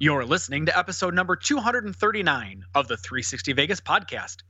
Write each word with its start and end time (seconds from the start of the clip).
You're 0.00 0.24
listening 0.24 0.66
to 0.66 0.78
episode 0.78 1.12
number 1.12 1.34
239 1.34 2.64
of 2.72 2.86
the 2.86 2.96
360 2.96 3.52
Vegas 3.54 3.80
podcast. 3.80 4.42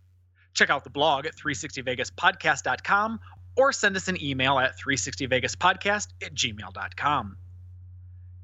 Check 0.52 0.68
out 0.68 0.84
the 0.84 0.90
blog 0.90 1.24
at 1.24 1.36
360vegaspodcast.com 1.36 3.19
or 3.56 3.72
send 3.72 3.96
us 3.96 4.08
an 4.08 4.22
email 4.22 4.58
at 4.58 4.79
360vegaspodcast 4.79 6.08
at 6.22 6.34
gmail.com. 6.34 7.38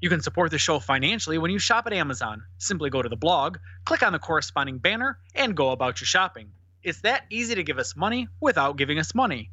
You 0.01 0.09
can 0.09 0.21
support 0.21 0.49
the 0.49 0.57
show 0.57 0.79
financially 0.79 1.37
when 1.37 1.51
you 1.51 1.59
shop 1.59 1.85
at 1.85 1.93
Amazon. 1.93 2.43
Simply 2.57 2.89
go 2.89 3.03
to 3.03 3.09
the 3.09 3.15
blog, 3.15 3.59
click 3.85 4.01
on 4.01 4.11
the 4.11 4.17
corresponding 4.17 4.79
banner, 4.79 5.19
and 5.35 5.55
go 5.55 5.69
about 5.69 6.01
your 6.01 6.07
shopping. 6.07 6.49
It's 6.81 7.01
that 7.01 7.25
easy 7.29 7.53
to 7.53 7.61
give 7.61 7.77
us 7.77 7.95
money 7.95 8.29
without 8.41 8.77
giving 8.77 8.97
us 8.97 9.13
money. 9.13 9.51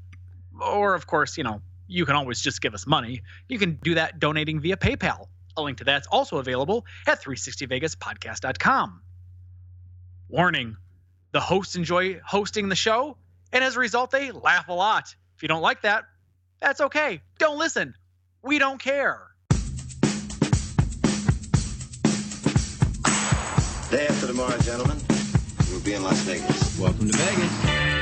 Or, 0.58 0.94
of 0.94 1.06
course, 1.06 1.36
you 1.36 1.44
know, 1.44 1.60
you 1.86 2.06
can 2.06 2.16
always 2.16 2.40
just 2.40 2.62
give 2.62 2.72
us 2.72 2.86
money. 2.86 3.20
You 3.50 3.58
can 3.58 3.78
do 3.82 3.96
that 3.96 4.18
donating 4.20 4.58
via 4.58 4.78
PayPal. 4.78 5.26
A 5.56 5.62
link 5.62 5.78
to 5.78 5.84
that's 5.84 6.06
also 6.06 6.38
available 6.38 6.86
at 7.06 7.22
360vegaspodcast.com. 7.22 9.02
Warning 10.28 10.76
the 11.32 11.40
hosts 11.40 11.76
enjoy 11.76 12.20
hosting 12.24 12.68
the 12.68 12.76
show, 12.76 13.16
and 13.52 13.62
as 13.64 13.76
a 13.76 13.80
result, 13.80 14.10
they 14.10 14.30
laugh 14.30 14.68
a 14.68 14.72
lot. 14.72 15.14
If 15.36 15.42
you 15.42 15.48
don't 15.48 15.62
like 15.62 15.82
that, 15.82 16.04
that's 16.60 16.80
okay. 16.80 17.20
Don't 17.38 17.58
listen. 17.58 17.94
We 18.42 18.58
don't 18.58 18.78
care. 18.78 19.28
Day 23.90 24.06
after 24.06 24.26
tomorrow, 24.26 24.56
gentlemen, 24.58 24.96
we'll 25.70 25.80
be 25.80 25.92
in 25.92 26.02
Las 26.02 26.18
Vegas. 26.20 26.78
Welcome 26.78 27.10
to 27.10 27.16
Vegas. 27.16 28.01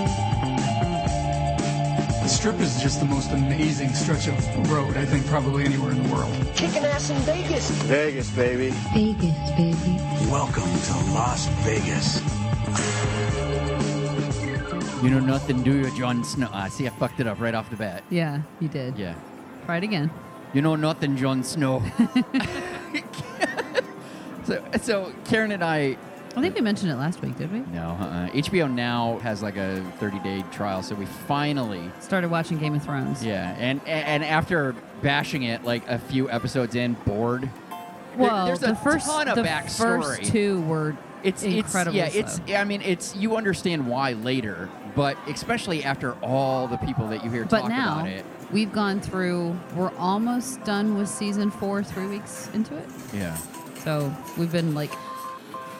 The 2.31 2.37
strip 2.37 2.59
is 2.61 2.81
just 2.81 3.01
the 3.01 3.05
most 3.05 3.31
amazing 3.31 3.93
stretch 3.93 4.29
of 4.29 4.71
road, 4.71 4.95
I 4.95 5.05
think, 5.05 5.25
probably 5.25 5.65
anywhere 5.65 5.91
in 5.91 6.01
the 6.01 6.15
world. 6.15 6.33
Kicking 6.55 6.85
ass 6.85 7.09
in 7.09 7.17
Vegas. 7.23 7.69
Vegas, 7.71 8.31
baby. 8.31 8.69
Vegas, 8.93 9.51
baby. 9.57 9.97
Welcome 10.31 10.63
to 10.63 10.93
Las 11.11 11.47
Vegas. 11.65 12.21
You 15.03 15.09
know 15.09 15.19
nothing, 15.19 15.61
do 15.61 15.75
you, 15.75 15.97
Jon 15.97 16.23
Snow? 16.23 16.47
Ah, 16.53 16.69
see, 16.69 16.87
I 16.87 16.91
fucked 16.91 17.19
it 17.19 17.27
up 17.27 17.41
right 17.41 17.53
off 17.53 17.69
the 17.69 17.75
bat. 17.75 18.01
Yeah, 18.09 18.43
you 18.61 18.69
did. 18.69 18.97
Yeah. 18.97 19.15
Try 19.65 19.79
it 19.79 19.83
again. 19.83 20.09
You 20.53 20.61
know 20.61 20.77
nothing, 20.77 21.17
Jon 21.17 21.43
Snow. 21.43 21.83
so, 24.45 24.63
so 24.81 25.13
Karen 25.25 25.51
and 25.51 25.65
I, 25.65 25.97
I 26.35 26.39
think 26.41 26.55
we 26.55 26.61
mentioned 26.61 26.91
it 26.91 26.95
last 26.95 27.21
week, 27.21 27.37
did 27.37 27.51
we? 27.51 27.59
no, 27.73 27.89
uh, 27.99 28.29
HBO 28.29 28.71
Now 28.73 29.19
has 29.19 29.43
like 29.43 29.57
a 29.57 29.83
30 29.99 30.19
day 30.19 30.43
trial, 30.51 30.81
so 30.81 30.95
we 30.95 31.05
finally, 31.05 31.91
Started 31.99 32.31
watching 32.31 32.57
Game 32.57 32.73
of 32.73 32.83
Thrones. 32.83 33.23
yeah, 33.23 33.55
and 33.59 33.81
and 33.85 34.23
after 34.23 34.73
bashing 35.01 35.43
it 35.43 35.63
like 35.65 35.87
a 35.89 35.99
few 35.99 36.29
episodes 36.29 36.75
in, 36.75 36.93
bored. 37.05 37.41
there- 37.43 37.49
Well, 38.17 38.45
there's 38.45 38.63
a 38.63 38.67
the 38.67 38.75
first 38.75 39.05
ton 39.07 39.27
of 39.27 39.35
the 39.35 39.43
backstory. 39.43 40.03
first 40.03 40.23
two 40.31 40.61
were 40.61 40.95
it's 41.23 41.43
incredible. 41.43 41.99
It's, 41.99 42.15
yeah, 42.15 42.21
it's. 42.21 42.39
I 42.61 42.63
mean, 42.63 42.81
it's 42.81 43.15
you 43.15 43.35
understand 43.35 43.85
why 43.87 44.13
later, 44.13 44.69
but 44.95 45.17
especially 45.27 45.83
after 45.83 46.13
all 46.23 46.67
the 46.67 46.77
people 46.77 47.07
that 47.09 47.23
you 47.25 47.29
hear 47.29 47.43
but 47.45 47.61
talk 47.61 47.69
now 47.69 47.99
about 47.99 48.07
it. 48.07 48.25
we've 48.51 48.71
gone 48.71 48.99
through. 49.01 49.55
We're 49.75 49.95
almost 49.97 50.63
done 50.63 50.97
with 50.97 51.09
season 51.09 51.51
four. 51.51 51.83
Three 51.83 52.07
weeks 52.07 52.49
into 52.53 52.75
it, 52.77 52.85
Yeah. 53.13 53.35
so 53.83 54.11
we've 54.37 54.51
been 54.51 54.73
like 54.73 54.91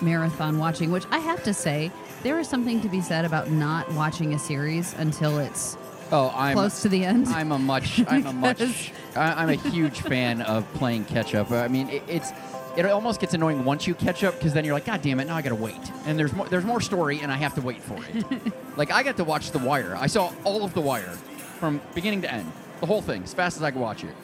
marathon 0.01 0.57
watching. 0.57 0.91
Which 0.91 1.05
I 1.11 1.19
have 1.19 1.43
to 1.43 1.53
say, 1.53 1.91
there 2.23 2.39
is 2.39 2.47
something 2.47 2.81
to 2.81 2.89
be 2.89 3.01
said 3.01 3.25
about 3.25 3.49
not 3.49 3.91
watching 3.93 4.33
a 4.33 4.39
series 4.39 4.93
until 4.93 5.39
it's 5.39 5.77
Oh, 6.11 6.31
I'm 6.35 6.55
close 6.55 6.81
to 6.81 6.89
the 6.89 7.05
end. 7.05 7.27
I'm 7.29 7.51
a 7.51 7.59
much. 7.59 8.03
I'm 8.07 8.25
a 8.25 8.33
much. 8.33 8.91
I, 9.15 9.43
I'm 9.43 9.49
a 9.49 9.55
huge 9.55 10.01
fan 10.01 10.41
of 10.41 10.71
playing 10.73 11.05
catch 11.05 11.33
up. 11.35 11.51
I 11.51 11.67
mean, 11.67 11.89
it, 11.89 12.03
it's. 12.07 12.31
It 12.77 12.85
almost 12.85 13.19
gets 13.19 13.33
annoying 13.33 13.65
once 13.65 13.85
you 13.85 13.93
catch 13.93 14.23
up 14.23 14.35
because 14.35 14.53
then 14.53 14.63
you're 14.63 14.73
like, 14.73 14.85
God 14.85 15.01
damn 15.01 15.19
it! 15.19 15.27
Now 15.27 15.35
I 15.35 15.41
gotta 15.41 15.55
wait, 15.55 15.75
and 16.05 16.17
there's 16.17 16.31
more. 16.31 16.47
There's 16.47 16.63
more 16.63 16.79
story, 16.79 17.19
and 17.19 17.29
I 17.29 17.35
have 17.35 17.53
to 17.55 17.61
wait 17.61 17.81
for 17.81 17.97
it. 18.13 18.53
like 18.77 18.91
I 18.91 19.03
got 19.03 19.17
to 19.17 19.25
watch 19.25 19.51
The 19.51 19.59
Wire. 19.59 19.95
I 19.97 20.07
saw 20.07 20.31
all 20.45 20.63
of 20.63 20.73
The 20.73 20.79
Wire, 20.79 21.17
from 21.59 21.81
beginning 21.93 22.21
to 22.21 22.33
end, 22.33 22.49
the 22.79 22.85
whole 22.85 23.01
thing, 23.01 23.23
as 23.23 23.33
fast 23.33 23.57
as 23.57 23.63
I 23.63 23.71
could 23.71 23.81
watch 23.81 24.05
it. 24.05 24.15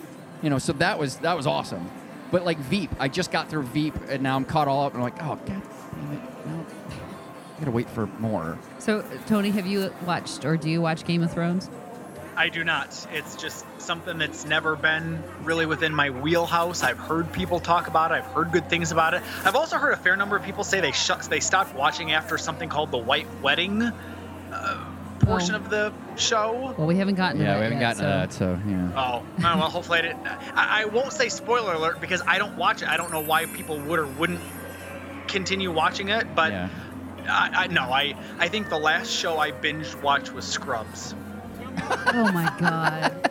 You 0.41 0.49
know, 0.49 0.59
so 0.59 0.71
that 0.73 0.97
was 0.97 1.17
that 1.17 1.35
was 1.35 1.45
awesome. 1.45 1.89
But 2.31 2.45
like 2.45 2.57
Veep, 2.57 2.91
I 2.99 3.07
just 3.07 3.31
got 3.31 3.49
through 3.49 3.63
Veep, 3.63 3.95
and 4.09 4.21
now 4.21 4.35
I'm 4.35 4.45
caught 4.45 4.67
all 4.67 4.85
up. 4.85 4.93
And 4.93 5.03
I'm 5.03 5.09
like, 5.09 5.21
oh 5.23 5.35
god 5.35 5.45
damn 5.45 5.61
it! 5.61 6.21
No, 6.45 6.65
I 7.55 7.59
gotta 7.59 7.71
wait 7.71 7.89
for 7.89 8.07
more. 8.19 8.57
so, 8.79 9.03
Tony, 9.27 9.49
have 9.51 9.67
you 9.67 9.93
watched 10.05 10.45
or 10.45 10.57
do 10.57 10.69
you 10.69 10.81
watch 10.81 11.03
Game 11.05 11.23
of 11.23 11.31
Thrones? 11.31 11.69
I 12.37 12.49
do 12.49 12.63
not. 12.63 13.07
It's 13.11 13.35
just 13.35 13.65
something 13.81 14.19
that's 14.19 14.45
never 14.45 14.75
been 14.75 15.23
really 15.41 15.65
within 15.65 15.93
my 15.95 16.11
wheelhouse. 16.11 16.83
I've 16.83 16.99
heard 16.99 17.33
people 17.33 17.59
talk 17.59 17.87
about 17.87 18.11
it. 18.11 18.15
I've 18.15 18.25
heard 18.27 18.51
good 18.51 18.69
things 18.69 18.91
about 18.91 19.15
it. 19.15 19.23
I've 19.43 19.55
also 19.55 19.77
heard 19.77 19.93
a 19.93 19.97
fair 19.97 20.15
number 20.15 20.37
of 20.37 20.43
people 20.43 20.63
say 20.63 20.79
they 20.79 20.91
shut, 20.91 21.23
they 21.23 21.39
stopped 21.39 21.73
watching 21.73 22.11
after 22.11 22.37
something 22.37 22.69
called 22.69 22.91
the 22.91 22.99
White 22.99 23.27
Wedding 23.41 23.81
uh, 23.81 24.86
portion 25.27 25.53
Oh. 25.55 25.57
of 25.57 25.69
the 25.69 25.93
show. 26.15 26.73
Well, 26.77 26.87
we 26.87 26.95
haven't 26.95 27.15
gotten 27.15 27.37
to 27.39 27.43
Yeah, 27.43 27.53
that 27.53 27.57
we 27.59 27.63
haven't 27.63 27.79
yet, 27.81 27.97
gotten 27.97 28.01
to 28.03 28.07
that, 28.07 28.33
so 28.33 28.59
yeah. 28.67 28.91
Oh, 28.95 29.23
oh, 29.39 29.57
well, 29.57 29.69
hopefully 29.69 29.99
I 29.99 30.01
didn't. 30.03 30.25
I, 30.55 30.81
I 30.81 30.85
won't 30.85 31.13
say 31.13 31.29
spoiler 31.29 31.73
alert 31.73 32.01
because 32.01 32.21
I 32.25 32.37
don't 32.39 32.57
watch 32.57 32.81
it. 32.81 32.87
I 32.87 32.97
don't 32.97 33.11
know 33.11 33.21
why 33.21 33.45
people 33.45 33.77
would 33.79 33.99
or 33.99 34.07
wouldn't 34.07 34.39
continue 35.27 35.71
watching 35.71 36.09
it. 36.09 36.33
But 36.35 36.51
yeah. 36.51 36.69
I, 37.29 37.63
I 37.63 37.67
no, 37.67 37.83
I 37.83 38.15
I 38.39 38.47
think 38.47 38.69
the 38.69 38.77
last 38.79 39.11
show 39.11 39.37
I 39.37 39.51
binge 39.51 39.93
watched 39.95 40.33
was 40.33 40.45
Scrubs. 40.45 41.13
Oh 42.07 42.31
my 42.33 42.51
god. 42.59 43.29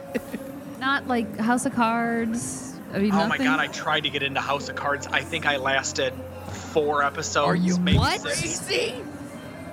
Not 0.79 1.09
like 1.09 1.37
House 1.39 1.67
of 1.67 1.75
Cards. 1.75 2.75
I 2.93 2.99
mean, 2.99 3.13
Oh 3.13 3.27
my 3.27 3.39
god, 3.39 3.59
I 3.59 3.67
tried 3.69 4.05
to 4.05 4.11
get 4.11 4.23
into 4.23 4.41
House 4.41 4.69
of 4.69 4.77
Cards. 4.77 5.07
I 5.09 5.23
think 5.23 5.45
I 5.47 5.57
lasted 5.57 6.13
four 6.73 7.03
episodes. 7.03 7.49
Are 7.49 7.57
you 7.57 7.77
maybe 7.79 7.99
what? 7.99 8.21
six. 8.21 8.61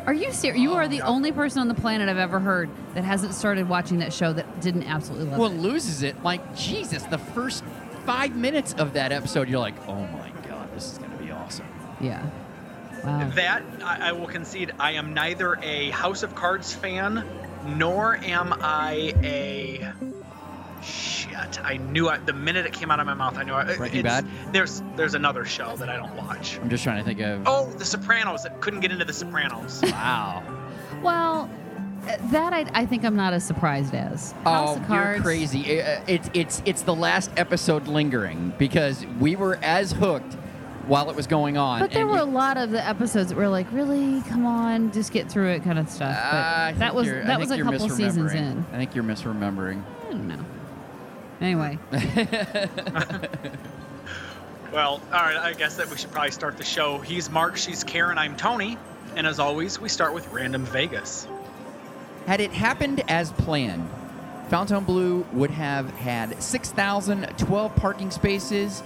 Are 0.06 0.14
you 0.14 0.34
serious? 0.34 0.62
You 0.62 0.74
are 0.74 0.88
the 0.88 1.02
only 1.02 1.32
person 1.32 1.62
on 1.62 1.68
the 1.70 1.74
planet 1.74 2.10
I've 2.10 2.18
ever 2.18 2.40
heard 2.40 2.70
that 2.94 3.04
hasn't 3.04 3.34
started 3.34 3.70
watching 3.70 4.00
that 4.00 4.12
show 4.12 4.34
that 4.34 4.62
didn't 4.62 4.84
absolutely 4.84 5.30
love 5.30 5.40
well, 5.40 5.52
it. 5.52 5.58
loses 5.58 6.04
it. 6.04 6.22
Like 6.24 6.56
Jesus, 6.56 7.04
the 7.04 7.18
first 7.18 7.64
five 8.06 8.36
minutes 8.36 8.74
of 8.74 8.94
that 8.94 9.12
episode, 9.14 9.48
you're 9.48 9.60
like, 9.60 9.76
oh 9.88 9.96
my 10.08 10.32
god, 10.48 10.74
this 10.74 10.92
is 10.92 10.98
gonna 10.98 11.16
be 11.18 11.32
awesome. 11.32 11.68
Yeah. 12.02 12.30
Wow. 13.04 13.30
That 13.36 13.64
I, 13.84 14.10
I 14.10 14.12
will 14.12 14.28
concede. 14.28 14.72
I 14.80 14.92
am 14.94 15.14
neither 15.14 15.58
a 15.62 15.90
House 15.92 16.24
of 16.24 16.36
Cards 16.36 16.74
fan, 16.74 17.26
nor 17.66 18.18
am 18.18 18.54
I 18.60 19.14
a. 19.24 19.94
Shit! 20.84 21.64
I 21.64 21.78
knew 21.78 22.10
it 22.10 22.26
the 22.26 22.34
minute 22.34 22.66
it 22.66 22.74
came 22.74 22.92
out 22.92 23.00
of 23.00 23.06
my 23.06 23.14
mouth. 23.14 23.38
I 23.38 23.44
knew 23.44 23.58
it. 23.58 23.78
Breaking 23.78 24.00
it's- 24.00 24.22
Bad? 24.22 24.54
There's 24.54 24.82
there's 24.96 25.14
another 25.14 25.46
show 25.46 25.76
that 25.78 25.90
I 25.90 25.96
don't 25.96 26.16
watch. 26.16 26.60
I'm 26.62 26.70
just 26.70 26.84
trying 26.84 26.98
to 26.98 27.04
think 27.04 27.20
of. 27.22 27.44
Oh, 27.46 27.70
The 27.72 27.86
Sopranos. 27.86 28.46
I 28.46 28.50
couldn't 28.50 28.82
get 28.82 28.92
into 28.92 29.06
The 29.06 29.14
Sopranos. 29.14 29.82
Wow. 29.94 30.44
Well, 31.02 31.50
that 32.32 32.54
I, 32.54 32.66
I 32.74 32.86
think 32.86 33.06
I'm 33.06 33.16
not 33.16 33.34
as 33.34 33.46
surprised 33.46 33.94
as. 33.94 34.32
House 34.44 34.78
oh, 34.78 34.82
of 34.82 34.88
Cards. 34.88 35.16
you're 35.18 35.24
crazy. 35.24 35.82
Uh, 35.82 36.02
It's 36.08 36.30
it's 36.34 36.62
it's 36.66 36.82
the 36.82 36.96
last 36.96 37.32
episode 37.38 37.88
lingering 37.88 38.54
because 38.58 39.06
we 39.20 39.36
were 39.36 39.58
as 39.62 39.92
hooked 39.92 40.34
while 40.88 41.10
it 41.10 41.16
was 41.16 41.28
going 41.28 41.58
on. 41.58 41.80
But 41.80 41.92
there 41.92 42.02
and 42.02 42.12
were 42.12 42.18
a 42.18 42.26
lot 42.26 42.58
of 42.58 42.72
the 42.72 42.86
episodes 42.86 43.30
that 43.30 43.38
were 43.38 43.48
like, 43.48 43.72
really, 43.72 44.22
come 44.24 44.46
on, 44.46 44.92
just 44.92 45.12
get 45.12 45.32
through 45.32 45.50
it, 45.50 45.64
kind 45.64 45.80
of 45.80 45.90
stuff. 45.90 46.16
But 46.32 46.80
that 46.80 46.94
was 46.96 47.08
that 47.08 47.40
was 47.40 47.52
a 47.52 47.62
couple 47.62 47.90
seasons 47.90 48.34
in. 48.34 48.66
I 48.72 48.78
think 48.78 48.96
you're 48.96 49.04
misremembering. 49.04 49.84
I 50.08 50.12
don't 50.12 50.28
know. 50.28 50.46
Anyway, 51.44 51.78
Well, 54.74 55.02
all 55.14 55.22
right. 55.22 55.38
I 55.38 55.54
guess 55.54 55.76
that 55.76 55.88
we 55.88 55.98
should 55.98 56.12
probably 56.12 56.32
start 56.32 56.58
the 56.58 56.64
show. 56.64 56.98
He's 56.98 57.30
Mark. 57.30 57.58
She's 57.58 57.84
Karen. 57.84 58.18
I'm 58.18 58.36
Tony. 58.36 58.76
And 59.16 59.28
as 59.28 59.38
always, 59.40 59.80
we 59.80 59.88
start 59.88 60.16
with 60.16 60.28
Random 60.32 60.66
Vegas. 60.66 61.28
Had 62.26 62.42
it 62.42 62.52
happened 62.52 63.04
as 63.08 63.32
planned, 63.34 63.88
Fontainebleau 64.50 65.28
would 65.34 65.52
have 65.52 65.92
had 65.92 66.42
6,012 66.42 67.76
parking 67.76 68.10
spaces, 68.10 68.82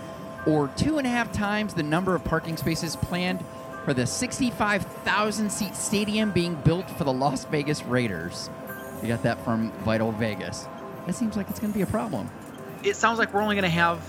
or 0.45 0.67
two 0.75 0.97
and 0.97 1.07
a 1.07 1.09
half 1.09 1.31
times 1.31 1.73
the 1.73 1.83
number 1.83 2.15
of 2.15 2.23
parking 2.25 2.57
spaces 2.57 2.97
planned 2.97 3.41
for 3.85 3.93
the 3.93 4.05
65,000 4.05 5.49
seat 5.49 5.73
stadium 5.73 6.31
being 6.31 6.55
built 6.55 6.89
for 6.89 7.05
the 7.05 7.13
Las 7.13 7.45
Vegas 7.45 7.83
Raiders. 7.83 8.49
You 9.01 9.07
got 9.07 9.23
that 9.23 9.41
from 9.45 9.71
Vital 9.85 10.11
Vegas. 10.11 10.67
That 11.05 11.15
seems 11.15 11.37
like 11.37 11.49
it's 11.49 11.61
going 11.61 11.71
to 11.71 11.77
be 11.77 11.83
a 11.83 11.87
problem. 11.87 12.29
It 12.83 12.95
sounds 12.95 13.19
like 13.19 13.33
we're 13.33 13.41
only 13.41 13.55
going 13.55 13.63
to 13.63 13.69
have 13.69 13.99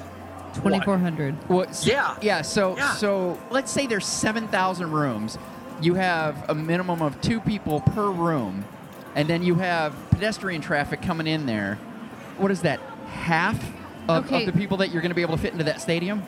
2,400. 0.54 1.34
What? 1.48 1.68
s- 1.70 1.86
Yeah. 1.86 2.16
Yeah. 2.20 2.42
So 2.42 2.76
Yeah. 2.76 2.92
so 2.94 3.38
let's 3.50 3.70
say 3.70 3.86
there's 3.86 4.06
seven 4.06 4.48
thousand 4.48 4.90
rooms. 4.90 5.38
You 5.80 5.94
have 5.94 6.48
a 6.48 6.54
minimum 6.54 7.02
of 7.02 7.20
two 7.20 7.38
people 7.40 7.80
per 7.80 8.10
room, 8.10 8.64
and 9.14 9.28
then 9.28 9.42
you 9.42 9.56
have 9.56 9.94
pedestrian 10.10 10.60
traffic 10.60 11.02
coming 11.02 11.26
in 11.26 11.46
there. 11.46 11.76
What 12.38 12.50
is 12.50 12.62
that? 12.62 12.80
Half 13.12 13.62
of, 14.08 14.26
Okay. 14.26 14.40
of 14.46 14.52
the 14.52 14.58
people 14.58 14.78
that 14.78 14.90
you're 14.90 15.02
going 15.02 15.10
to 15.10 15.14
be 15.14 15.22
able 15.22 15.36
to 15.36 15.42
fit 15.42 15.52
into 15.52 15.64
that 15.64 15.80
stadium. 15.80 16.22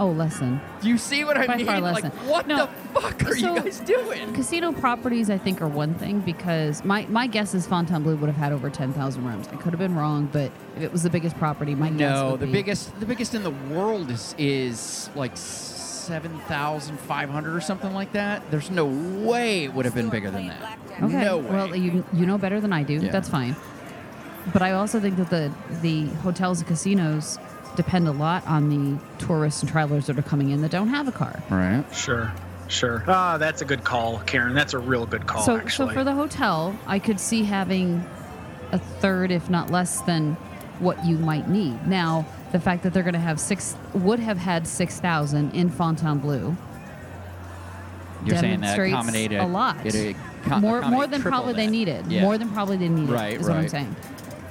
Oh, 0.00 0.10
less 0.10 0.40
than. 0.40 0.60
Do 0.80 0.88
you 0.88 0.98
see 0.98 1.22
what 1.24 1.36
I 1.36 1.46
By 1.46 1.56
mean? 1.56 1.66
far 1.66 1.80
less 1.80 2.02
like, 2.02 2.12
what 2.28 2.48
No, 2.48 2.66
the 2.66 3.00
fuck 3.00 3.22
are 3.24 3.36
so- 3.36 3.54
you 3.54 3.60
guys 3.62 3.78
doing? 3.80 4.32
Casino 4.34 4.72
properties, 4.72 5.30
I 5.30 5.38
think, 5.38 5.62
are 5.62 5.68
one 5.68 5.94
thing 5.94 6.18
because 6.18 6.84
my, 6.84 7.06
my 7.08 7.28
guess 7.28 7.54
is 7.54 7.64
Fontainebleau 7.66 8.16
would 8.16 8.26
have 8.26 8.36
had 8.36 8.52
over 8.52 8.70
10,000 8.70 9.24
rooms. 9.24 9.46
I 9.52 9.56
could 9.56 9.72
have 9.72 9.78
been 9.78 9.94
wrong, 9.94 10.28
but 10.32 10.50
if 10.76 10.82
it 10.82 10.90
was 10.92 11.04
the 11.04 11.10
biggest 11.10 11.36
property, 11.38 11.76
my 11.76 11.90
guess 11.90 11.98
No, 12.18 12.32
would 12.32 12.40
the 12.40 12.46
be- 12.46 12.52
biggest 12.52 12.98
the 12.98 13.06
biggest 13.06 13.34
in 13.34 13.44
the 13.44 13.52
world 13.72 14.10
is 14.10 14.34
is 14.36 15.10
like 15.14 15.36
seven 15.36 16.38
thousand 16.48 16.98
five 17.00 17.30
hundred 17.30 17.54
or 17.54 17.60
something 17.60 17.94
like 17.94 18.12
that. 18.12 18.42
There's 18.50 18.70
no 18.70 18.86
way 18.86 19.64
it 19.64 19.72
would 19.74 19.84
have 19.84 19.94
been 19.94 20.10
bigger 20.10 20.30
than 20.30 20.48
that. 20.48 20.78
Okay. 21.02 21.24
No 21.24 21.38
way. 21.38 21.48
Well, 21.50 21.76
you 21.76 22.04
you 22.12 22.26
know 22.26 22.36
better 22.36 22.60
than 22.60 22.72
I 22.72 22.82
do. 22.82 22.94
Yeah. 22.94 23.10
That's 23.12 23.28
fine. 23.28 23.54
But 24.52 24.60
I 24.60 24.72
also 24.72 24.98
think 25.00 25.16
that 25.16 25.30
the 25.30 25.50
the 25.82 26.06
hotels 26.16 26.58
and 26.58 26.66
casinos 26.68 27.38
depend 27.76 28.08
a 28.08 28.12
lot 28.12 28.46
on 28.46 28.68
the 28.68 28.98
tourists 29.24 29.62
and 29.62 29.70
travelers 29.70 30.06
that 30.06 30.18
are 30.18 30.22
coming 30.22 30.50
in 30.50 30.62
that 30.62 30.70
don't 30.70 30.88
have 30.88 31.08
a 31.08 31.12
car. 31.12 31.42
right. 31.50 31.84
Sure. 31.94 32.32
Sure. 32.68 33.04
Ah, 33.06 33.36
that's 33.36 33.60
a 33.60 33.64
good 33.64 33.84
call, 33.84 34.20
Karen. 34.20 34.54
That's 34.54 34.72
a 34.72 34.78
real 34.78 35.04
good 35.06 35.26
call, 35.26 35.42
so 35.42 35.56
actually. 35.56 35.88
so 35.88 35.94
for 35.94 36.02
the 36.02 36.14
hotel, 36.14 36.76
I 36.86 36.98
could 36.98 37.20
see 37.20 37.44
having 37.44 38.04
a 38.72 38.78
third, 38.78 39.30
if 39.30 39.50
not 39.50 39.70
less 39.70 40.00
than 40.02 40.34
what 40.78 41.04
you 41.04 41.18
might 41.18 41.48
need. 41.48 41.86
Now, 41.86 42.26
the 42.52 42.60
fact 42.60 42.82
that 42.84 42.94
they're 42.94 43.02
going 43.02 43.14
to 43.14 43.20
have 43.20 43.38
six 43.38 43.76
would 43.92 44.18
have 44.18 44.38
had 44.38 44.66
six 44.66 44.98
thousand 44.98 45.54
in 45.54 45.68
Fontainebleau. 45.68 46.56
You're 48.24 48.38
saying 48.38 48.60
that 48.62 48.78
accommodated 48.78 49.40
a 49.40 49.46
lot. 49.46 49.84
It 49.84 50.16
acco- 50.44 50.60
more 50.60 50.80
more 50.82 51.06
than 51.06 51.20
triple 51.20 51.38
probably 51.38 51.52
they 51.54 51.66
needed. 51.66 52.06
Yeah. 52.10 52.22
More 52.22 52.38
than 52.38 52.50
probably 52.50 52.78
they 52.78 52.88
needed. 52.88 53.10
Right, 53.10 53.38
is 53.38 53.46
what 53.46 53.56
I'm 53.56 53.62
right. 53.62 53.70
saying. 53.70 53.94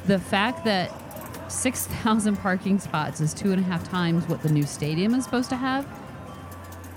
The 0.05 0.19
fact 0.19 0.65
that 0.65 0.91
six 1.53 1.85
thousand 1.87 2.37
parking 2.37 2.79
spots 2.79 3.21
is 3.21 3.33
two 3.33 3.51
and 3.51 3.59
a 3.61 3.63
half 3.63 3.87
times 3.89 4.27
what 4.27 4.41
the 4.41 4.49
new 4.49 4.63
stadium 4.63 5.13
is 5.13 5.23
supposed 5.23 5.49
to 5.49 5.55
have 5.55 5.85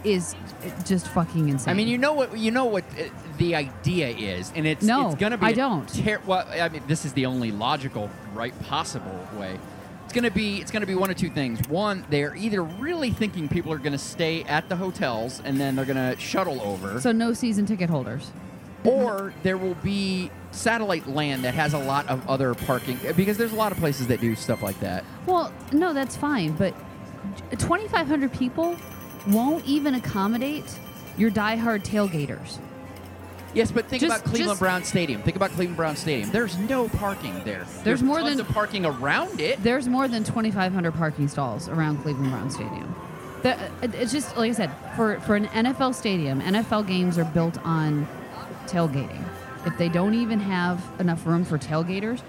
is 0.05 0.35
just 0.85 1.09
fucking 1.09 1.49
insane. 1.49 1.71
I 1.71 1.75
mean, 1.75 1.89
you 1.89 1.99
know 1.99 2.13
what 2.13 2.37
you 2.39 2.51
know 2.51 2.65
what 2.65 2.85
uh, 2.99 3.05
the 3.39 3.55
idea 3.55 4.09
is, 4.09 4.53
and 4.55 4.67
it's 4.67 4.85
No, 4.85 5.07
it's 5.11 5.17
gonna 5.21 5.37
be 5.39 5.47
I 5.47 5.51
a 5.51 5.55
don't. 5.55 5.87
ter- 5.89 6.21
well, 6.27 6.47
I 6.51 6.69
mean, 6.69 6.83
this 6.87 7.05
is 7.05 7.13
the 7.13 7.27
only 7.27 7.51
logical, 7.51 8.09
right, 8.35 8.59
possible 8.65 9.27
way. 9.39 9.59
It's 10.05 10.13
gonna 10.13 10.31
be 10.31 10.61
it's 10.61 10.71
gonna 10.71 10.87
be 10.87 10.95
one 10.95 11.11
of 11.11 11.17
two 11.17 11.31
things. 11.31 11.67
One, 11.69 12.05
they're 12.11 12.35
either 12.37 12.63
really 12.63 13.11
thinking 13.11 13.49
people 13.49 13.73
are 13.73 13.79
gonna 13.79 13.99
stay 13.99 14.45
at 14.45 14.69
the 14.69 14.77
hotels 14.77 15.43
and 15.45 15.61
then 15.61 15.75
they're 15.77 15.85
gonna 15.85 16.17
shuttle 16.19 16.61
over, 16.63 17.01
so 17.01 17.11
no 17.13 17.33
season 17.33 17.67
ticket 17.67 17.91
holders. 17.91 18.31
or 18.85 19.35
there 19.43 19.57
will 19.59 19.75
be 19.77 20.31
satellite 20.57 21.07
land 21.07 21.45
that 21.45 21.55
has 21.55 21.75
a 21.75 21.79
lot 21.79 22.07
of 22.09 22.29
other 22.29 22.55
parking 22.55 22.99
because 23.17 23.37
there's 23.37 23.53
a 23.53 23.57
lot 23.57 23.73
of 23.73 23.79
places 23.79 24.07
that 24.09 24.21
do 24.21 24.35
stuff 24.35 24.63
like 24.63 24.79
that. 24.81 25.05
Well, 25.27 25.53
no, 25.73 25.93
that's 25.93 26.17
fine, 26.17 26.53
but 26.53 26.75
2,500 27.59 28.33
people 28.33 28.77
won't 29.29 29.65
even 29.65 29.95
accommodate 29.95 30.79
your 31.17 31.31
diehard 31.31 31.83
tailgaters. 31.85 32.59
Yes, 33.55 33.71
but 33.73 33.87
think 33.87 34.03
Just- 34.03 34.17
about 34.17 34.25
Cleveland 34.25 34.51
just- 34.51 34.61
Brown 34.61 34.85
Stadium. 34.85 35.23
Think 35.23 35.37
about 35.37 35.51
Cleveland 35.53 35.77
Brown 35.77 35.97
Stadium. 35.97 36.31
There's 36.31 36.59
no 36.59 36.89
parking 36.89 37.41
there. 37.45 37.65
There's, 37.85 38.03
more 38.03 38.21
tons 38.21 38.37
than- 38.37 38.47
of 38.47 38.53
parking 38.53 38.85
around 38.85 39.41
it. 39.41 39.63
There's 39.63 39.89
more 39.89 40.09
than 40.09 40.25
2,500 40.25 40.93
parking 40.93 41.27
stalls 41.29 41.69
around 41.69 42.03
Cleveland 42.03 42.31
Brown 42.31 42.51
Stadium. 42.51 42.95
The, 43.43 43.55
uh, 43.55 43.59
it's 43.95 44.13
just 44.13 44.37
like 44.37 44.51
I 44.51 44.55
said, 44.55 44.71
for 44.95 45.21
for 45.21 45.37
an 45.37 45.47
NFL 45.49 45.95
stadium, 45.95 46.41
NFL 46.41 46.87
games 46.87 47.17
are 47.17 47.25
built 47.25 47.59
on 47.65 48.07
tailgating. 48.67 49.23
If 49.67 49.77
they 49.79 49.89
don't 49.89 50.15
even 50.15 50.39
have 50.39 50.81
enough 51.01 51.27
room 51.27 51.45
for 51.45 51.59
tailgaters, 51.59 52.21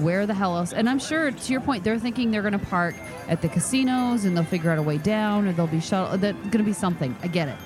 where 0.00 0.26
the 0.26 0.34
hell 0.34 0.56
else? 0.56 0.72
And 0.72 0.88
I'm 0.88 1.00
sure, 1.00 1.32
to 1.32 1.52
your 1.52 1.60
point, 1.60 1.82
they're 1.82 1.98
thinking 1.98 2.30
they're 2.30 2.40
going 2.40 2.58
to 2.58 2.66
park 2.66 2.94
at 3.28 3.42
the 3.42 3.48
casinos 3.48 4.24
and 4.24 4.36
they'll 4.36 4.44
figure 4.44 4.70
out 4.70 4.78
a 4.78 4.82
way 4.82 4.98
down, 4.98 5.48
or 5.48 5.52
they'll 5.52 5.66
be 5.66 5.80
shuttle. 5.80 6.12
Uh, 6.12 6.16
that's 6.16 6.38
going 6.38 6.58
to 6.58 6.62
be 6.62 6.72
something. 6.72 7.16
I 7.22 7.26
get 7.26 7.48
it, 7.48 7.56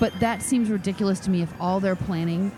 but 0.00 0.18
that 0.20 0.42
seems 0.42 0.70
ridiculous 0.70 1.20
to 1.20 1.30
me. 1.30 1.42
If 1.42 1.52
all 1.60 1.80
they're 1.80 1.96
planning 1.96 2.50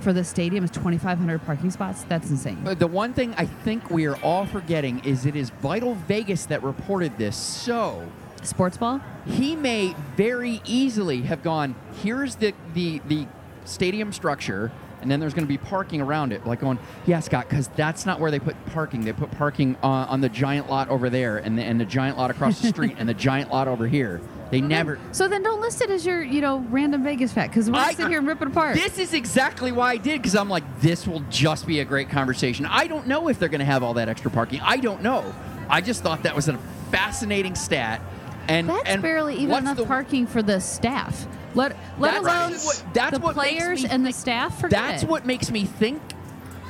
for 0.00 0.12
the 0.12 0.24
stadium 0.24 0.64
is 0.64 0.70
2,500 0.72 1.46
parking 1.46 1.70
spots, 1.70 2.02
that's 2.04 2.30
insane. 2.30 2.58
But 2.64 2.78
the 2.78 2.86
one 2.86 3.14
thing 3.14 3.34
I 3.38 3.46
think 3.46 3.88
we 3.88 4.06
are 4.06 4.16
all 4.16 4.44
forgetting 4.44 5.04
is 5.04 5.24
it 5.24 5.36
is 5.36 5.50
Vital 5.50 5.94
Vegas 5.94 6.46
that 6.46 6.62
reported 6.62 7.16
this. 7.16 7.36
So 7.36 8.06
Sports 8.42 8.76
ball. 8.76 9.00
he 9.24 9.56
may 9.56 9.94
very 10.16 10.60
easily 10.64 11.22
have 11.22 11.42
gone, 11.42 11.74
here's 12.02 12.36
the, 12.36 12.54
the, 12.74 13.00
the 13.06 13.26
stadium 13.64 14.12
structure, 14.12 14.70
and 15.02 15.10
then 15.10 15.20
there's 15.20 15.34
going 15.34 15.44
to 15.44 15.48
be 15.48 15.58
parking 15.58 16.00
around 16.00 16.32
it. 16.32 16.46
Like 16.46 16.60
going, 16.60 16.78
yeah, 17.06 17.20
Scott, 17.20 17.48
because 17.48 17.68
that's 17.68 18.06
not 18.06 18.20
where 18.20 18.30
they 18.30 18.38
put 18.38 18.56
parking. 18.66 19.04
They 19.04 19.12
put 19.12 19.30
parking 19.32 19.76
on, 19.82 20.08
on 20.08 20.20
the 20.20 20.28
giant 20.28 20.68
lot 20.70 20.88
over 20.88 21.10
there, 21.10 21.38
and 21.38 21.58
the, 21.58 21.62
and 21.62 21.80
the 21.80 21.84
giant 21.84 22.16
lot 22.18 22.30
across 22.30 22.60
the 22.60 22.68
street, 22.68 22.96
and 22.98 23.08
the 23.08 23.14
giant 23.14 23.50
lot 23.50 23.68
over 23.68 23.86
here. 23.86 24.20
They 24.50 24.60
never. 24.60 24.98
So 25.10 25.26
then 25.26 25.42
don't 25.42 25.60
list 25.60 25.80
it 25.82 25.90
as 25.90 26.06
your, 26.06 26.22
you 26.22 26.40
know, 26.40 26.58
random 26.70 27.02
Vegas 27.02 27.32
fact 27.32 27.52
because 27.52 27.68
we're 27.68 27.78
I- 27.78 27.84
gonna 27.86 27.96
sit 27.96 28.08
here 28.08 28.18
and 28.18 28.28
rip 28.28 28.40
it 28.42 28.46
apart. 28.48 28.76
This 28.76 28.96
is 28.98 29.12
exactly 29.12 29.72
why 29.72 29.92
I 29.92 29.96
did 29.96 30.22
because 30.22 30.36
I'm 30.36 30.48
like, 30.48 30.62
this 30.80 31.06
will 31.06 31.20
just 31.30 31.66
be 31.66 31.80
a 31.80 31.84
great 31.84 32.08
conversation. 32.10 32.64
I 32.64 32.86
don't 32.86 33.08
know 33.08 33.28
if 33.28 33.40
they're 33.40 33.48
going 33.48 33.58
to 33.58 33.64
have 33.64 33.82
all 33.82 33.94
that 33.94 34.08
extra 34.08 34.30
parking. 34.30 34.60
I 34.60 34.76
don't 34.76 35.02
know. 35.02 35.34
I 35.68 35.80
just 35.80 36.04
thought 36.04 36.22
that 36.22 36.36
was 36.36 36.48
a 36.48 36.56
fascinating 36.92 37.56
stat. 37.56 38.00
And 38.48 38.68
That's 38.68 38.88
and 38.88 39.02
barely 39.02 39.34
even 39.34 39.56
enough 39.56 39.78
the- 39.78 39.84
parking 39.84 40.28
for 40.28 40.42
the 40.42 40.60
staff. 40.60 41.26
Let 41.56 41.76
let 41.98 42.22
That's 42.22 42.24
alone 42.24 42.52
what- 42.52 42.84
that's 42.92 43.18
the 43.18 43.24
what 43.24 43.34
players 43.34 43.82
me 43.82 43.88
and 43.90 44.06
the 44.06 44.12
staff. 44.12 44.60
Forget 44.60 44.70
That's 44.70 45.04
what 45.04 45.26
makes 45.26 45.50
me 45.50 45.64
think. 45.64 46.00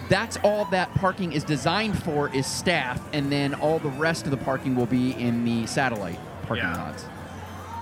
That's 0.08 0.38
all 0.44 0.64
that 0.66 0.94
parking 0.94 1.32
is 1.32 1.42
designed 1.44 2.02
for 2.02 2.28
is 2.32 2.46
staff, 2.46 3.00
and 3.12 3.30
then 3.30 3.54
all 3.54 3.80
the 3.80 3.88
rest 3.90 4.24
of 4.24 4.30
the 4.30 4.36
parking 4.36 4.76
will 4.76 4.86
be 4.86 5.10
in 5.10 5.44
the 5.44 5.66
satellite 5.66 6.18
parking 6.46 6.64
Yeah. 6.64 6.76
lots. 6.84 7.04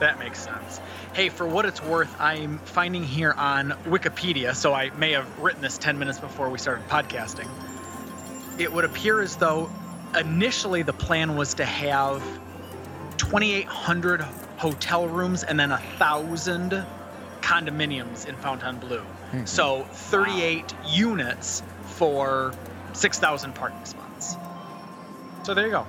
That 0.00 0.18
makes 0.18 0.38
sense. 0.40 0.80
Hey, 1.12 1.28
for 1.28 1.46
what 1.46 1.66
it's 1.66 1.82
worth, 1.82 2.12
I'm 2.18 2.58
finding 2.64 3.04
here 3.04 3.32
on 3.36 3.74
Wikipedia, 3.86 4.54
so 4.56 4.72
I 4.74 4.90
may 4.98 5.12
have 5.12 5.26
written 5.38 5.60
this 5.60 5.76
10 5.78 5.98
minutes 5.98 6.18
before 6.18 6.48
we 6.48 6.58
started 6.58 6.88
podcasting. 6.88 7.46
It 8.58 8.72
would 8.72 8.84
appear 8.84 9.20
as 9.20 9.36
though 9.36 9.70
initially 10.18 10.82
the 10.82 10.92
plan 10.94 11.36
was 11.36 11.54
to 11.54 11.64
have 11.64 12.22
2,800 13.18 14.24
hotel 14.64 15.06
rooms 15.06 15.44
and 15.44 15.60
then 15.60 15.72
a 15.72 15.78
thousand 15.98 16.86
condominiums 17.42 18.26
in 18.26 18.34
Fontainebleau. 18.36 19.04
So 19.44 19.82
38 19.92 20.74
units 20.88 21.62
for 21.82 22.54
6,000 22.94 23.54
parking 23.54 23.84
spots. 23.84 24.36
So 25.42 25.52
there 25.52 25.66
you 25.66 25.72
go. 25.72 25.86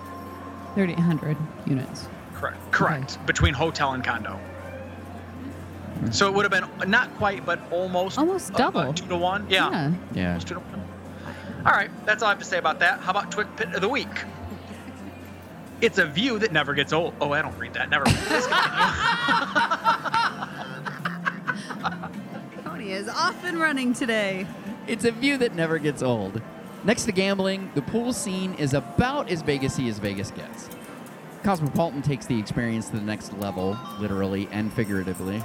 3,800 0.73 1.37
units. 1.65 2.09
Correct. 2.33 2.57
Correct. 2.71 3.25
Between 3.25 3.53
hotel 3.53 3.93
and 3.93 4.03
condo. 4.03 4.37
So 6.11 6.27
it 6.27 6.33
would 6.33 6.43
have 6.43 6.51
been 6.51 6.89
not 6.91 7.15
quite, 7.15 7.45
but 7.45 7.61
almost 7.71 8.17
Almost 8.17 8.59
uh, 8.59 8.71
uh, 8.75 8.91
two 8.91 9.07
to 9.07 9.15
one. 9.15 9.47
Yeah. 9.49 9.71
Yeah. 9.71 9.93
Yeah. 10.13 10.27
Almost 10.27 10.47
two 10.49 10.55
to 10.55 10.59
one. 10.59 10.83
All 11.65 11.71
right, 11.71 11.89
that's 12.05 12.21
all 12.21 12.27
I 12.27 12.31
have 12.31 12.39
to 12.39 12.45
say 12.45 12.57
about 12.57 12.79
that. 12.79 12.99
How 12.99 13.11
about 13.11 13.31
Twit 13.31 13.47
Pic 13.55 13.73
of 13.73 13.79
the 13.81 13.89
Week? 13.89 14.25
It's 15.81 15.97
a 15.97 16.05
view 16.05 16.39
that 16.39 16.51
never 16.51 16.73
gets 16.73 16.93
old. 16.93 17.13
Oh, 17.19 17.33
I 17.33 17.41
don't 17.41 17.57
read 17.57 17.73
that. 17.73 17.89
Never. 17.89 18.05
mind. 18.05 18.17
Please. 22.53 22.63
Tony 22.63 22.91
is 22.91 23.09
off 23.09 23.43
and 23.43 23.59
running 23.59 23.93
today. 23.93 24.47
It's 24.87 25.05
a 25.05 25.11
view 25.11 25.37
that 25.39 25.55
never 25.55 25.77
gets 25.77 26.01
old. 26.01 26.41
Next 26.83 27.05
to 27.05 27.11
gambling, 27.11 27.71
the 27.73 27.81
pool 27.81 28.13
scene 28.13 28.53
is 28.55 28.73
about 28.73 29.29
as 29.29 29.41
Vegasy 29.41 29.89
as 29.89 29.97
Vegas 29.99 30.31
gets. 30.31 30.69
Cosmopolitan 31.43 32.01
takes 32.01 32.25
the 32.25 32.39
experience 32.39 32.89
to 32.89 32.97
the 32.97 33.01
next 33.01 33.33
level, 33.39 33.77
literally 33.99 34.47
and 34.51 34.71
figuratively. 34.71 35.43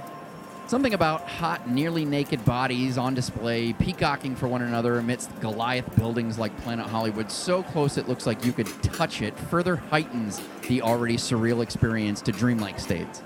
Something 0.71 0.95
about 0.95 1.29
hot, 1.29 1.69
nearly 1.69 2.05
naked 2.05 2.45
bodies 2.45 2.97
on 2.97 3.13
display, 3.13 3.73
peacocking 3.73 4.37
for 4.37 4.47
one 4.47 4.63
another 4.63 5.01
amidst 5.01 5.41
Goliath 5.41 5.97
buildings 5.97 6.39
like 6.39 6.57
Planet 6.59 6.87
Hollywood, 6.87 7.29
so 7.29 7.65
close 7.65 7.99
it 7.99 8.09
looks 8.09 8.25
like 8.25 8.45
you 8.45 8.53
could 8.53 8.69
touch 8.81 9.21
it, 9.21 9.37
further 9.37 9.75
heightens 9.75 10.41
the 10.69 10.81
already 10.83 11.17
surreal 11.17 11.61
experience 11.61 12.23
to 12.23 12.31
dreamlike 12.31 12.79
states. 12.79 13.19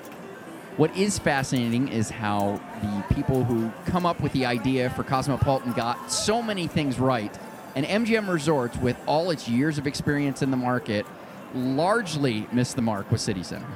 What 0.79 0.97
is 0.97 1.19
fascinating 1.19 1.89
is 1.89 2.09
how 2.09 2.63
the 2.81 3.15
people 3.15 3.45
who 3.45 3.71
come 3.85 4.07
up 4.07 4.21
with 4.21 4.33
the 4.33 4.47
idea 4.47 4.89
for 4.89 5.05
Cosmopolitan 5.05 5.75
got 5.75 6.11
so 6.11 6.41
many 6.41 6.67
things 6.67 6.99
right. 6.99 7.39
And 7.77 7.85
MGM 7.85 8.27
Resorts, 8.27 8.79
with 8.79 8.97
all 9.05 9.31
its 9.31 9.51
years 9.51 9.77
of 9.77 9.87
experience 9.87 10.41
in 10.41 10.51
the 10.51 10.57
market, 10.57 11.05
largely 11.55 12.47
missed 12.53 12.75
the 12.75 12.81
mark 12.81 13.11
with 13.11 13.21
City 13.21 13.43
Center. 13.43 13.69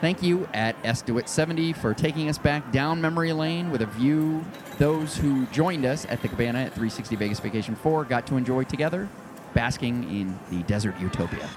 Thank 0.00 0.22
you 0.22 0.46
at 0.52 0.80
SDewitt70 0.82 1.76
for 1.76 1.94
taking 1.94 2.28
us 2.28 2.36
back 2.36 2.70
down 2.72 3.00
memory 3.00 3.32
lane 3.32 3.70
with 3.70 3.80
a 3.80 3.86
view 3.86 4.44
those 4.78 5.16
who 5.16 5.46
joined 5.46 5.86
us 5.86 6.04
at 6.06 6.20
the 6.20 6.28
Cabana 6.28 6.58
at 6.60 6.72
360 6.72 7.16
Vegas 7.16 7.40
Vacation 7.40 7.74
4 7.76 8.04
got 8.04 8.26
to 8.26 8.36
enjoy 8.36 8.64
together, 8.64 9.08
basking 9.54 10.04
in 10.10 10.38
the 10.50 10.62
desert 10.64 10.98
utopia. 11.00 11.48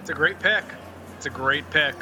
It's 0.00 0.10
a 0.10 0.14
great 0.14 0.38
pick. 0.40 0.64
It's 1.16 1.26
a 1.26 1.30
great 1.30 1.68
pick. 1.70 1.94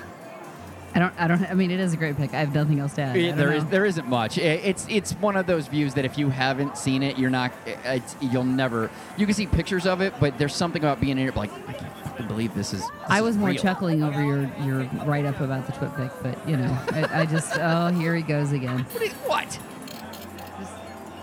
I 0.94 0.98
don't. 0.98 1.12
I 1.20 1.26
don't. 1.28 1.42
I 1.50 1.52
mean, 1.52 1.70
it 1.70 1.78
is 1.78 1.92
a 1.92 1.96
great 1.98 2.16
pick. 2.16 2.32
I 2.32 2.38
have 2.38 2.54
nothing 2.54 2.78
else 2.80 2.94
to 2.94 3.02
add. 3.02 3.16
I 3.16 3.18
Yeah, 3.18 3.28
don't 3.30 3.38
There 3.38 3.52
is. 3.52 3.64
There 3.66 3.84
isn't 3.84 4.08
much. 4.08 4.38
I- 4.38 4.42
It's 4.42 4.86
it's 4.88 5.12
one 5.14 5.36
of 5.36 5.46
those 5.46 5.66
views 5.66 5.92
that 5.94 6.06
if 6.06 6.16
you 6.16 6.30
haven't 6.30 6.78
seen 6.78 7.02
it, 7.02 7.18
you're 7.18 7.28
not. 7.28 7.52
It's, 7.66 8.16
you'll 8.22 8.44
never. 8.44 8.90
You 9.18 9.26
can 9.26 9.34
see 9.34 9.46
pictures 9.46 9.86
of 9.86 10.00
it, 10.00 10.14
but 10.18 10.38
there's 10.38 10.54
something 10.54 10.80
about 10.82 10.98
being 11.00 11.18
in 11.18 11.28
it. 11.28 11.36
Like 11.36 11.50
I 11.68 11.72
can't 12.16 12.28
believe 12.28 12.54
this 12.54 12.72
is. 12.72 12.80
this 12.80 12.90
I 13.08 13.18
is 13.18 13.22
was 13.24 13.36
more 13.36 13.50
real. 13.50 13.58
chuckling 13.62 14.02
over 14.02 14.22
your 14.24 14.50
your 14.64 14.82
write 15.04 15.24
up 15.26 15.40
about 15.40 15.66
the 15.66 15.72
twit 15.72 15.94
pic, 15.96 16.10
but 16.22 16.48
you 16.48 16.56
know, 16.56 16.76
I, 16.92 17.22
I 17.22 17.26
just 17.26 17.52
oh 17.60 17.88
here 17.88 18.14
he 18.14 18.22
goes 18.22 18.52
again. 18.52 18.80
What? 18.92 19.02
is- 19.02 19.12
What? 19.12 19.58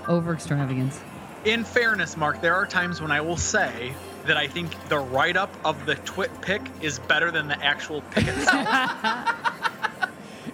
Over 0.10 0.34
extravagance. 0.34 1.00
In 1.46 1.64
fairness, 1.64 2.18
Mark, 2.18 2.42
there 2.42 2.56
are 2.56 2.66
times 2.66 3.02
when 3.02 3.12
I 3.12 3.22
will 3.22 3.38
say 3.38 3.94
that 4.26 4.38
I 4.38 4.48
think 4.48 4.72
the 4.90 4.98
write 5.00 5.38
up 5.38 5.54
of 5.66 5.86
the 5.86 5.96
twit 5.96 6.30
pic 6.42 6.62
is 6.82 7.00
better 7.00 7.32
than 7.32 7.48
the 7.48 7.62
actual 7.64 8.02
pick 8.12 8.28
itself. 8.28 8.68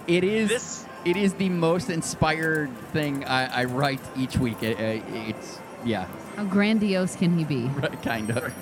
It 0.06 0.24
is. 0.24 0.48
This- 0.48 0.86
It 1.04 1.16
is 1.16 1.32
the 1.34 1.48
most 1.48 1.88
inspired 1.90 2.68
thing 2.92 3.24
I, 3.24 3.62
I 3.62 3.64
write 3.64 4.00
each 4.16 4.36
week. 4.36 4.62
It, 4.62 4.78
it- 4.78 5.02
it's 5.08 5.58
yeah, 5.84 6.06
How 6.36 6.44
grandiose 6.44 7.16
can 7.16 7.36
he 7.38 7.44
be? 7.44 7.64
right, 7.74 8.02
kind 8.02 8.30
of. 8.30 8.52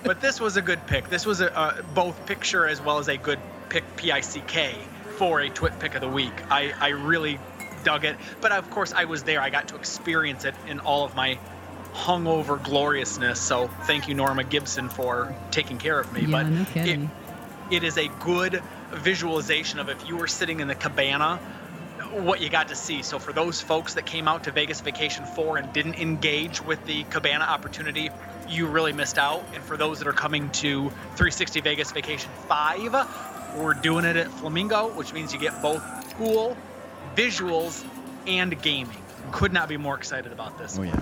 but 0.04 0.20
this 0.20 0.40
was 0.40 0.56
a 0.56 0.62
good 0.62 0.86
pick. 0.86 1.08
This 1.08 1.26
was 1.26 1.40
a 1.40 1.56
uh, 1.56 1.82
both 1.94 2.26
picture 2.26 2.66
as 2.66 2.80
well 2.80 2.98
as 2.98 3.08
a 3.08 3.16
good 3.16 3.38
pick 3.68 3.84
P-I-C-K 3.96 4.74
for 5.16 5.40
a 5.40 5.48
twit 5.48 5.78
pic 5.78 5.94
of 5.94 6.00
the 6.00 6.08
week. 6.08 6.32
I, 6.50 6.72
I 6.80 6.88
really 6.88 7.38
dug 7.84 8.04
it. 8.04 8.16
But 8.40 8.52
of 8.52 8.68
course, 8.70 8.92
I 8.92 9.04
was 9.04 9.22
there. 9.22 9.40
I 9.40 9.50
got 9.50 9.68
to 9.68 9.76
experience 9.76 10.44
it 10.44 10.54
in 10.66 10.80
all 10.80 11.04
of 11.04 11.14
my 11.14 11.38
hungover 11.92 12.62
gloriousness. 12.62 13.40
So 13.40 13.68
thank 13.82 14.08
you, 14.08 14.14
Norma 14.14 14.44
Gibson, 14.44 14.88
for 14.88 15.34
taking 15.50 15.78
care 15.78 15.98
of 15.98 16.12
me. 16.12 16.22
Yeah, 16.22 16.26
but 16.30 16.46
no 16.48 16.62
it, 16.62 16.68
kidding. 16.68 17.10
it 17.70 17.84
is 17.84 17.98
a 17.98 18.08
good 18.20 18.62
visualization 18.92 19.78
of 19.78 19.88
if 19.88 20.06
you 20.08 20.16
were 20.16 20.26
sitting 20.26 20.60
in 20.60 20.68
the 20.68 20.74
cabana 20.74 21.40
what 22.12 22.40
you 22.40 22.50
got 22.50 22.68
to 22.68 22.74
see 22.74 23.02
so 23.02 23.18
for 23.18 23.32
those 23.32 23.60
folks 23.60 23.94
that 23.94 24.04
came 24.04 24.28
out 24.28 24.44
to 24.44 24.50
vegas 24.50 24.80
vacation 24.80 25.24
4 25.24 25.58
and 25.58 25.72
didn't 25.72 25.94
engage 25.94 26.62
with 26.62 26.84
the 26.84 27.04
cabana 27.04 27.44
opportunity 27.44 28.10
you 28.48 28.66
really 28.66 28.92
missed 28.92 29.18
out 29.18 29.42
and 29.54 29.62
for 29.62 29.76
those 29.76 29.98
that 29.98 30.06
are 30.06 30.12
coming 30.12 30.50
to 30.50 30.90
360 30.90 31.60
vegas 31.62 31.90
vacation 31.90 32.30
5 32.48 33.56
we're 33.56 33.74
doing 33.74 34.04
it 34.04 34.16
at 34.16 34.28
flamingo 34.28 34.88
which 34.94 35.12
means 35.12 35.32
you 35.32 35.40
get 35.40 35.60
both 35.62 35.82
pool 36.16 36.56
visuals 37.16 37.84
and 38.26 38.60
gaming 38.62 38.96
could 39.30 39.52
not 39.52 39.68
be 39.68 39.76
more 39.76 39.96
excited 39.96 40.32
about 40.32 40.58
this 40.58 40.78
oh 40.78 40.82
yeah. 40.82 41.00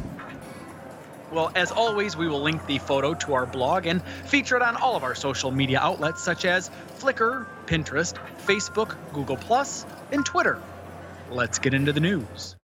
well, 1.33 1.51
as 1.55 1.71
always, 1.71 2.17
we 2.17 2.29
will 2.29 2.43
link 2.43 2.65
the 2.67 2.79
photo 2.79 3.15
to 3.15 3.35
our 3.35 3.47
blog 3.47 3.87
and 3.87 4.03
feature 4.27 4.57
it 4.57 4.63
on 4.63 4.77
all 4.77 4.97
of 4.97 5.05
our 5.05 5.15
social 5.15 5.51
media 5.51 5.79
outlets 5.81 6.23
such 6.23 6.45
as 6.45 6.71
Flickr, 6.99 7.47
Pinterest, 7.67 8.15
Facebook, 8.45 8.97
Google, 9.13 9.39
and 10.13 10.27
Twitter. 10.27 10.61
Let's 11.31 11.61
get 11.61 11.75
into 11.75 11.93
the 11.93 12.01
news. 12.01 12.57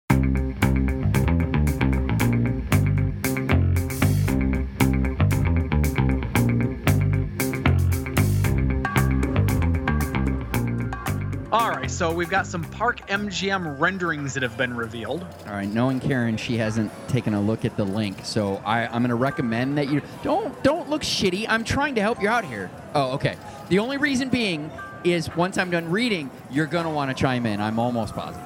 All 11.51 11.69
right, 11.69 11.89
so 11.89 12.11
we've 12.11 12.29
got 12.29 12.47
some 12.47 12.63
Park 12.63 13.07
MGM 13.07 13.79
renderings 13.79 14.33
that 14.33 14.43
have 14.43 14.57
been 14.57 14.75
revealed. 14.75 15.25
All 15.45 15.53
right, 15.53 15.69
knowing 15.69 15.99
Karen, 15.99 16.35
she 16.35 16.57
hasn't 16.57 16.91
taken 17.07 17.35
a 17.35 17.39
look 17.39 17.65
at 17.65 17.77
the 17.77 17.85
link, 17.85 18.25
so 18.25 18.57
I, 18.65 18.87
I'm 18.87 19.03
going 19.03 19.09
to 19.09 19.15
recommend 19.15 19.77
that 19.77 19.89
you 19.89 20.01
don't 20.23 20.61
don't 20.63 20.89
look 20.89 21.03
shitty. 21.03 21.45
I'm 21.47 21.63
trying 21.63 21.95
to 21.95 22.01
help 22.01 22.21
you 22.21 22.29
out 22.29 22.43
here. 22.43 22.71
Oh, 22.95 23.13
okay. 23.13 23.37
The 23.69 23.79
only 23.79 23.97
reason 23.97 24.29
being 24.29 24.71
is 25.05 25.33
once 25.35 25.57
I'm 25.57 25.69
done 25.69 25.91
reading, 25.91 26.29
you're 26.51 26.65
going 26.65 26.85
to 26.85 26.89
want 26.89 27.15
to 27.15 27.21
chime 27.21 27.45
in. 27.45 27.61
I'm 27.61 27.79
almost 27.79 28.15
positive. 28.15 28.44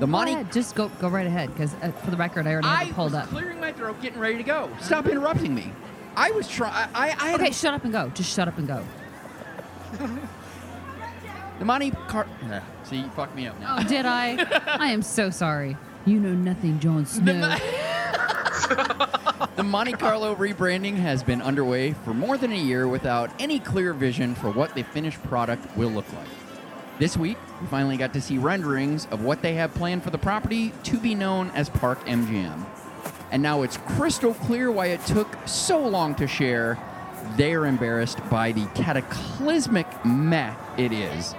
The 0.00 0.06
money. 0.06 0.32
ahead, 0.34 0.52
just 0.52 0.74
go 0.74 0.88
go 1.00 1.08
right 1.08 1.26
ahead, 1.26 1.50
because 1.52 1.74
uh, 1.82 1.90
for 1.92 2.10
the 2.10 2.16
record, 2.16 2.46
I 2.46 2.52
already 2.52 2.68
have 2.68 2.78
I 2.80 2.84
it 2.90 2.94
pulled 2.94 3.12
was 3.12 3.22
up. 3.22 3.28
clearing 3.28 3.60
my 3.60 3.72
throat, 3.72 4.00
getting 4.02 4.18
ready 4.18 4.36
to 4.38 4.42
go. 4.42 4.70
Stop 4.80 5.06
interrupting 5.06 5.54
me. 5.54 5.72
I 6.16 6.30
was 6.32 6.48
trying. 6.48 6.72
I, 6.94 7.08
I 7.20 7.28
had 7.28 7.40
Okay, 7.40 7.50
a- 7.50 7.52
shut 7.54 7.74
up 7.74 7.84
and 7.84 7.92
go. 7.92 8.08
Just 8.10 8.34
shut 8.34 8.48
up 8.48 8.58
and 8.58 8.66
go. 8.66 8.82
the 11.58 11.64
money 11.64 11.90
car. 12.08 12.26
Ugh, 12.50 12.62
See, 12.84 12.96
you 12.96 13.08
fucked 13.10 13.36
me 13.36 13.46
up 13.46 13.58
now. 13.60 13.76
Oh, 13.78 13.84
did 13.86 14.06
I? 14.06 14.36
I 14.66 14.88
am 14.88 15.02
so 15.02 15.30
sorry. 15.30 15.76
You 16.06 16.18
know 16.18 16.32
nothing, 16.32 16.80
Jon 16.80 17.06
Snow. 17.06 17.56
The 19.56 19.64
Monte 19.64 19.92
Carlo 19.92 20.34
rebranding 20.34 20.96
has 20.96 21.22
been 21.22 21.42
underway 21.42 21.92
for 21.92 22.14
more 22.14 22.38
than 22.38 22.52
a 22.52 22.56
year 22.56 22.86
without 22.88 23.30
any 23.38 23.58
clear 23.58 23.92
vision 23.92 24.34
for 24.34 24.50
what 24.50 24.74
the 24.74 24.82
finished 24.84 25.22
product 25.24 25.76
will 25.76 25.90
look 25.90 26.06
like. 26.14 26.26
This 27.00 27.16
week, 27.16 27.38
we 27.62 27.66
finally 27.68 27.96
got 27.96 28.12
to 28.12 28.20
see 28.20 28.36
renderings 28.36 29.06
of 29.06 29.24
what 29.24 29.40
they 29.40 29.54
have 29.54 29.72
planned 29.72 30.04
for 30.04 30.10
the 30.10 30.18
property 30.18 30.74
to 30.82 30.98
be 30.98 31.14
known 31.14 31.48
as 31.52 31.70
Park 31.70 31.98
MGM. 32.04 32.62
And 33.30 33.42
now 33.42 33.62
it's 33.62 33.78
crystal 33.78 34.34
clear 34.34 34.70
why 34.70 34.88
it 34.88 35.02
took 35.06 35.26
so 35.46 35.80
long 35.80 36.14
to 36.16 36.26
share. 36.26 36.78
They 37.38 37.54
are 37.54 37.64
embarrassed 37.64 38.18
by 38.28 38.52
the 38.52 38.66
cataclysmic 38.74 39.86
meh 40.04 40.54
it 40.76 40.92
is. 40.92 41.34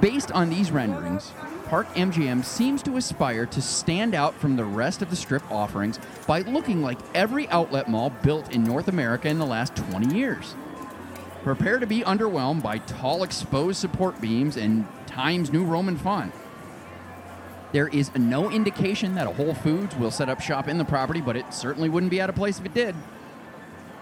Based 0.00 0.32
on 0.32 0.48
these 0.48 0.70
renderings, 0.70 1.32
Park 1.66 1.86
MGM 1.94 2.42
seems 2.42 2.82
to 2.84 2.96
aspire 2.96 3.44
to 3.44 3.60
stand 3.60 4.14
out 4.14 4.34
from 4.36 4.56
the 4.56 4.64
rest 4.64 5.02
of 5.02 5.10
the 5.10 5.16
strip 5.16 5.42
offerings 5.52 6.00
by 6.26 6.40
looking 6.40 6.80
like 6.80 6.98
every 7.14 7.46
outlet 7.50 7.90
mall 7.90 8.08
built 8.22 8.50
in 8.54 8.64
North 8.64 8.88
America 8.88 9.28
in 9.28 9.38
the 9.38 9.44
last 9.44 9.76
20 9.76 10.16
years. 10.16 10.54
Prepare 11.42 11.80
to 11.80 11.86
be 11.86 12.02
underwhelmed 12.02 12.62
by 12.62 12.78
tall 12.78 13.24
exposed 13.24 13.80
support 13.80 14.20
beams 14.20 14.56
and 14.56 14.86
Times 15.06 15.52
New 15.52 15.64
Roman 15.64 15.96
font. 15.96 16.32
There 17.72 17.88
is 17.88 18.14
no 18.14 18.50
indication 18.50 19.16
that 19.16 19.26
a 19.26 19.32
Whole 19.32 19.54
Foods 19.54 19.96
will 19.96 20.12
set 20.12 20.28
up 20.28 20.40
shop 20.40 20.68
in 20.68 20.78
the 20.78 20.84
property, 20.84 21.20
but 21.20 21.36
it 21.36 21.52
certainly 21.52 21.88
wouldn't 21.88 22.10
be 22.10 22.20
out 22.20 22.28
of 22.28 22.36
place 22.36 22.60
if 22.60 22.66
it 22.66 22.74
did. 22.74 22.94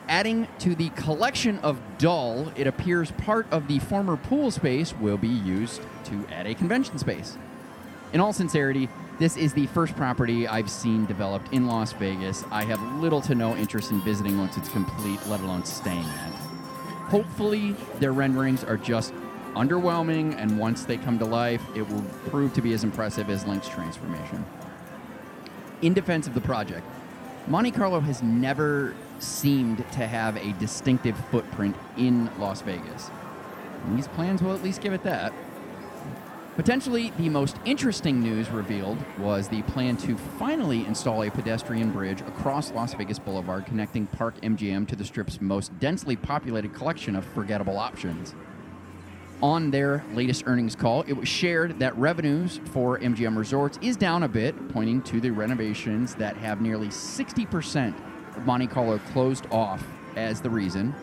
Adding 0.06 0.49
to 0.59 0.75
the 0.75 0.90
collection 0.90 1.59
of 1.61 1.80
dull, 1.97 2.52
it 2.56 2.66
appears 2.66 3.12
part 3.12 3.47
of 3.50 3.68
the 3.68 3.78
former 3.78 4.16
pool 4.16 4.50
space 4.50 4.92
will 4.94 5.16
be 5.16 5.28
used 5.28 5.80
to 6.04 6.26
add 6.30 6.47
a 6.47 6.54
convention 6.54 6.99
space. 6.99 7.38
In 8.12 8.20
all 8.20 8.32
sincerity, 8.32 8.88
this 9.18 9.37
is 9.37 9.54
the 9.54 9.66
first 9.68 9.94
property 9.97 10.49
I've 10.49 10.70
seen 10.70 11.06
developed 11.06 11.52
in 11.52 11.66
Las 11.66 11.92
Vegas. 11.92 12.44
I 12.50 12.64
have 12.64 12.82
little 13.00 13.20
to 13.23 13.35
no 13.35 13.56
interest 13.56 13.92
in 13.92 14.00
visiting 14.02 14.37
once 14.37 14.56
it's 14.56 14.68
complete, 14.68 15.25
let 15.28 15.40
alone 15.40 15.64
staying 15.64 16.04
at. 16.04 16.29
Hopefully, 17.10 17.74
their 17.98 18.12
renderings 18.12 18.62
are 18.62 18.76
just 18.76 19.12
underwhelming, 19.54 20.36
and 20.36 20.56
once 20.56 20.84
they 20.84 20.96
come 20.96 21.18
to 21.18 21.24
life, 21.24 21.60
it 21.74 21.82
will 21.88 22.02
prove 22.30 22.54
to 22.54 22.62
be 22.62 22.72
as 22.72 22.84
impressive 22.84 23.28
as 23.28 23.44
Link's 23.46 23.68
transformation. 23.68 24.44
In 25.82 25.92
defense 25.92 26.28
of 26.28 26.34
the 26.34 26.40
project, 26.40 26.86
Monte 27.48 27.72
Carlo 27.72 27.98
has 27.98 28.22
never 28.22 28.94
seemed 29.18 29.78
to 29.78 30.06
have 30.06 30.36
a 30.36 30.52
distinctive 30.60 31.16
footprint 31.32 31.76
in 31.96 32.30
Las 32.38 32.62
Vegas. 32.62 33.10
And 33.86 33.98
these 33.98 34.06
plans 34.08 34.40
will 34.40 34.54
at 34.54 34.62
least 34.62 34.80
give 34.80 34.92
it 34.92 35.02
that. 35.02 35.32
Potentially 36.57 37.11
the 37.16 37.28
most 37.28 37.57
interesting 37.64 38.21
news 38.21 38.50
revealed 38.50 38.99
was 39.19 39.49
the 39.49 39.62
plan 39.62 39.97
to 39.99 40.16
finally 40.16 40.85
install 40.85 41.23
a 41.23 41.30
pedestrian 41.30 41.92
bridge 41.92 42.21
across 42.23 42.73
Las 42.73 42.92
Vegas 42.95 43.19
Boulevard 43.21 43.64
connecting 43.66 44.07
Park 44.09 44.38
MGM 44.42 44.87
to 44.88 44.97
the 44.97 45.04
strip's 45.04 45.40
most 45.40 45.78
densely 45.78 46.16
populated 46.16 46.75
collection 46.75 47.14
of 47.14 47.25
forgettable 47.25 47.78
options. 47.78 48.35
On 49.42 49.71
their 49.71 50.04
latest 50.12 50.42
earnings 50.47 50.75
call, 50.75 51.02
it 51.02 51.14
was 51.14 51.28
shared 51.28 51.78
that 51.78 51.97
revenues 51.97 52.61
for 52.66 52.99
MGM 52.99 53.38
Resorts 53.38 53.78
is 53.80 53.97
down 53.97 54.25
a 54.25 54.28
bit, 54.28 54.69
pointing 54.71 55.00
to 55.02 55.21
the 55.21 55.30
renovations 55.30 56.14
that 56.16 56.37
have 56.37 56.61
nearly 56.61 56.88
60% 56.88 57.95
of 58.37 58.45
Monte 58.45 58.66
Carlo 58.66 58.99
closed 59.12 59.47
off 59.50 59.87
as 60.16 60.42
the 60.42 60.50
reason. 60.50 60.95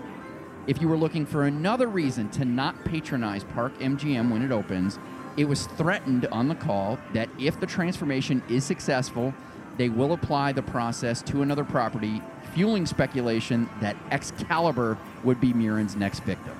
If 0.67 0.81
you 0.81 0.87
were 0.87 0.97
looking 0.97 1.25
for 1.25 1.45
another 1.45 1.87
reason 1.87 2.29
to 2.31 2.45
not 2.45 2.83
patronize 2.83 3.43
Park 3.45 3.75
MGM 3.79 4.29
when 4.29 4.43
it 4.43 4.51
opens, 4.51 4.99
it 5.37 5.47
was 5.47 5.67
threatened 5.67 6.25
on 6.27 6.47
the 6.47 6.55
call 6.55 6.97
that 7.13 7.29
if 7.39 7.59
the 7.59 7.67
transformation 7.67 8.41
is 8.49 8.65
successful, 8.65 9.33
they 9.77 9.89
will 9.89 10.13
apply 10.13 10.51
the 10.51 10.63
process 10.63 11.21
to 11.21 11.43
another 11.43 11.63
property, 11.63 12.21
fueling 12.53 12.87
speculation 12.87 13.69
that 13.79 13.95
Excalibur 14.09 14.97
would 15.23 15.39
be 15.39 15.53
Murren's 15.53 15.95
next 15.95 16.21
victim. 16.21 16.55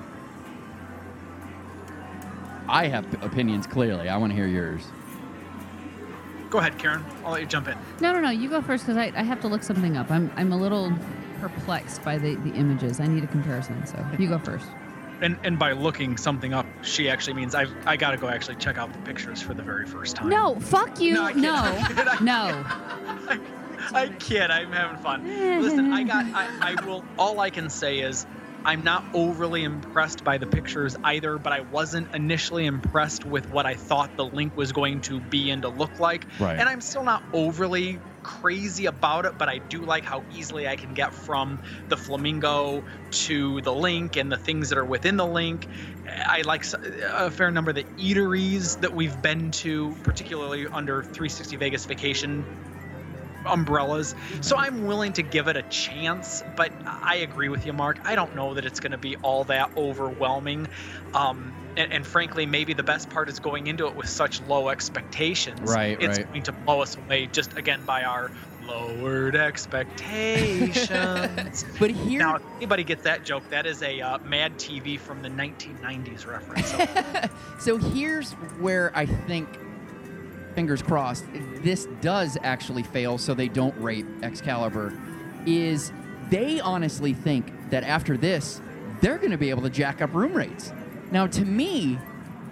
I 2.68 2.86
have 2.86 3.04
opinions 3.24 3.66
clearly. 3.66 4.08
I 4.08 4.16
want 4.16 4.30
to 4.30 4.36
hear 4.36 4.46
yours. 4.46 4.86
Go 6.50 6.58
ahead, 6.58 6.78
Karen. 6.78 7.04
I'll 7.24 7.32
let 7.32 7.40
you 7.40 7.46
jump 7.46 7.68
in. 7.68 7.76
No, 8.00 8.12
no, 8.12 8.20
no. 8.20 8.30
You 8.30 8.48
go 8.48 8.62
first 8.62 8.86
because 8.86 8.96
I, 8.96 9.12
I 9.16 9.22
have 9.22 9.40
to 9.40 9.48
look 9.48 9.62
something 9.62 9.96
up. 9.96 10.10
I'm 10.10 10.30
I'm 10.36 10.52
a 10.52 10.56
little 10.56 10.92
perplexed 11.40 12.02
by 12.04 12.16
the, 12.16 12.36
the 12.36 12.52
images. 12.54 13.00
I 13.00 13.06
need 13.06 13.24
a 13.24 13.26
comparison. 13.26 13.86
So 13.86 14.04
you 14.18 14.28
go 14.28 14.38
first. 14.38 14.66
And 15.20 15.38
and 15.42 15.58
by 15.58 15.72
looking 15.72 16.16
something 16.16 16.52
up, 16.54 16.66
she 16.82 17.08
actually 17.10 17.34
means 17.34 17.54
I've 17.54 17.72
I 17.86 17.96
gotta 17.96 18.16
go 18.16 18.28
actually 18.28 18.54
check 18.56 18.78
out 18.78 18.92
the 18.92 18.98
pictures 19.00 19.42
for 19.42 19.52
the 19.54 19.62
very 19.62 19.84
first 19.86 20.14
time. 20.16 20.28
No, 20.28 20.54
fuck 20.60 21.00
you. 21.00 21.14
No, 21.14 21.24
I. 21.24 21.32
No, 21.34 21.54
I. 21.54 22.16
I- 22.18 22.20
no. 22.22 22.64
I, 23.30 23.40
I 23.94 24.08
kid. 24.18 24.50
I'm 24.50 24.70
having 24.72 24.98
fun. 24.98 25.24
Listen, 25.62 25.92
I 25.92 26.02
got. 26.04 26.24
I, 26.26 26.74
I 26.76 26.84
will. 26.84 27.04
All 27.18 27.40
I 27.40 27.50
can 27.50 27.68
say 27.70 27.98
is, 28.00 28.26
I'm 28.64 28.82
not 28.82 29.04
overly 29.14 29.64
impressed 29.64 30.24
by 30.24 30.38
the 30.38 30.46
pictures 30.46 30.96
either, 31.04 31.38
but 31.38 31.52
I 31.52 31.60
wasn't 31.60 32.08
initially 32.14 32.66
impressed 32.66 33.24
with 33.24 33.50
what 33.50 33.66
I 33.66 33.74
thought 33.74 34.16
the 34.16 34.26
link 34.26 34.56
was 34.56 34.72
going 34.72 35.00
to 35.02 35.20
be 35.20 35.50
and 35.50 35.62
to 35.62 35.68
look 35.68 35.98
like. 35.98 36.26
Right. 36.38 36.58
And 36.58 36.68
I'm 36.68 36.80
still 36.80 37.04
not 37.04 37.22
overly 37.32 37.98
crazy 38.22 38.86
about 38.86 39.24
it, 39.24 39.38
but 39.38 39.48
I 39.48 39.58
do 39.58 39.80
like 39.80 40.04
how 40.04 40.24
easily 40.30 40.68
I 40.68 40.76
can 40.76 40.92
get 40.92 41.14
from 41.14 41.60
the 41.88 41.96
flamingo 41.96 42.84
to 43.10 43.60
the 43.62 43.72
link 43.72 44.16
and 44.16 44.30
the 44.30 44.36
things 44.36 44.68
that 44.68 44.78
are 44.78 44.84
within 44.84 45.16
the 45.16 45.26
link. 45.26 45.66
I 46.28 46.42
like 46.42 46.64
a 47.14 47.30
fair 47.30 47.50
number 47.50 47.70
of 47.70 47.76
the 47.76 47.86
eateries 47.98 48.80
that 48.80 48.94
we've 48.94 49.20
been 49.22 49.50
to, 49.52 49.96
particularly 50.02 50.66
under 50.72 51.02
360 51.02 51.56
Vegas 51.56 51.86
Vacation 51.86 52.44
umbrellas. 53.46 54.14
So 54.40 54.56
I'm 54.56 54.86
willing 54.86 55.12
to 55.14 55.22
give 55.22 55.48
it 55.48 55.56
a 55.56 55.62
chance, 55.64 56.42
but 56.56 56.72
I 56.86 57.16
agree 57.16 57.48
with 57.48 57.66
you, 57.66 57.72
Mark. 57.72 57.98
I 58.04 58.14
don't 58.14 58.34
know 58.34 58.54
that 58.54 58.64
it's 58.64 58.80
going 58.80 58.92
to 58.92 58.98
be 58.98 59.16
all 59.16 59.44
that 59.44 59.70
overwhelming. 59.76 60.68
Um, 61.14 61.52
and, 61.76 61.92
and 61.92 62.06
frankly, 62.06 62.46
maybe 62.46 62.74
the 62.74 62.82
best 62.82 63.08
part 63.10 63.28
is 63.28 63.38
going 63.38 63.68
into 63.68 63.86
it 63.86 63.94
with 63.94 64.08
such 64.08 64.40
low 64.42 64.68
expectations. 64.68 65.60
Right, 65.60 65.96
It's 66.00 66.18
right. 66.18 66.28
going 66.28 66.42
to 66.44 66.52
blow 66.52 66.82
us 66.82 66.96
away 66.96 67.26
just 67.26 67.56
again 67.56 67.80
by 67.86 68.04
our 68.04 68.30
lowered 68.66 69.36
expectations. 69.36 71.64
But 71.78 71.90
here, 71.90 72.20
now, 72.20 72.36
if 72.36 72.42
anybody 72.56 72.84
gets 72.84 73.04
that 73.04 73.24
joke, 73.24 73.48
that 73.50 73.66
is 73.66 73.82
a 73.82 74.00
uh, 74.00 74.18
Mad 74.18 74.58
TV 74.58 74.98
from 74.98 75.22
the 75.22 75.28
1990s 75.28 76.26
reference. 76.26 76.70
So, 76.70 76.86
so 77.60 77.76
here's 77.78 78.32
where 78.60 78.90
I 78.94 79.06
think, 79.06 79.48
fingers 80.58 80.82
crossed, 80.82 81.24
this 81.62 81.86
does 82.00 82.36
actually 82.42 82.82
fail, 82.82 83.16
so 83.16 83.32
they 83.32 83.46
don't 83.46 83.80
rape 83.80 84.04
Excalibur. 84.24 84.92
Is 85.46 85.92
they 86.30 86.58
honestly 86.58 87.14
think 87.14 87.70
that 87.70 87.84
after 87.84 88.16
this, 88.16 88.60
they're 89.00 89.18
going 89.18 89.30
to 89.30 89.38
be 89.38 89.50
able 89.50 89.62
to 89.62 89.70
jack 89.70 90.02
up 90.02 90.12
room 90.12 90.32
rates. 90.32 90.72
Now, 91.12 91.28
to 91.28 91.44
me, 91.44 91.96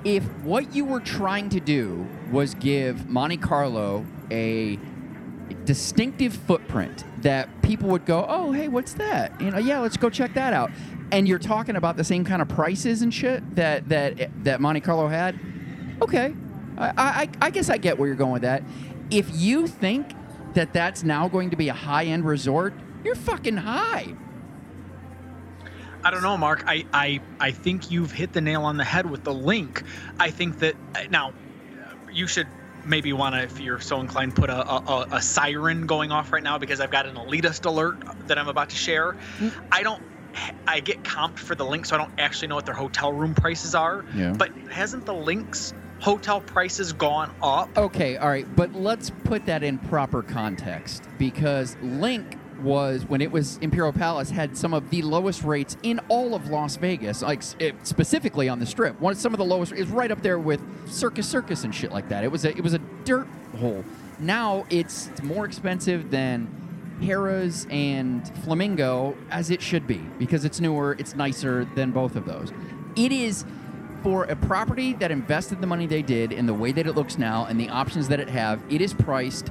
if 0.05 0.23
what 0.45 0.73
you 0.73 0.85
were 0.85 1.01
trying 1.01 1.49
to 1.49 1.59
do 1.59 2.07
was 2.31 2.55
give 2.55 3.09
Monte 3.09 3.39
Carlo 3.39 4.07
a 4.31 4.79
distinctive 5.65 6.33
footprint 6.33 7.03
that 7.23 7.61
people 7.63 7.89
would 7.89 8.07
go, 8.07 8.25
"Oh, 8.29 8.53
hey, 8.53 8.69
what's 8.69 8.93
that?" 8.95 9.33
You 9.41 9.51
know, 9.51 9.59
yeah, 9.59 9.81
let's 9.81 9.97
go 9.97 10.09
check 10.09 10.33
that 10.35 10.53
out. 10.53 10.71
And 11.11 11.27
you're 11.27 11.41
talking 11.41 11.75
about 11.75 11.97
the 11.97 12.05
same 12.05 12.25
kind 12.25 12.41
of 12.41 12.47
prices 12.47 13.03
and 13.03 13.13
shit 13.13 13.57
that 13.57 13.89
that 13.89 14.31
that 14.45 14.61
Monte 14.61 14.83
Carlo 14.83 15.09
had. 15.09 15.37
Okay, 16.01 16.35
I 16.79 16.93
I, 16.97 17.29
I 17.41 17.51
guess 17.51 17.71
I 17.71 17.79
get 17.79 17.99
where 17.99 18.07
you're 18.07 18.17
going 18.17 18.33
with 18.33 18.43
that. 18.43 18.63
If 19.11 19.29
you 19.33 19.67
think 19.67 20.13
that 20.55 20.73
that's 20.73 21.03
now 21.05 21.29
going 21.29 21.51
to 21.51 21.57
be 21.57 21.69
a 21.69 21.75
high-end 21.75 22.25
resort, 22.25 22.75
you're 23.05 23.15
fucking 23.15 23.57
high. 23.59 24.15
I 26.05 26.11
don't 26.11 26.23
know, 26.23 26.37
Mark. 26.37 26.65
I, 26.67 26.85
I 26.93 27.21
I 27.41 27.51
think 27.51 27.91
you've 27.91 28.13
hit 28.13 28.33
the 28.33 28.41
nail 28.41 28.63
on 28.65 28.77
the 28.77 28.85
head 28.85 29.11
with 29.11 29.25
the 29.25 29.35
link. 29.35 29.83
I 30.21 30.31
think 30.31 30.61
that 30.61 30.77
now 31.11 31.33
you 32.13 32.27
should 32.27 32.47
maybe 32.85 33.13
want 33.13 33.35
to, 33.35 33.43
if 33.43 33.59
you're 33.59 33.81
so 33.81 34.01
inclined, 34.01 34.37
put 34.37 34.49
a, 34.49 34.71
a, 34.71 35.07
a- 35.11 35.21
siren 35.23 35.87
going 35.87 36.13
off 36.13 36.33
right 36.33 36.43
now 36.43 36.57
because 36.59 36.81
I've 36.81 36.93
got 36.93 37.07
an 37.07 37.17
elitist 37.17 37.67
alert 37.67 37.99
that 38.29 38.39
I'm 38.39 38.47
about 38.47 38.71
to 38.71 38.77
share. 38.77 39.17
Mm. 39.39 39.53
I 39.73 39.83
don't. 39.83 40.03
I 40.67 40.81
get 40.81 41.03
comped 41.03 41.39
for 41.39 41.55
the 41.55 41.65
link, 41.65 41.87
so 41.87 41.97
I 41.97 41.99
don't 41.99 42.13
actually 42.19 42.49
know 42.49 42.57
what 42.57 42.67
their 42.67 42.75
hotel 42.75 43.11
room 43.13 43.35
prices 43.35 43.75
are. 43.75 44.05
Yeah. 44.15 44.33
But 44.37 44.51
hasn't 44.71 45.07
the 45.07 45.15
links 45.15 45.73
hotel 46.01 46.41
prices 46.41 46.93
gone 46.93 47.33
up? 47.43 47.77
Okay, 47.77 48.17
all 48.17 48.29
right, 48.29 48.47
but 48.57 48.75
let's 48.75 49.11
put 49.25 49.47
that 49.47 49.63
in 49.63 49.79
proper 49.79 50.23
context 50.23 51.05
because 51.19 51.77
Link 51.83 52.39
was 52.63 53.05
when 53.05 53.21
it 53.21 53.31
was 53.31 53.59
Imperial 53.59 53.93
Palace 53.93 54.31
had 54.31 54.57
some 54.57 54.73
of 54.73 54.89
the 54.91 55.03
lowest 55.03 55.43
rates 55.43 55.77
in 55.83 56.01
all 56.09 56.35
of 56.35 56.49
Las 56.49 56.77
Vegas, 56.77 57.23
like 57.23 57.43
it, 57.59 57.75
eh, 57.75 57.79
specifically 57.83 58.49
on 58.49 58.59
the 58.59 58.67
Strip. 58.67 58.99
One 59.01 59.15
some 59.15 59.35
of 59.35 59.39
the 59.39 59.45
lowest 59.45 59.73
is 59.73 59.89
right 59.89 60.11
up 60.11 60.23
there 60.23 60.39
with 60.39 60.61
Circus 60.91 61.29
Circus 61.29 61.65
and 61.65 61.75
shit 61.75 61.93
like 61.93 62.09
that. 62.09 62.25
It 62.25 62.33
was 62.33 62.45
a 62.45 62.51
it 62.51 62.63
was 62.63 62.75
a 62.75 62.79
dirt 63.05 63.29
hole. 63.59 63.85
Now 64.19 64.65
it's 64.71 65.11
more 65.23 65.45
expensive 65.45 66.11
than 66.11 66.49
Harrah's 67.01 67.67
and 67.71 68.27
Flamingo 68.45 69.17
as 69.31 69.51
it 69.51 69.61
should 69.61 69.87
be 69.87 70.01
because 70.19 70.45
it's 70.45 70.61
newer, 70.61 70.97
it's 70.99 71.15
nicer 71.15 71.67
than 71.75 71.91
both 71.91 72.17
of 72.17 72.25
those. 72.25 72.53
It 72.97 73.13
is 73.13 73.45
for 74.07 74.23
a 74.27 74.37
property 74.37 74.93
that 74.93 75.11
invested 75.11 75.61
the 75.61 75.67
money 75.67 75.85
they 75.85 76.01
did 76.01 76.31
in 76.31 76.47
the 76.47 76.55
way 76.55 76.71
that 76.71 76.87
it 76.87 76.93
looks 76.93 77.19
now 77.19 77.45
and 77.47 77.59
the 77.59 77.69
options 77.69 78.07
that 78.07 78.21
it 78.21 78.29
have, 78.29 78.63
it 78.71 78.81
is 78.81 78.95
priced 78.95 79.51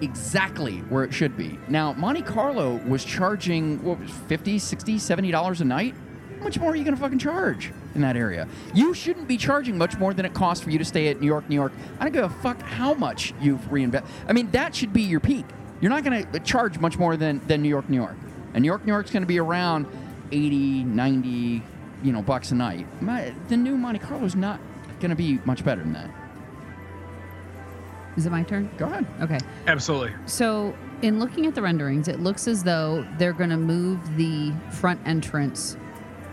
exactly 0.00 0.78
where 0.82 1.02
it 1.02 1.12
should 1.12 1.36
be. 1.36 1.58
Now, 1.66 1.92
Monte 1.94 2.22
Carlo 2.22 2.76
was 2.86 3.04
charging 3.04 3.82
what 3.82 3.98
was 3.98 4.12
50, 4.12 4.60
60, 4.60 5.00
70 5.00 5.32
dollars 5.32 5.60
a 5.60 5.64
night. 5.64 5.96
How 6.38 6.44
much 6.44 6.56
more 6.56 6.70
are 6.70 6.76
you 6.76 6.84
going 6.84 6.94
to 6.94 7.02
fucking 7.02 7.18
charge 7.18 7.72
in 7.96 8.00
that 8.02 8.14
area? 8.14 8.46
You 8.74 8.94
shouldn't 8.94 9.26
be 9.26 9.36
charging 9.36 9.76
much 9.76 9.98
more 9.98 10.14
than 10.14 10.24
it 10.24 10.32
costs 10.32 10.62
for 10.62 10.70
you 10.70 10.78
to 10.78 10.84
stay 10.84 11.08
at 11.08 11.20
New 11.20 11.26
York, 11.26 11.48
New 11.48 11.56
York. 11.56 11.72
I 11.98 12.04
don't 12.04 12.12
give 12.12 12.22
a 12.22 12.42
fuck 12.42 12.62
how 12.62 12.94
much 12.94 13.34
you've 13.40 13.72
reinvested. 13.72 14.08
I 14.28 14.34
mean, 14.34 14.52
that 14.52 14.72
should 14.72 14.92
be 14.92 15.02
your 15.02 15.18
peak. 15.18 15.46
You're 15.80 15.90
not 15.90 16.04
going 16.04 16.24
to 16.30 16.40
charge 16.40 16.78
much 16.78 16.96
more 16.96 17.16
than, 17.16 17.44
than 17.48 17.60
New 17.60 17.68
York, 17.68 17.90
New 17.90 17.96
York. 17.96 18.14
And 18.54 18.62
New 18.62 18.68
York, 18.68 18.86
New 18.86 18.92
York's 18.92 19.10
going 19.10 19.24
to 19.24 19.26
be 19.26 19.40
around 19.40 19.84
80, 20.30 20.84
90, 20.84 21.62
you 22.06 22.12
know, 22.12 22.22
bucks 22.22 22.52
a 22.52 22.54
night. 22.54 22.86
My, 23.02 23.34
the 23.48 23.56
new 23.56 23.76
Monte 23.76 23.98
Carlo's 23.98 24.36
not 24.36 24.60
going 25.00 25.10
to 25.10 25.16
be 25.16 25.40
much 25.44 25.64
better 25.64 25.82
than 25.82 25.92
that. 25.94 26.08
Is 28.16 28.24
it 28.24 28.30
my 28.30 28.44
turn? 28.44 28.70
Go 28.78 28.86
ahead. 28.86 29.04
Okay. 29.20 29.38
Absolutely. 29.66 30.12
So, 30.24 30.74
in 31.02 31.18
looking 31.18 31.46
at 31.46 31.54
the 31.54 31.60
renderings, 31.60 32.08
it 32.08 32.20
looks 32.20 32.48
as 32.48 32.62
though 32.62 33.06
they're 33.18 33.34
going 33.34 33.50
to 33.50 33.58
move 33.58 34.16
the 34.16 34.52
front 34.70 35.00
entrance 35.04 35.76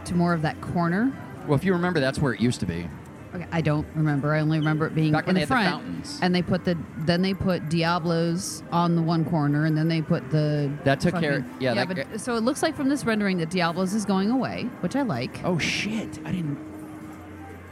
to 0.05 0.15
more 0.15 0.33
of 0.33 0.43
that 0.43 0.61
corner. 0.61 1.11
Well, 1.45 1.55
if 1.55 1.65
you 1.65 1.73
remember, 1.73 1.99
that's 1.99 2.19
where 2.19 2.33
it 2.33 2.39
used 2.39 2.61
to 2.61 2.65
be. 2.65 2.87
Okay, 3.35 3.47
I 3.51 3.61
don't 3.61 3.87
remember. 3.95 4.33
I 4.33 4.41
only 4.41 4.59
remember 4.59 4.85
it 4.85 4.93
being 4.93 5.11
Back 5.11 5.25
when 5.25 5.35
in 5.35 5.41
they 5.41 5.45
the 5.45 5.53
had 5.55 5.65
the 5.65 5.69
front. 5.71 5.83
fountains. 5.85 6.19
and 6.21 6.35
they 6.35 6.41
put 6.43 6.63
the 6.65 6.77
then 6.99 7.21
they 7.23 7.33
put 7.33 7.67
Diablos 7.69 8.61
on 8.71 8.95
the 8.95 9.01
one 9.01 9.25
corner, 9.25 9.65
and 9.65 9.75
then 9.77 9.87
they 9.87 10.01
put 10.01 10.29
the 10.29 10.71
That 10.83 10.99
took 10.99 11.15
care- 11.19 11.43
yeah, 11.59 11.73
that- 11.73 11.87
but 11.87 12.21
so 12.21 12.35
it 12.35 12.43
looks 12.43 12.61
like 12.61 12.75
from 12.75 12.89
this 12.89 13.05
rendering 13.05 13.37
that 13.39 13.49
Diablos 13.49 13.93
is 13.93 14.05
going 14.05 14.29
away, 14.29 14.69
which 14.81 14.95
I 14.95 15.01
like. 15.01 15.41
Oh 15.43 15.57
shit! 15.57 16.19
I 16.25 16.31
didn't. 16.31 16.57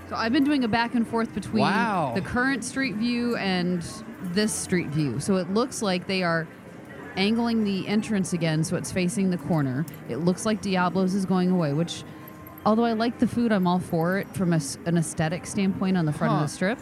So 0.09 0.15
I've 0.17 0.33
been 0.33 0.43
doing 0.43 0.63
a 0.63 0.67
back 0.67 0.95
and 0.95 1.07
forth 1.07 1.33
between 1.33 1.61
Wow. 1.63 2.11
the 2.15 2.21
current 2.21 2.63
street 2.65 2.95
view 2.95 3.35
and 3.37 3.81
this 4.33 4.51
street 4.51 4.87
view. 4.89 5.19
So 5.19 5.37
it 5.37 5.53
looks 5.53 5.81
like 5.81 6.07
they 6.07 6.21
are 6.23 6.47
angling 7.17 7.63
the 7.63 7.87
entrance 7.87 8.33
again 8.33 8.63
so 8.63 8.75
it's 8.77 8.91
facing 8.91 9.29
the 9.29 9.37
corner. 9.37 9.85
It 10.09 10.17
looks 10.17 10.45
like 10.45 10.61
Diablo's 10.61 11.13
is 11.13 11.25
going 11.25 11.49
away, 11.51 11.71
which 11.73 12.03
although 12.65 12.85
I 12.85 12.93
like 12.93 13.19
the 13.19 13.27
food, 13.27 13.51
I'm 13.51 13.67
all 13.67 13.79
for 13.79 14.17
it 14.17 14.27
from 14.35 14.53
a 14.53 14.59
an 14.85 14.97
aesthetic 14.97 15.45
standpoint 15.45 15.97
on 15.97 16.05
the 16.05 16.13
front 16.13 16.31
Huh. 16.33 16.39
of 16.43 16.49
the 16.49 16.53
strip. 16.53 16.79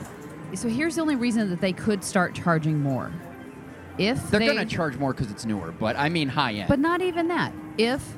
So 0.55 0.67
here's 0.67 0.95
the 0.95 1.01
only 1.01 1.15
reason 1.15 1.49
that 1.51 1.61
they 1.61 1.73
could 1.73 2.03
start 2.03 2.33
charging 2.33 2.81
more. 2.81 3.11
If 3.97 4.29
They're 4.31 4.39
they, 4.39 4.47
gonna 4.47 4.65
charge 4.65 4.97
more 4.97 5.13
because 5.13 5.29
it's 5.29 5.45
newer, 5.45 5.71
but 5.71 5.97
I 5.97 6.09
mean 6.09 6.29
high 6.29 6.53
end. 6.53 6.67
but 6.69 6.79
not 6.79 7.01
even 7.01 7.27
that. 7.27 7.53
If 7.77 8.15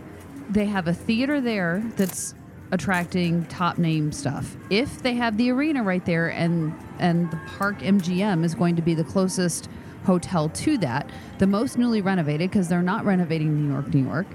they 0.50 0.66
have 0.66 0.88
a 0.88 0.94
theater 0.94 1.42
there 1.42 1.84
that's 1.98 2.36
attracting 2.72 3.46
top 3.48 3.78
name 3.78 4.12
stuff, 4.12 4.56
if 4.70 5.02
they 5.02 5.14
have 5.16 5.38
the 5.38 5.50
arena 5.52 5.84
right 5.84 6.06
there 6.06 6.30
and 6.30 6.74
and 7.00 7.30
the 7.32 7.40
Park 7.58 7.80
MGM 7.80 8.44
is 8.46 8.54
going 8.56 8.76
to 8.76 8.82
be 8.82 8.94
the 8.94 9.04
closest 9.04 9.70
hotel 10.06 10.50
to 10.50 10.78
that, 10.80 11.10
the 11.40 11.48
most 11.48 11.78
newly 11.78 12.02
renovated 12.02 12.50
because 12.50 12.68
they're 12.70 12.82
not 12.82 13.04
renovating 13.04 13.56
New 13.56 13.72
York, 13.74 13.94
New 13.94 14.04
York. 14.06 14.28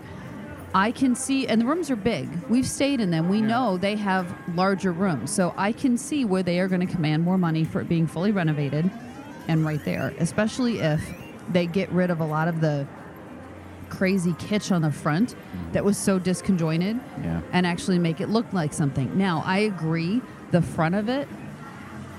I 0.77 0.93
can 0.93 1.15
see, 1.15 1.49
and 1.49 1.59
the 1.59 1.65
rooms 1.65 1.91
are 1.91 1.97
big. 1.97 2.29
We've 2.51 2.69
stayed 2.69 3.01
in 3.01 3.11
them. 3.11 3.31
We 3.31 3.41
know 3.41 3.79
they 3.79 3.97
have 3.97 4.31
larger 4.55 4.93
rooms. 4.93 5.31
So 5.31 5.55
I 5.57 5.73
can 5.73 5.97
see 5.97 6.27
where 6.27 6.43
they 6.43 6.61
are 6.61 6.69
going 6.69 6.87
to 6.87 6.93
command 6.93 7.23
more 7.23 7.39
money 7.39 7.65
for 7.65 7.81
it 7.81 7.89
being 7.89 8.07
fully 8.07 8.31
renovated 8.31 8.91
and 9.49 9.65
right 9.65 9.83
there, 9.87 10.13
especially 10.19 10.81
if 10.81 11.01
they 11.49 11.65
get 11.65 11.91
rid 11.93 12.11
of 12.11 12.21
a 12.21 12.27
lot 12.27 12.47
of 12.47 12.61
the 12.61 12.87
crazy 13.89 14.33
kitsch 14.33 14.71
on 14.71 14.83
the 14.83 14.93
front 14.93 15.31
mm-hmm. 15.31 15.73
that 15.73 15.83
was 15.83 15.97
so 15.97 16.21
disconjointed 16.21 17.01
Yeah. 17.25 17.41
and 17.53 17.67
actually 17.67 17.99
make 17.99 18.21
it 18.21 18.29
look 18.29 18.53
like 18.53 18.75
something. 18.75 19.17
Now, 19.17 19.43
I 19.47 19.61
agree, 19.61 20.21
the 20.51 20.61
front 20.61 20.95
of 20.95 21.09
it 21.09 21.27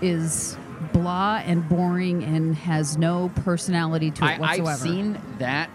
is 0.01 0.57
blah 0.93 1.43
and 1.45 1.69
boring 1.69 2.23
and 2.23 2.55
has 2.55 2.97
no 2.97 3.29
personality 3.43 4.09
to 4.09 4.25
it 4.25 4.27
I, 4.27 4.37
whatsoever. 4.39 4.69
I've 4.71 4.79
seen 4.79 5.21
that 5.37 5.69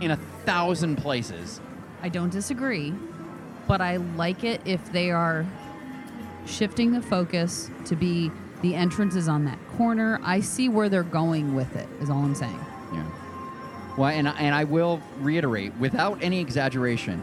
in 0.00 0.12
a 0.12 0.16
thousand 0.46 0.96
places. 0.96 1.60
I 2.04 2.10
don't 2.10 2.28
disagree, 2.30 2.92
but 3.66 3.80
I 3.80 3.96
like 3.96 4.44
it 4.44 4.60
if 4.66 4.92
they 4.92 5.10
are 5.10 5.46
shifting 6.44 6.92
the 6.92 7.00
focus 7.00 7.70
to 7.86 7.96
be 7.96 8.30
the 8.60 8.74
entrance 8.74 9.14
is 9.16 9.26
on 9.26 9.46
that 9.46 9.58
corner. 9.78 10.20
I 10.22 10.40
see 10.40 10.68
where 10.68 10.90
they're 10.90 11.02
going 11.02 11.54
with 11.54 11.74
it. 11.74 11.88
Is 12.02 12.10
all 12.10 12.18
I'm 12.18 12.34
saying. 12.34 12.58
Yeah. 12.92 13.06
Well, 13.96 14.10
and 14.10 14.28
I- 14.28 14.32
and 14.32 14.54
I 14.54 14.64
will 14.64 15.00
reiterate, 15.20 15.74
without 15.78 16.18
any 16.22 16.40
exaggeration, 16.40 17.22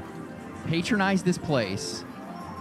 patronize 0.65 1.21
this 1.21 1.37
place, 1.37 2.03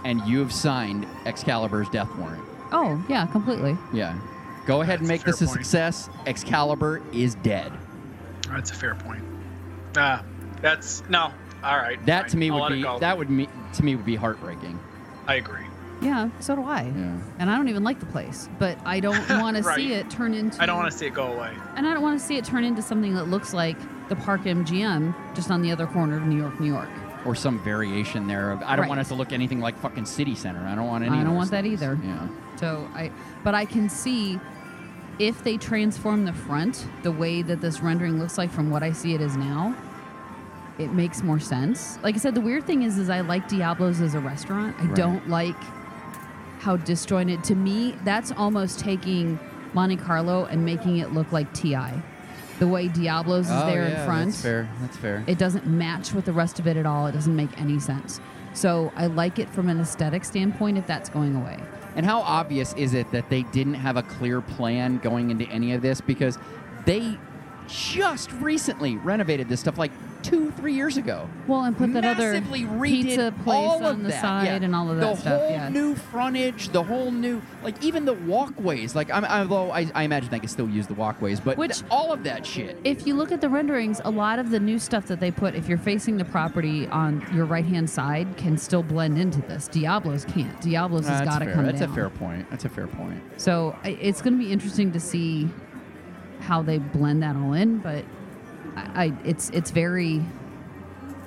and 0.05 0.21
you 0.27 0.37
have 0.41 0.53
signed 0.53 1.07
Excalibur's 1.25 1.89
death 1.89 2.09
warrant. 2.19 2.43
Oh 2.71 3.03
yeah, 3.09 3.25
completely. 3.25 3.75
Yeah. 3.93 4.15
Go 4.67 4.81
ahead 4.81 4.99
and 4.99 5.07
make 5.07 5.21
a 5.21 5.25
this 5.25 5.41
a 5.41 5.45
point. 5.45 5.57
success. 5.57 6.07
Excalibur 6.27 7.01
is 7.13 7.33
dead. 7.33 7.71
That's 8.47 8.69
a 8.69 8.75
fair 8.75 8.93
point. 8.93 9.23
Ah, 9.97 10.23
that's 10.61 11.01
no. 11.09 11.31
All 11.63 11.77
right. 11.77 12.03
That 12.05 12.23
fine. 12.23 12.29
to 12.31 12.37
me 12.37 12.49
I'll 12.49 12.59
would 12.61 12.73
be 12.73 12.81
that 12.99 13.17
would 13.17 13.29
me 13.29 13.47
to 13.73 13.83
me 13.85 13.95
would 13.95 14.05
be 14.05 14.15
heartbreaking. 14.15 14.79
I 15.27 15.35
agree. 15.35 15.65
Yeah, 16.01 16.29
so 16.39 16.55
do 16.55 16.63
I. 16.63 16.81
Yeah. 16.95 17.15
And 17.37 17.49
I 17.51 17.55
don't 17.55 17.69
even 17.69 17.83
like 17.83 17.99
the 17.99 18.07
place, 18.07 18.49
but 18.57 18.75
I 18.85 18.99
don't 18.99 19.29
want 19.29 19.55
to 19.57 19.63
see 19.63 19.93
it 19.93 20.09
turn 20.09 20.33
into. 20.33 20.61
I 20.61 20.65
don't 20.65 20.77
want 20.77 20.91
to 20.91 20.97
see 20.97 21.05
it 21.05 21.13
go 21.13 21.27
away. 21.31 21.53
And 21.75 21.87
I 21.87 21.93
don't 21.93 22.01
want 22.01 22.19
to 22.19 22.25
see 22.25 22.37
it 22.37 22.43
turn 22.45 22.63
into 22.63 22.81
something 22.81 23.13
that 23.13 23.25
looks 23.25 23.53
like 23.53 23.77
the 24.09 24.15
Park 24.15 24.41
MGM 24.41 25.13
just 25.35 25.51
on 25.51 25.61
the 25.61 25.71
other 25.71 25.85
corner 25.85 26.17
of 26.17 26.23
New 26.23 26.37
York, 26.37 26.59
New 26.59 26.65
York. 26.73 26.89
Or 27.23 27.35
some 27.35 27.63
variation 27.63 28.25
there. 28.25 28.49
Of, 28.51 28.63
I 28.63 28.75
don't 28.75 28.79
Right. 28.83 28.89
want 28.89 29.01
it 29.01 29.03
to 29.05 29.13
look 29.13 29.31
anything 29.31 29.59
like 29.59 29.77
fucking 29.77 30.07
City 30.07 30.33
Center. 30.33 30.65
I 30.65 30.73
don't 30.73 30.87
want 30.87 31.03
any. 31.03 31.13
I 31.15 31.17
don't 31.23 31.27
those 31.29 31.35
want 31.37 31.51
that 31.51 31.65
either. 31.67 31.99
Yeah. 32.03 32.27
So 32.55 32.89
I, 32.95 33.11
but 33.43 33.53
I 33.53 33.65
can 33.65 33.87
see 33.87 34.39
if 35.19 35.43
they 35.43 35.55
transform 35.57 36.25
the 36.25 36.33
front 36.33 36.83
the 37.03 37.11
way 37.11 37.43
that 37.43 37.61
this 37.61 37.79
rendering 37.81 38.17
looks 38.17 38.39
like 38.39 38.49
from 38.49 38.71
what 38.71 38.81
I 38.81 38.91
see 38.91 39.13
it 39.13 39.21
is 39.21 39.37
now, 39.37 39.75
it 40.83 40.91
makes 40.93 41.23
more 41.23 41.39
sense. 41.39 41.97
Like 42.03 42.15
I 42.15 42.17
said, 42.17 42.35
the 42.35 42.41
weird 42.41 42.65
thing 42.65 42.83
is, 42.83 42.97
is 42.97 43.09
I 43.09 43.21
like 43.21 43.47
Diablo's 43.47 44.01
as 44.01 44.15
a 44.15 44.19
restaurant. 44.19 44.75
I 44.79 44.85
Right. 44.85 44.95
don't 44.95 45.29
like 45.29 45.55
how 46.59 46.77
disjointed. 46.77 47.43
To 47.45 47.55
me, 47.55 47.95
that's 48.03 48.31
almost 48.31 48.79
taking 48.79 49.39
Monte 49.73 49.97
Carlo 49.97 50.45
and 50.45 50.63
making 50.65 50.97
it 50.97 51.13
look 51.13 51.31
like 51.31 51.51
TI. 51.53 51.91
The 52.59 52.67
way 52.67 52.87
Diablo's 52.87 53.47
is 53.47 53.51
oh, 53.53 53.65
there 53.65 53.87
yeah, 53.87 53.99
in 54.01 54.05
front. 54.05 54.25
That's 54.31 54.41
fair. 54.41 54.69
That's 54.81 54.97
fair. 54.97 55.23
It 55.25 55.39
doesn't 55.39 55.65
match 55.65 56.13
with 56.13 56.25
the 56.25 56.33
rest 56.33 56.59
of 56.59 56.67
it 56.67 56.77
at 56.77 56.85
all. 56.85 57.07
It 57.07 57.13
doesn't 57.13 57.35
make 57.35 57.59
any 57.59 57.79
sense. 57.79 58.19
So 58.53 58.91
I 58.95 59.07
like 59.07 59.39
it 59.39 59.49
from 59.49 59.69
an 59.69 59.79
aesthetic 59.79 60.23
standpoint 60.23 60.77
if 60.77 60.85
that's 60.85 61.09
going 61.09 61.35
away. 61.35 61.57
And 61.95 62.05
how 62.05 62.21
obvious 62.21 62.73
is 62.73 62.93
it 62.93 63.09
that 63.11 63.29
they 63.29 63.43
didn't 63.43 63.73
have 63.73 63.97
a 63.97 64.03
clear 64.03 64.41
plan 64.41 64.97
going 64.99 65.31
into 65.31 65.45
any 65.45 65.73
of 65.73 65.81
this? 65.81 66.01
Because 66.01 66.37
they 66.85 67.17
just 67.67 68.31
recently 68.33 68.97
renovated 68.97 69.49
this 69.49 69.59
stuff 69.61 69.77
like 69.77 69.91
two, 70.23 70.51
three 70.51 70.73
years 70.73 70.97
ago. 70.97 71.29
Well, 71.47 71.63
and 71.63 71.77
put 71.77 71.93
that 71.93 72.05
other 72.05 72.41
pizza 72.41 73.33
place 73.43 73.81
on 73.81 74.03
the 74.03 74.09
that. 74.09 74.21
side 74.21 74.45
yeah. 74.45 74.65
and 74.65 74.75
all 74.75 74.89
of 74.89 74.97
that 74.97 75.15
the 75.15 75.21
stuff. 75.21 75.39
whole 75.41 75.51
yeah. 75.51 75.69
new 75.69 75.95
frontage, 75.95 76.69
the 76.69 76.83
whole 76.83 77.11
new, 77.11 77.41
like 77.63 77.83
even 77.83 78.05
the 78.05 78.13
walkways. 78.13 78.95
Like, 78.95 79.11
I'm, 79.11 79.25
although 79.25 79.71
I, 79.71 79.89
I 79.93 80.03
imagine 80.03 80.29
they 80.29 80.39
can 80.39 80.49
still 80.49 80.69
use 80.69 80.87
the 80.87 80.93
walkways, 80.93 81.39
but 81.39 81.57
Which- 81.57 81.79
th- 81.79 81.85
all 81.91 82.11
of 82.13 82.23
that 82.23 82.45
shit. 82.45 82.77
if 82.83 83.05
you 83.07 83.15
look 83.15 83.31
at 83.31 83.41
the 83.41 83.49
renderings, 83.49 84.01
a 84.03 84.11
lot 84.11 84.39
of 84.39 84.49
the 84.49 84.59
new 84.59 84.79
stuff 84.79 85.07
that 85.07 85.19
they 85.19 85.31
put, 85.31 85.55
if 85.55 85.67
you're 85.67 85.77
facing 85.77 86.17
the 86.17 86.25
property 86.25 86.87
on 86.87 87.25
your 87.33 87.45
right 87.45 87.65
hand 87.65 87.89
side, 87.89 88.37
can 88.37 88.57
still 88.57 88.83
blend 88.83 89.17
into 89.17 89.41
this. 89.41 89.67
Diablo's 89.67 90.25
can't. 90.25 90.59
Diablo's 90.61 91.07
has 91.07 91.19
That's 91.19 91.29
got 91.31 91.39
to 91.39 91.45
fair. 91.45 91.53
come 91.53 91.65
That's 91.65 91.79
down. 91.79 91.91
a 91.91 91.95
fair 91.95 92.09
point. 92.09 92.49
That's 92.49 92.65
a 92.65 92.69
fair 92.69 92.87
point. 92.87 93.21
So 93.37 93.75
it's 93.83 94.21
going 94.21 94.37
to 94.37 94.43
be 94.43 94.51
interesting 94.51 94.91
to 94.91 94.99
see 94.99 95.49
how 96.39 96.61
they 96.61 96.79
blend 96.79 97.21
that 97.23 97.35
all 97.35 97.53
in, 97.53 97.77
but 97.79 98.03
I, 98.75 99.05
I 99.05 99.13
it's 99.23 99.49
it's 99.51 99.71
very. 99.71 100.23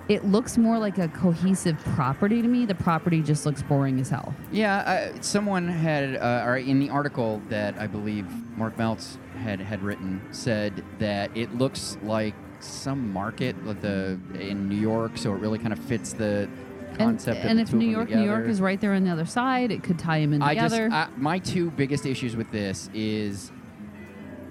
It 0.07 0.27
looks 0.27 0.59
more 0.59 0.79
like 0.79 0.99
a 0.99 1.09
cohesive 1.09 1.79
property 1.95 2.43
to 2.43 2.49
me. 2.49 2.67
The 2.67 2.75
property 2.75 3.23
just 3.23 3.47
looks 3.47 3.63
boring 3.63 3.99
as 4.01 4.11
hell. 4.11 4.35
Yeah, 4.53 4.77
uh, 5.15 5.23
someone 5.23 5.67
had, 5.67 6.17
uh, 6.17 6.45
or 6.45 6.59
in 6.59 6.79
the 6.79 6.91
article 6.91 7.41
that 7.49 7.79
I 7.79 7.87
believe 7.87 8.27
Mark 8.59 8.77
Meltz 8.77 9.17
had 9.43 9.61
had 9.61 9.83
written, 9.83 10.21
said 10.31 10.85
that 10.99 11.35
it 11.35 11.55
looks 11.57 11.97
like 12.03 12.35
some 12.61 13.15
market 13.15 13.57
like 13.65 13.81
the 13.81 14.19
in 14.39 14.69
New 14.69 14.77
York, 14.77 15.17
so 15.17 15.33
it 15.33 15.39
really 15.39 15.59
kind 15.59 15.73
of 15.73 15.79
fits 15.79 16.13
the 16.13 16.51
And, 16.91 16.99
concept. 16.99 17.41
of 17.41 17.47
and 17.47 17.59
the 17.59 17.63
if 17.63 17.73
New 17.73 17.89
York, 17.89 18.11
New 18.11 18.25
York 18.25 18.47
is 18.47 18.61
right 18.61 18.79
there 18.79 18.93
on 18.93 19.05
the 19.05 19.11
other 19.11 19.25
side, 19.25 19.73
it 19.73 19.83
could 19.83 19.99
tie 19.99 20.21
them 20.21 20.35
in 20.35 20.43
I 20.43 20.55
just 20.55 20.75
together. 20.75 20.95
I, 20.95 21.09
my 21.17 21.39
two 21.39 21.71
biggest 21.71 22.05
issues 22.05 22.37
with 22.37 22.51
this 22.53 22.91
is 22.93 23.53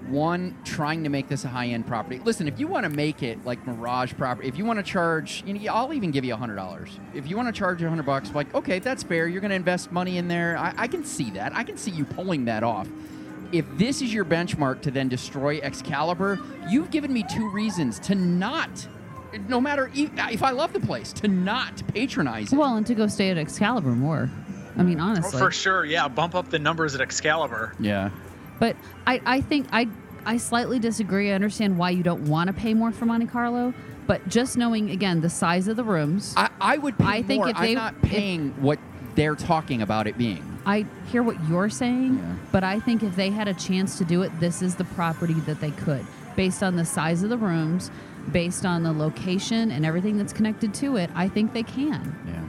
one 0.08 0.56
trying 0.64 1.02
to 1.04 1.08
make 1.10 1.28
this 1.28 1.44
a 1.44 1.48
high-end 1.48 1.86
property. 1.86 2.20
Listen, 2.24 2.46
if 2.48 2.58
you 2.60 2.66
want 2.66 2.84
to 2.84 2.90
make 2.90 3.22
it 3.22 3.44
like 3.44 3.64
Mirage 3.66 4.12
property, 4.14 4.48
if 4.48 4.56
you 4.58 4.64
want 4.64 4.78
to 4.78 4.82
charge, 4.82 5.42
you 5.46 5.54
know, 5.54 5.72
I'll 5.72 5.92
even 5.92 6.10
give 6.10 6.24
you 6.24 6.34
hundred 6.36 6.56
dollars. 6.56 6.98
If 7.14 7.28
you 7.28 7.36
want 7.36 7.48
to 7.48 7.58
charge 7.58 7.82
a 7.82 7.88
hundred 7.88 8.06
bucks, 8.06 8.30
like 8.34 8.54
okay, 8.54 8.78
that's 8.78 9.02
fair. 9.02 9.26
You're 9.28 9.40
going 9.40 9.50
to 9.50 9.56
invest 9.56 9.92
money 9.92 10.18
in 10.18 10.28
there. 10.28 10.56
I, 10.58 10.74
I 10.76 10.86
can 10.88 11.04
see 11.04 11.30
that. 11.32 11.54
I 11.54 11.64
can 11.64 11.76
see 11.76 11.90
you 11.90 12.04
pulling 12.04 12.44
that 12.46 12.62
off. 12.62 12.88
If 13.52 13.64
this 13.78 14.02
is 14.02 14.12
your 14.12 14.24
benchmark 14.24 14.82
to 14.82 14.90
then 14.90 15.08
destroy 15.08 15.58
Excalibur, 15.62 16.40
you've 16.68 16.90
given 16.90 17.12
me 17.12 17.24
two 17.30 17.48
reasons 17.50 17.98
to 18.00 18.14
not. 18.14 18.88
No 19.48 19.60
matter 19.60 19.90
e- 19.94 20.10
if 20.30 20.42
I 20.42 20.50
love 20.50 20.72
the 20.72 20.80
place, 20.80 21.12
to 21.14 21.28
not 21.28 21.82
patronize 21.88 22.52
it. 22.52 22.56
well, 22.56 22.76
and 22.76 22.86
to 22.86 22.94
go 22.94 23.06
stay 23.08 23.30
at 23.30 23.38
Excalibur 23.38 23.90
more. 23.90 24.30
I 24.76 24.82
mean, 24.82 25.00
Oh, 25.00 25.04
honestly. 25.04 25.38
for 25.40 25.50
sure. 25.52 25.84
Yeah. 25.84 26.08
Bump 26.08 26.34
up 26.34 26.50
the 26.50 26.58
numbers 26.58 26.94
at 26.94 27.00
Excalibur. 27.00 27.74
yeah. 27.80 28.10
But 28.58 28.76
I, 29.06 29.20
I 29.26 29.40
think 29.40 29.66
I 29.72 29.88
I 30.26 30.36
slightly 30.38 30.78
disagree. 30.78 31.30
I 31.30 31.34
understand 31.34 31.76
why 31.78 31.90
you 31.90 32.02
don't 32.02 32.26
want 32.28 32.46
to 32.48 32.52
pay 32.54 32.72
more 32.74 32.92
for 32.92 33.04
Monte 33.04 33.26
Carlo, 33.26 33.74
but 34.06 34.26
just 34.28 34.56
knowing 34.56 34.90
again 34.90 35.20
the 35.20 35.30
size 35.30 35.68
of 35.68 35.76
the 35.76 35.84
rooms, 35.84 36.32
I, 36.36 36.48
I 36.60 36.78
would 36.78 36.96
pay 36.98 37.04
I 37.06 37.22
think 37.22 37.40
more. 37.40 37.48
if 37.50 37.56
I'm 37.56 37.62
they- 37.64 37.74
not 37.74 37.94
if- 38.02 38.10
paying 38.10 38.50
what 38.62 38.78
they're 39.16 39.34
talking 39.36 39.82
about 39.82 40.06
it 40.06 40.16
being. 40.18 40.50
I 40.66 40.86
hear 41.12 41.22
what 41.22 41.36
you're 41.48 41.68
saying, 41.68 42.16
Yeah. 42.18 42.34
but 42.50 42.64
I 42.64 42.80
think 42.80 43.02
if 43.02 43.14
they 43.16 43.28
had 43.30 43.48
a 43.48 43.54
chance 43.54 43.98
to 43.98 44.04
do 44.04 44.22
it, 44.22 44.32
this 44.40 44.62
is 44.62 44.76
the 44.76 44.84
property 44.84 45.34
that 45.34 45.60
they 45.60 45.70
could, 45.72 46.04
based 46.36 46.62
on 46.62 46.74
the 46.76 46.84
size 46.86 47.22
of 47.22 47.28
the 47.28 47.36
rooms, 47.36 47.90
based 48.32 48.64
on 48.64 48.82
the 48.82 48.90
location 48.92 49.70
and 49.70 49.84
everything 49.84 50.16
that's 50.16 50.32
connected 50.32 50.72
to 50.74 50.96
it. 50.96 51.10
I 51.14 51.28
think 51.28 51.52
they 51.52 51.62
can. 51.64 52.16
Yeah. 52.26 52.40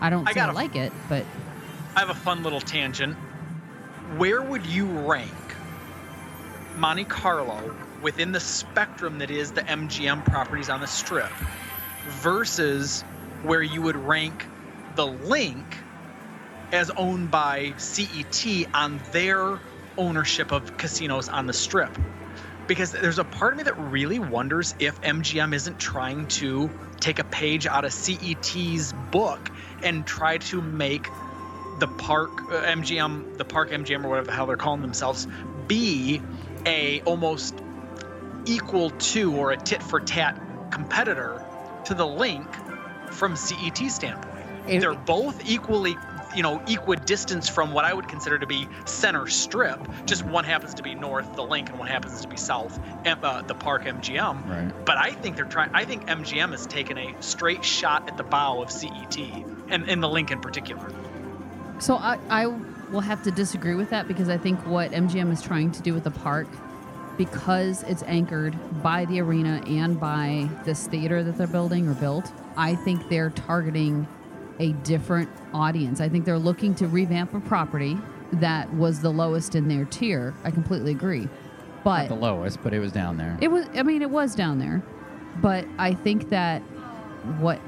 I 0.00 0.08
don't 0.10 0.26
I 0.26 0.30
I 0.30 0.34
gotta- 0.34 0.52
like 0.54 0.74
it, 0.74 0.90
but 1.08 1.24
I 1.94 2.00
have 2.00 2.08
a 2.10 2.14
fun 2.14 2.42
little 2.42 2.60
tangent. 2.62 3.14
Where 4.06 4.42
would 4.42 4.66
you 4.66 4.86
rank 4.86 5.56
Monte 6.76 7.06
Carlo 7.06 7.74
within 8.02 8.32
the 8.32 8.40
spectrum 8.40 9.18
that 9.18 9.30
is 9.30 9.52
the 9.52 9.62
MGM 9.62 10.24
properties 10.26 10.68
on 10.68 10.80
the 10.80 10.86
strip 10.86 11.32
versus 12.22 13.02
where 13.42 13.62
you 13.62 13.80
would 13.82 13.96
rank 13.96 14.46
the 14.94 15.06
link 15.06 15.78
as 16.72 16.90
owned 16.96 17.30
by 17.30 17.74
CET 17.78 18.44
on 18.74 19.00
their 19.12 19.62
ownership 19.96 20.52
of 20.52 20.76
casinos 20.76 21.28
on 21.28 21.46
the 21.46 21.54
strip? 21.54 21.96
Because 22.68 22.92
there's 22.92 23.18
a 23.18 23.24
part 23.24 23.54
of 23.54 23.58
me 23.58 23.62
that 23.64 23.78
really 23.78 24.18
wonders 24.18 24.74
if 24.80 25.00
MGM 25.00 25.54
isn't 25.54 25.78
trying 25.78 26.26
to 26.28 26.70
take 27.00 27.18
a 27.18 27.24
page 27.24 27.66
out 27.66 27.84
of 27.84 27.92
CET's 27.92 28.92
book 28.92 29.50
and 29.82 30.06
try 30.06 30.38
to 30.38 30.60
make 30.60 31.08
the 31.78 31.88
park 31.88 32.30
uh, 32.50 32.62
MGM, 32.62 33.36
the 33.36 33.44
park 33.44 33.70
MGM 33.70 34.04
or 34.04 34.08
whatever 34.08 34.26
the 34.26 34.32
hell 34.32 34.46
they're 34.46 34.56
calling 34.56 34.82
themselves, 34.82 35.26
be 35.66 36.22
a 36.66 37.00
almost 37.02 37.54
equal 38.46 38.90
to 38.90 39.34
or 39.34 39.52
a 39.52 39.56
tit 39.56 39.82
for 39.82 40.00
tat 40.00 40.40
competitor 40.70 41.42
to 41.84 41.94
the 41.94 42.06
link 42.06 42.46
from 43.10 43.36
CET 43.36 43.90
standpoint. 43.90 44.46
It- 44.66 44.80
they're 44.80 44.94
both 44.94 45.44
equally, 45.44 45.96
you 46.34 46.42
know, 46.42 46.62
equidistant 46.66 47.44
from 47.48 47.72
what 47.72 47.84
I 47.84 47.92
would 47.92 48.08
consider 48.08 48.38
to 48.38 48.46
be 48.46 48.66
center 48.86 49.26
strip. 49.26 49.78
Just 50.06 50.24
one 50.24 50.44
happens 50.44 50.74
to 50.74 50.82
be 50.82 50.94
north, 50.94 51.34
the 51.36 51.44
link, 51.44 51.68
and 51.68 51.78
one 51.78 51.88
happens 51.88 52.20
to 52.22 52.28
be 52.28 52.36
south, 52.36 52.78
uh, 53.06 53.42
the 53.42 53.54
park 53.54 53.84
MGM. 53.84 54.46
Right. 54.46 54.84
But 54.86 54.96
I 54.96 55.10
think 55.12 55.36
they're 55.36 55.44
trying. 55.44 55.70
I 55.74 55.84
think 55.84 56.06
MGM 56.06 56.52
has 56.52 56.66
taken 56.66 56.96
a 56.98 57.14
straight 57.20 57.64
shot 57.64 58.08
at 58.08 58.16
the 58.16 58.24
bow 58.24 58.62
of 58.62 58.70
CET, 58.70 59.18
and 59.68 59.86
in 59.88 60.00
the 60.00 60.08
link 60.08 60.30
in 60.30 60.40
particular. 60.40 60.88
So 61.84 61.96
I, 61.96 62.18
I 62.30 62.46
will 62.46 63.02
have 63.02 63.22
to 63.24 63.30
disagree 63.30 63.74
with 63.74 63.90
that 63.90 64.08
because 64.08 64.30
I 64.30 64.38
think 64.38 64.58
what 64.66 64.92
MGM 64.92 65.30
is 65.30 65.42
trying 65.42 65.70
to 65.72 65.82
do 65.82 65.92
with 65.92 66.04
the 66.04 66.10
park, 66.10 66.48
because 67.18 67.82
it's 67.82 68.02
anchored 68.04 68.56
by 68.82 69.04
the 69.04 69.20
arena 69.20 69.62
and 69.66 70.00
by 70.00 70.48
this 70.64 70.86
theater 70.86 71.22
that 71.22 71.36
they're 71.36 71.46
building 71.46 71.86
or 71.86 71.92
built, 71.92 72.32
I 72.56 72.74
think 72.74 73.10
they're 73.10 73.28
targeting 73.28 74.08
a 74.60 74.72
different 74.72 75.28
audience. 75.52 76.00
I 76.00 76.08
think 76.08 76.24
they're 76.24 76.38
looking 76.38 76.74
to 76.76 76.88
revamp 76.88 77.34
a 77.34 77.40
property 77.40 77.98
that 78.32 78.72
was 78.72 79.02
the 79.02 79.10
lowest 79.10 79.54
in 79.54 79.68
their 79.68 79.84
tier. 79.84 80.32
I 80.42 80.52
completely 80.52 80.92
agree. 80.92 81.28
But 81.84 82.08
Not 82.08 82.08
the 82.08 82.14
lowest, 82.14 82.62
but 82.62 82.72
it 82.72 82.78
was 82.78 82.92
down 82.92 83.18
there. 83.18 83.36
it 83.42 83.48
was. 83.48 83.66
I 83.74 83.82
mean, 83.82 84.00
it 84.00 84.08
was 84.08 84.34
down 84.34 84.58
there, 84.58 84.82
but 85.42 85.66
I 85.76 85.92
think 85.92 86.30
that 86.30 86.62
what 87.40 87.60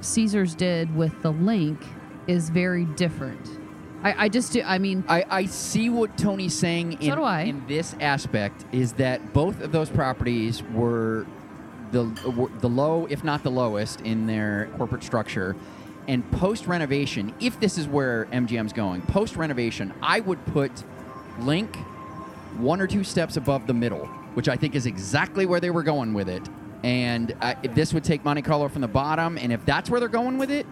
Caesars 0.00 0.56
did 0.56 0.96
with 0.96 1.22
the 1.22 1.30
link 1.30 1.78
is 2.26 2.50
very 2.50 2.84
different. 2.84 3.58
I, 4.02 4.24
I 4.24 4.28
just 4.28 4.52
do. 4.52 4.62
I 4.64 4.78
mean, 4.78 5.04
I, 5.08 5.24
I 5.28 5.46
see 5.46 5.88
what 5.88 6.16
Tony's 6.18 6.54
saying 6.54 6.94
in, 6.94 7.10
So 7.10 7.16
do 7.16 7.22
I. 7.22 7.42
in 7.42 7.66
this 7.66 7.94
aspect 8.00 8.64
is 8.72 8.92
that 8.94 9.32
both 9.32 9.60
of 9.62 9.72
those 9.72 9.90
properties 9.90 10.62
were 10.74 11.26
the 11.92 12.04
were 12.36 12.50
the 12.60 12.68
low, 12.68 13.06
if 13.06 13.24
not 13.24 13.42
the 13.42 13.50
lowest, 13.50 14.00
in 14.02 14.26
their 14.26 14.68
corporate 14.76 15.02
structure. 15.02 15.56
And 16.08 16.30
post 16.30 16.68
renovation, 16.68 17.34
if 17.40 17.58
this 17.58 17.78
is 17.78 17.88
where 17.88 18.26
MGM's 18.26 18.72
going, 18.72 19.02
post 19.02 19.34
renovation, 19.34 19.92
I 20.02 20.20
would 20.20 20.44
put 20.46 20.70
Link 21.40 21.74
one 22.58 22.80
or 22.80 22.86
two 22.86 23.02
steps 23.02 23.36
above 23.36 23.66
the 23.66 23.74
middle, 23.74 24.06
which 24.34 24.48
I 24.48 24.56
think 24.56 24.74
is 24.76 24.86
exactly 24.86 25.46
where 25.46 25.58
they 25.58 25.70
were 25.70 25.82
going 25.82 26.14
with 26.14 26.28
it. 26.28 26.48
And 26.84 27.34
uh, 27.40 27.54
if 27.62 27.74
this 27.74 27.92
would 27.92 28.04
take 28.04 28.24
Monte 28.24 28.42
Carlo 28.42 28.68
from 28.68 28.82
the 28.82 28.88
bottom, 28.88 29.36
and 29.36 29.52
if 29.52 29.64
that's 29.66 29.90
where 29.90 29.98
they're 29.98 30.08
going 30.08 30.38
with 30.38 30.50
it, 30.50 30.64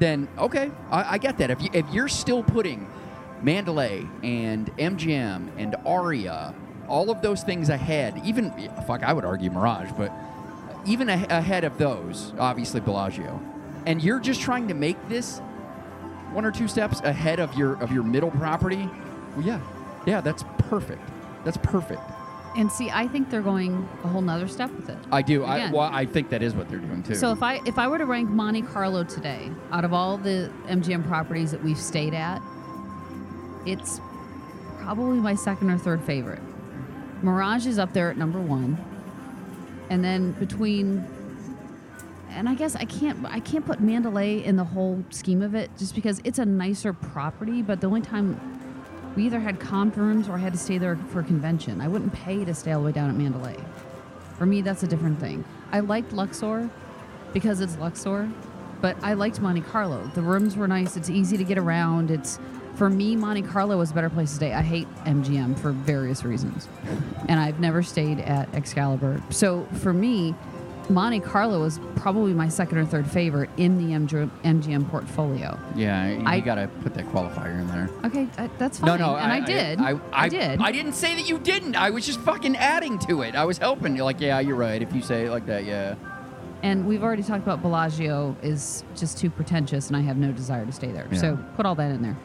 then 0.00 0.26
okay, 0.38 0.70
I, 0.90 1.14
I 1.14 1.18
get 1.18 1.38
that. 1.38 1.50
If 1.50 1.62
you 1.62 1.70
if 1.72 1.86
you're 1.92 2.08
still 2.08 2.42
putting 2.42 2.88
Mandalay 3.42 4.06
and 4.22 4.74
MGM 4.76 5.50
and 5.56 5.76
Aria, 5.86 6.54
all 6.88 7.10
of 7.10 7.22
those 7.22 7.42
things 7.42 7.68
ahead, 7.68 8.20
even 8.24 8.50
fuck, 8.86 9.02
I 9.04 9.12
would 9.12 9.24
argue 9.24 9.50
Mirage, 9.50 9.90
but 9.96 10.12
even 10.86 11.08
a- 11.08 11.26
ahead 11.30 11.64
of 11.64 11.78
those, 11.78 12.32
obviously 12.38 12.80
Bellagio, 12.80 13.40
and 13.86 14.02
you're 14.02 14.20
just 14.20 14.40
trying 14.40 14.68
to 14.68 14.74
make 14.74 14.96
this 15.08 15.38
one 16.32 16.44
or 16.44 16.50
two 16.50 16.66
steps 16.68 17.00
ahead 17.00 17.38
of 17.38 17.54
your 17.54 17.74
of 17.82 17.92
your 17.92 18.02
middle 18.02 18.30
property. 18.30 18.88
Well, 19.36 19.46
yeah, 19.46 19.60
yeah, 20.06 20.20
that's 20.20 20.44
perfect. 20.58 21.02
That's 21.44 21.56
perfect. 21.58 22.02
And 22.56 22.70
see, 22.70 22.90
I 22.90 23.06
think 23.06 23.30
they're 23.30 23.42
going 23.42 23.88
a 24.02 24.08
whole 24.08 24.22
nother 24.22 24.48
step 24.48 24.72
with 24.72 24.88
it. 24.88 24.98
I 25.12 25.22
do. 25.22 25.44
I, 25.44 25.70
well, 25.70 25.88
I 25.92 26.04
think 26.04 26.30
that 26.30 26.42
is 26.42 26.54
what 26.54 26.68
they're 26.68 26.80
doing 26.80 27.02
too. 27.02 27.14
So 27.14 27.30
if 27.30 27.42
I 27.42 27.60
if 27.64 27.78
I 27.78 27.86
were 27.86 27.98
to 27.98 28.06
rank 28.06 28.28
Monte 28.28 28.62
Carlo 28.62 29.04
today, 29.04 29.50
out 29.70 29.84
of 29.84 29.92
all 29.92 30.16
the 30.16 30.50
MGM 30.66 31.06
properties 31.06 31.52
that 31.52 31.62
we've 31.62 31.78
stayed 31.78 32.12
at, 32.12 32.42
it's 33.66 34.00
probably 34.78 35.18
my 35.18 35.34
second 35.36 35.70
or 35.70 35.78
third 35.78 36.02
favorite. 36.02 36.42
Mirage 37.22 37.66
is 37.66 37.78
up 37.78 37.92
there 37.92 38.10
at 38.10 38.16
number 38.16 38.40
one, 38.40 38.76
and 39.88 40.02
then 40.02 40.32
between, 40.32 41.06
and 42.30 42.48
I 42.48 42.54
guess 42.54 42.74
I 42.74 42.84
can't 42.84 43.24
I 43.26 43.38
can't 43.38 43.64
put 43.64 43.80
Mandalay 43.80 44.42
in 44.42 44.56
the 44.56 44.64
whole 44.64 45.04
scheme 45.10 45.42
of 45.42 45.54
it 45.54 45.70
just 45.78 45.94
because 45.94 46.20
it's 46.24 46.40
a 46.40 46.46
nicer 46.46 46.92
property. 46.92 47.62
But 47.62 47.80
the 47.80 47.86
only 47.86 48.00
time 48.00 48.59
we 49.16 49.26
either 49.26 49.40
had 49.40 49.58
comp 49.60 49.96
rooms 49.96 50.28
or 50.28 50.34
I 50.34 50.38
had 50.38 50.52
to 50.52 50.58
stay 50.58 50.78
there 50.78 50.96
for 50.96 51.20
a 51.20 51.24
convention, 51.24 51.80
I 51.80 51.88
wouldn't 51.88 52.12
pay 52.12 52.44
to 52.44 52.54
stay 52.54 52.72
all 52.72 52.80
the 52.80 52.86
way 52.86 52.92
down 52.92 53.10
at 53.10 53.16
Mandalay. 53.16 53.56
For 54.38 54.46
me, 54.46 54.62
that's 54.62 54.82
a 54.82 54.86
different 54.86 55.20
thing. 55.20 55.44
I 55.72 55.80
liked 55.80 56.12
Luxor 56.12 56.70
because 57.32 57.60
it's 57.60 57.76
Luxor, 57.76 58.30
but 58.80 58.96
I 59.02 59.14
liked 59.14 59.40
Monte 59.40 59.60
Carlo. 59.62 60.10
The 60.14 60.22
rooms 60.22 60.56
were 60.56 60.68
nice. 60.68 60.96
It's 60.96 61.10
easy 61.10 61.36
to 61.36 61.44
get 61.44 61.58
around. 61.58 62.10
It's 62.10 62.38
for 62.76 62.88
me, 62.88 63.14
Monte 63.14 63.42
Carlo 63.42 63.76
was 63.76 63.90
a 63.90 63.94
better 63.94 64.08
place 64.08 64.30
to 64.30 64.36
stay. 64.36 64.54
I 64.54 64.62
hate 64.62 64.88
MGM 65.04 65.58
for 65.58 65.72
various 65.72 66.24
reasons, 66.24 66.66
and 67.28 67.38
I've 67.38 67.60
never 67.60 67.82
stayed 67.82 68.20
at 68.20 68.52
Excalibur. 68.54 69.20
So 69.28 69.66
for 69.80 69.92
me, 69.92 70.34
Monte 70.90 71.20
Carlo 71.20 71.60
was 71.60 71.80
probably 71.94 72.32
my 72.34 72.48
second 72.48 72.78
or 72.78 72.84
third 72.84 73.08
favorite 73.08 73.48
in 73.56 73.78
the 73.78 73.94
MGM, 73.94 74.30
MGM 74.42 74.88
portfolio. 74.90 75.58
yeah, 75.76 76.10
you 76.10 76.26
I- 76.26 76.40
got 76.40 76.56
to 76.56 76.68
put 76.82 76.94
that 76.94 77.06
qualifier 77.06 77.60
in 77.60 77.66
there. 77.68 77.88
Okay, 78.04 78.28
uh, 78.38 78.48
that's 78.58 78.78
fine. 78.80 78.86
no, 78.86 78.96
no, 78.96 79.16
and 79.16 79.32
I, 79.32 79.40
did. 79.40 79.80
I, 79.80 79.98
I, 80.12 80.28
did. 80.28 80.60
I 80.60 80.72
didn't 80.72 80.94
say 80.94 81.14
that 81.14 81.28
you 81.28 81.38
didn't. 81.38 81.76
I 81.76 81.90
was 81.90 82.04
just 82.04 82.20
fucking 82.20 82.56
adding 82.56 82.98
to 83.00 83.22
it. 83.22 83.34
I 83.34 83.44
was 83.44 83.58
helping. 83.58 83.94
You're 83.94 84.04
like, 84.04 84.20
yeah, 84.20 84.40
you're 84.40 84.56
right. 84.56 84.82
If 84.82 84.92
you 84.92 85.00
say 85.02 85.26
it 85.26 85.30
like 85.30 85.46
that, 85.46 85.64
yeah. 85.64 85.94
And 86.62 86.86
we've 86.86 87.02
already 87.02 87.22
talked 87.22 87.42
about 87.42 87.62
Bellagio 87.62 88.36
is 88.42 88.84
just 88.96 89.16
too 89.16 89.30
pretentious, 89.30 89.88
and 89.88 89.96
I 89.96 90.00
have 90.00 90.16
no 90.16 90.32
desire 90.32 90.66
to 90.66 90.72
stay 90.72 90.90
there. 90.92 91.06
Yeah. 91.10 91.18
So 91.18 91.38
put 91.56 91.64
all 91.66 91.74
that 91.76 91.90
in 91.90 92.02
there. 92.02 92.18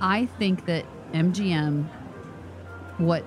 I 0.00 0.26
think 0.38 0.66
that 0.66 0.84
MGM, 1.12 1.86
what 2.98 3.24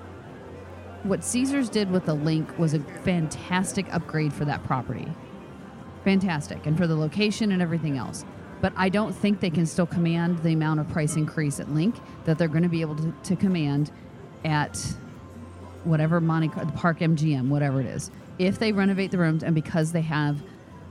what 1.03 1.23
Caesars 1.23 1.69
did 1.69 1.91
with 1.91 2.05
the 2.05 2.13
link 2.13 2.57
was 2.57 2.73
a 2.73 2.79
fantastic 2.79 3.91
upgrade 3.93 4.33
for 4.33 4.45
that 4.45 4.63
property. 4.63 5.07
Fantastic, 6.03 6.65
and 6.65 6.77
for 6.77 6.87
the 6.87 6.95
location 6.95 7.51
and 7.51 7.61
everything 7.61 7.97
else. 7.97 8.25
But 8.61 8.73
I 8.75 8.89
don't 8.89 9.13
think 9.13 9.39
they 9.39 9.49
can 9.49 9.65
still 9.65 9.85
command 9.85 10.39
the 10.39 10.53
amount 10.53 10.79
of 10.81 10.89
price 10.89 11.15
increase 11.15 11.59
at 11.59 11.71
Link 11.71 11.95
that 12.25 12.37
they're 12.37 12.47
going 12.47 12.63
to 12.63 12.69
be 12.69 12.81
able 12.81 12.95
to, 12.95 13.13
to 13.23 13.35
command 13.35 13.91
at 14.43 14.77
whatever 15.85 16.19
Monte 16.19 16.49
Park 16.49 16.99
MGM, 16.99 17.47
whatever 17.47 17.79
it 17.79 17.87
is. 17.87 18.11
If 18.37 18.59
they 18.59 18.71
renovate 18.71 19.11
the 19.11 19.17
rooms 19.17 19.43
and 19.43 19.55
because 19.55 19.91
they 19.91 20.01
have 20.01 20.41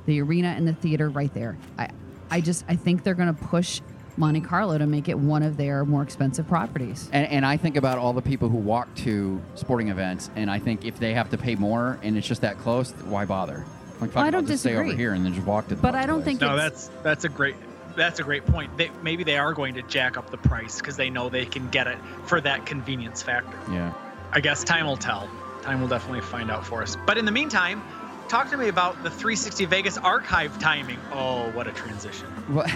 the 0.07 0.21
arena 0.21 0.49
and 0.49 0.67
the 0.67 0.75
theater 0.75 1.11
right 1.11 1.33
there, 1.35 1.59
I, 1.79 1.91
I 2.31 2.41
just 2.41 2.65
I 2.69 2.77
think 2.77 3.05
they're 3.05 3.15
going 3.15 3.35
to 3.35 3.45
push 3.45 3.81
Monte 4.19 4.41
Carlo 4.41 4.77
to 4.77 4.87
make 4.87 5.09
it 5.09 5.19
one 5.19 5.43
of 5.43 5.57
their 5.57 5.85
more 5.85 6.03
expensive 6.03 6.47
properties. 6.49 7.09
And, 7.13 7.27
and 7.29 7.47
I 7.47 7.57
think 7.57 7.77
about 7.77 7.99
all 7.99 8.13
the 8.13 8.23
people 8.23 8.49
who 8.49 8.59
walk 8.59 8.93
to 8.97 9.41
sporting 9.55 9.89
events, 9.89 10.31
and 10.37 10.51
I 10.51 10.59
think 10.59 10.85
if 10.85 10.99
they 10.99 11.15
have 11.15 11.31
to 11.31 11.39
pay 11.39 11.55
more 11.55 11.99
and 12.03 12.17
it's 12.17 12.27
just 12.27 12.43
that 12.43 12.59
close, 12.59 12.91
why 13.05 13.25
bother? 13.25 13.65
Like, 14.01 14.11
fuck 14.11 14.25
I 14.25 14.31
don't 14.31 14.43
I'll 14.43 14.49
just 14.49 14.63
stay 14.63 14.77
over 14.77 14.93
here 14.93 15.13
and 15.13 15.25
then 15.25 15.35
just 15.35 15.47
walk 15.47 15.69
to 15.69 15.75
the 15.75 15.83
But 15.83 15.95
I 15.95 16.07
don't 16.07 16.23
place. 16.23 16.39
think 16.39 16.41
No, 16.41 16.57
that's 16.57 16.91
that's 17.03 17.25
a 17.25 17.29
great 17.29 17.57
that's 17.97 18.21
a 18.21 18.23
great 18.23 18.47
point. 18.47 18.77
They, 18.77 18.91
maybe 19.03 19.25
they 19.25 19.39
are 19.39 19.53
going 19.53 19.75
to 19.75 19.83
jack 19.83 20.17
up 20.17 20.31
the 20.31 20.37
price 20.37 20.79
because 20.79 20.97
they 20.97 21.11
know 21.11 21.29
they 21.29 21.47
can 21.47 21.69
get 21.69 21.87
it 21.89 21.99
for 22.27 22.41
that 22.41 22.65
convenience 22.65 23.23
factor. 23.23 23.59
Yeah. 23.73 23.93
I 24.31 24.41
guess 24.41 24.63
time 24.63 24.87
will 24.87 24.97
tell. 24.97 25.29
Time 25.63 25.81
will 25.81 25.89
definitely 25.89 26.21
find 26.21 26.51
out 26.51 26.65
for 26.65 26.83
us. 26.83 26.97
But 27.07 27.19
in 27.19 27.25
the 27.25 27.33
meantime, 27.33 27.83
talk 28.29 28.51
to 28.51 28.57
me 28.57 28.69
about 28.69 29.03
the 29.03 29.11
360 29.11 29.65
Vegas 29.65 29.97
archive 29.97 30.59
timing. 30.59 30.99
Oh, 31.13 31.51
what 31.53 31.67
a 31.67 31.73
transition. 31.73 32.27
Well, 32.51 32.67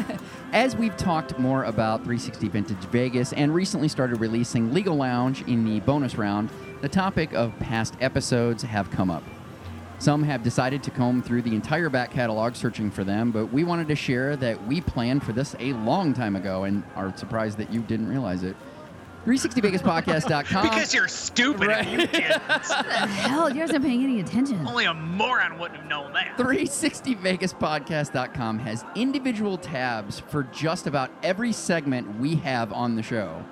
as 0.52 0.76
we've 0.76 0.96
talked 0.96 1.38
more 1.38 1.64
about 1.64 2.00
360 2.00 2.48
Vintage 2.48 2.84
Vegas 2.90 3.32
and 3.32 3.54
recently 3.54 3.88
started 3.88 4.20
releasing 4.20 4.72
Legal 4.72 4.96
Lounge 4.96 5.42
in 5.48 5.64
the 5.64 5.80
bonus 5.80 6.16
round, 6.16 6.50
the 6.82 6.88
topic 6.88 7.32
of 7.32 7.58
past 7.58 7.94
episodes 8.00 8.62
have 8.62 8.90
come 8.90 9.10
up. 9.10 9.22
Some 9.98 10.22
have 10.22 10.44
decided 10.44 10.82
to 10.84 10.92
comb 10.92 11.22
through 11.22 11.42
the 11.42 11.54
entire 11.54 11.88
back 11.88 12.12
catalog 12.12 12.54
searching 12.54 12.90
for 12.90 13.02
them, 13.02 13.32
but 13.32 13.46
we 13.46 13.64
wanted 13.64 13.88
to 13.88 13.96
share 13.96 14.36
that 14.36 14.64
we 14.66 14.80
planned 14.80 15.24
for 15.24 15.32
this 15.32 15.56
a 15.58 15.72
long 15.72 16.14
time 16.14 16.36
ago 16.36 16.64
and 16.64 16.84
are 16.94 17.16
surprised 17.16 17.58
that 17.58 17.72
you 17.72 17.80
didn't 17.80 18.08
realize 18.08 18.44
it. 18.44 18.54
360vegaspodcast.com. 19.28 20.62
Because 20.62 20.94
you're 20.94 21.06
stupid 21.06 21.68
if 21.70 21.86
you 21.90 21.98
didn't. 22.06 22.40
Hell, 22.40 23.50
you 23.50 23.60
guys 23.60 23.70
aren't 23.70 23.84
paying 23.84 24.02
any 24.02 24.20
attention. 24.20 24.66
Only 24.66 24.86
a 24.86 24.94
moron 24.94 25.58
wouldn't 25.58 25.80
have 25.80 25.88
known 25.88 26.14
that. 26.14 26.38
360vegaspodcast.com 26.38 28.58
has 28.60 28.86
individual 28.96 29.58
tabs 29.58 30.20
for 30.20 30.44
just 30.44 30.86
about 30.86 31.10
every 31.22 31.52
segment 31.52 32.18
we 32.18 32.36
have 32.36 32.72
on 32.72 32.96
the 32.96 33.02
show. 33.02 33.44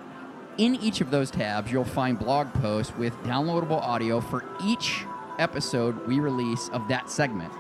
In 0.57 0.77
each 0.77 1.03
of 1.03 1.11
those 1.11 1.31
tabs, 1.31 1.71
you'll 1.71 1.85
find 1.85 2.19
blog 2.19 2.51
posts 2.55 2.97
with 2.97 3.13
downloadable 3.17 3.83
audio 3.83 4.23
for 4.23 4.47
each 4.65 5.05
episode 5.39 6.07
we 6.07 6.21
release 6.21 6.71
of 6.71 6.89
that 6.89 7.11
segment. 7.11 7.53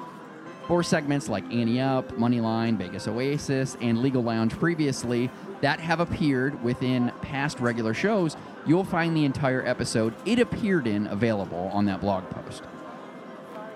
For 0.66 0.83
segments 0.83 1.29
like 1.29 1.44
Ante 1.52 1.79
Up, 1.81 2.11
Moneyline, 2.12 2.79
Vegas 2.79 3.07
Oasis, 3.07 3.76
and 3.83 4.00
Legal 4.00 4.22
Lounge 4.22 4.59
previously 4.59 5.29
that 5.61 5.81
have 5.81 6.01
appeared 6.01 6.62
within 6.62 7.12
past 7.23 7.61
regular 7.61 7.95
shows, 7.95 8.37
you'll 8.66 8.85
find 8.85 9.16
the 9.16 9.25
entire 9.25 9.66
episode 9.66 10.14
it 10.25 10.38
appeared 10.38 10.87
in 10.87 11.07
available 11.07 11.71
on 11.73 11.87
that 11.87 12.01
blog 12.01 12.29
post. 12.31 12.62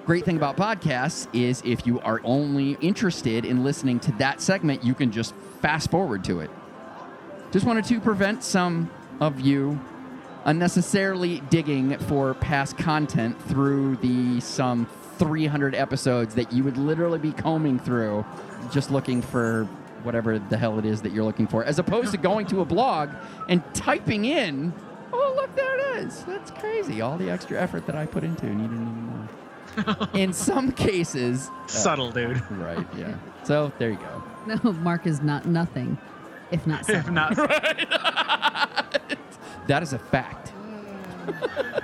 Great 0.06 0.24
thing 0.24 0.36
about 0.36 0.56
podcasts 0.56 1.28
is 1.32 1.62
if 1.64 1.86
you 1.86 2.00
are 2.00 2.20
only 2.24 2.72
interested 2.80 3.44
in 3.44 3.62
listening 3.62 4.00
to 4.00 4.12
that 4.12 4.40
segment, 4.40 4.82
you 4.82 4.94
can 4.94 5.12
just 5.12 5.34
fast 5.60 5.90
forward 5.90 6.24
to 6.24 6.40
it. 6.40 6.50
Just 7.52 7.66
wanted 7.66 7.84
to 7.86 8.00
prevent 8.00 8.42
some 8.42 8.90
of 9.20 9.40
you 9.40 9.78
unnecessarily 10.44 11.40
digging 11.50 11.98
for 11.98 12.34
past 12.34 12.78
content 12.78 13.40
through 13.42 13.96
the 13.96 14.40
some 14.40 14.86
300 15.18 15.74
episodes 15.74 16.34
that 16.34 16.50
you 16.52 16.64
would 16.64 16.78
literally 16.78 17.18
be 17.18 17.32
combing 17.32 17.78
through 17.78 18.24
just 18.72 18.90
looking 18.90 19.20
for 19.20 19.68
whatever 20.02 20.38
the 20.38 20.56
hell 20.56 20.78
it 20.78 20.84
is 20.84 21.02
that 21.02 21.12
you're 21.12 21.24
looking 21.24 21.46
for 21.46 21.64
as 21.64 21.78
opposed 21.78 22.10
to 22.12 22.18
going 22.18 22.46
to 22.46 22.60
a 22.60 22.64
blog 22.64 23.10
and 23.48 23.62
typing 23.74 24.24
in 24.24 24.72
oh 25.12 25.32
look 25.36 25.54
there 25.56 25.76
it 25.78 26.04
is 26.04 26.24
that's 26.24 26.50
crazy 26.52 27.00
all 27.00 27.16
the 27.18 27.30
extra 27.30 27.60
effort 27.60 27.86
that 27.86 27.96
i 27.96 28.06
put 28.06 28.24
into 28.24 28.46
and 28.46 28.60
you 28.60 28.68
didn't 28.68 28.88
even 28.88 29.28
know 30.00 30.08
in 30.18 30.32
some 30.32 30.72
cases 30.72 31.48
uh, 31.48 31.66
Subtle, 31.66 32.10
dude. 32.10 32.40
right 32.52 32.86
yeah 32.96 33.14
so 33.44 33.72
there 33.78 33.90
you 33.90 33.96
go 33.98 34.22
No, 34.64 34.72
Mark 34.72 35.06
is 35.06 35.20
not 35.22 35.46
nothing, 35.46 35.96
if 36.50 36.66
not 36.66 36.80
If 36.80 36.86
seven. 36.86 37.14
not, 37.14 37.36
that 39.66 39.82
is 39.82 39.92
a 39.92 39.98
fact 39.98 40.52
mm. 40.52 41.82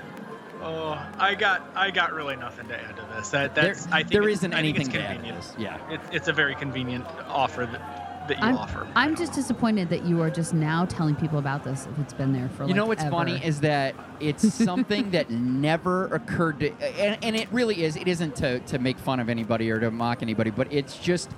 oh, 0.62 1.07
I 1.18 1.35
got 1.35 1.68
I 1.74 1.90
got 1.90 2.12
really 2.12 2.37
nothing 2.37 2.66
to 2.68 2.81
add 2.81 2.96
to 2.96 3.02
this. 3.14 3.29
That 3.31 3.55
There- 3.55 3.64
that's 3.74 3.87
I 3.88 3.98
think 3.98 4.11
there 4.11 4.22
it's- 4.22 4.38
isn't 4.38 4.55
I 4.55 4.62
think 4.62 4.79
it's 4.79 4.88
anything 4.88 5.02
to 5.02 5.09
add 5.09 5.24
to 5.24 5.33
this. 5.35 5.55
Yeah. 5.59 5.79
it, 5.90 6.00
it's 6.12 6.29
a 6.29 6.33
very 6.33 6.55
convenient 6.55 7.05
offer 7.29 7.66
that 7.66 8.06
that 8.29 8.39
you 8.39 8.45
I'm, 8.45 8.57
offer. 8.57 8.87
I'm 8.95 9.17
just 9.17 9.33
disappointed 9.33 9.89
that 9.91 10.05
you 10.05 10.21
are 10.23 10.31
just 10.31 10.55
now 10.55 10.85
telling 10.85 11.15
people 11.15 11.39
about 11.39 11.65
this 11.65 11.87
if 11.87 11.99
it's 11.99 12.12
been 12.12 12.33
there 12.33 12.49
for 12.51 12.62
a 12.62 12.67
You 12.67 12.73
like 12.73 12.77
know 12.77 12.87
what's 12.87 13.03
ever. 13.03 13.11
funny 13.11 13.45
is 13.45 13.61
that 13.61 13.95
it's 14.21 14.53
something 14.65 15.11
that 15.11 15.31
never 15.31 16.07
occurred 16.07 16.61
to, 16.61 16.73
and, 17.01 17.23
and 17.23 17.37
it 17.37 17.49
really 17.53 17.85
is. 17.85 17.97
It 17.97 18.09
isn't 18.09 18.37
to, 18.37 18.61
to 18.61 18.79
make 18.79 18.99
fun 18.99 19.21
of 19.21 19.29
anybody 19.29 19.71
or 19.71 19.81
to 19.81 19.91
mock 19.91 20.23
anybody, 20.23 20.51
but 20.51 20.73
it's 20.73 20.99
just, 20.99 21.31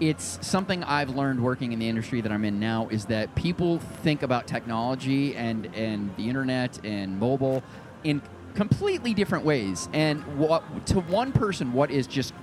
it's 0.00 0.38
something 0.46 0.82
I've 0.84 1.10
learned 1.10 1.42
working 1.42 1.72
in 1.72 1.78
the 1.78 1.88
industry 1.88 2.20
that 2.20 2.32
I'm 2.32 2.44
in 2.44 2.58
now 2.58 2.88
is 2.88 3.06
that 3.06 3.34
people 3.34 3.78
think 3.78 4.22
about 4.22 4.46
technology 4.46 5.36
and, 5.36 5.66
and 5.74 6.14
the 6.16 6.28
internet 6.28 6.84
and 6.84 7.18
mobile 7.18 7.62
in 8.04 8.20
completely 8.54 9.14
different 9.14 9.44
ways. 9.44 9.88
And 9.92 10.22
what, 10.38 10.86
to 10.86 11.00
one 11.00 11.32
person, 11.32 11.72
what 11.72 11.90
is 11.90 12.06
just 12.06 12.34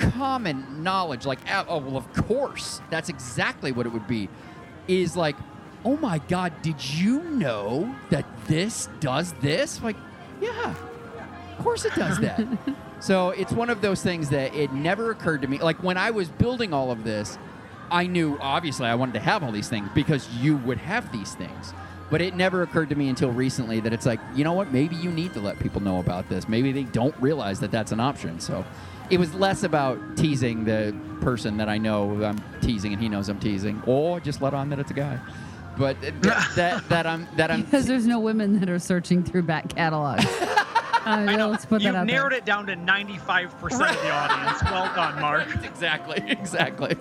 common 0.00 0.82
knowledge, 0.82 1.26
like, 1.26 1.38
oh, 1.68 1.78
well, 1.78 1.96
of 1.96 2.12
course, 2.12 2.80
that's 2.90 3.08
exactly 3.08 3.72
what 3.72 3.86
it 3.86 3.90
would 3.90 4.06
be, 4.06 4.28
is 4.88 5.16
like, 5.16 5.36
oh 5.84 5.96
my 5.96 6.18
God, 6.28 6.52
did 6.62 6.82
you 6.84 7.22
know 7.22 7.94
that 8.10 8.24
this 8.46 8.88
does 9.00 9.32
this? 9.34 9.82
Like, 9.82 9.96
yeah, 10.40 10.74
of 11.56 11.64
course 11.64 11.84
it 11.84 11.94
does 11.94 12.18
that. 12.20 12.46
so 13.00 13.30
it's 13.30 13.52
one 13.52 13.70
of 13.70 13.80
those 13.80 14.02
things 14.02 14.30
that 14.30 14.54
it 14.54 14.72
never 14.72 15.10
occurred 15.10 15.42
to 15.42 15.48
me. 15.48 15.58
Like, 15.58 15.82
when 15.82 15.96
I 15.96 16.10
was 16.10 16.28
building 16.28 16.72
all 16.72 16.90
of 16.90 17.04
this, 17.04 17.38
I 17.90 18.06
knew 18.06 18.38
obviously 18.40 18.86
I 18.86 18.94
wanted 18.94 19.14
to 19.14 19.20
have 19.20 19.42
all 19.42 19.52
these 19.52 19.68
things 19.68 19.88
because 19.94 20.28
you 20.36 20.56
would 20.58 20.78
have 20.78 21.10
these 21.12 21.34
things. 21.34 21.74
But 22.10 22.20
it 22.20 22.34
never 22.34 22.62
occurred 22.62 22.88
to 22.88 22.96
me 22.96 23.08
until 23.08 23.30
recently 23.30 23.78
that 23.80 23.92
it's 23.92 24.04
like, 24.04 24.18
you 24.34 24.42
know 24.42 24.52
what? 24.52 24.72
Maybe 24.72 24.96
you 24.96 25.10
need 25.12 25.32
to 25.34 25.40
let 25.40 25.60
people 25.60 25.80
know 25.80 26.00
about 26.00 26.28
this. 26.28 26.48
Maybe 26.48 26.72
they 26.72 26.82
don't 26.82 27.14
realize 27.20 27.60
that 27.60 27.70
that's 27.70 27.92
an 27.92 28.00
option. 28.00 28.40
So 28.40 28.64
it 29.10 29.18
was 29.18 29.34
less 29.34 29.62
about 29.62 29.98
teasing 30.16 30.64
the 30.64 30.94
person 31.20 31.56
that 31.58 31.68
I 31.68 31.78
know 31.78 32.22
I'm 32.24 32.40
teasing 32.62 32.92
and 32.92 33.02
he 33.02 33.08
knows 33.08 33.28
I'm 33.28 33.38
teasing, 33.40 33.82
or 33.86 34.20
just 34.20 34.40
let 34.40 34.54
on 34.54 34.70
that 34.70 34.78
it's 34.78 34.90
a 34.90 34.94
guy. 34.94 35.18
But 35.78 36.00
th- 36.00 36.14
that 36.56 36.88
that 36.88 37.06
I'm 37.06 37.26
that 37.36 37.50
I'm 37.50 37.62
because 37.62 37.86
there's 37.86 38.06
no 38.06 38.20
women 38.20 38.58
that 38.60 38.68
are 38.68 38.78
searching 38.78 39.22
through 39.22 39.42
back 39.42 39.74
catalogs. 39.74 40.24
Uh, 41.00 41.12
I 41.26 41.34
know. 41.36 41.48
Let's 41.48 41.64
put 41.64 41.80
you 41.80 41.90
that 41.92 42.04
narrowed 42.04 42.32
there. 42.32 42.38
it 42.40 42.44
down 42.44 42.66
to 42.66 42.74
95% 42.76 43.46
of 43.46 43.78
the 43.78 44.10
audience. 44.12 44.62
Well 44.64 44.94
done, 44.94 45.18
Mark. 45.18 45.48
exactly 45.64 46.22
exactly. 46.28 46.94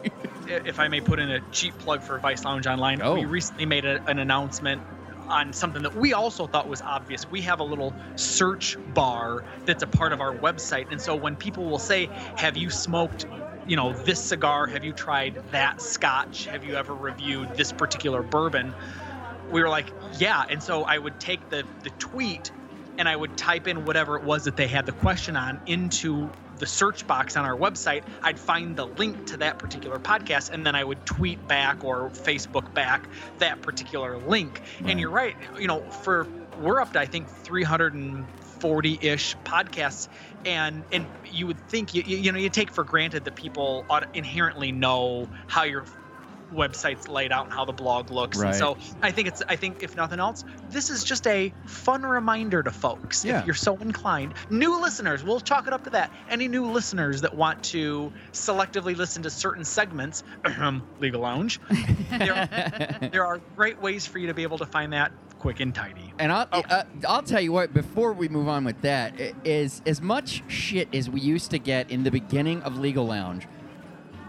if 0.47 0.79
I 0.79 0.87
may 0.87 1.01
put 1.01 1.19
in 1.19 1.29
a 1.29 1.41
cheap 1.51 1.77
plug 1.79 2.01
for 2.01 2.17
Vice 2.17 2.45
Lounge 2.45 2.65
Online, 2.65 3.01
Oh. 3.01 3.15
we 3.15 3.25
recently 3.25 3.65
made 3.65 3.83
a, 3.83 4.01
an 4.09 4.17
announcement 4.19 4.81
on 5.29 5.53
something 5.53 5.83
that 5.83 5.95
we 5.95 6.13
also 6.13 6.47
thought 6.47 6.67
was 6.67 6.81
obvious. 6.81 7.29
We 7.29 7.41
have 7.41 7.59
a 7.59 7.63
little 7.63 7.93
search 8.15 8.77
bar 8.93 9.43
that's 9.65 9.83
a 9.83 9.87
part 9.87 10.13
of 10.13 10.21
our 10.21 10.35
website. 10.35 10.91
And 10.91 11.01
so 11.01 11.15
when 11.15 11.35
people 11.35 11.65
will 11.65 11.79
say, 11.79 12.09
Have 12.35 12.57
you 12.57 12.69
smoked, 12.69 13.25
you 13.67 13.75
know, 13.75 13.93
this 13.93 14.19
cigar? 14.19 14.67
Have 14.67 14.83
you 14.83 14.93
tried 14.93 15.41
that 15.51 15.81
scotch? 15.81 16.45
Have 16.47 16.63
you 16.63 16.75
ever 16.75 16.93
reviewed 16.93 17.55
this 17.55 17.71
particular 17.71 18.23
bourbon? 18.23 18.73
We 19.51 19.61
were 19.61 19.69
like, 19.69 19.87
Yeah. 20.17 20.43
And 20.49 20.61
so 20.61 20.83
I 20.83 20.97
would 20.97 21.19
take 21.19 21.49
the, 21.49 21.63
the 21.83 21.91
tweet 21.91 22.51
and 22.97 23.07
I 23.07 23.15
would 23.15 23.37
type 23.37 23.67
in 23.67 23.85
whatever 23.85 24.17
it 24.17 24.23
was 24.23 24.43
that 24.43 24.57
they 24.57 24.67
had 24.67 24.85
the 24.85 24.91
question 24.91 25.37
on 25.37 25.61
into 25.65 26.29
the 26.59 26.67
search 26.67 27.07
box 27.07 27.35
on 27.35 27.45
our 27.45 27.57
website. 27.57 28.03
I'd 28.21 28.39
find 28.39 28.75
the 28.75 28.85
link 28.85 29.27
to 29.27 29.37
that 29.37 29.59
particular 29.59 29.97
podcast, 29.97 30.51
and 30.51 30.65
then 30.65 30.75
I 30.75 30.83
would 30.83 31.05
tweet 31.05 31.47
back 31.47 31.83
or 31.83 32.11
Facebook 32.11 32.73
back 32.73 33.09
that 33.39 33.61
particular 33.61 34.17
link. 34.17 34.61
And 34.85 34.99
you're 34.99 35.09
right, 35.09 35.35
you 35.57 35.67
know, 35.67 35.89
for 35.89 36.27
we're 36.61 36.81
up 36.81 36.93
to 36.93 36.99
I 36.99 37.05
think 37.05 37.29
340-ish 37.29 39.37
podcasts, 39.45 40.09
and 40.45 40.83
and 40.91 41.07
you 41.25 41.47
would 41.47 41.59
think 41.69 41.93
you 41.93 42.03
you 42.03 42.31
know 42.31 42.39
you 42.39 42.49
take 42.49 42.71
for 42.71 42.83
granted 42.83 43.25
that 43.25 43.35
people 43.35 43.85
ought 43.89 44.13
inherently 44.15 44.71
know 44.71 45.27
how 45.47 45.63
your 45.63 45.85
website's 46.53 47.07
laid 47.07 47.31
out 47.31 47.45
and 47.45 47.53
how 47.53 47.65
the 47.65 47.73
blog 47.73 48.11
looks. 48.11 48.37
Right. 48.37 48.47
And 48.49 48.55
so 48.55 48.77
I 49.01 49.11
think 49.11 49.27
it's 49.27 49.41
I 49.49 49.55
think 49.55 49.83
if 49.83 49.95
nothing 49.95 50.19
else, 50.19 50.43
this 50.69 50.89
is 50.89 51.03
just 51.03 51.27
a 51.27 51.53
fun 51.65 52.03
reminder 52.03 52.63
to 52.63 52.71
folks 52.71 53.23
Yeah. 53.23 53.39
if 53.39 53.45
you're 53.45 53.55
so 53.55 53.75
inclined. 53.77 54.33
New 54.49 54.79
listeners, 54.81 55.23
we'll 55.23 55.39
chalk 55.39 55.67
it 55.67 55.73
up 55.73 55.83
to 55.85 55.89
that. 55.91 56.11
Any 56.29 56.47
new 56.47 56.65
listeners 56.65 57.21
that 57.21 57.33
want 57.35 57.63
to 57.65 58.11
selectively 58.31 58.95
listen 58.95 59.23
to 59.23 59.29
certain 59.29 59.63
segments, 59.63 60.23
Legal 60.99 61.21
Lounge, 61.21 61.59
there, 62.09 62.99
there 63.11 63.25
are 63.25 63.39
great 63.55 63.81
ways 63.81 64.05
for 64.05 64.19
you 64.19 64.27
to 64.27 64.33
be 64.33 64.43
able 64.43 64.57
to 64.57 64.65
find 64.65 64.93
that 64.93 65.11
quick 65.39 65.59
and 65.61 65.73
tidy. 65.73 66.13
And 66.19 66.31
I'll, 66.33 66.47
Oh. 66.51 66.61
uh, 66.69 66.83
I'll 67.07 67.23
tell 67.23 67.39
you 67.39 67.53
what, 67.53 67.73
before 67.73 68.11
we 68.11 68.27
move 68.27 68.49
on 68.49 68.65
with 68.65 68.81
that, 68.81 69.13
is 69.45 69.81
as 69.85 70.01
much 70.01 70.43
shit 70.49 70.93
as 70.93 71.09
we 71.09 71.21
used 71.21 71.51
to 71.51 71.59
get 71.59 71.89
in 71.89 72.03
the 72.03 72.11
beginning 72.11 72.61
of 72.63 72.77
Legal 72.77 73.05
Lounge 73.05 73.47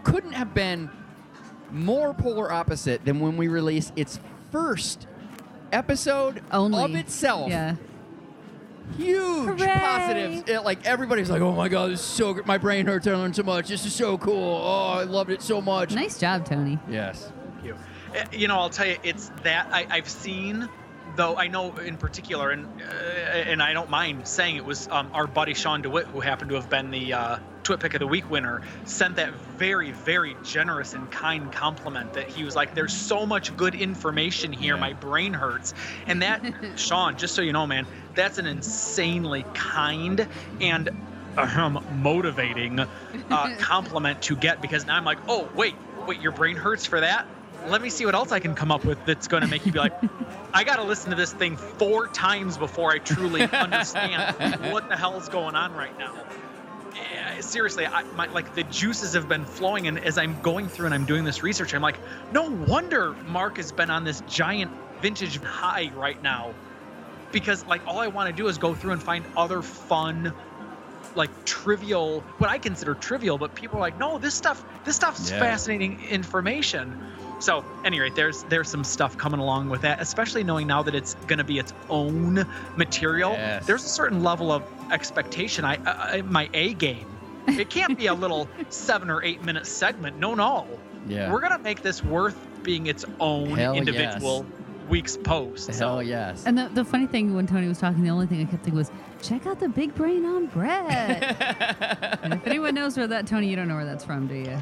couldn't 0.04 0.32
have 0.32 0.54
been 0.54 0.88
more 1.72 2.14
polar 2.14 2.52
opposite 2.52 3.04
than 3.04 3.20
when 3.20 3.36
we 3.36 3.48
released 3.48 3.92
its 3.96 4.18
first 4.50 5.06
episode 5.72 6.42
Only. 6.50 6.82
of 6.82 6.94
itself. 6.94 7.48
Yeah. 7.50 7.76
Huge 8.96 9.60
Hooray! 9.60 9.78
positives. 9.78 10.42
It, 10.48 10.64
like 10.64 10.84
everybody's 10.84 11.30
like, 11.30 11.40
"Oh 11.40 11.52
my 11.52 11.68
god, 11.68 11.92
this 11.92 12.00
is 12.00 12.06
so 12.06 12.34
good. 12.34 12.46
My 12.46 12.58
brain 12.58 12.86
hurts. 12.86 13.06
I 13.06 13.12
learned 13.14 13.36
so 13.36 13.44
much. 13.44 13.68
This 13.68 13.86
is 13.86 13.94
so 13.94 14.18
cool. 14.18 14.60
Oh, 14.64 14.98
I 14.98 15.04
loved 15.04 15.30
it 15.30 15.42
so 15.42 15.60
much." 15.60 15.94
Nice 15.94 16.18
job, 16.18 16.44
Tony. 16.44 16.78
Yes. 16.88 17.30
you. 17.64 17.76
Uh, 18.16 18.24
You 18.32 18.48
know, 18.48 18.56
I'll 18.58 18.68
tell 18.70 18.86
you, 18.88 18.96
it's 19.04 19.30
that 19.44 19.68
I, 19.72 19.86
I've 19.88 20.08
seen, 20.08 20.68
though 21.20 21.36
I 21.36 21.48
know 21.48 21.76
in 21.76 21.98
particular, 21.98 22.50
and 22.50 22.64
uh, 22.64 23.36
and 23.36 23.62
I 23.62 23.74
don't 23.74 23.90
mind 23.90 24.26
saying 24.26 24.56
it 24.56 24.64
was 24.64 24.88
um, 24.90 25.10
our 25.12 25.26
buddy 25.26 25.54
Sean 25.54 25.82
DeWitt, 25.82 26.06
who 26.06 26.20
happened 26.20 26.48
to 26.50 26.54
have 26.56 26.70
been 26.70 26.90
the 26.90 27.12
uh, 27.12 27.36
Twit 27.62 27.80
Pic 27.80 27.92
of 27.94 28.00
the 28.00 28.06
Week 28.06 28.28
winner, 28.30 28.62
sent 28.84 29.16
that 29.16 29.34
very, 29.58 29.90
very 29.90 30.34
generous 30.42 30.94
and 30.94 31.10
kind 31.10 31.52
compliment 31.52 32.14
that 32.14 32.26
he 32.26 32.42
was 32.42 32.56
like, 32.56 32.74
"There's 32.74 32.94
so 32.94 33.26
much 33.26 33.54
good 33.56 33.74
information 33.74 34.50
here, 34.50 34.78
my 34.78 34.94
brain 34.94 35.34
hurts," 35.34 35.74
and 36.06 36.22
that, 36.22 36.42
Sean, 36.76 37.16
just 37.16 37.34
so 37.34 37.42
you 37.42 37.52
know, 37.52 37.66
man, 37.66 37.86
that's 38.14 38.38
an 38.38 38.46
insanely 38.46 39.44
kind 39.52 40.26
and 40.60 40.88
um, 41.36 41.84
motivating 41.92 42.80
uh, 42.80 42.86
compliment 43.58 44.22
to 44.22 44.36
get 44.36 44.62
because 44.62 44.86
now 44.86 44.96
I'm 44.96 45.04
like, 45.04 45.18
oh 45.28 45.48
wait, 45.54 45.74
wait, 46.06 46.20
your 46.22 46.32
brain 46.32 46.56
hurts 46.56 46.86
for 46.86 47.00
that? 47.00 47.26
Let 47.66 47.82
me 47.82 47.90
see 47.90 48.06
what 48.06 48.14
else 48.14 48.32
I 48.32 48.40
can 48.40 48.54
come 48.54 48.70
up 48.72 48.84
with 48.84 49.04
that's 49.04 49.28
going 49.28 49.42
to 49.42 49.48
make 49.48 49.64
you 49.66 49.72
be 49.72 49.78
like, 49.78 49.92
I 50.54 50.64
got 50.64 50.76
to 50.76 50.82
listen 50.82 51.10
to 51.10 51.16
this 51.16 51.32
thing 51.32 51.56
four 51.56 52.08
times 52.08 52.56
before 52.58 52.90
I 52.92 52.98
truly 52.98 53.42
understand 53.52 54.34
what 54.72 54.88
the 54.88 54.96
hell's 54.96 55.28
going 55.28 55.54
on 55.54 55.72
right 55.72 55.96
now. 55.98 56.14
Yeah, 56.94 57.40
seriously, 57.40 57.86
I, 57.86 58.02
my, 58.14 58.26
like 58.28 58.54
the 58.54 58.64
juices 58.64 59.12
have 59.14 59.28
been 59.28 59.44
flowing, 59.44 59.86
and 59.86 59.98
as 59.98 60.18
I'm 60.18 60.40
going 60.42 60.68
through 60.68 60.86
and 60.86 60.94
I'm 60.94 61.06
doing 61.06 61.24
this 61.24 61.42
research, 61.42 61.72
I'm 61.74 61.82
like, 61.82 61.98
no 62.32 62.50
wonder 62.50 63.14
Mark 63.26 63.58
has 63.58 63.70
been 63.72 63.90
on 63.90 64.04
this 64.04 64.22
giant 64.22 64.70
vintage 65.00 65.40
high 65.42 65.90
right 65.94 66.20
now, 66.22 66.54
because 67.32 67.64
like 67.66 67.82
all 67.86 68.00
I 68.00 68.08
want 68.08 68.28
to 68.28 68.32
do 68.32 68.48
is 68.48 68.58
go 68.58 68.74
through 68.74 68.92
and 68.92 69.02
find 69.02 69.26
other 69.36 69.62
fun 69.62 70.34
like 71.16 71.44
trivial 71.44 72.24
what 72.38 72.48
i 72.48 72.56
consider 72.56 72.94
trivial 72.94 73.36
but 73.36 73.52
people 73.52 73.76
are 73.76 73.80
like 73.80 73.98
no 73.98 74.16
this 74.16 74.32
stuff 74.32 74.64
this 74.84 74.94
stuff's 74.94 75.28
Yeah. 75.28 75.40
fascinating 75.40 75.98
information 76.08 77.04
so 77.40 77.64
anyway 77.84 78.10
there's 78.10 78.44
there's 78.44 78.68
some 78.68 78.84
stuff 78.84 79.16
coming 79.18 79.40
along 79.40 79.68
with 79.68 79.80
that 79.82 80.00
especially 80.00 80.44
knowing 80.44 80.66
now 80.66 80.82
that 80.82 80.94
it's 80.94 81.14
going 81.26 81.38
to 81.38 81.44
be 81.44 81.58
its 81.58 81.72
own 81.88 82.46
material 82.76 83.32
Yes. 83.32 83.66
there's 83.66 83.84
a 83.84 83.88
certain 83.88 84.22
level 84.22 84.52
of 84.52 84.62
expectation 84.92 85.64
i, 85.64 85.76
I 85.86 86.22
my 86.22 86.48
a 86.54 86.74
game 86.74 87.06
it 87.48 87.70
can't 87.70 87.96
be 87.98 88.06
a 88.06 88.14
little 88.14 88.48
seven 88.68 89.10
or 89.10 89.22
eight 89.24 89.42
minute 89.42 89.66
segment 89.66 90.18
no 90.18 90.34
no 90.34 90.66
Yeah. 91.08 91.32
we're 91.32 91.40
going 91.40 91.52
to 91.52 91.58
make 91.58 91.82
this 91.82 92.04
worth 92.04 92.36
being 92.62 92.86
its 92.86 93.04
own 93.18 93.50
Hell 93.56 93.74
individual 93.74 94.44
week's 94.88 95.16
post 95.16 95.72
so 95.72 95.86
Hell 95.86 96.02
yes. 96.02 96.44
And 96.46 96.58
the, 96.58 96.68
the 96.74 96.84
funny 96.84 97.06
thing 97.06 97.34
when 97.34 97.46
Tony 97.46 97.68
was 97.68 97.78
talking, 97.78 98.02
the 98.02 98.10
only 98.10 98.26
thing 98.26 98.40
I 98.40 98.44
kept 98.44 98.64
thinking 98.64 98.76
was, 98.76 98.90
check 99.22 99.46
out 99.46 99.60
the 99.60 99.68
big 99.68 99.94
brain 99.94 100.26
on 100.26 100.46
Brett. 100.46 101.22
and 102.24 102.34
if 102.34 102.44
anyone 102.44 102.74
knows 102.74 102.96
where 102.96 103.06
that, 103.06 103.26
Tony, 103.28 103.48
you 103.48 103.54
don't 103.54 103.68
know 103.68 103.76
where 103.76 103.84
that's 103.84 104.04
from, 104.04 104.26
do 104.26 104.34
you? 104.34 104.60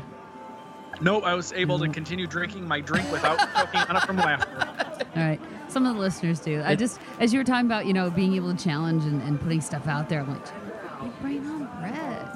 No 1.00 1.20
i 1.22 1.34
was 1.34 1.52
able 1.52 1.78
to 1.78 1.86
mm. 1.86 1.94
continue 1.94 2.26
drinking 2.26 2.66
my 2.66 2.80
drink 2.80 3.10
without 3.10 3.38
choking 3.54 3.80
on 3.80 3.96
it 3.96 4.02
from 4.02 4.16
laughter 4.16 4.78
All 5.16 5.22
right. 5.22 5.40
Some 5.68 5.86
of 5.86 5.94
the 5.94 6.00
listeners 6.00 6.40
do. 6.40 6.62
I 6.64 6.74
just, 6.74 7.00
as 7.18 7.32
you 7.32 7.40
were 7.40 7.44
talking 7.44 7.66
about, 7.66 7.86
you 7.86 7.92
know, 7.92 8.10
being 8.10 8.34
able 8.34 8.54
to 8.54 8.62
challenge 8.62 9.04
and, 9.04 9.22
and 9.22 9.40
putting 9.40 9.60
stuff 9.60 9.86
out 9.86 10.08
there, 10.08 10.20
I'm 10.20 10.30
like, 10.30 10.44
check 10.44 10.54
out 10.54 11.02
big 11.02 11.20
brain 11.20 11.46
on 11.46 11.68
Brett. 11.80 12.34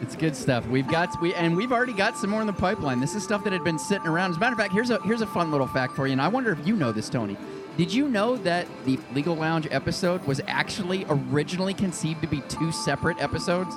It's 0.00 0.16
good 0.16 0.34
stuff. 0.34 0.66
We've 0.66 0.88
got 0.88 1.20
we 1.20 1.34
and 1.34 1.56
we've 1.56 1.72
already 1.72 1.92
got 1.92 2.16
some 2.16 2.30
more 2.30 2.40
in 2.40 2.46
the 2.46 2.54
pipeline. 2.54 3.00
This 3.00 3.14
is 3.14 3.22
stuff 3.22 3.44
that 3.44 3.52
had 3.52 3.62
been 3.64 3.78
sitting 3.78 4.06
around. 4.06 4.30
As 4.30 4.38
a 4.38 4.40
matter 4.40 4.52
of 4.52 4.58
fact, 4.58 4.72
here's 4.72 4.90
a 4.90 4.98
here's 5.02 5.20
a 5.20 5.26
fun 5.26 5.50
little 5.50 5.66
fact 5.66 5.94
for 5.94 6.06
you, 6.06 6.12
and 6.12 6.22
I 6.22 6.28
wonder 6.28 6.52
if 6.52 6.66
you 6.66 6.74
know 6.74 6.90
this, 6.90 7.10
Tony. 7.10 7.36
Did 7.76 7.92
you 7.92 8.08
know 8.08 8.36
that 8.38 8.66
the 8.86 8.98
Legal 9.12 9.36
Lounge 9.36 9.68
episode 9.70 10.24
was 10.24 10.40
actually 10.46 11.04
originally 11.08 11.74
conceived 11.74 12.22
to 12.22 12.28
be 12.28 12.40
two 12.48 12.72
separate 12.72 13.20
episodes? 13.20 13.76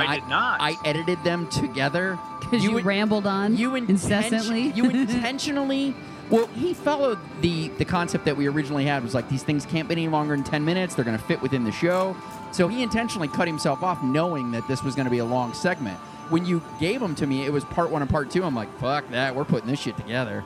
I 0.00 0.20
did 0.20 0.28
not. 0.28 0.60
I 0.60 0.76
edited 0.84 1.22
them 1.24 1.48
together 1.48 2.18
Because 2.40 2.62
you, 2.62 2.78
in- 2.78 2.84
rambled 2.84 3.26
on 3.26 3.56
you 3.56 3.74
intention- 3.74 4.22
incessantly. 4.22 4.60
you 4.74 4.84
intentionally. 4.90 5.94
Well, 6.30 6.46
he 6.46 6.72
followed 6.72 7.18
the 7.42 7.68
the 7.76 7.84
concept 7.84 8.24
that 8.24 8.36
we 8.36 8.46
originally 8.48 8.86
had 8.86 9.02
was 9.02 9.14
like 9.14 9.28
these 9.28 9.42
things 9.42 9.66
can't 9.66 9.86
be 9.88 9.92
any 9.92 10.08
longer 10.08 10.34
than 10.34 10.44
ten 10.44 10.64
minutes. 10.64 10.94
They're 10.94 11.04
going 11.04 11.18
to 11.18 11.24
fit 11.24 11.42
within 11.42 11.64
the 11.64 11.72
show. 11.72 12.16
So 12.52 12.68
he 12.68 12.82
intentionally 12.82 13.28
cut 13.28 13.46
himself 13.48 13.82
off, 13.82 14.02
knowing 14.02 14.50
that 14.52 14.66
this 14.68 14.82
was 14.82 14.94
going 14.94 15.04
to 15.06 15.10
be 15.10 15.18
a 15.18 15.24
long 15.24 15.52
segment. 15.52 15.98
When 16.30 16.46
you 16.46 16.62
gave 16.80 17.00
them 17.00 17.14
to 17.16 17.26
me, 17.26 17.44
it 17.44 17.52
was 17.52 17.64
part 17.64 17.90
one 17.90 18.00
and 18.00 18.10
part 18.10 18.30
two. 18.30 18.44
I'm 18.44 18.54
like, 18.54 18.74
fuck 18.78 19.08
that. 19.10 19.34
We're 19.34 19.44
putting 19.44 19.68
this 19.68 19.80
shit 19.80 19.96
together. 19.98 20.42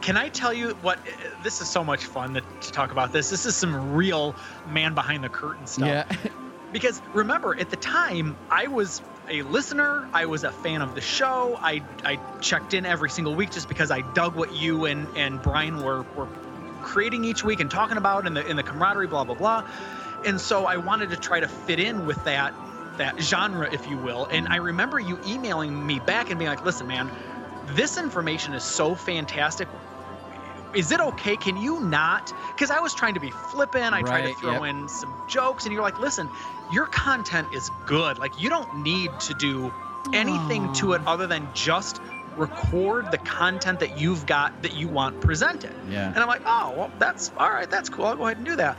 Can 0.00 0.16
I 0.16 0.28
tell 0.28 0.52
you 0.52 0.70
what? 0.82 0.98
Uh, 1.00 1.30
this 1.42 1.60
is 1.60 1.68
so 1.68 1.82
much 1.84 2.04
fun 2.06 2.34
to, 2.34 2.40
to 2.40 2.72
talk 2.72 2.90
about 2.92 3.10
this. 3.12 3.28
This 3.30 3.44
is 3.46 3.56
some 3.56 3.92
real 3.94 4.34
man 4.70 4.94
behind 4.94 5.24
the 5.24 5.28
curtain 5.28 5.66
stuff. 5.66 5.88
Yeah. 5.88 6.30
Because 6.74 7.00
remember, 7.12 7.56
at 7.56 7.70
the 7.70 7.76
time, 7.76 8.36
I 8.50 8.66
was 8.66 9.00
a 9.30 9.42
listener. 9.42 10.08
I 10.12 10.26
was 10.26 10.42
a 10.42 10.50
fan 10.50 10.82
of 10.82 10.96
the 10.96 11.00
show. 11.00 11.56
I 11.62 11.80
I 12.04 12.18
checked 12.40 12.74
in 12.74 12.84
every 12.84 13.10
single 13.10 13.36
week 13.36 13.52
just 13.52 13.68
because 13.68 13.92
I 13.92 14.00
dug 14.12 14.34
what 14.34 14.52
you 14.52 14.84
and 14.86 15.06
and 15.16 15.40
Brian 15.40 15.84
were 15.84 16.02
were 16.16 16.26
creating 16.82 17.24
each 17.24 17.44
week 17.44 17.60
and 17.60 17.70
talking 17.70 17.96
about 17.96 18.26
in 18.26 18.34
the 18.34 18.44
in 18.44 18.56
the 18.56 18.64
camaraderie, 18.64 19.06
blah 19.06 19.22
blah 19.22 19.36
blah. 19.36 19.64
And 20.26 20.40
so 20.40 20.66
I 20.66 20.76
wanted 20.76 21.10
to 21.10 21.16
try 21.16 21.38
to 21.38 21.46
fit 21.46 21.78
in 21.78 22.06
with 22.06 22.22
that 22.24 22.52
that 22.98 23.22
genre, 23.22 23.72
if 23.72 23.88
you 23.88 23.96
will. 23.96 24.26
And 24.32 24.48
I 24.48 24.56
remember 24.56 24.98
you 24.98 25.20
emailing 25.24 25.86
me 25.86 26.00
back 26.00 26.30
and 26.30 26.40
being 26.40 26.50
like, 26.50 26.64
"Listen, 26.64 26.88
man, 26.88 27.08
this 27.66 27.98
information 27.98 28.52
is 28.52 28.64
so 28.64 28.96
fantastic 28.96 29.68
is 30.74 30.90
it 30.90 31.00
okay? 31.00 31.36
Can 31.36 31.56
you 31.56 31.80
not? 31.80 32.32
Because 32.48 32.70
I 32.70 32.80
was 32.80 32.94
trying 32.94 33.14
to 33.14 33.20
be 33.20 33.30
flippant. 33.30 33.94
I 33.94 34.02
tried 34.02 34.26
to 34.26 34.34
throw 34.34 34.64
yep. 34.64 34.74
in 34.74 34.88
some 34.88 35.14
jokes, 35.28 35.64
and 35.64 35.72
you're 35.72 35.82
like, 35.82 35.98
listen, 35.98 36.28
your 36.70 36.86
content 36.86 37.48
is 37.52 37.70
good. 37.86 38.18
Like, 38.18 38.40
you 38.40 38.48
don't 38.48 38.82
need 38.82 39.10
to 39.20 39.34
do 39.34 39.72
anything 40.12 40.72
to 40.74 40.92
it 40.92 41.02
other 41.06 41.26
than 41.26 41.48
just 41.54 42.00
record 42.36 43.10
the 43.10 43.18
content 43.18 43.80
that 43.80 43.98
you've 43.98 44.26
got 44.26 44.62
that 44.62 44.74
you 44.74 44.88
want 44.88 45.20
presented. 45.20 45.72
Yeah. 45.88 46.08
And 46.08 46.18
I'm 46.18 46.26
like, 46.26 46.42
oh, 46.44 46.74
well, 46.76 46.90
that's 46.98 47.30
all 47.36 47.50
right. 47.50 47.70
That's 47.70 47.88
cool. 47.88 48.06
I'll 48.06 48.16
go 48.16 48.24
ahead 48.26 48.38
and 48.38 48.46
do 48.46 48.56
that. 48.56 48.76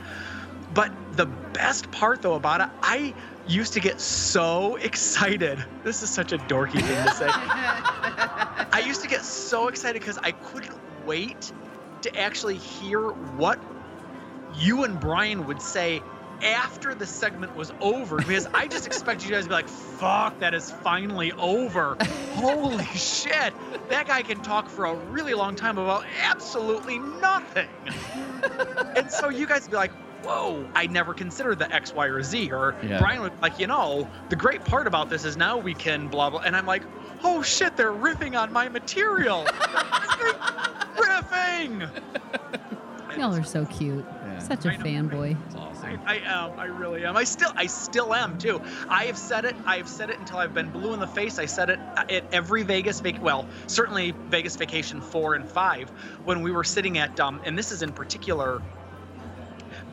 But 0.74 0.92
the 1.12 1.26
best 1.26 1.90
part, 1.90 2.22
though, 2.22 2.34
about 2.34 2.60
it, 2.60 2.68
I 2.82 3.14
used 3.46 3.72
to 3.74 3.80
get 3.80 4.00
so 4.00 4.76
excited. 4.76 5.64
This 5.84 6.02
is 6.02 6.10
such 6.10 6.32
a 6.32 6.38
dorky 6.38 6.82
thing 6.82 7.04
to 7.06 7.14
say. 7.14 7.28
I 7.28 8.82
used 8.84 9.02
to 9.02 9.08
get 9.08 9.24
so 9.24 9.68
excited 9.68 10.00
because 10.00 10.18
I 10.18 10.32
couldn't 10.32 10.76
wait 11.06 11.52
to 12.02 12.14
actually 12.18 12.56
hear 12.56 13.00
what 13.00 13.58
you 14.56 14.84
and 14.84 15.00
Brian 15.00 15.46
would 15.46 15.62
say 15.62 16.02
after 16.42 16.94
the 16.94 17.06
segment 17.06 17.54
was 17.56 17.72
over 17.80 18.16
because 18.16 18.46
I 18.54 18.66
just 18.66 18.86
expected 18.86 19.28
you 19.28 19.34
guys 19.34 19.44
to 19.44 19.48
be 19.48 19.54
like, 19.54 19.68
fuck, 19.68 20.38
that 20.40 20.54
is 20.54 20.70
finally 20.70 21.32
over. 21.32 21.96
Holy 22.34 22.84
shit. 22.86 23.52
That 23.88 24.06
guy 24.06 24.22
can 24.22 24.40
talk 24.42 24.68
for 24.68 24.84
a 24.86 24.94
really 24.94 25.34
long 25.34 25.56
time 25.56 25.78
about 25.78 26.04
absolutely 26.22 26.98
nothing. 26.98 27.68
and 28.96 29.10
so 29.10 29.28
you 29.28 29.46
guys 29.46 29.62
would 29.62 29.70
be 29.70 29.76
like, 29.76 29.92
whoa, 30.24 30.68
I 30.74 30.86
never 30.88 31.14
considered 31.14 31.58
the 31.58 31.72
X, 31.72 31.94
Y, 31.94 32.06
or 32.06 32.22
Z. 32.22 32.50
Or 32.52 32.74
Yeah. 32.82 32.98
Brian 32.98 33.22
would 33.22 33.32
be 33.34 33.40
like, 33.42 33.58
you 33.58 33.66
know, 33.66 34.08
the 34.28 34.36
great 34.36 34.64
part 34.64 34.86
about 34.86 35.08
this 35.08 35.24
is 35.24 35.36
now 35.36 35.56
we 35.56 35.72
can 35.74 36.08
blah, 36.08 36.30
blah. 36.30 36.40
And 36.40 36.56
I'm 36.56 36.66
like, 36.66 36.82
oh 37.24 37.42
shit, 37.42 37.76
they're 37.76 37.92
riffing 37.92 38.38
on 38.38 38.52
my 38.52 38.68
material. 38.68 39.44
riffing. 40.96 41.88
Y'all 43.16 43.34
are 43.34 43.44
so 43.44 43.64
cute. 43.66 44.04
Yeah. 44.48 44.56
Such 44.56 44.64
a 44.66 44.78
fanboy. 44.78 45.36
Awesome. 45.56 46.00
I, 46.06 46.14
I 46.14 46.16
am. 46.48 46.58
I 46.58 46.64
really 46.66 47.04
am. 47.04 47.16
I 47.16 47.24
still, 47.24 47.50
I 47.56 47.66
still 47.66 48.14
am 48.14 48.38
too. 48.38 48.60
I 48.88 49.04
have 49.04 49.18
said 49.18 49.44
it. 49.44 49.54
I 49.64 49.76
have 49.76 49.88
said 49.88 50.10
it 50.10 50.18
until 50.18 50.38
I've 50.38 50.54
been 50.54 50.70
blue 50.70 50.94
in 50.94 51.00
the 51.00 51.06
face. 51.06 51.38
I 51.38 51.46
said 51.46 51.70
it 51.70 51.78
at 51.96 52.24
every 52.32 52.62
Vegas 52.62 53.00
vac. 53.00 53.22
Well, 53.22 53.46
certainly 53.66 54.12
Vegas 54.28 54.56
Vacation 54.56 55.00
four 55.00 55.34
and 55.34 55.48
five 55.48 55.88
when 56.24 56.42
we 56.42 56.50
were 56.52 56.64
sitting 56.64 56.98
at. 56.98 57.18
Um, 57.20 57.40
and 57.44 57.56
this 57.58 57.72
is 57.72 57.82
in 57.82 57.92
particular. 57.92 58.62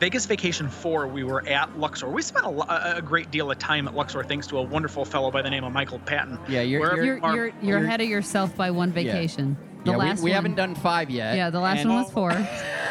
Vegas 0.00 0.26
Vacation 0.26 0.68
4, 0.68 1.06
we 1.06 1.22
were 1.22 1.46
at 1.46 1.78
Luxor. 1.78 2.10
We 2.10 2.20
spent 2.20 2.44
a, 2.46 2.48
a 2.48 2.96
a 2.96 3.02
great 3.02 3.30
deal 3.30 3.48
of 3.52 3.58
time 3.60 3.86
at 3.86 3.94
Luxor 3.94 4.24
thanks 4.24 4.48
to 4.48 4.58
a 4.58 4.62
wonderful 4.62 5.04
fellow 5.04 5.30
by 5.30 5.40
the 5.40 5.48
name 5.50 5.62
of 5.62 5.72
Michael 5.72 6.00
Patton. 6.00 6.36
Yeah, 6.48 6.62
you're- 6.62 6.82
you're- 6.82 6.96
you 6.96 7.04
You're 7.14 7.24
are- 7.24 7.36
you're 7.36 7.52
you're 7.62 7.78
ahead 7.78 8.00
of 8.00 8.08
yourself 8.08 8.56
by 8.56 8.72
one 8.72 8.90
vacation. 8.90 9.56
The 9.84 9.92
yeah, 9.92 9.96
last 9.96 10.18
we, 10.18 10.24
we 10.24 10.30
one, 10.30 10.34
haven't 10.34 10.54
done 10.56 10.74
five 10.74 11.10
yet. 11.10 11.36
Yeah, 11.36 11.50
the 11.50 11.60
last 11.60 11.82
and- 11.82 11.90
one 11.90 12.02
was 12.02 12.10
four. 12.12 12.30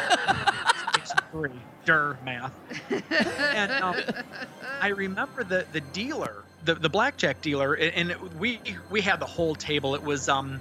Vacation 1.34 1.52
three. 1.52 1.60
Dur 1.84 2.18
math. 2.24 2.52
and 3.54 3.70
um, 3.72 3.96
I 4.80 4.88
remember 4.88 5.44
the 5.44 5.66
the 5.72 5.80
dealer, 5.80 6.44
the 6.64 6.74
the 6.74 6.88
blackjack 6.88 7.40
dealer, 7.42 7.74
and, 7.74 7.94
and 7.94 8.10
it- 8.12 8.34
we 8.34 8.60
we 8.90 9.00
had 9.00 9.20
the 9.20 9.26
whole 9.26 9.54
table. 9.54 9.94
It 9.94 10.02
was 10.02 10.28
um 10.28 10.60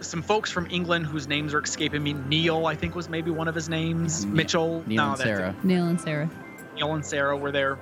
some 0.00 0.22
folks 0.22 0.50
from 0.50 0.66
England 0.70 1.06
whose 1.06 1.26
names 1.26 1.54
are 1.54 1.60
escaping 1.60 2.02
me. 2.02 2.12
Neil, 2.12 2.66
I 2.66 2.74
think, 2.74 2.94
was 2.94 3.08
maybe 3.08 3.30
one 3.30 3.48
of 3.48 3.54
his 3.54 3.68
names. 3.68 4.24
Ne- 4.26 4.32
Mitchell. 4.32 4.82
Neil 4.86 4.96
no, 4.96 5.10
and 5.12 5.20
that's 5.20 5.22
Sarah. 5.22 5.54
Neil 5.62 5.86
and 5.86 6.00
Sarah. 6.00 6.30
Neil 6.74 6.94
and 6.94 7.04
Sarah 7.06 7.36
were 7.36 7.50
there. 7.52 7.78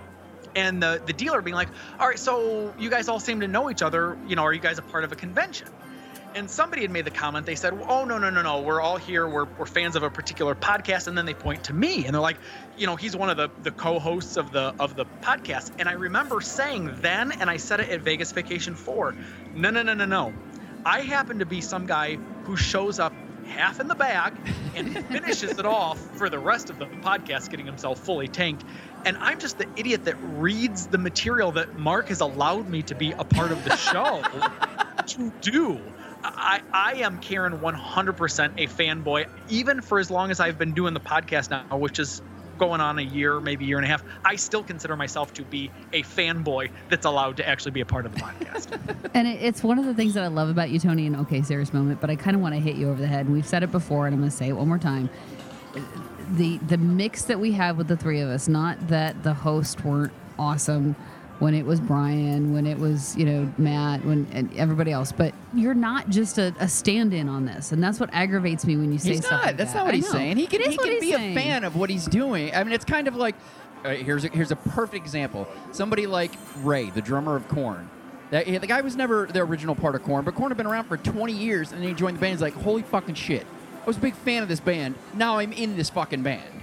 And 0.55 0.80
the, 0.80 1.03
the 1.05 1.12
dealer 1.12 1.43
being 1.43 1.57
like, 1.57 1.68
all 1.99 2.07
right, 2.07 2.18
so 2.18 2.72
you 2.78 2.89
guys 2.89 3.09
all 3.09 3.18
seem 3.18 3.41
to 3.41 3.49
know 3.49 3.68
each 3.68 3.82
other. 3.82 4.16
You 4.28 4.37
know, 4.37 4.45
are 4.45 4.53
you 4.53 4.61
guys 4.61 4.78
a 4.78 4.82
part 4.82 5.03
of 5.03 5.11
a 5.11 5.16
convention? 5.16 5.66
And 6.35 6.51
somebody 6.51 6.82
had 6.82 6.91
made 6.91 7.05
the 7.05 7.12
comment. 7.12 7.47
They 7.47 7.55
said, 7.55 7.78
oh, 7.89 8.05
no, 8.05 8.18
no, 8.18 8.28
no, 8.28 8.43
no. 8.43 8.61
We're 8.62 8.80
all 8.80 8.97
here. 8.97 9.28
We're, 9.28 9.45
we're 9.45 9.66
fans 9.66 9.95
of 9.95 10.03
a 10.03 10.11
particular 10.11 10.57
podcast. 10.57 11.07
And 11.07 11.16
then 11.16 11.26
they 11.26 11.35
point 11.35 11.64
to 11.64 11.72
me 11.72 12.07
and 12.07 12.14
they're 12.14 12.20
like, 12.20 12.39
you 12.76 12.87
know, 12.89 12.97
he's 12.97 13.14
one 13.14 13.30
of 13.30 13.37
the, 13.37 13.51
the 13.62 13.70
co-hosts 13.70 14.37
of 14.37 14.51
the 14.51 14.74
of 14.80 14.97
the 14.97 15.05
podcast. 15.22 15.70
And 15.78 15.89
I 15.89 15.93
remember 15.93 16.41
saying 16.41 16.91
then, 17.01 17.30
and 17.30 17.49
I 17.49 17.59
said 17.59 17.78
it 17.78 17.89
at 17.91 18.01
Vegas 18.01 18.32
Vacation 18.32 18.74
4, 18.74 19.14
no, 19.55 19.70
no, 19.70 19.82
no, 19.82 19.95
no, 19.95 20.07
no. 20.07 20.32
I 20.85 21.03
happen 21.03 21.39
to 21.39 21.47
be 21.47 21.61
some 21.61 21.87
guy 21.87 22.16
who 22.45 22.57
shows 22.57 22.99
up 22.99 23.12
half 23.47 23.78
in 23.78 23.87
the 23.87 23.95
bag 23.95 24.35
and 24.74 24.93
finishes 25.09 25.59
it 25.59 25.66
off 25.66 25.99
for 26.16 26.28
the 26.28 26.39
rest 26.39 26.68
of 26.68 26.80
the 26.80 26.87
podcast, 26.87 27.49
getting 27.51 27.66
himself 27.66 28.01
fully 28.01 28.26
tanked. 28.26 28.64
And 29.05 29.16
I'm 29.18 29.39
just 29.39 29.59
the 29.59 29.68
idiot 29.76 30.05
that 30.07 30.16
reads 30.20 30.89
the 30.89 30.99
material 30.99 31.53
that 31.53 31.78
Mark 31.78 32.09
has 32.09 32.20
allowed 32.20 32.68
me 32.68 32.82
to 32.82 32.95
be 32.95 33.12
a 33.12 33.24
part 33.24 33.53
of 33.53 33.62
the 33.64 33.76
show 33.76 34.22
to 35.07 35.32
do. 35.41 35.80
I, 36.25 36.62
I 36.72 36.93
am 36.95 37.18
Karen 37.18 37.59
100% 37.59 38.53
a 38.57 38.66
fanboy, 38.66 39.29
even 39.51 39.83
for 39.83 39.99
as 39.99 40.11
long 40.11 40.31
as 40.31 40.41
I've 40.41 40.59
been 40.59 40.72
doing 40.72 40.95
the 40.95 41.01
podcast 41.01 41.51
now, 41.51 41.77
which 41.77 41.99
is 41.99 42.22
going 42.59 42.81
on 42.81 42.99
a 42.99 43.03
year, 43.03 43.41
maybe 43.41 43.64
year 43.64 43.77
and 43.77 43.85
a 43.85 43.89
half. 43.89 44.03
I 44.25 44.37
still 44.37 44.62
consider 44.62 44.97
myself 44.97 45.35
to 45.35 45.43
be 45.43 45.70
a 45.93 46.03
fanboy 46.03 46.70
that's 46.89 47.05
allowed 47.05 47.37
to 47.39 47.49
actually 47.49 47.72
be 47.72 47.81
a 47.81 47.87
part 47.87 48.07
of 48.07 48.14
the 48.14 48.20
podcast. 48.20 48.81
And 49.14 49.29
it's 49.29 49.62
one 49.62 49.79
of 49.79 49.85
the 49.85 49.95
things 49.95 50.14
that 50.14 50.25
I 50.25 50.27
love 50.27 50.49
about 50.49 50.70
you, 50.70 50.81
Tony, 50.81 51.07
and 51.07 51.14
okay, 51.14 51.41
serious 51.41 51.72
moment, 51.72 52.01
but 52.01 52.11
I 52.11 52.16
kind 52.16 52.35
of 52.35 52.43
want 52.43 52.57
to 52.57 52.61
hit 52.61 52.75
you 52.75 52.91
over 52.91 53.01
the 53.01 53.07
head. 53.07 53.27
And 53.27 53.33
we've 53.33 53.47
said 53.47 53.62
it 53.62 53.70
before, 53.70 54.07
and 54.07 54.14
I'm 54.14 54.20
going 54.20 54.31
to 54.31 54.37
say 54.37 54.49
it 54.49 54.55
one 54.55 54.66
more 54.66 54.79
time. 54.79 55.09
The 56.33 56.59
the 56.59 56.79
mix 56.79 57.22
that 57.27 57.39
we 57.39 57.53
have 57.53 57.79
with 57.79 57.87
the 57.87 57.97
three 57.97 58.18
of 58.18 58.29
us, 58.29 58.49
not 58.49 58.89
that 58.89 59.22
the 59.22 59.33
hosts 59.33 59.85
weren't 59.85 60.12
awesome 60.37 60.97
when 61.45 61.53
it 61.55 61.66
was 61.66 61.78
Brian, 61.78 62.55
when 62.55 62.66
it 62.66 62.78
was 62.78 63.14
you 63.18 63.26
know 63.26 63.53
Matt, 63.59 64.03
when 64.07 64.26
and 64.32 64.51
everybody 64.57 64.90
else, 64.90 65.12
but 65.12 65.34
you're 65.53 65.74
not 65.74 66.09
just 66.09 66.38
a, 66.38 66.55
a 66.59 66.66
stand-in 66.66 67.28
on 67.28 67.45
this, 67.45 67.70
and 67.70 67.84
that's 67.84 68.01
what 68.01 68.09
aggravates 68.14 68.64
me 68.64 68.78
when 68.78 68.90
you 68.90 68.99
say 68.99 69.11
He's 69.11 69.18
stuff 69.18 69.32
not. 69.32 69.45
like 69.45 69.57
That's 69.59 69.74
that. 69.74 69.80
not 69.80 69.84
what 69.84 69.92
I 69.92 69.97
he's 69.99 70.07
know. 70.07 70.18
saying. 70.18 70.38
He 70.38 70.47
can, 70.47 70.62
he 70.62 70.78
can 70.78 71.01
be 71.01 71.12
saying. 71.12 71.36
a 71.36 71.40
fan 71.40 71.64
of 71.64 71.76
what 71.76 71.90
he's 71.90 72.07
doing. 72.07 72.55
I 72.55 72.64
mean, 72.64 72.72
it's 72.72 72.86
kind 72.86 73.09
of 73.09 73.14
like 73.16 73.34
right, 73.84 74.01
here's 74.03 74.24
a, 74.24 74.28
here's 74.28 74.53
a 74.53 74.57
perfect 74.57 75.05
example. 75.05 75.47
Somebody 75.72 76.07
like 76.07 76.32
Ray, 76.62 76.88
the 76.88 77.03
drummer 77.03 77.36
of 77.36 77.47
Korn. 77.49 77.90
That, 78.30 78.47
the 78.47 78.66
guy 78.66 78.80
was 78.80 78.97
never 78.97 79.26
the 79.26 79.40
original 79.40 79.74
part 79.74 79.95
of 79.95 80.03
Korn, 80.03 80.24
but 80.24 80.34
Korn 80.34 80.51
had 80.51 80.57
been 80.57 80.66
around 80.66 80.84
for 80.84 80.97
20 80.97 81.30
years, 81.30 81.72
and 81.72 81.82
then 81.82 81.88
he 81.88 81.95
joined 81.95 82.16
the 82.16 82.20
band. 82.22 82.32
He's 82.32 82.40
like, 82.40 82.55
holy 82.55 82.80
fucking 82.82 83.16
shit! 83.16 83.47
I 83.82 83.84
was 83.84 83.99
a 83.99 84.01
big 84.01 84.14
fan 84.14 84.42
of 84.42 84.49
this 84.49 84.61
band. 84.61 84.95
Now 85.12 85.36
I'm 85.36 85.53
in 85.53 85.76
this 85.76 85.90
fucking 85.90 86.22
band. 86.22 86.62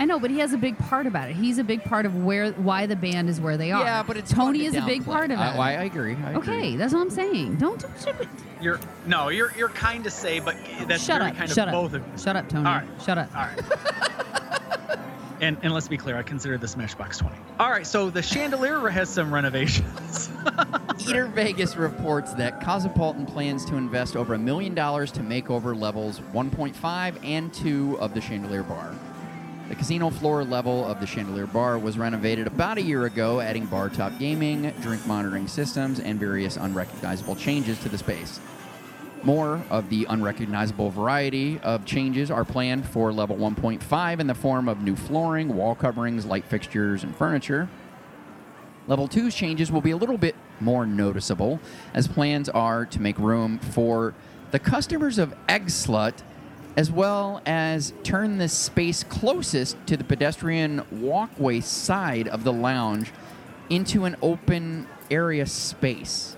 I 0.00 0.06
know, 0.06 0.18
but 0.18 0.30
he 0.30 0.38
has 0.38 0.54
a 0.54 0.56
big 0.56 0.78
part 0.78 1.06
about 1.06 1.28
it. 1.28 1.36
He's 1.36 1.58
a 1.58 1.62
big 1.64 1.84
part 1.84 2.06
of 2.06 2.24
where 2.24 2.52
why 2.52 2.86
the 2.86 2.96
band 2.96 3.28
is 3.28 3.38
where 3.38 3.58
they 3.58 3.70
are. 3.70 3.84
Yeah, 3.84 4.02
but 4.02 4.16
it's 4.16 4.32
Tony 4.32 4.60
to 4.60 4.64
is 4.64 4.74
a 4.74 4.80
big 4.80 5.04
part 5.04 5.30
of 5.30 5.38
it. 5.38 5.42
I, 5.42 5.74
I 5.74 5.84
agree. 5.84 6.16
I 6.24 6.30
agree. 6.32 6.54
okay, 6.54 6.76
that's 6.76 6.94
what 6.94 7.00
I'm 7.00 7.10
saying. 7.10 7.56
Don't, 7.56 7.84
don't 8.02 8.28
You're 8.62 8.80
no, 9.04 9.28
you're 9.28 9.52
you're 9.58 9.68
kind 9.68 10.02
to 10.04 10.10
say, 10.10 10.40
but 10.40 10.56
that's 10.88 11.04
shut 11.04 11.18
very 11.20 11.32
up. 11.32 11.36
kind 11.36 11.50
Shut 11.50 11.68
of 11.68 11.74
up. 11.74 11.82
both 11.82 11.92
of 11.92 12.06
you. 12.06 12.18
Shut 12.18 12.34
up, 12.34 12.48
Tony. 12.48 12.66
All 12.66 12.76
right. 12.76 12.88
Shut 13.04 13.18
up. 13.18 13.28
All 13.36 13.42
right. 13.42 14.98
and 15.42 15.58
and 15.62 15.74
let's 15.74 15.86
be 15.86 15.98
clear, 15.98 16.16
I 16.16 16.22
consider 16.22 16.56
the 16.56 16.66
Smashbox 16.66 17.18
20. 17.18 17.36
All 17.58 17.70
right, 17.70 17.86
so 17.86 18.08
the 18.08 18.22
chandelier 18.22 18.88
has 18.88 19.10
some 19.10 19.34
renovations. 19.34 20.30
Eater 20.98 21.26
Vegas 21.26 21.76
reports 21.76 22.32
that 22.34 22.62
Cosmopolitan 22.62 23.26
plans 23.26 23.66
to 23.66 23.76
invest 23.76 24.16
over 24.16 24.32
a 24.32 24.38
million 24.38 24.74
dollars 24.74 25.12
to 25.12 25.22
make 25.22 25.50
over 25.50 25.74
levels 25.74 26.20
1.5 26.32 27.22
and 27.22 27.52
2 27.52 27.98
of 28.00 28.14
the 28.14 28.20
Chandelier 28.22 28.62
Bar. 28.62 28.94
The 29.70 29.76
casino 29.76 30.10
floor 30.10 30.42
level 30.42 30.84
of 30.84 30.98
the 30.98 31.06
Chandelier 31.06 31.46
Bar 31.46 31.78
was 31.78 31.96
renovated 31.96 32.48
about 32.48 32.76
a 32.76 32.82
year 32.82 33.04
ago, 33.04 33.38
adding 33.38 33.66
bar 33.66 33.88
top 33.88 34.18
gaming, 34.18 34.68
drink 34.80 35.06
monitoring 35.06 35.46
systems, 35.46 36.00
and 36.00 36.18
various 36.18 36.56
unrecognizable 36.56 37.36
changes 37.36 37.78
to 37.84 37.88
the 37.88 37.96
space. 37.96 38.40
More 39.22 39.62
of 39.70 39.88
the 39.88 40.08
unrecognizable 40.08 40.90
variety 40.90 41.60
of 41.60 41.84
changes 41.84 42.32
are 42.32 42.44
planned 42.44 42.84
for 42.84 43.12
level 43.12 43.36
1.5 43.36 44.18
in 44.18 44.26
the 44.26 44.34
form 44.34 44.68
of 44.68 44.80
new 44.80 44.96
flooring, 44.96 45.54
wall 45.54 45.76
coverings, 45.76 46.26
light 46.26 46.46
fixtures, 46.46 47.04
and 47.04 47.14
furniture. 47.14 47.68
Level 48.88 49.06
2's 49.06 49.36
changes 49.36 49.70
will 49.70 49.82
be 49.82 49.92
a 49.92 49.96
little 49.96 50.18
bit 50.18 50.34
more 50.58 50.84
noticeable, 50.84 51.60
as 51.94 52.08
plans 52.08 52.48
are 52.48 52.84
to 52.86 53.00
make 53.00 53.16
room 53.20 53.60
for 53.60 54.14
the 54.50 54.58
customers 54.58 55.16
of 55.16 55.32
Eggslut, 55.48 56.24
as 56.76 56.90
well 56.90 57.42
as 57.46 57.92
turn 58.02 58.38
the 58.38 58.48
space 58.48 59.04
closest 59.04 59.76
to 59.86 59.96
the 59.96 60.04
pedestrian 60.04 60.82
walkway 60.90 61.60
side 61.60 62.28
of 62.28 62.44
the 62.44 62.52
lounge 62.52 63.10
into 63.68 64.04
an 64.04 64.16
open 64.22 64.86
area 65.10 65.46
space. 65.46 66.36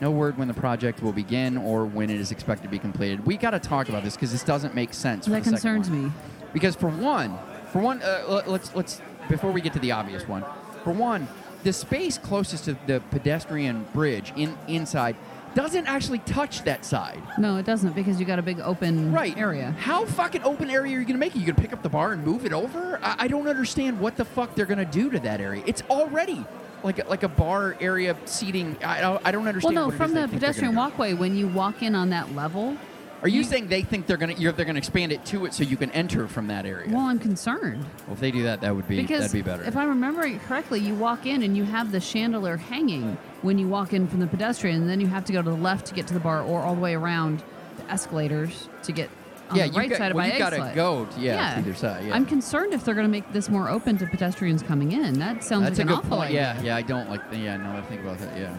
No 0.00 0.10
word 0.10 0.36
when 0.36 0.48
the 0.48 0.54
project 0.54 1.02
will 1.02 1.12
begin 1.12 1.56
or 1.56 1.84
when 1.84 2.10
it 2.10 2.18
is 2.20 2.32
expected 2.32 2.64
to 2.64 2.68
be 2.68 2.78
completed. 2.78 3.24
We 3.24 3.36
got 3.36 3.50
to 3.50 3.60
talk 3.60 3.88
about 3.88 4.02
this 4.02 4.14
because 4.16 4.32
this 4.32 4.42
doesn't 4.42 4.74
make 4.74 4.92
sense. 4.94 5.26
That 5.26 5.44
concerns 5.44 5.90
me. 5.90 6.10
Because 6.52 6.74
for 6.74 6.88
one, 6.88 7.38
for 7.72 7.80
one, 7.80 8.02
uh, 8.02 8.24
let- 8.28 8.48
let's 8.50 8.74
let's 8.74 9.00
before 9.28 9.52
we 9.52 9.60
get 9.60 9.72
to 9.74 9.78
the 9.78 9.92
obvious 9.92 10.26
one, 10.26 10.44
for 10.82 10.92
one, 10.92 11.28
the 11.62 11.72
space 11.72 12.18
closest 12.18 12.64
to 12.64 12.76
the 12.86 13.00
pedestrian 13.10 13.86
bridge 13.94 14.32
in 14.36 14.56
inside 14.66 15.14
doesn't 15.54 15.86
actually 15.86 16.18
touch 16.20 16.62
that 16.64 16.84
side. 16.84 17.22
No, 17.38 17.56
it 17.56 17.66
doesn't 17.66 17.94
because 17.94 18.18
you 18.18 18.26
got 18.26 18.38
a 18.38 18.42
big 18.42 18.60
open 18.60 19.12
Right. 19.12 19.36
area. 19.36 19.74
How 19.78 20.04
fucking 20.04 20.42
open 20.42 20.70
area 20.70 20.96
are 20.96 21.00
you 21.00 21.06
gonna 21.06 21.18
make 21.18 21.34
it? 21.36 21.40
You 21.40 21.46
gonna 21.46 21.60
pick 21.60 21.72
up 21.72 21.82
the 21.82 21.88
bar 21.88 22.12
and 22.12 22.24
move 22.24 22.44
it 22.46 22.52
over? 22.52 22.98
I, 23.02 23.16
I 23.20 23.28
don't 23.28 23.48
understand 23.48 24.00
what 24.00 24.16
the 24.16 24.24
fuck 24.24 24.54
they're 24.54 24.66
gonna 24.66 24.84
do 24.84 25.10
to 25.10 25.18
that 25.20 25.40
area. 25.40 25.62
It's 25.66 25.82
already 25.90 26.44
like 26.82 26.98
a, 26.98 27.08
like 27.08 27.22
a 27.22 27.28
bar 27.28 27.76
area 27.80 28.16
seating. 28.24 28.76
I 28.84 29.00
don't, 29.00 29.20
I 29.24 29.30
don't 29.30 29.46
understand. 29.46 29.76
Well, 29.76 29.90
no, 29.90 29.96
from 29.96 30.14
the 30.14 30.26
pedestrian 30.28 30.74
walkway, 30.74 31.12
when 31.12 31.36
you 31.36 31.46
walk 31.48 31.82
in 31.82 31.94
on 31.94 32.10
that 32.10 32.34
level, 32.34 32.76
Are 33.22 33.28
you, 33.28 33.44
saying 33.44 33.68
they 33.68 33.82
think 33.82 34.06
they're 34.06 34.16
gonna 34.16 34.32
you're, 34.34 34.50
they're 34.52 34.66
gonna 34.66 34.78
expand 34.78 35.12
it 35.12 35.24
to 35.26 35.46
it 35.46 35.54
so 35.54 35.62
you 35.62 35.76
can 35.76 35.90
enter 35.92 36.26
from 36.26 36.48
that 36.48 36.66
area? 36.66 36.90
Well, 36.90 37.06
I'm 37.06 37.20
concerned 37.20 37.84
Well, 38.06 38.14
if 38.14 38.20
they 38.20 38.32
do 38.32 38.42
that, 38.42 38.60
that 38.62 38.74
would 38.74 38.88
be 38.88 39.00
because 39.00 39.20
that'd 39.20 39.32
be 39.32 39.42
better. 39.42 39.62
if 39.62 39.76
I'm 39.76 39.88
remembering 39.88 40.40
correctly, 40.40 40.80
you 40.80 40.94
walk 40.94 41.24
in 41.26 41.42
and 41.42 41.56
you 41.56 41.62
have 41.64 41.92
the 41.92 42.00
chandelier 42.00 42.56
hanging 42.56 43.16
when 43.42 43.58
you 43.58 43.68
walk 43.68 43.92
in 43.92 44.08
from 44.08 44.20
the 44.20 44.26
pedestrian, 44.26 44.82
and 44.82 44.90
then 44.90 45.00
you 45.00 45.06
have 45.06 45.24
to 45.26 45.32
go 45.32 45.40
to 45.40 45.50
the 45.50 45.56
left 45.56 45.86
to 45.86 45.94
get 45.94 46.06
to 46.08 46.14
the 46.14 46.20
bar, 46.20 46.42
or 46.42 46.62
all 46.62 46.74
the 46.74 46.80
way 46.80 46.94
around 46.94 47.42
the 47.76 47.90
escalators 47.92 48.68
to 48.82 48.92
get 48.92 49.08
on 49.50 49.56
yeah, 49.56 49.66
the 49.66 49.72
you 49.72 49.78
right 49.78 49.90
got, 49.90 49.98
side 49.98 50.10
of 50.10 50.16
well, 50.16 50.26
my 50.26 50.32
you 50.32 50.38
gotta 50.38 50.72
go 50.74 51.04
to, 51.04 51.20
yeah, 51.20 51.54
to 51.54 51.58
either 51.60 51.74
side. 51.74 52.06
Yeah, 52.06 52.14
I'm 52.14 52.26
concerned 52.26 52.72
if 52.72 52.84
they're 52.84 52.94
going 52.94 53.06
to 53.06 53.10
make 53.10 53.32
this 53.32 53.48
more 53.48 53.68
open 53.68 53.98
to 53.98 54.06
pedestrians 54.06 54.62
coming 54.62 54.92
in. 54.92 55.18
That 55.18 55.44
sounds 55.44 55.64
That's 55.64 55.78
like 55.78 55.78
a 55.78 55.82
an 55.82 55.88
good 55.88 55.98
awful 55.98 56.16
point. 56.18 56.30
idea. 56.30 56.56
Yeah, 56.58 56.62
yeah, 56.62 56.76
I 56.76 56.82
don't 56.82 57.08
like. 57.10 57.20
Yeah, 57.32 57.56
no, 57.56 57.76
I 57.76 57.82
think 57.82 58.00
about 58.02 58.18
that. 58.18 58.36
Yeah, 58.38 58.54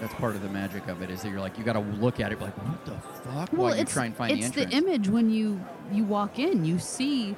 that's 0.00 0.14
part 0.14 0.34
of 0.34 0.42
the 0.42 0.48
magic 0.48 0.88
of 0.88 1.02
it 1.02 1.10
is 1.10 1.22
that 1.22 1.30
you're 1.30 1.40
like 1.40 1.58
you 1.58 1.64
got 1.64 1.74
to 1.74 1.80
look 1.80 2.20
at 2.20 2.32
it 2.32 2.40
like 2.40 2.56
what 2.66 2.84
the 2.86 2.92
fuck 3.20 3.52
Well, 3.52 3.62
while 3.62 3.76
you 3.76 3.84
try 3.84 4.06
and 4.06 4.16
find 4.16 4.38
it's 4.38 4.50
the 4.50 4.64
the, 4.64 4.70
image 4.72 5.08
when 5.08 5.30
you 5.30 5.60
you 5.92 6.04
walk 6.04 6.38
in. 6.38 6.64
You 6.64 6.78
see 6.78 7.36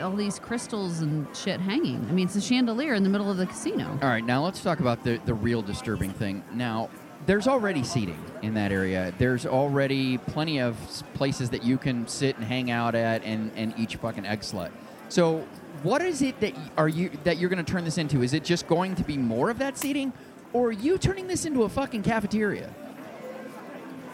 all 0.00 0.14
these 0.14 0.38
crystals 0.38 1.00
and 1.00 1.26
shit 1.36 1.60
hanging. 1.60 2.06
I 2.08 2.12
mean, 2.12 2.26
it's 2.26 2.36
a 2.36 2.40
chandelier 2.40 2.94
in 2.94 3.02
the 3.02 3.08
middle 3.08 3.30
of 3.30 3.36
the 3.36 3.46
casino. 3.46 3.98
All 4.02 4.08
right, 4.08 4.24
now 4.24 4.44
let's 4.44 4.62
talk 4.62 4.80
about 4.80 5.04
the 5.04 5.20
the 5.24 5.34
real 5.34 5.62
disturbing 5.62 6.10
thing. 6.10 6.44
Now, 6.52 6.88
there's 7.26 7.46
already 7.46 7.82
seating 7.82 8.22
in 8.42 8.54
that 8.54 8.72
area. 8.72 9.12
There's 9.18 9.44
already 9.44 10.18
plenty 10.18 10.60
of 10.60 10.76
places 11.14 11.50
that 11.50 11.62
you 11.62 11.76
can 11.76 12.06
sit 12.06 12.36
and 12.36 12.44
hang 12.44 12.70
out 12.70 12.94
at 12.94 13.22
and 13.24 13.50
and 13.56 13.74
eat 13.76 13.92
your 13.92 14.00
fucking 14.00 14.26
egg 14.26 14.40
slut. 14.40 14.70
So, 15.08 15.46
what 15.82 16.02
is 16.02 16.22
it 16.22 16.38
that 16.40 16.54
are 16.76 16.88
you 16.88 17.10
that 17.24 17.38
you're 17.38 17.50
going 17.50 17.64
to 17.64 17.70
turn 17.70 17.84
this 17.84 17.98
into? 17.98 18.22
Is 18.22 18.34
it 18.34 18.44
just 18.44 18.66
going 18.66 18.94
to 18.96 19.04
be 19.04 19.16
more 19.16 19.50
of 19.50 19.58
that 19.58 19.78
seating, 19.78 20.12
or 20.52 20.68
are 20.68 20.72
you 20.72 20.98
turning 20.98 21.26
this 21.26 21.44
into 21.44 21.62
a 21.64 21.68
fucking 21.68 22.02
cafeteria? 22.02 22.70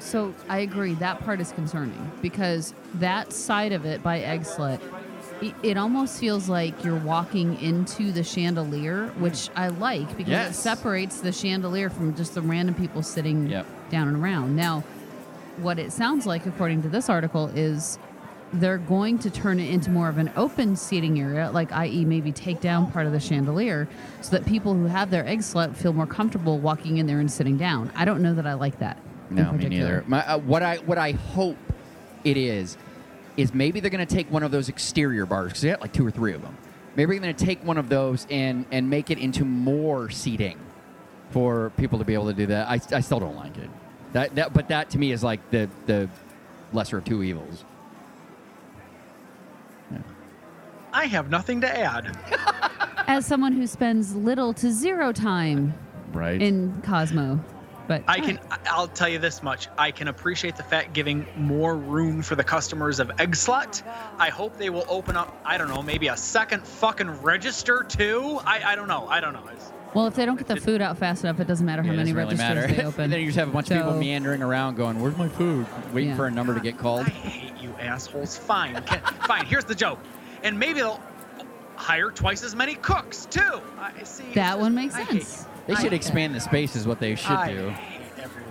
So 0.00 0.34
I 0.48 0.58
agree. 0.58 0.94
That 0.94 1.20
part 1.24 1.40
is 1.40 1.52
concerning 1.52 2.10
because 2.20 2.74
that 2.94 3.32
side 3.32 3.72
of 3.72 3.86
it 3.86 4.02
by 4.02 4.20
Eggslut, 4.20 4.80
it, 5.40 5.54
it 5.62 5.76
almost 5.78 6.18
feels 6.18 6.48
like 6.48 6.84
you're 6.84 6.96
walking 6.98 7.58
into 7.60 8.12
the 8.12 8.22
chandelier, 8.22 9.08
which 9.18 9.48
I 9.56 9.68
like 9.68 10.14
because 10.16 10.50
it 10.50 10.54
separates 10.54 11.20
the 11.20 11.32
chandelier 11.32 11.88
from 11.90 12.14
just 12.14 12.34
the 12.34 12.42
random 12.42 12.74
people 12.74 13.02
sitting 13.02 13.48
Yep. 13.48 13.66
down 13.90 14.08
and 14.08 14.16
around. 14.22 14.56
Now, 14.56 14.82
what 15.58 15.78
it 15.78 15.92
sounds 15.92 16.26
like, 16.26 16.46
according 16.46 16.82
to 16.82 16.88
this 16.88 17.08
article, 17.08 17.46
is 17.54 17.98
they're 18.54 18.78
going 18.78 19.18
to 19.18 19.30
turn 19.30 19.58
it 19.58 19.70
into 19.70 19.90
more 19.90 20.08
of 20.08 20.18
an 20.18 20.30
open 20.36 20.76
seating 20.76 21.20
area, 21.20 21.50
like 21.50 21.72
i.e., 21.72 22.04
maybe 22.04 22.32
take 22.32 22.60
down 22.60 22.90
part 22.90 23.06
of 23.06 23.12
the 23.12 23.20
chandelier, 23.20 23.88
so 24.20 24.30
that 24.30 24.46
people 24.46 24.74
who 24.74 24.86
have 24.86 25.10
their 25.10 25.26
egg 25.26 25.40
slut 25.40 25.76
feel 25.76 25.92
more 25.92 26.06
comfortable 26.06 26.58
walking 26.58 26.98
in 26.98 27.06
there 27.06 27.20
and 27.20 27.30
sitting 27.30 27.56
down. 27.56 27.90
I 27.94 28.04
don't 28.04 28.22
know 28.22 28.34
that 28.34 28.46
I 28.46 28.54
like 28.54 28.78
that. 28.78 28.98
No, 29.30 29.52
me 29.52 29.68
neither. 29.68 30.04
My, 30.06 30.26
uh, 30.26 30.38
what 30.38 30.62
I 30.62 30.76
what 30.78 30.98
I 30.98 31.12
hope 31.12 31.56
it 32.22 32.36
is 32.36 32.76
is 33.36 33.52
maybe 33.52 33.80
they're 33.80 33.90
going 33.90 34.06
to 34.06 34.14
take 34.14 34.30
one 34.30 34.42
of 34.42 34.50
those 34.50 34.68
exterior 34.68 35.26
bars 35.26 35.48
because 35.48 35.62
they 35.62 35.70
got 35.70 35.80
like 35.80 35.92
two 35.92 36.06
or 36.06 36.10
three 36.10 36.34
of 36.34 36.42
them. 36.42 36.56
Maybe 36.94 37.12
they're 37.12 37.20
going 37.20 37.34
to 37.34 37.44
take 37.44 37.64
one 37.64 37.78
of 37.78 37.88
those 37.88 38.26
and 38.30 38.66
and 38.70 38.88
make 38.88 39.10
it 39.10 39.18
into 39.18 39.44
more 39.44 40.10
seating 40.10 40.58
for 41.30 41.72
people 41.76 41.98
to 41.98 42.04
be 42.04 42.14
able 42.14 42.26
to 42.26 42.34
do 42.34 42.46
that. 42.46 42.68
I, 42.68 42.74
I 42.96 43.00
still 43.00 43.18
don't 43.18 43.36
like 43.36 43.56
it. 43.58 43.70
That 44.12 44.34
that 44.36 44.54
but 44.54 44.68
that 44.68 44.90
to 44.90 44.98
me 44.98 45.10
is 45.10 45.24
like 45.24 45.50
the 45.50 45.68
the 45.86 46.08
lesser 46.72 46.98
of 46.98 47.04
two 47.04 47.22
evils. 47.22 47.64
I 50.94 51.06
have 51.06 51.28
nothing 51.28 51.60
to 51.62 51.76
add. 51.78 52.16
As 53.06 53.26
someone 53.26 53.52
who 53.52 53.66
spends 53.66 54.14
little 54.16 54.54
to 54.54 54.70
zero 54.72 55.12
time 55.12 55.74
Right. 56.12 56.40
in 56.40 56.80
Cosmo, 56.82 57.38
but 57.88 58.02
I 58.06 58.20
can. 58.20 58.38
I'll 58.70 58.86
tell 58.88 59.08
you 59.08 59.18
this 59.18 59.42
much: 59.42 59.68
I 59.76 59.90
can 59.90 60.06
appreciate 60.08 60.56
the 60.56 60.62
fact 60.62 60.92
giving 60.94 61.26
more 61.36 61.76
room 61.76 62.22
for 62.22 62.36
the 62.36 62.44
customers 62.44 63.00
of 63.00 63.08
Eggslut. 63.18 63.82
I 64.18 64.30
hope 64.30 64.56
they 64.56 64.70
will 64.70 64.86
open 64.88 65.16
up. 65.16 65.36
I 65.44 65.58
don't 65.58 65.68
know, 65.68 65.82
maybe 65.82 66.06
a 66.06 66.16
second 66.16 66.64
fucking 66.66 67.10
register 67.22 67.82
too. 67.86 68.40
I, 68.46 68.62
I 68.72 68.76
don't 68.76 68.88
know. 68.88 69.06
I 69.08 69.18
don't 69.20 69.32
know. 69.34 69.42
It's, 69.52 69.72
well, 69.92 70.06
if 70.06 70.14
they 70.14 70.24
don't 70.24 70.36
get 70.36 70.46
the 70.46 70.56
food 70.56 70.80
out 70.80 70.96
fast 70.98 71.24
enough, 71.24 71.40
it 71.40 71.46
doesn't 71.46 71.66
matter 71.66 71.82
how 71.82 71.90
Yeah, 71.90 71.96
many 71.98 72.12
really 72.12 72.34
registers 72.36 72.54
matter. 72.68 72.72
they 72.72 72.84
open. 72.84 73.04
and 73.04 73.12
then 73.12 73.20
you 73.20 73.26
just 73.26 73.38
have 73.38 73.48
a 73.48 73.52
bunch 73.52 73.70
of 73.70 73.76
people 73.76 73.98
meandering 73.98 74.42
around 74.42 74.76
going, 74.76 75.00
"Where's 75.00 75.16
my 75.18 75.28
food?" 75.28 75.66
Waiting 75.92 76.10
Yeah. 76.10 76.16
for 76.16 76.26
a 76.26 76.30
number 76.30 76.54
to 76.54 76.60
get 76.60 76.78
called. 76.78 77.06
I 77.06 77.10
hate 77.10 77.60
you 77.60 77.74
assholes. 77.80 78.36
Fine, 78.38 78.80
Can, 78.84 79.00
fine. 79.26 79.44
Here's 79.46 79.64
the 79.64 79.74
joke, 79.74 79.98
and 80.44 80.58
maybe 80.58 80.74
they'll 80.80 81.00
hire 81.76 82.10
twice 82.12 82.44
as 82.44 82.54
many 82.54 82.76
cooks 82.76 83.26
too. 83.26 83.60
I 83.78 84.02
see. 84.04 84.22
That 84.34 84.50
just- 84.50 84.60
one 84.60 84.74
makes 84.74 84.94
I 84.94 85.04
sense. 85.06 85.46
They 85.66 85.72
I 85.72 85.76
should 85.76 85.92
hate 85.92 85.96
expand 85.96 86.34
the 86.34 86.40
space, 86.40 86.76
is 86.76 86.86
what 86.86 87.00
they 87.00 87.14
should 87.16 87.30
I 87.32 87.52
do. 87.52 87.68
hate 87.70 88.00
everyone. 88.22 88.50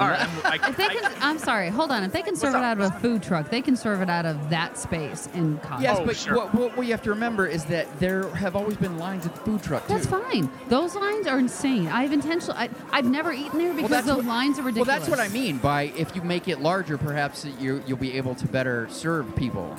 All 0.00 0.08
right. 0.08 0.20
I'm, 0.20 0.62
If 0.70 0.76
they 0.76 0.88
can, 0.88 1.12
I'm 1.22 1.38
sorry. 1.38 1.70
Hold 1.70 1.90
on. 1.90 2.02
If 2.02 2.12
they 2.12 2.20
can 2.22 2.36
serve 2.36 2.54
it 2.54 2.58
out 2.62 2.78
of 2.78 2.94
a 2.94 2.98
food 3.00 3.22
truck, 3.22 3.48
they 3.50 3.62
can 3.62 3.74
serve 3.74 4.02
it 4.02 4.10
out 4.10 4.26
of 4.26 4.50
that 4.50 4.76
space 4.76 5.28
in 5.32 5.56
Cosmo. 5.58 5.80
Yes, 5.80 5.98
Oh, 5.98 6.04
but 6.04 6.14
sure. 6.16 6.36
what, 6.36 6.54
what, 6.54 6.76
what 6.76 6.86
you 6.86 6.92
have 6.92 7.02
to 7.02 7.10
remember 7.10 7.46
is 7.46 7.64
that 7.66 7.86
there 8.00 8.28
have 8.34 8.54
always 8.54 8.76
been 8.76 8.98
lines 8.98 9.24
at 9.26 9.34
the 9.34 9.40
food 9.42 9.62
truck 9.62 9.86
too. 9.86 9.94
That's 9.94 10.06
fine. 10.06 10.50
Those 10.68 10.94
lines 10.94 11.26
are 11.26 11.38
insane. 11.38 11.88
I've 11.88 12.12
intentionally. 12.12 12.58
I, 12.58 12.68
I've 12.90 13.06
never 13.10 13.32
eaten 13.32 13.58
there 13.58 13.72
because 13.72 13.90
that's 13.90 14.06
the 14.06 14.16
what- 14.16 14.24
lines 14.26 14.58
are 14.58 14.62
ridiculous. 14.62 14.88
Well, 14.88 14.98
that's 14.98 15.08
what 15.10 15.20
I 15.20 15.28
mean 15.28 15.56
by 15.58 15.84
if 15.96 16.14
you 16.14 16.20
make 16.22 16.48
it 16.48 16.60
larger, 16.60 16.98
perhaps 16.98 17.46
you 17.58 17.82
you'll 17.86 17.96
be 17.96 18.14
able 18.18 18.34
to 18.36 18.46
better 18.46 18.88
serve 18.90 19.34
people. 19.36 19.74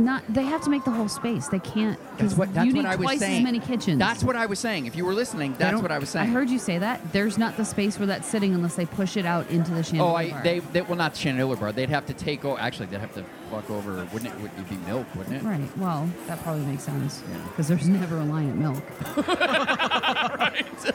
Not. 0.00 0.22
They 0.28 0.44
have 0.44 0.62
to 0.62 0.70
make 0.70 0.84
the 0.84 0.92
whole 0.92 1.08
space. 1.08 1.48
They 1.48 1.58
can't. 1.58 1.98
'cause 1.98 2.18
That's 2.18 2.34
what 2.36 2.54
that's 2.54 2.66
you 2.66 2.72
what 2.74 2.82
need 2.82 2.86
I 2.88 2.94
was 2.96 3.04
twice 3.04 3.18
saying. 3.18 3.38
as 3.38 3.42
many 3.42 3.58
kitchens. 3.58 3.98
That's 3.98 4.22
what 4.22 4.36
I 4.36 4.46
was 4.46 4.60
saying. 4.60 4.86
If 4.86 4.94
you 4.94 5.04
were 5.04 5.12
listening, 5.12 5.52
They 5.52 5.58
that's 5.58 5.72
don't- 5.72 5.82
what 5.82 5.90
I 5.90 5.98
was 5.98 6.08
saying. 6.08 6.30
I 6.30 6.32
heard 6.32 6.48
you 6.48 6.58
say 6.60 6.78
that. 6.78 7.12
There's 7.12 7.36
not 7.36 7.56
the 7.56 7.64
space 7.64 7.98
where 7.98 8.06
that's 8.06 8.28
sitting 8.28 8.54
unless 8.54 8.76
they 8.76 8.86
push 8.86 9.16
it 9.16 9.26
out 9.26 9.50
into 9.50 9.72
the 9.72 9.82
chandelier. 9.82 10.12
Oh, 10.12 10.14
I 10.14 10.30
bar. 10.30 10.42
they, 10.44 10.60
they 10.60 10.82
well 10.82 10.96
not 10.96 11.14
the 11.14 11.18
chandelier 11.18 11.56
bar. 11.56 11.72
They'd 11.72 11.90
have 11.90 12.06
to 12.06 12.14
take 12.14 12.44
over. 12.44 12.60
Actually, 12.60 12.86
they'd 12.86 13.00
have 13.00 13.12
to 13.14 13.24
fuck 13.50 13.68
over. 13.70 14.06
Wouldn't 14.12 14.32
it? 14.32 14.40
Would 14.40 14.52
it 14.56 14.68
be 14.70 14.76
milk? 14.86 15.06
Wouldn't 15.16 15.34
it? 15.36 15.42
Right. 15.42 15.76
Well, 15.78 16.08
that 16.28 16.40
probably 16.44 16.64
makes 16.66 16.84
sense 16.84 17.22
Yeah. 17.30 17.38
because 17.48 17.66
there's 17.66 17.88
never 17.88 18.18
a 18.18 18.24
line 18.24 18.50
at 18.50 18.56
milk. 18.56 18.82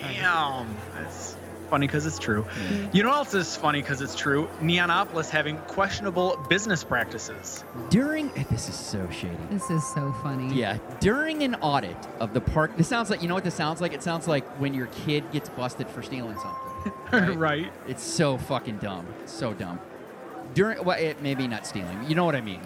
Damn. 0.00 0.66
That's 0.94 1.35
funny 1.68 1.86
because 1.86 2.06
it's 2.06 2.18
true. 2.18 2.42
Mm-hmm. 2.42 2.96
You 2.96 3.02
know 3.02 3.10
what 3.10 3.16
else 3.18 3.34
is 3.34 3.56
funny 3.56 3.80
because 3.80 4.00
it's 4.00 4.14
true? 4.14 4.48
Neonopolis 4.60 5.28
having 5.30 5.58
questionable 5.68 6.36
business 6.48 6.84
practices. 6.84 7.64
During 7.90 8.30
eh, 8.38 8.44
this 8.50 8.68
is 8.68 8.74
so 8.74 9.08
shady. 9.10 9.36
This 9.50 9.70
is 9.70 9.84
so 9.94 10.12
funny. 10.22 10.54
Yeah, 10.54 10.78
during 11.00 11.42
an 11.42 11.56
audit 11.56 11.96
of 12.20 12.34
the 12.34 12.40
park, 12.40 12.76
this 12.76 12.88
sounds 12.88 13.10
like 13.10 13.22
you 13.22 13.28
know 13.28 13.34
what 13.34 13.44
this 13.44 13.54
sounds 13.54 13.80
like. 13.80 13.92
It 13.92 14.02
sounds 14.02 14.28
like 14.28 14.46
when 14.60 14.74
your 14.74 14.86
kid 14.86 15.30
gets 15.32 15.48
busted 15.48 15.88
for 15.88 16.02
stealing 16.02 16.36
something. 16.38 17.38
right. 17.38 17.72
It's 17.86 18.02
so 18.02 18.38
fucking 18.38 18.78
dumb. 18.78 19.06
It's 19.22 19.32
so 19.32 19.52
dumb. 19.54 19.80
During 20.54 20.84
well, 20.84 20.98
it, 20.98 21.20
maybe 21.22 21.46
not 21.46 21.66
stealing. 21.66 22.04
You 22.08 22.14
know 22.14 22.24
what 22.24 22.36
I 22.36 22.40
mean? 22.40 22.60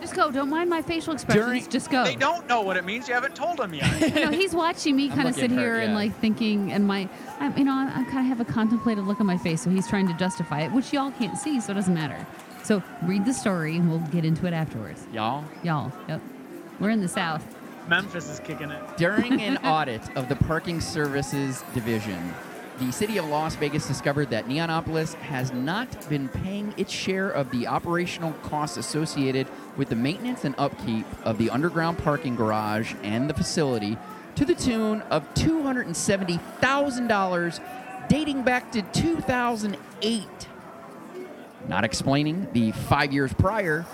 Just 0.00 0.14
go. 0.14 0.30
Don't 0.30 0.48
mind 0.50 0.70
my 0.70 0.82
facial 0.82 1.12
expressions. 1.12 1.44
During- 1.44 1.68
Just 1.68 1.90
go. 1.90 2.04
They 2.04 2.16
don't 2.16 2.48
know 2.48 2.62
what 2.62 2.76
it 2.76 2.84
means. 2.84 3.08
You 3.08 3.14
haven't 3.14 3.34
told 3.34 3.58
them 3.58 3.74
yet. 3.74 4.14
no, 4.14 4.30
he's 4.30 4.54
watching 4.54 4.96
me 4.96 5.08
kind 5.08 5.28
of 5.28 5.34
sit 5.34 5.44
at 5.44 5.50
her, 5.50 5.58
here 5.58 5.78
and 5.80 5.92
yeah. 5.92 5.96
like 5.96 6.16
thinking, 6.18 6.72
and 6.72 6.86
my, 6.86 7.08
I'm, 7.40 7.56
you 7.58 7.64
know, 7.64 7.72
I, 7.72 8.00
I 8.00 8.04
kind 8.04 8.18
of 8.18 8.26
have 8.26 8.40
a 8.40 8.44
contemplative 8.44 9.06
look 9.06 9.20
on 9.20 9.26
my 9.26 9.38
face, 9.38 9.62
so 9.62 9.70
he's 9.70 9.88
trying 9.88 10.06
to 10.08 10.14
justify 10.14 10.60
it, 10.60 10.72
which 10.72 10.92
y'all 10.92 11.10
can't 11.12 11.36
see, 11.36 11.60
so 11.60 11.72
it 11.72 11.74
doesn't 11.74 11.94
matter. 11.94 12.26
So 12.62 12.82
read 13.02 13.24
the 13.24 13.32
story, 13.34 13.76
and 13.76 13.90
we'll 13.90 14.00
get 14.10 14.24
into 14.24 14.46
it 14.46 14.52
afterwards. 14.52 15.06
Y'all. 15.12 15.44
Y'all, 15.62 15.92
yep, 16.08 16.20
we're 16.80 16.90
in 16.90 17.00
the 17.00 17.08
South. 17.08 17.44
Memphis 17.88 18.28
is 18.28 18.40
kicking 18.40 18.70
it. 18.70 18.96
During 18.98 19.40
an 19.40 19.56
audit 19.64 20.02
of 20.16 20.28
the 20.28 20.36
parking 20.36 20.80
services 20.80 21.64
division, 21.72 22.34
the 22.78 22.90
city 22.92 23.18
of 23.18 23.26
Las 23.26 23.56
Vegas 23.56 23.88
discovered 23.88 24.30
that 24.30 24.46
Neonopolis 24.46 25.14
has 25.14 25.52
not 25.52 26.08
been 26.08 26.28
paying 26.28 26.72
its 26.76 26.92
share 26.92 27.28
of 27.28 27.50
the 27.50 27.66
operational 27.66 28.34
costs 28.44 28.76
associated 28.76 29.48
with 29.76 29.88
the 29.88 29.96
maintenance 29.96 30.44
and 30.44 30.54
upkeep 30.58 31.04
of 31.24 31.38
the 31.38 31.50
underground 31.50 31.98
parking 31.98 32.36
garage 32.36 32.94
and 33.02 33.28
the 33.28 33.34
facility 33.34 33.98
to 34.36 34.44
the 34.44 34.54
tune 34.54 35.02
of 35.10 35.34
$270,000 35.34 38.08
dating 38.08 38.42
back 38.42 38.70
to 38.70 38.80
2008. 38.82 40.24
Not 41.66 41.84
explaining 41.84 42.46
the 42.52 42.70
five 42.72 43.12
years 43.12 43.32
prior, 43.32 43.86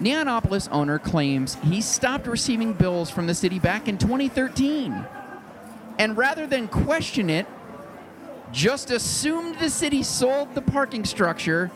Neonopolis 0.00 0.68
owner 0.72 0.98
claims 0.98 1.58
he 1.62 1.80
stopped 1.80 2.26
receiving 2.26 2.72
bills 2.72 3.08
from 3.08 3.28
the 3.28 3.34
city 3.34 3.60
back 3.60 3.86
in 3.86 3.98
2013. 3.98 5.06
And 5.98 6.16
rather 6.16 6.46
than 6.48 6.66
question 6.66 7.30
it, 7.30 7.46
just 8.52 8.90
assumed 8.90 9.58
the 9.58 9.70
city 9.70 10.02
sold 10.02 10.54
the 10.54 10.62
parking 10.62 11.04
structure 11.04 11.70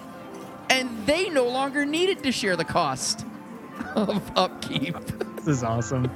and 0.68 0.90
they 1.06 1.30
no 1.30 1.48
longer 1.48 1.86
needed 1.86 2.22
to 2.22 2.30
share 2.30 2.56
the 2.56 2.64
cost 2.64 3.24
of 3.94 4.30
upkeep. 4.36 4.94
This 5.36 5.48
is 5.48 5.62
awesome. 5.62 6.10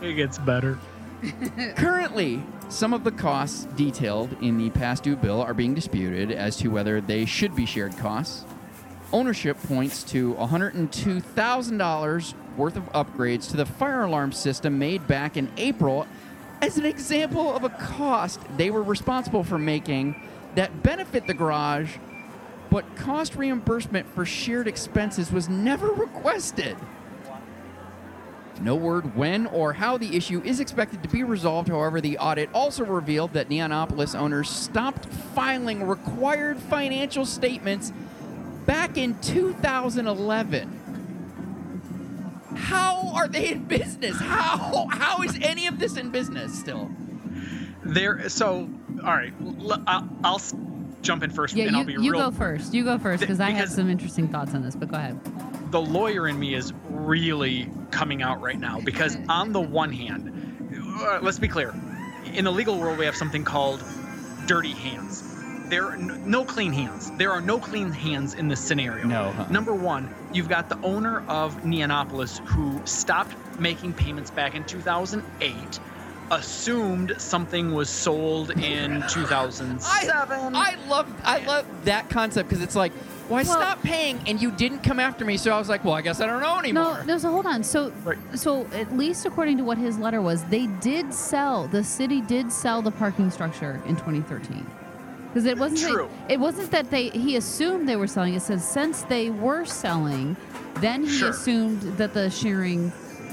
It 0.00 0.14
gets 0.14 0.38
better. 0.38 0.78
Currently, 1.76 2.42
some 2.68 2.92
of 2.92 3.02
the 3.04 3.10
costs 3.10 3.64
detailed 3.76 4.36
in 4.40 4.58
the 4.58 4.70
past 4.70 5.02
due 5.02 5.16
bill 5.16 5.42
are 5.42 5.54
being 5.54 5.74
disputed 5.74 6.30
as 6.30 6.56
to 6.58 6.68
whether 6.68 7.00
they 7.00 7.24
should 7.24 7.56
be 7.56 7.66
shared 7.66 7.96
costs. 7.96 8.44
Ownership 9.12 9.60
points 9.62 10.04
to 10.04 10.34
$102,000 10.34 12.34
worth 12.56 12.76
of 12.76 12.84
upgrades 12.92 13.50
to 13.50 13.56
the 13.56 13.66
fire 13.66 14.02
alarm 14.02 14.32
system 14.32 14.78
made 14.78 15.06
back 15.06 15.36
in 15.36 15.50
April 15.56 16.06
as 16.60 16.78
an 16.78 16.84
example 16.84 17.54
of 17.54 17.64
a 17.64 17.68
cost 17.68 18.40
they 18.56 18.70
were 18.70 18.82
responsible 18.82 19.44
for 19.44 19.58
making 19.58 20.20
that 20.54 20.82
benefit 20.82 21.26
the 21.26 21.34
garage 21.34 21.96
but 22.70 22.96
cost 22.96 23.34
reimbursement 23.34 24.06
for 24.14 24.26
shared 24.26 24.68
expenses 24.68 25.32
was 25.32 25.48
never 25.48 25.88
requested. 25.88 26.76
No 28.60 28.74
word 28.74 29.16
when 29.16 29.46
or 29.46 29.72
how 29.72 29.96
the 29.96 30.16
issue 30.16 30.42
is 30.44 30.58
expected 30.58 31.02
to 31.04 31.08
be 31.08 31.22
resolved. 31.22 31.68
However, 31.68 32.00
the 32.00 32.18
audit 32.18 32.50
also 32.52 32.84
revealed 32.84 33.32
that 33.34 33.48
Neonopolis 33.48 34.18
owners 34.18 34.50
stopped 34.50 35.06
filing 35.06 35.86
required 35.86 36.58
financial 36.58 37.24
statements 37.24 37.92
back 38.66 38.98
in 38.98 39.18
2011. 39.20 40.77
How 42.56 43.12
are 43.14 43.28
they 43.28 43.50
in 43.52 43.64
business? 43.64 44.18
How 44.20 44.86
how 44.90 45.22
is 45.22 45.38
any 45.42 45.66
of 45.66 45.78
this 45.78 45.96
in 45.96 46.10
business 46.10 46.58
still? 46.58 46.90
There. 47.84 48.28
So, 48.28 48.68
all 49.04 49.14
right. 49.14 49.32
I'll, 49.86 50.08
I'll 50.24 50.40
jump 51.02 51.22
in 51.22 51.30
first, 51.30 51.54
Yeah, 51.54 51.64
and 51.64 51.72
you, 51.72 51.78
I'll 51.78 51.84
be 51.86 51.92
you 51.94 52.12
real. 52.12 52.30
go 52.30 52.36
first. 52.36 52.74
You 52.74 52.84
go 52.84 52.98
first 52.98 53.20
because 53.20 53.40
I 53.40 53.50
have 53.50 53.68
some 53.68 53.88
interesting 53.88 54.28
thoughts 54.28 54.54
on 54.54 54.62
this. 54.62 54.74
But 54.74 54.88
go 54.90 54.96
ahead. 54.96 55.18
the 55.70 55.80
lawyer 55.80 56.26
in 56.28 56.38
me 56.38 56.54
is 56.54 56.72
really 56.90 57.70
coming 57.90 58.22
out 58.22 58.40
right 58.40 58.58
now 58.58 58.80
because 58.80 59.16
on 59.28 59.52
the 59.52 59.60
one 59.60 59.92
hand, 59.92 60.32
uh, 61.00 61.20
let's 61.22 61.38
be 61.38 61.48
clear, 61.48 61.74
in 62.34 62.44
the 62.44 62.52
legal 62.52 62.78
world 62.78 62.98
we 62.98 63.04
have 63.04 63.16
something 63.16 63.44
called 63.44 63.82
dirty 64.46 64.72
hands. 64.72 65.27
There 65.68 65.86
are 65.86 65.96
no 65.96 66.44
clean 66.44 66.72
hands. 66.72 67.10
There 67.12 67.30
are 67.32 67.40
no 67.40 67.58
clean 67.58 67.90
hands 67.92 68.34
in 68.34 68.48
this 68.48 68.60
scenario. 68.60 69.06
No, 69.06 69.30
huh? 69.32 69.46
Number 69.50 69.74
one, 69.74 70.12
you've 70.32 70.48
got 70.48 70.68
the 70.68 70.78
owner 70.82 71.22
of 71.28 71.62
Neonopolis 71.62 72.38
who 72.46 72.80
stopped 72.86 73.34
making 73.60 73.92
payments 73.94 74.30
back 74.30 74.54
in 74.54 74.64
2008, 74.64 75.80
assumed 76.30 77.14
something 77.18 77.74
was 77.74 77.88
sold 77.88 78.50
in 78.50 79.02
2007. 79.08 80.54
I 80.54 80.76
love 80.88 81.06
I 81.24 81.44
love 81.44 81.66
that 81.84 82.08
concept 82.10 82.48
because 82.48 82.62
it's 82.62 82.76
like, 82.76 82.92
well, 83.28 83.40
I 83.40 83.42
Well- 83.42 83.60
stopped 83.60 83.82
paying 83.82 84.20
and 84.26 84.40
you 84.40 84.50
didn't 84.50 84.80
come 84.80 84.98
after 85.00 85.24
me, 85.24 85.36
so 85.36 85.50
I 85.52 85.58
was 85.58 85.68
like, 85.68 85.84
well, 85.84 85.94
I 85.94 86.00
guess 86.02 86.20
I 86.20 86.26
don't 86.26 86.40
know 86.40 86.58
anymore. 86.58 86.98
No, 87.00 87.04
no. 87.04 87.18
So 87.18 87.30
hold 87.30 87.46
on. 87.46 87.62
So, 87.62 87.92
Right. 88.04 88.18
so 88.34 88.66
at 88.72 88.96
least 88.96 89.26
according 89.26 89.58
to 89.58 89.64
what 89.64 89.76
his 89.78 89.98
letter 89.98 90.20
was, 90.22 90.44
they 90.44 90.66
did 90.66 91.12
sell. 91.12 91.66
The 91.68 91.84
city 91.84 92.20
did 92.22 92.52
sell 92.52 92.80
the 92.82 92.90
parking 92.90 93.30
structure 93.30 93.82
in 93.86 93.96
2013. 93.96 94.66
Because 95.28 95.44
it 95.46 95.58
wasn't. 95.58 95.80
that- 95.82 95.90
True. 95.92 96.08
it 96.28 96.40
wasn't 96.40 96.70
that 96.70 96.90
they. 96.90 97.08
He 97.10 97.36
assumed 97.36 97.88
they 97.88 97.96
were 97.96 98.06
selling. 98.06 98.34
It 98.34 98.42
says 98.42 98.64
since 98.66 99.02
they 99.02 99.30
were 99.30 99.64
selling, 99.64 100.36
then 100.80 101.04
he 101.04 101.10
Sure. 101.10 101.30
assumed 101.30 101.82
that 101.98 102.14
the 102.14 102.30
sharing 102.30 102.92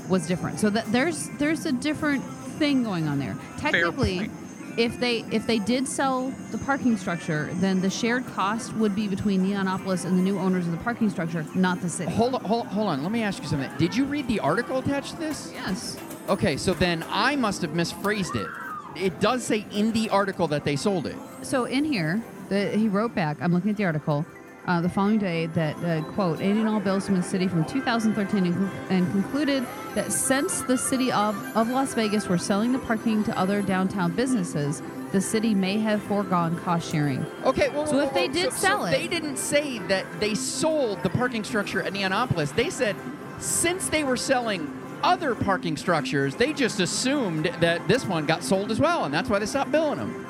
was 0.10 0.28
different. 0.28 0.60
So 0.60 0.70
that 0.70 0.91
there's 0.91 1.30
there's 1.39 1.66
a 1.66 1.72
different 1.72 2.24
thing 2.60 2.84
going 2.84 3.08
on 3.08 3.20
there. 3.20 3.36
Technically. 3.60 4.30
If 4.78 5.00
they 5.00 5.24
if 5.32 5.48
they 5.48 5.60
did 5.60 5.88
sell 5.88 6.34
the 6.52 6.58
parking 6.58 6.98
structure, 6.98 7.50
then 7.62 7.80
the 7.80 7.89
shared 7.89 8.26
cost 8.36 8.74
would 8.76 8.93
be 8.93 9.08
between 9.08 9.41
Neonopolis 9.41 10.04
and 10.04 10.20
the 10.20 10.22
new 10.22 10.38
owners 10.38 10.66
of 10.66 10.72
the 10.74 10.78
parking 10.80 11.10
structure, 11.10 11.46
not 11.56 11.80
the 11.82 11.88
city. 11.88 12.12
Hold 12.12 12.36
on, 12.36 12.43
hold, 12.43 12.68
hold 12.68 12.88
on. 12.89 13.02
Let 13.02 13.14
me 13.14 13.24
ask 13.24 13.41
you 13.41 13.48
something. 13.48 13.72
Did 13.78 13.96
you 13.96 14.04
read 14.04 14.28
the 14.28 14.41
article 14.41 14.80
attached 14.80 15.12
to 15.12 15.18
this? 15.22 15.50
Yes. 15.54 15.96
Okay, 16.28 16.58
so 16.58 16.74
then 16.74 17.06
I 17.10 17.38
must 17.38 17.62
have 17.62 17.72
misphrased 17.72 18.36
it. 18.36 18.48
It 18.96 19.20
does 19.20 19.43
say 19.43 19.66
in 19.72 19.91
the 19.91 20.10
article 20.10 20.48
that 20.50 20.64
they 20.64 20.76
sold 20.76 21.08
it. 21.08 21.16
So 21.41 21.66
in 21.66 21.84
here, 21.86 22.24
the, 22.50 22.70
he 22.72 22.88
wrote 22.88 23.14
back. 23.16 23.38
I'm 23.41 23.54
looking 23.54 23.72
at 23.72 23.78
the 23.78 23.86
article. 23.86 24.26
Uh, 24.68 24.82
the 24.82 24.89
following 24.89 25.20
day, 25.20 25.46
that 25.48 25.76
uh, 25.84 26.02
quote, 26.14 26.39
and 26.41 26.68
all 26.68 26.80
bills 26.80 27.06
from 27.06 27.16
the 27.18 27.22
city 27.22 27.48
from 27.48 27.64
2013 27.66 28.46
and, 28.48 28.72
and 28.89 29.12
concluded 29.12 29.64
that 29.93 30.12
since 30.12 30.62
the 30.62 30.76
city 30.76 31.12
of, 31.12 31.36
of 31.56 31.70
Las 31.70 31.93
Vegas 31.93 32.28
were 32.28 32.38
selling 32.39 32.72
the 32.72 32.80
parking 32.80 33.24
to 33.26 33.38
other 33.38 33.62
downtown 33.62 34.12
businesses, 34.16 34.82
the 35.12 35.22
city 35.22 35.54
may 35.54 35.78
have 35.78 36.02
foregone 36.02 36.58
cost 36.62 36.91
sharing. 36.91 37.24
Okay, 37.43 37.70
well, 37.70 37.86
So 37.86 37.98
whoa, 37.98 38.04
if 38.06 38.14
they 38.16 38.28
did 38.28 38.52
so- 38.54 38.58
sell 38.58 38.80
so 38.80 38.86
it- 38.86 38.91
they 38.91 39.08
didn't 39.08 39.38
say 39.38 39.78
that 39.88 40.04
they 40.20 40.34
sold 40.34 41.04
the 41.04 41.12
parking 41.12 41.43
structure 41.43 41.84
at 41.84 41.93
Neonopolis. 41.93 42.56
They 42.56 42.72
said 42.72 42.96
since 43.38 43.89
they 43.89 44.04
were 44.04 44.18
selling 44.18 44.74
other 45.06 45.36
parking 45.36 45.78
structures, 45.78 46.36
they 46.36 46.51
just 46.51 46.80
assumed 46.80 47.45
that 47.62 47.88
this 47.88 48.06
one 48.06 48.26
got 48.26 48.43
sold 48.43 48.72
as 48.72 48.80
well, 48.80 49.06
and 49.06 49.14
that's 49.14 49.30
why 49.30 49.39
they 49.39 49.45
stopped 49.45 49.72
billing 49.72 49.99
them. 49.99 50.26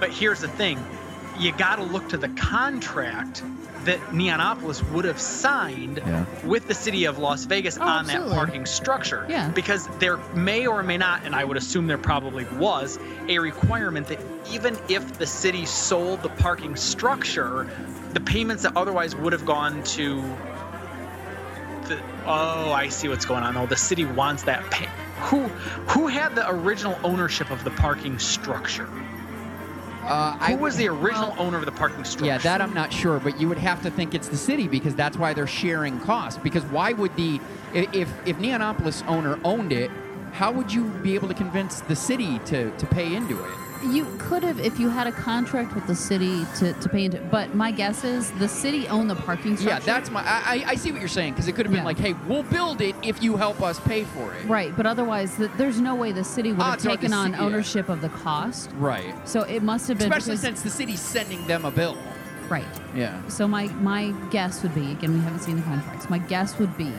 But 0.00 0.10
here's 0.10 0.40
the 0.40 0.48
thing 0.48 0.78
you 1.38 1.52
got 1.52 1.76
to 1.76 1.82
look 1.84 2.08
to 2.10 2.18
the 2.18 2.28
contract 2.30 3.42
that 3.84 3.98
Neonopolis 4.10 4.82
would 4.92 5.06
have 5.06 5.18
signed 5.18 6.02
Yeah. 6.04 6.26
with 6.44 6.68
the 6.68 6.74
city 6.74 7.06
of 7.06 7.18
Las 7.18 7.44
Vegas 7.44 7.78
Oh, 7.78 7.82
on 7.82 8.06
that 8.08 8.28
parking 8.28 8.66
structure. 8.66 9.24
Yeah. 9.26 9.48
Because 9.48 9.86
there 10.00 10.18
may 10.34 10.66
or 10.66 10.82
may 10.82 10.98
not, 10.98 11.22
and 11.24 11.34
I 11.34 11.44
would 11.44 11.56
assume 11.56 11.86
there 11.86 11.96
probably 11.96 12.44
was, 12.58 12.98
a 13.28 13.38
requirement 13.38 14.06
that 14.08 14.18
even 14.52 14.76
if 14.90 15.14
the 15.18 15.26
city 15.26 15.64
sold 15.64 16.22
the 16.22 16.28
parking 16.28 16.76
structure, 16.76 17.66
the 18.12 18.20
payments 18.20 18.64
that 18.64 18.76
otherwise 18.76 19.16
would 19.16 19.32
have 19.32 19.46
gone 19.46 19.82
to 19.84 20.22
the 21.90 22.00
oh 22.26 22.72
i 22.72 22.88
see 22.88 23.08
what's 23.08 23.26
going 23.26 23.42
on 23.44 23.54
though 23.54 23.66
the 23.66 23.76
city 23.76 24.04
wants 24.06 24.42
that 24.44 24.68
pay 24.70 24.88
who 25.28 25.40
who 25.92 26.06
had 26.08 26.34
the 26.34 26.48
original 26.50 26.98
ownership 27.04 27.50
of 27.50 27.62
the 27.64 27.70
parking 27.72 28.18
structure 28.18 28.88
Uh, 30.02 30.36
who 30.38 30.56
was 30.56 30.76
the 30.76 30.88
original 30.88 31.34
owner 31.38 31.58
of 31.58 31.66
the 31.66 31.72
parking 31.72 32.04
structure? 32.04 32.26
Yeah, 32.26 32.38
that 32.38 32.60
I'm 32.62 32.74
not 32.74 32.92
sure, 32.92 33.20
but 33.20 33.38
you 33.40 33.48
would 33.48 33.58
have 33.58 33.82
to 33.82 33.90
think 33.90 34.14
it's 34.14 34.28
the 34.28 34.36
city 34.36 34.66
because 34.66 34.94
that's 34.96 35.16
why 35.18 35.34
they're 35.34 35.46
sharing 35.46 36.00
costs. 36.00 36.40
Because 36.42 36.64
why 36.66 36.92
would 36.94 37.14
the 37.16 37.40
if 37.74 38.10
if 38.26 38.36
Neonopolis 38.38 39.06
owner 39.06 39.38
owned 39.44 39.72
it, 39.72 39.90
how 40.32 40.50
would 40.52 40.72
you 40.72 40.84
be 41.02 41.14
able 41.14 41.28
to 41.28 41.34
convince 41.34 41.82
the 41.82 41.96
city 41.96 42.40
to 42.46 42.70
to 42.78 42.86
pay 42.86 43.14
into 43.14 43.44
it? 43.44 43.59
You 43.82 44.04
could 44.18 44.42
have 44.42 44.60
if 44.60 44.78
you 44.78 44.88
had 44.90 45.06
a 45.06 45.12
contract 45.12 45.74
with 45.74 45.86
the 45.86 45.94
city 45.94 46.44
to, 46.58 46.72
to 46.74 46.88
pay 46.88 47.06
into 47.06 47.18
But 47.30 47.54
my 47.54 47.70
guess 47.70 48.04
is 48.04 48.30
the 48.32 48.48
city 48.48 48.86
owned 48.88 49.08
the 49.08 49.14
parking 49.14 49.56
structure. 49.56 49.78
Yeah, 49.86 49.94
that's 49.98 50.10
my. 50.10 50.22
I, 50.22 50.64
I- 50.66 50.74
see 50.74 50.92
what 50.92 51.00
you're 51.00 51.08
saying 51.08 51.32
because 51.34 51.46
it 51.48 51.52
could 51.54 51.66
have 51.66 51.72
been 51.72 51.80
Yeah. 51.82 51.84
like, 51.86 51.98
hey, 51.98 52.14
we'll 52.26 52.42
build 52.42 52.80
it 52.80 52.94
if 53.02 53.22
you 53.22 53.36
help 53.36 53.60
us 53.62 53.78
pay 53.80 54.04
for 54.04 54.34
it. 54.34 54.46
Right, 54.46 54.74
but 54.76 54.86
otherwise, 54.86 55.36
th 55.36 55.50
there's 55.56 55.80
no 55.80 55.94
way 55.94 56.12
the 56.12 56.24
city 56.24 56.50
would 56.52 56.62
have 56.62 56.72
Odds 56.74 56.86
are 56.86 56.90
the 56.90 56.96
taken 56.96 57.12
on 57.12 57.32
ci- 57.32 57.38
yeah. 57.38 57.44
ownership 57.44 57.88
of 57.88 58.00
the 58.00 58.08
cost. 58.10 58.70
Right. 58.76 59.14
So 59.28 59.42
it 59.42 59.62
must 59.62 59.88
have 59.88 59.98
been 59.98 60.08
Especially 60.12 60.32
because- 60.32 60.40
since 60.40 60.62
the 60.62 60.70
city's 60.70 61.00
sending 61.00 61.46
them 61.46 61.64
a 61.64 61.70
bill. 61.70 61.96
right. 62.48 62.64
Yeah. 62.94 63.20
So 63.28 63.46
my 63.48 63.66
my 63.92 64.12
guess 64.30 64.62
would 64.62 64.74
be 64.74 64.92
again 64.92 65.12
we 65.14 65.20
haven't 65.20 65.40
seen 65.40 65.56
the 65.56 65.62
contracts. 65.62 66.08
My 66.10 66.18
guess 66.18 66.58
would 66.58 66.76
be 66.76 66.92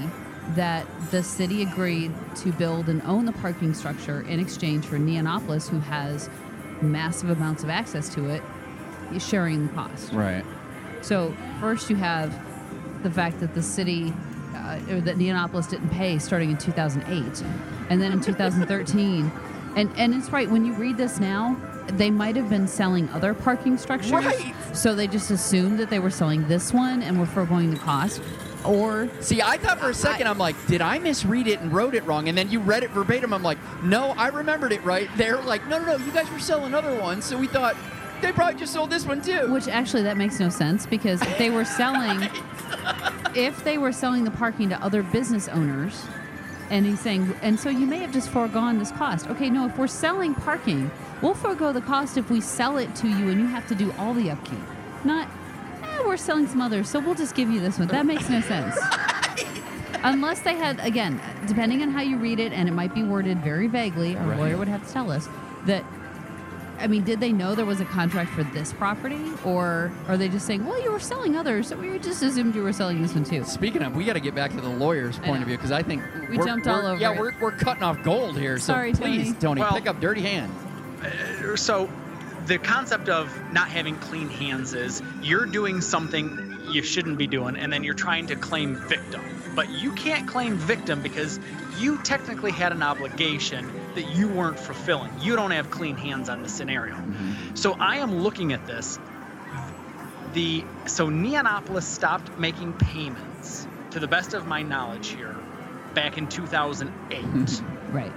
that 0.56 0.86
the 1.12 1.22
city 1.24 1.62
agreed 1.62 2.12
to 2.36 2.52
build 2.54 2.90
and 2.90 3.02
own 3.04 3.26
the 3.26 3.32
parking 3.32 3.74
structure 3.74 4.22
in 4.28 4.40
exchange 4.40 4.86
for 4.86 4.98
Neonopolis, 4.98 5.70
who 5.70 5.80
has 5.80 6.30
massive 6.82 7.30
amounts 7.30 7.64
of 7.64 7.70
access 7.70 8.10
to 8.16 8.30
it, 8.30 8.42
is 9.14 9.26
sharing 9.28 9.68
the 9.68 9.74
cost. 9.74 10.14
Right. 10.14 10.46
So 11.02 11.36
first 11.60 11.90
you 11.90 11.96
have 11.98 12.34
the 13.04 13.12
fact 13.12 13.40
that 13.40 13.54
the 13.54 13.64
city, 13.64 14.14
uh, 14.56 14.80
or 14.90 15.02
that 15.02 15.18
Neonopolis 15.18 15.70
didn't 15.70 15.90
pay 15.90 16.20
starting 16.20 16.52
in 16.52 16.58
2008, 16.58 17.44
and 17.90 18.02
then 18.02 18.12
in 18.12 18.22
2013, 18.32 19.32
and 19.76 19.92
and 19.98 20.14
it's 20.14 20.30
right 20.30 20.50
when 20.50 20.66
you 20.66 20.74
read 20.74 20.98
this 20.98 21.20
now, 21.20 21.56
they 21.88 22.12
might 22.12 22.36
have 22.36 22.50
been 22.50 22.68
selling 22.68 23.10
other 23.10 23.34
parking 23.34 23.78
structures, 23.78 24.12
Right. 24.12 24.54
So 24.74 24.96
they 24.96 25.08
just 25.08 25.32
assumed 25.32 25.80
that 25.80 25.90
they 25.90 26.00
were 26.00 26.10
selling 26.12 26.48
this 26.48 26.72
one 26.74 27.02
and 27.02 27.20
were 27.20 27.26
foregoing 27.26 27.72
the 27.72 27.78
cost, 27.80 28.22
or 28.66 29.10
See, 29.20 29.42
I 29.42 29.58
thought 29.58 29.80
for 29.80 29.90
a 29.90 29.94
second, 29.94 30.28
I'm 30.28 30.38
like, 30.38 30.56
did 30.68 30.82
I 30.82 31.00
misread 31.00 31.48
it 31.48 31.60
and 31.60 31.72
wrote 31.72 31.96
it 31.96 32.06
wrong? 32.06 32.30
And 32.30 32.38
then 32.38 32.50
you 32.52 32.60
read 32.60 32.84
it 32.84 32.92
verbatim. 32.92 33.34
I'm 33.34 33.44
like, 33.44 33.58
no, 33.84 34.12
I 34.18 34.28
remembered 34.28 34.72
it 34.72 34.84
right. 34.84 35.10
They're 35.18 35.42
like, 35.42 35.66
no, 35.68 35.80
no, 35.80 35.98
no, 35.98 36.06
you 36.06 36.12
guys 36.12 36.30
were 36.32 36.40
selling 36.40 36.74
other 36.74 37.00
ones, 37.00 37.26
so 37.26 37.38
we 37.38 37.48
thought 37.48 37.76
they 38.22 38.32
probably 38.32 38.60
just 38.60 38.74
sold 38.74 38.90
this 38.90 39.06
one 39.06 39.22
too. 39.22 39.52
which 39.52 39.68
actually 39.68 40.04
that 40.04 40.16
makes 40.16 40.40
no 40.40 40.50
sense 40.50 40.86
because 40.86 41.22
if 41.22 41.38
they 41.38 41.50
were 41.50 41.66
selling, 41.80 42.30
if 43.36 43.64
they 43.64 43.78
were 43.78 43.92
selling 43.92 44.24
the 44.24 44.32
parking 44.32 44.70
to 44.70 44.82
other 44.84 45.04
business 45.04 45.48
owners, 45.48 46.06
and 46.70 46.86
he's 46.86 47.02
saying, 47.02 47.36
and 47.42 47.60
so 47.60 47.70
you 47.70 47.86
may 47.86 48.00
have 48.00 48.14
just 48.14 48.30
foregone 48.30 48.80
this 48.80 48.92
cost. 48.92 49.28
Okay, 49.28 49.50
no, 49.50 49.68
if 49.68 49.78
we're 49.78 49.88
selling 49.88 50.34
parking, 50.34 50.90
we'll 51.22 51.34
forego 51.34 51.74
the 51.74 51.82
cost 51.82 52.18
if 52.18 52.30
we 52.32 52.40
sell 52.40 52.78
it 52.78 52.96
to 52.96 53.08
you 53.08 53.30
and 53.30 53.42
you 53.42 53.46
have 53.46 53.68
to 53.68 53.76
do 53.76 53.94
all 54.00 54.14
the 54.14 54.32
upkeep. 54.32 54.60
Not, 55.04 55.28
eh, 56.00 56.04
we're 56.06 56.18
selling 56.18 56.48
some 56.48 56.62
others, 56.62 56.90
so 56.90 57.00
we'll 57.00 57.16
just 57.16 57.36
give 57.36 57.50
you 57.50 57.60
this 57.60 57.78
one. 57.80 57.88
That 57.90 58.06
makes 58.06 58.30
no 58.30 58.42
sense. 58.42 58.76
Unless 60.04 60.42
they 60.42 60.56
had, 60.56 60.80
again, 60.80 61.22
depending 61.48 61.82
on 61.84 61.92
how 61.92 62.02
you 62.02 62.18
read 62.18 62.40
it, 62.40 62.54
and 62.54 62.68
it 62.68 62.72
might 62.72 62.94
be 62.96 63.04
worded 63.04 63.40
very 63.44 63.68
vaguely, 63.68 64.18
our 64.18 64.26
Right. 64.30 64.40
lawyer 64.40 64.58
would 64.58 64.68
have 64.68 64.86
to 64.88 64.92
tell 64.94 65.12
us 65.12 65.28
that. 65.66 65.84
I 66.80 66.88
mean, 66.88 67.04
did 67.04 67.20
they 67.20 67.32
know 67.32 67.54
there 67.54 67.68
was 67.68 67.80
a 67.80 67.86
contract 67.86 68.32
for 68.32 68.42
this 68.44 68.74
property, 68.74 69.22
or 69.46 69.92
are 70.08 70.18
they 70.18 70.28
just 70.28 70.48
saying, 70.48 70.66
"Well, 70.66 70.82
you 70.82 70.92
were 70.92 71.00
selling 71.00 71.36
others, 71.38 71.68
so 71.68 71.76
we 71.78 72.00
just 72.00 72.24
assumed 72.24 72.56
you 72.56 72.64
were 72.64 72.74
selling 72.74 73.00
this 73.04 73.14
one 73.14 73.24
too"? 73.24 73.44
Speaking 73.44 73.84
of, 73.84 73.96
we 73.96 74.04
got 74.04 74.14
to 74.14 74.20
get 74.20 74.34
back 74.34 74.50
to 74.56 74.62
the 74.62 74.68
lawyer's 74.70 75.20
I 75.20 75.26
point 75.28 75.36
know. 75.36 75.42
of 75.42 75.48
view 75.50 75.58
because 75.58 75.72
I 75.72 75.84
think 75.84 76.02
We 76.32 76.38
we're- 76.38 76.50
jumped 76.50 76.66
all 76.68 76.78
we're- 76.82 76.94
over 76.94 77.00
Yeah, 77.00 77.12
it. 77.12 77.20
we're, 77.20 77.34
we're 77.40 77.52
cutting 77.52 77.84
off 77.84 78.02
gold 78.02 78.36
here. 78.36 78.58
Sorry, 78.58 78.96
so 78.96 79.02
please, 79.04 79.28
Tony. 79.34 79.40
Tony, 79.40 79.62
Well- 79.62 79.74
pick 79.74 79.86
up 79.88 80.00
dirty 80.00 80.22
hand. 80.24 80.52
so 81.56 81.88
the 82.46 82.58
concept 82.58 83.10
of 83.10 83.52
not 83.52 83.70
having 83.70 83.98
clean 83.98 84.30
hands 84.30 84.74
is 84.74 85.02
you're 85.22 85.46
doing 85.46 85.82
something 85.82 86.58
you 86.70 86.82
shouldn't 86.82 87.18
be 87.18 87.28
doing 87.28 87.56
and 87.56 87.72
then 87.72 87.84
you're 87.84 87.94
trying 87.94 88.28
to 88.28 88.36
claim 88.36 88.76
victim. 88.76 89.22
But 89.56 89.70
you 89.70 89.92
can't 89.92 90.28
claim 90.28 90.56
victim 90.56 91.02
because 91.02 91.40
you 91.78 91.98
technically 92.04 92.52
had 92.52 92.72
an 92.72 92.84
obligation 92.84 93.70
that 93.96 94.16
you 94.16 94.30
weren't 94.30 94.60
fulfilling. 94.60 95.12
You 95.20 95.36
don't 95.36 95.52
have 95.52 95.70
clean 95.70 95.98
hands 95.98 96.30
on 96.30 96.42
the 96.42 96.50
scenario. 96.50 96.96
Mm-hmm. 96.96 97.56
So 97.56 97.74
i 97.74 97.98
am 97.98 98.16
looking 98.16 98.54
at 98.54 98.66
this. 98.66 98.98
The 100.34 100.64
so 100.86 101.10
Neonopolis 101.10 101.84
stopped 101.84 102.38
making 102.40 102.74
payments, 102.74 103.68
to 103.90 104.00
the 104.00 104.08
best 104.08 104.34
of 104.34 104.48
my 104.48 104.62
knowledge 104.62 105.10
here, 105.10 105.36
back 105.94 106.18
in 106.18 106.28
2008. 106.28 107.62
Right. 107.92 108.14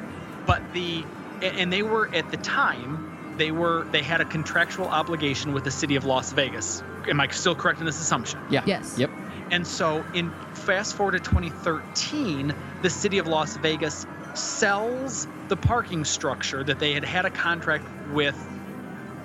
but 0.47 0.63
the 0.73 1.05
and 1.43 1.73
they 1.73 1.83
were 1.83 2.09
at 2.15 2.31
the 2.31 2.37
time 2.37 3.04
they 3.37 3.51
were 3.51 3.85
they 3.91 4.03
had 4.03 4.21
a 4.21 4.25
contractual 4.25 4.87
obligation 4.87 5.53
with 5.53 5.65
the 5.65 5.71
city 5.71 5.97
of 5.97 6.05
Las 6.05 6.33
Vegas. 6.33 6.83
Am 7.09 7.21
I 7.21 7.29
still 7.29 7.55
correct 7.55 7.81
in 7.81 7.87
this 7.87 8.01
assumption? 8.01 8.39
Yeah. 8.51 8.63
Yes. 8.67 8.99
Yep. 8.99 9.11
And 9.51 9.67
so 9.67 10.05
in 10.15 10.31
fast 10.55 10.95
forward 10.97 11.13
to 11.13 11.19
2013, 11.19 12.55
the 12.83 12.91
city 12.91 13.19
of 13.19 13.27
Las 13.27 13.57
Vegas 13.59 14.07
sells 14.35 15.27
the 15.49 15.57
parking 15.57 16.05
structure 16.05 16.65
that 16.65 16.79
they 16.79 16.93
had 16.93 17.05
had 17.05 17.25
a 17.25 17.31
contract 17.31 17.85
with 18.13 18.35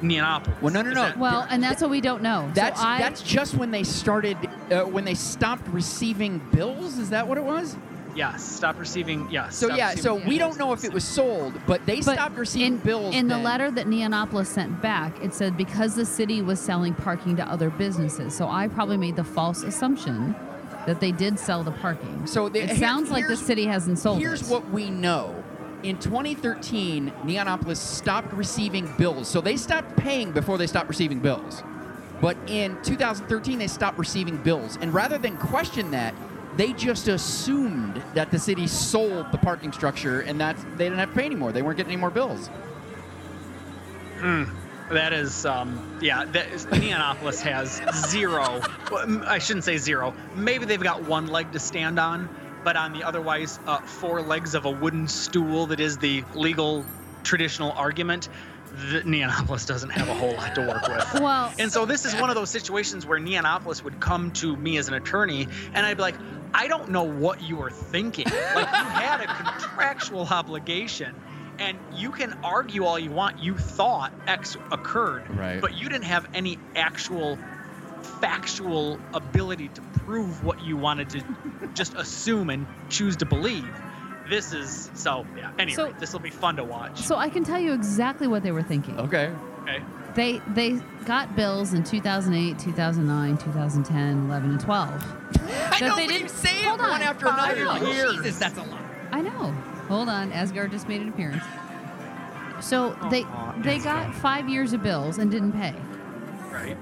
Neonopolis. 0.02 0.62
Well, 0.62 0.74
no, 0.74 0.82
no, 0.82 0.92
no. 0.92 1.02
that- 1.04 1.18
Well, 1.18 1.46
and 1.50 1.62
that's 1.62 1.82
what 1.82 1.90
we 1.92 2.02
don't 2.02 2.22
know. 2.22 2.50
That's 2.54 2.80
so 2.80 2.88
I, 2.88 3.00
that's 3.00 3.22
just 3.22 3.56
when 3.56 3.72
they 3.72 3.84
started 3.84 4.38
uh, 4.72 4.82
when 4.84 5.06
they 5.06 5.16
stopped 5.16 5.68
receiving 5.70 6.40
bills. 6.54 6.98
Is 6.98 7.10
that 7.10 7.28
what 7.28 7.38
it 7.38 7.44
was? 7.44 7.76
Yes, 8.16 8.44
stop 8.44 8.80
receiving. 8.80 9.28
Yes. 9.32 9.56
So 9.56 9.74
yeah, 9.76 9.96
so 9.96 10.16
we 10.16 10.38
don't 10.38 10.58
know 10.58 10.74
if 10.74 10.84
it 10.84 10.92
was 10.94 11.04
sold, 11.04 11.54
but 11.68 11.86
they 11.86 11.98
But 12.02 12.14
stopped 12.16 12.38
receiving 12.38 12.74
in, 12.74 12.78
bills. 12.80 13.16
in 13.16 13.28
the 13.28 13.36
then. 13.36 13.44
letter 13.44 13.72
that 13.72 13.88
Neonopolis 13.88 14.48
sent 14.48 14.82
back, 14.82 15.22
it 15.24 15.34
said 15.34 15.56
because 15.58 15.96
the 15.96 16.06
city 16.06 16.42
was 16.42 16.60
selling 16.60 16.94
parking 16.94 17.36
to 17.38 17.48
other 17.50 17.70
businesses. 17.70 18.36
So 18.36 18.48
I 18.48 18.68
probably 18.68 18.98
made 18.98 19.16
the 19.16 19.24
false 19.24 19.64
assumption 19.64 20.36
that 20.86 21.00
they 21.00 21.12
did 21.12 21.38
sell 21.40 21.64
the 21.64 21.72
parking. 21.72 22.26
So 22.26 22.50
they- 22.50 22.62
it 22.62 22.70
here- 22.72 22.78
sounds 22.80 23.12
like 23.12 23.24
the 23.24 23.30
here's- 23.36 23.46
city 23.46 23.66
hasn't 23.66 24.00
sold 24.00 24.20
Here's 24.20 24.42
it. 24.44 24.48
what 24.52 24.70
we 24.72 24.90
know. 24.90 25.36
In 25.84 25.98
2013, 25.98 27.12
Neonopolis 27.26 27.78
stopped 27.78 28.34
receiving 28.34 28.92
bills. 28.98 29.28
So 29.28 29.40
they 29.42 29.56
stopped 29.56 29.96
paying 29.96 30.32
before 30.32 30.58
they 30.58 30.68
stopped 30.68 30.90
receiving 30.90 31.20
bills. 31.20 31.64
But 32.22 32.36
in 32.48 32.76
2013, 32.84 33.60
they 33.60 33.68
stopped 33.68 33.98
receiving 33.98 34.36
bills. 34.38 34.78
And 34.82 34.94
rather 34.94 35.18
than 35.18 35.38
question 35.38 35.92
that, 35.92 36.14
they 36.56 36.74
just 36.74 37.08
assumed 37.08 38.02
that 38.14 38.32
the 38.32 38.40
city 38.40 38.68
sold 38.68 39.32
the 39.32 39.38
parking 39.38 39.72
structure 39.72 40.22
and 40.22 40.40
that 40.42 40.58
they 40.78 40.86
didn't 40.86 41.00
have 41.00 41.10
to 41.10 41.16
pay 41.16 41.26
anymore. 41.26 41.52
They 41.52 41.62
weren't 41.62 41.78
getting 41.78 41.94
any 41.94 42.02
more 42.02 42.10
bills. 42.10 42.50
That 44.90 45.14
is, 45.14 45.46
um, 45.46 46.00
yeah, 46.02 46.26
that 46.26 46.48
is, 46.50 46.66
Neonopolis 46.66 47.42
has 47.42 47.80
zero. 48.10 48.62
well, 48.92 49.24
I 49.26 49.38
shouldn't 49.38 49.64
say 49.64 49.78
zero. 49.78 50.14
Maybe 50.36 50.66
they've 50.66 50.82
got 50.82 51.04
one 51.04 51.28
leg 51.28 51.52
to 51.52 51.60
stand 51.60 52.00
on, 52.00 52.28
but 52.64 52.76
on 52.76 52.94
the 52.94 53.04
otherwise 53.04 53.60
uh, 53.68 53.78
four 53.80 54.22
legs 54.22 54.56
of 54.56 54.66
a 54.66 54.72
wooden 54.72 55.08
stool 55.08 55.68
that 55.68 55.80
is 55.80 56.00
the 56.00 56.24
legal 56.34 56.86
traditional 57.24 57.72
argument, 57.74 58.30
the 58.92 59.02
Neonopolis 59.02 59.66
doesn't 59.68 59.90
have 59.92 60.08
a 60.10 60.14
whole 60.14 60.34
lot 60.34 60.56
to 60.56 60.62
work 60.62 60.88
with. 60.88 61.14
Well, 61.22 61.54
And 61.60 61.72
so 61.72 61.86
this 61.86 62.06
is 62.06 62.16
one 62.16 62.30
of 62.30 62.36
those 62.36 62.50
situations 62.50 63.06
where 63.06 63.20
Neonopolis 63.20 63.84
would 63.84 64.00
come 64.00 64.32
to 64.34 64.56
me 64.56 64.78
as 64.78 64.88
an 64.88 64.94
attorney, 64.94 65.48
and 65.74 65.86
I'd 65.86 65.98
be 65.98 66.02
like, 66.04 66.16
I 66.54 66.68
don't 66.68 66.90
know 66.90 67.04
what 67.04 67.42
you 67.42 67.58
were 67.58 67.70
thinking. 67.70 68.26
Like 68.26 68.68
you 68.72 68.84
had 68.86 69.22
a 69.22 69.28
contractual 69.28 70.26
obligation, 70.30 71.14
and 71.60 71.78
you 71.96 72.12
can 72.12 72.34
argue 72.44 72.86
all 72.86 72.98
you 72.98 73.12
want. 73.12 73.40
You 73.40 73.56
thought 73.58 74.14
X 74.28 74.56
occurred, 74.72 75.24
Right. 75.30 75.60
but 75.62 75.78
you 75.78 75.90
didn't 75.90 76.06
have 76.06 76.26
any 76.34 76.58
actual 76.76 77.38
factual 78.22 79.00
ability 79.14 79.70
to 79.70 79.82
prove 80.06 80.44
what 80.44 80.62
you 80.64 80.78
wanted 80.78 81.10
to 81.10 81.24
just 81.74 81.94
assume 81.96 82.50
and 82.50 82.66
choose 82.90 83.18
to 83.18 83.26
believe. 83.26 83.70
This 84.30 84.54
is 84.54 84.92
so 84.94 85.26
yeah. 85.38 85.52
Anyway, 85.58 85.76
So- 85.76 85.94
this 86.00 86.14
will 86.14 86.20
be 86.20 86.30
fun 86.30 86.56
to 86.58 86.64
watch. 86.64 87.02
so 87.02 87.16
I 87.18 87.30
can 87.30 87.44
tell 87.44 87.60
you 87.60 87.74
exactly 87.74 88.28
what 88.28 88.44
they 88.44 88.52
were 88.52 88.64
thinking. 88.64 88.98
Okay. 89.00 89.32
okay. 89.64 89.82
They 90.16 90.42
they 90.48 90.80
got 91.06 91.36
bills 91.36 91.74
in 91.74 91.84
2008, 91.84 92.60
2009, 92.60 93.38
2010, 93.38 94.26
11, 94.26 94.52
and 94.52 94.60
12. 94.60 94.90
I 94.92 95.80
That 95.80 95.82
know, 95.82 95.96
they 95.96 96.06
but 96.06 96.14
you 96.14 96.20
didn't- 96.20 96.30
say 96.30 96.50
it 96.60 96.66
hold 96.66 96.80
one 96.80 96.90
on. 96.92 97.02
after 97.02 97.28
another. 97.28 97.66
Five 97.66 97.82
Like, 97.84 97.94
years. 97.94 98.16
Jesus, 98.18 98.40
that's 98.40 98.58
a 98.58 98.64
lot. 98.64 98.80
I 99.12 99.22
know. 99.22 99.52
Hold 99.88 100.10
on, 100.10 100.32
Asgard 100.32 100.72
just 100.72 100.88
made 100.88 101.02
an 101.02 101.10
appearance. 101.10 101.44
So 102.60 102.96
they 103.10 103.24
Aw, 103.24 103.54
they 103.60 103.80
got 103.80 104.14
five 104.14 104.50
years 104.50 104.74
of 104.74 104.84
bills 104.84 105.18
and 105.18 105.32
didn't 105.32 105.54
pay, 105.54 105.74
Right. 106.52 106.78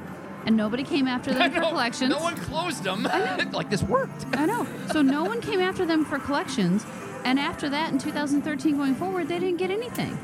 and 0.46 0.58
nobody 0.58 0.84
came 0.84 1.08
after 1.08 1.30
I 1.32 1.34
them 1.36 1.52
for 1.54 1.60
know, 1.62 1.70
collections. 1.70 2.10
No 2.10 2.20
one 2.20 2.36
closed 2.36 2.84
them. 2.84 3.04
like 3.54 3.70
this 3.70 3.84
worked. 3.84 4.26
I 4.34 4.46
know. 4.48 4.66
So 4.92 5.02
no 5.02 5.24
one 5.24 5.40
came 5.40 5.60
after 5.62 5.86
them 5.86 6.04
for 6.04 6.18
collections, 6.18 6.84
and 7.28 7.38
after 7.40 7.68
that, 7.70 7.92
in 7.92 8.00
2013 8.00 8.78
going 8.78 8.96
forward, 8.96 9.28
they 9.28 9.38
didn't 9.38 9.58
get 9.58 9.70
anything. 9.70 10.18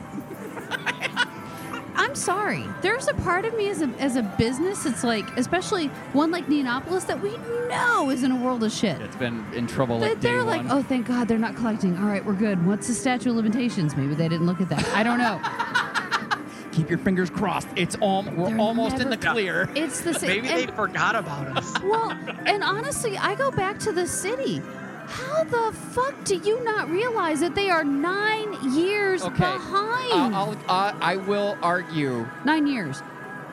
I'm 1.95 2.15
sorry. 2.15 2.65
There's 2.81 3.07
a 3.07 3.13
part 3.13 3.43
of 3.45 3.55
me 3.55 3.69
as 3.69 3.81
a 3.81 3.87
as 3.99 4.15
a 4.15 4.23
business, 4.23 4.85
it's 4.85 5.03
like, 5.03 5.25
especially 5.37 5.87
one 6.13 6.31
like 6.31 6.47
Neonopolis, 6.47 7.05
that 7.07 7.21
we 7.21 7.37
know 7.69 8.09
is 8.09 8.23
in 8.23 8.31
a 8.31 8.35
world 8.35 8.63
of 8.63 8.71
shit. 8.71 8.99
It's 9.01 9.15
been 9.17 9.45
in 9.53 9.67
trouble 9.67 9.99
They- 9.99 10.09
like 10.09 10.19
day 10.21 10.29
they're 10.31 10.43
like, 10.43 10.63
one. 10.65 10.71
oh, 10.71 10.83
thank 10.83 11.07
God 11.07 11.27
they're 11.27 11.37
not 11.37 11.55
collecting. 11.55 11.97
All 11.97 12.05
right, 12.05 12.23
we're 12.25 12.33
good. 12.33 12.65
What's 12.65 12.87
the 12.87 12.93
statute 12.93 13.29
of 13.29 13.35
limitations? 13.35 13.95
Maybe 13.97 14.15
they 14.15 14.27
didn't 14.29 14.47
look 14.47 14.61
at 14.61 14.69
that. 14.69 14.87
I 14.95 15.03
don't 15.03 15.17
know. 15.19 15.41
Keep 16.71 16.89
your 16.89 16.99
fingers 16.99 17.29
crossed. 17.29 17.67
It's 17.75 17.95
all 18.01 18.23
we're 18.23 18.49
They're 18.49 18.57
almost 18.59 18.97
in 18.99 19.09
the 19.11 19.17
clear. 19.17 19.69
It's 19.75 20.01
the 20.01 20.13
same. 20.13 20.29
Maybe 20.29 20.47
and- 20.49 20.69
they 20.69 20.75
forgot 20.75 21.15
about 21.15 21.57
us. 21.57 21.73
Well, 21.83 22.09
and 22.45 22.63
honestly, 22.63 23.17
I 23.17 23.35
go 23.35 23.51
back 23.51 23.77
to 23.79 23.91
the 23.91 24.07
city. 24.07 24.61
How 25.07 25.43
the 25.43 25.71
fuck 25.91 26.23
do 26.23 26.35
you 26.37 26.63
not 26.63 26.89
realize 26.89 27.39
that 27.41 27.55
they 27.55 27.69
are 27.69 27.83
nine 27.83 28.53
years 28.73 29.23
Okay. 29.23 29.37
behind? 29.37 30.33
Uh, 30.33 30.37
I'll, 30.37 30.57
uh, 30.69 30.93
I 31.01 31.17
will 31.17 31.57
argue. 31.61 32.27
nine 32.45 32.67
years. 32.67 33.01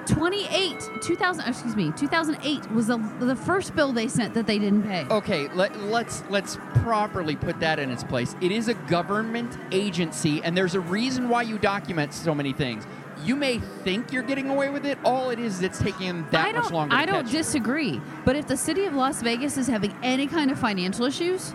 28, 0.06 0.88
2000, 1.02 1.44
excuse 1.46 1.76
me, 1.76 1.92
2008 1.96 2.70
was 2.72 2.88
the, 2.88 2.96
the 3.20 3.36
first 3.36 3.76
bill 3.76 3.92
they 3.92 4.08
sent 4.08 4.34
that 4.34 4.46
they 4.46 4.58
didn't 4.58 4.82
pay. 4.82 5.04
Okay, 5.10 5.48
let, 5.54 5.78
let's 5.84 6.24
let's 6.30 6.56
properly 6.82 7.36
put 7.36 7.60
that 7.60 7.78
in 7.78 7.90
its 7.90 8.02
place. 8.02 8.34
It 8.40 8.50
is 8.50 8.66
a 8.68 8.74
government 8.74 9.56
agency, 9.70 10.42
and 10.42 10.56
there's 10.56 10.74
a 10.74 10.80
reason 10.80 11.28
why 11.28 11.42
you 11.42 11.58
document 11.58 12.12
so 12.14 12.34
many 12.34 12.52
things. 12.52 12.84
You 13.24 13.36
may 13.36 13.58
think 13.58 14.12
you're 14.12 14.22
getting 14.22 14.48
away 14.50 14.70
with 14.70 14.86
it. 14.86 14.98
All 15.04 15.30
it 15.30 15.38
is, 15.38 15.62
it's 15.62 15.78
taking 15.78 16.06
them 16.06 16.26
that 16.30 16.54
much 16.54 16.70
longer. 16.70 16.94
I 16.94 17.04
to 17.06 17.12
don't 17.12 17.24
catch. 17.24 17.32
disagree. 17.32 18.00
But 18.24 18.36
if 18.36 18.46
the 18.46 18.56
city 18.56 18.84
of 18.86 18.94
Las 18.94 19.22
Vegas 19.22 19.56
is 19.56 19.66
having 19.66 19.94
any 20.02 20.26
kind 20.26 20.50
of 20.50 20.58
financial 20.58 21.04
issues, 21.04 21.54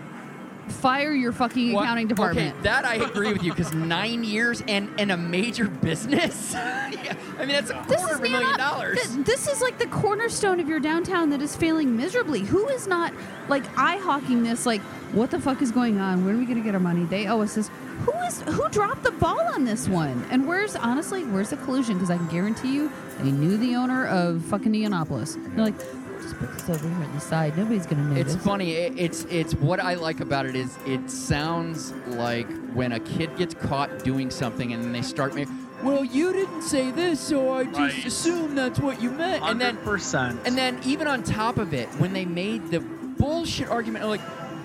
fire 0.68 1.12
your 1.12 1.32
fucking 1.32 1.72
What- 1.72 1.82
accounting 1.84 2.08
department. 2.08 2.52
Okay, 2.54 2.62
that 2.62 2.84
I 2.84 2.96
agree 2.96 3.32
with 3.32 3.42
you 3.42 3.52
because 3.52 3.72
nine 3.74 4.24
years 4.24 4.62
and 4.68 4.88
and 4.98 5.10
a 5.12 5.16
major 5.16 5.66
business. 5.68 6.52
yeah, 6.54 7.14
I 7.38 7.40
mean 7.40 7.48
that's 7.48 7.70
a 7.70 7.84
This 7.88 7.98
quarter 7.98 8.14
is 8.14 8.18
of 8.20 8.24
a 8.24 8.28
million 8.28 8.58
dollars. 8.58 8.98
thi- 9.00 9.22
this 9.22 9.48
is 9.48 9.60
like 9.62 9.78
the 9.78 9.86
cornerstone 9.86 10.60
of 10.60 10.68
your 10.68 10.80
downtown 10.80 11.30
that 11.30 11.42
is 11.42 11.54
failing 11.56 11.96
miserably. 11.96 12.40
Who 12.40 12.66
is 12.68 12.86
not 12.86 13.12
like 13.48 13.64
eye 13.78 13.96
hawking 13.98 14.42
this? 14.42 14.66
Like, 14.66 14.80
what 15.12 15.30
the 15.30 15.38
fuck 15.40 15.62
is 15.62 15.70
going 15.70 15.98
on? 16.00 16.24
When 16.24 16.34
are 16.34 16.38
we 16.38 16.44
going 16.44 16.58
to 16.58 16.64
get 16.64 16.74
our 16.74 16.80
money? 16.80 17.04
They 17.04 17.26
owe 17.28 17.40
us 17.42 17.54
this. 17.54 17.70
Who 18.04 18.12
is 18.26 18.42
who 18.42 18.68
dropped 18.70 19.04
the 19.04 19.12
ball 19.12 19.40
on 19.40 19.64
this 19.64 19.88
one? 19.88 20.26
And 20.30 20.46
where's 20.46 20.76
honestly 20.76 21.24
where's 21.24 21.50
the 21.50 21.56
collusion? 21.58 21.94
Because 21.94 22.10
I 22.10 22.16
can 22.16 22.28
guarantee 22.28 22.74
you 22.74 22.90
they 23.20 23.30
knew 23.30 23.56
the 23.56 23.74
owner 23.76 24.06
of 24.06 24.44
fucking 24.44 24.72
Neonopolis. 24.72 25.36
They're 25.54 25.64
like, 25.64 25.95
we'll 26.40 26.50
just 26.52 26.68
over 26.70 26.88
here 26.88 26.96
on 27.04 27.12
the 27.14 27.20
side. 27.20 27.56
Nobody's 27.56 27.86
going 27.86 28.02
to 28.02 28.08
notice. 28.14 28.34
It's 28.34 28.44
funny. 28.44 28.72
It, 28.72 28.98
it's 28.98 29.24
it's 29.30 29.54
what 29.54 29.80
I 29.80 29.94
like 29.94 30.20
about 30.20 30.46
it 30.46 30.54
is 30.56 30.76
it 30.86 31.10
sounds 31.10 31.92
like 32.06 32.46
when 32.74 32.92
a 32.92 33.00
kid 33.00 33.36
gets 33.36 33.54
caught 33.54 34.04
doing 34.04 34.30
something 34.30 34.72
and 34.72 34.82
then 34.84 34.92
they 34.92 35.02
start 35.02 35.34
making. 35.34 35.54
Well, 35.82 36.04
you 36.04 36.32
didn't 36.32 36.62
say 36.62 36.90
this, 36.90 37.20
so 37.20 37.52
I 37.52 37.64
just 37.64 37.78
Right. 37.78 38.06
assumed 38.06 38.56
that's 38.56 38.80
what 38.80 39.00
you 39.02 39.10
meant. 39.10 39.42
And 39.44 39.60
then 39.60 39.74
Hundred 39.76 39.84
percent. 39.84 40.40
and 40.46 40.56
then 40.56 40.80
even 40.86 41.06
on 41.06 41.22
top 41.22 41.58
of 41.58 41.74
it, 41.74 41.86
when 41.98 42.12
they 42.14 42.24
made 42.24 42.70
the 42.70 42.80
bullshit 42.80 43.68
argument, 43.68 44.04
I'm 44.04 44.10
like, 44.10 44.20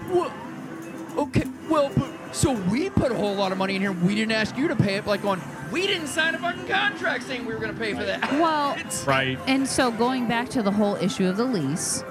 what? 0.09 0.31
Okay, 1.17 1.43
well, 1.69 1.91
but 1.95 2.09
so 2.35 2.53
we 2.53 2.89
put 2.89 3.11
a 3.11 3.15
whole 3.15 3.35
lot 3.35 3.51
of 3.51 3.57
money 3.57 3.75
in 3.75 3.81
here. 3.81 3.91
We 3.91 4.15
didn't 4.15 4.31
ask 4.31 4.57
you 4.57 4.67
to 4.67 4.75
pay 4.75 4.95
it. 4.95 5.05
Like 5.05 5.23
on, 5.25 5.41
we 5.71 5.85
didn't 5.87 6.07
sign 6.07 6.35
a 6.35 6.37
fucking 6.37 6.67
contract 6.67 7.23
saying 7.23 7.45
we 7.45 7.53
were 7.53 7.59
going 7.59 7.73
to 7.73 7.79
pay 7.79 7.93
for 7.93 8.03
that. 8.03 8.21
Well, 8.33 8.73
It's- 8.77 9.05
right. 9.05 9.37
And 9.47 9.67
so 9.67 9.91
going 9.91 10.27
back 10.27 10.49
to 10.49 10.63
the 10.63 10.71
whole 10.71 10.95
issue 10.95 11.27
of 11.27 11.37
the 11.37 11.45
lease, 11.45 12.03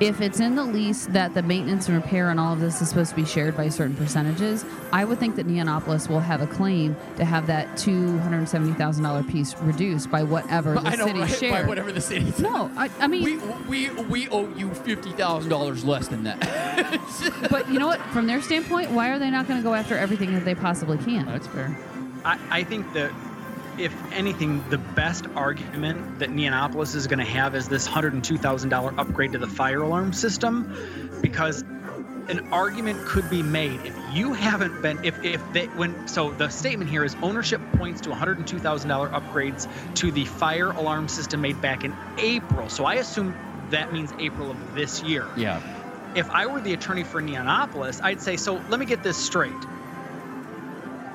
if 0.00 0.20
it's 0.20 0.40
in 0.40 0.54
the 0.54 0.64
lease 0.64 1.06
that 1.06 1.34
the 1.34 1.42
maintenance 1.42 1.88
and 1.88 1.96
repair 1.96 2.30
and 2.30 2.38
all 2.38 2.52
of 2.52 2.60
this 2.60 2.80
is 2.80 2.88
supposed 2.88 3.10
to 3.10 3.16
be 3.16 3.24
shared 3.24 3.56
by 3.56 3.68
certain 3.68 3.96
percentages, 3.96 4.64
I 4.92 5.04
would 5.04 5.18
think 5.18 5.36
that 5.36 5.46
Neonopolis 5.46 6.08
will 6.08 6.20
have 6.20 6.40
a 6.40 6.46
claim 6.46 6.96
to 7.16 7.24
have 7.24 7.46
that 7.48 7.76
two 7.76 8.18
hundred 8.18 8.48
seventy 8.48 8.72
thousand 8.74 9.02
dollar 9.04 9.22
piece 9.22 9.56
reduced 9.58 10.10
by 10.10 10.22
whatever 10.22 10.74
the 10.80 10.80
I 10.80 10.94
know, 10.96 11.06
city 11.06 11.20
right? 11.20 11.30
shared. 11.30 11.62
By 11.64 11.68
whatever 11.68 11.90
the 11.92 12.00
city. 12.00 12.32
No, 12.38 12.70
I, 12.76 12.90
I 13.00 13.06
mean, 13.08 13.24
We, 13.24 13.36
we, 13.68 13.90
we 14.04 14.28
owe 14.28 14.48
you 14.54 14.72
fifty 14.74 15.10
thousand 15.12 15.50
dollars 15.50 15.84
less 15.84 16.08
than 16.08 16.24
that. 16.24 16.38
but 17.50 17.68
you 17.70 17.78
know 17.78 17.86
what? 17.88 18.00
From 18.12 18.26
their 18.26 18.40
standpoint, 18.40 18.90
why 18.92 19.08
are 19.10 19.18
they 19.18 19.30
not 19.30 19.48
going 19.48 19.58
to 19.58 19.64
go 19.64 19.74
after 19.74 19.96
everything 19.96 20.32
that 20.34 20.44
they 20.44 20.54
possibly 20.54 20.98
can? 20.98 21.26
That's 21.26 21.46
fair. 21.48 21.76
I, 22.24 22.38
I 22.50 22.64
think 22.64 22.92
that 22.94 23.12
if 23.78 23.94
anything, 24.12 24.62
the 24.70 24.78
best 24.78 25.26
argument 25.36 26.18
that 26.18 26.30
Neonopolis 26.30 26.94
is 26.94 27.06
going 27.06 27.18
to 27.18 27.24
have 27.24 27.54
is 27.54 27.68
this 27.68 27.88
$102,000 27.88 28.98
upgrade 28.98 29.32
to 29.32 29.38
the 29.38 29.46
fire 29.46 29.82
alarm 29.82 30.12
system, 30.12 30.72
because 31.22 31.62
an 32.28 32.46
argument 32.52 32.98
could 33.06 33.28
be 33.30 33.42
made 33.42 33.80
if 33.86 33.94
you 34.12 34.34
haven't 34.34 34.82
been 34.82 35.02
if 35.02 35.24
if 35.24 35.40
they 35.54 35.64
when 35.68 36.06
so 36.06 36.30
the 36.32 36.48
statement 36.50 36.90
here 36.90 37.02
is 37.02 37.16
ownership 37.22 37.60
points 37.76 38.02
to 38.02 38.10
$102,000 38.10 39.10
upgrades 39.12 39.66
to 39.94 40.10
the 40.12 40.26
fire 40.26 40.70
alarm 40.72 41.08
system 41.08 41.40
made 41.40 41.58
back 41.62 41.84
in 41.84 41.94
April. 42.18 42.68
So 42.68 42.84
I 42.84 42.94
assume 42.94 43.34
that 43.70 43.92
means 43.92 44.12
April 44.18 44.50
of 44.50 44.74
this 44.74 45.02
year. 45.02 45.26
Yeah. 45.36 45.62
If 46.14 46.28
I 46.30 46.46
were 46.46 46.60
the 46.60 46.74
attorney 46.74 47.04
for 47.04 47.22
Neonopolis, 47.22 48.02
I'd 48.02 48.20
say, 48.20 48.36
so 48.36 48.60
let 48.68 48.78
me 48.80 48.86
get 48.86 49.02
this 49.02 49.16
straight. 49.16 49.52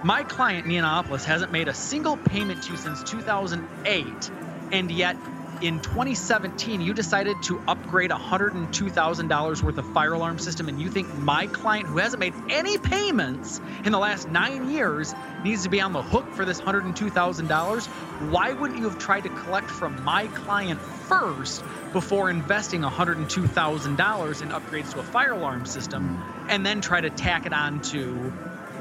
My 0.05 0.25
client, 0.25 0.67
Neonopolis, 0.67 1.23
hasn't 1.23 1.49
made 1.53 1.69
a 1.69 1.73
single 1.73 2.17
payment 2.17 2.63
to 2.63 2.73
you 2.73 2.77
since 2.77 3.03
2008, 3.03 4.31
and 4.69 4.91
yet 4.91 5.17
in 5.61 5.79
2017, 5.79 6.81
you 6.81 6.93
decided 6.93 7.41
to 7.43 7.61
upgrade 7.69 8.11
$102,000 8.11 9.63
worth 9.63 9.77
of 9.77 9.87
fire 9.87 10.11
alarm 10.11 10.37
system, 10.39 10.67
and 10.67 10.77
you 10.77 10.89
think 10.89 11.13
my 11.13 11.47
client, 11.47 11.87
who 11.87 11.99
hasn't 11.99 12.19
made 12.19 12.35
any 12.49 12.77
payments 12.79 13.61
in 13.85 13.93
the 13.93 13.99
last 13.99 14.27
nine 14.27 14.65
years, 14.65 15.15
needs 15.41 15.63
to 15.63 15.69
be 15.69 15.79
on 15.79 15.93
the 15.93 16.03
hook 16.03 16.33
for 16.33 16.43
this 16.43 16.59
$102,000? 16.59 17.89
Why 18.17 18.51
wouldn't 18.51 18.77
you 18.77 18.83
have 18.85 18.97
tried 18.97 19.21
to 19.23 19.29
collect 19.29 19.71
from 19.71 20.03
my 20.03 20.27
client 20.33 20.81
first 21.07 21.63
before 21.93 22.29
investing 22.29 22.81
$102,000 22.81 24.41
in 24.41 24.49
upgrades 24.49 24.91
to 24.91 24.99
a 24.99 25.03
fire 25.05 25.31
alarm 25.31 25.65
system, 25.65 26.25
and 26.49 26.65
then 26.65 26.81
try 26.81 26.99
to 26.99 27.09
tack 27.09 27.45
it 27.45 27.53
on 27.53 27.79
to 27.91 28.33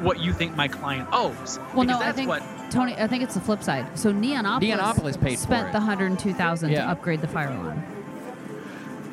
what 0.03 0.21
you 0.21 0.33
think 0.33 0.55
my 0.57 0.69
client 0.69 1.09
owes? 1.13 1.59
Well, 1.75 1.85
because 1.87 2.01
no, 2.01 2.07
I 2.07 2.13
think 2.13 2.29
what 2.29 2.43
Tony. 2.71 2.95
I 2.95 3.07
think 3.07 3.23
it's 3.23 3.35
the 3.35 3.41
flip 3.41 3.63
side. 3.63 3.99
So 3.99 4.13
Neonopolis, 4.13 4.61
Neonopolis 4.77 5.21
paid 5.21 5.39
spent 5.39 5.73
the 5.73 5.81
hundred 5.81 6.07
and 6.07 6.19
two 6.19 6.33
thousand 6.35 6.71
Yeah. 6.71 6.85
to 6.85 6.91
upgrade 6.91 7.21
the 7.21 7.29
fire 7.29 7.49
alarm. 7.49 7.83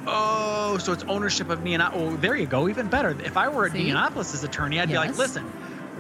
Oh, 0.07 0.77
so 0.79 0.91
it's 0.93 1.03
ownership 1.03 1.49
of 1.49 1.59
Neonopolis. 1.59 1.91
Oh, 1.93 2.15
there 2.17 2.35
you 2.35 2.47
go. 2.47 2.67
Even 2.69 2.87
better. 2.87 3.15
If 3.23 3.37
I 3.37 3.47
were 3.49 3.65
a 3.65 3.71
See? 3.71 3.89
Neonopolis' 3.89 4.43
attorney, 4.43 4.79
I'd 4.79 4.89
be 4.89 4.95
like, 4.95 5.15
listen, 5.17 5.51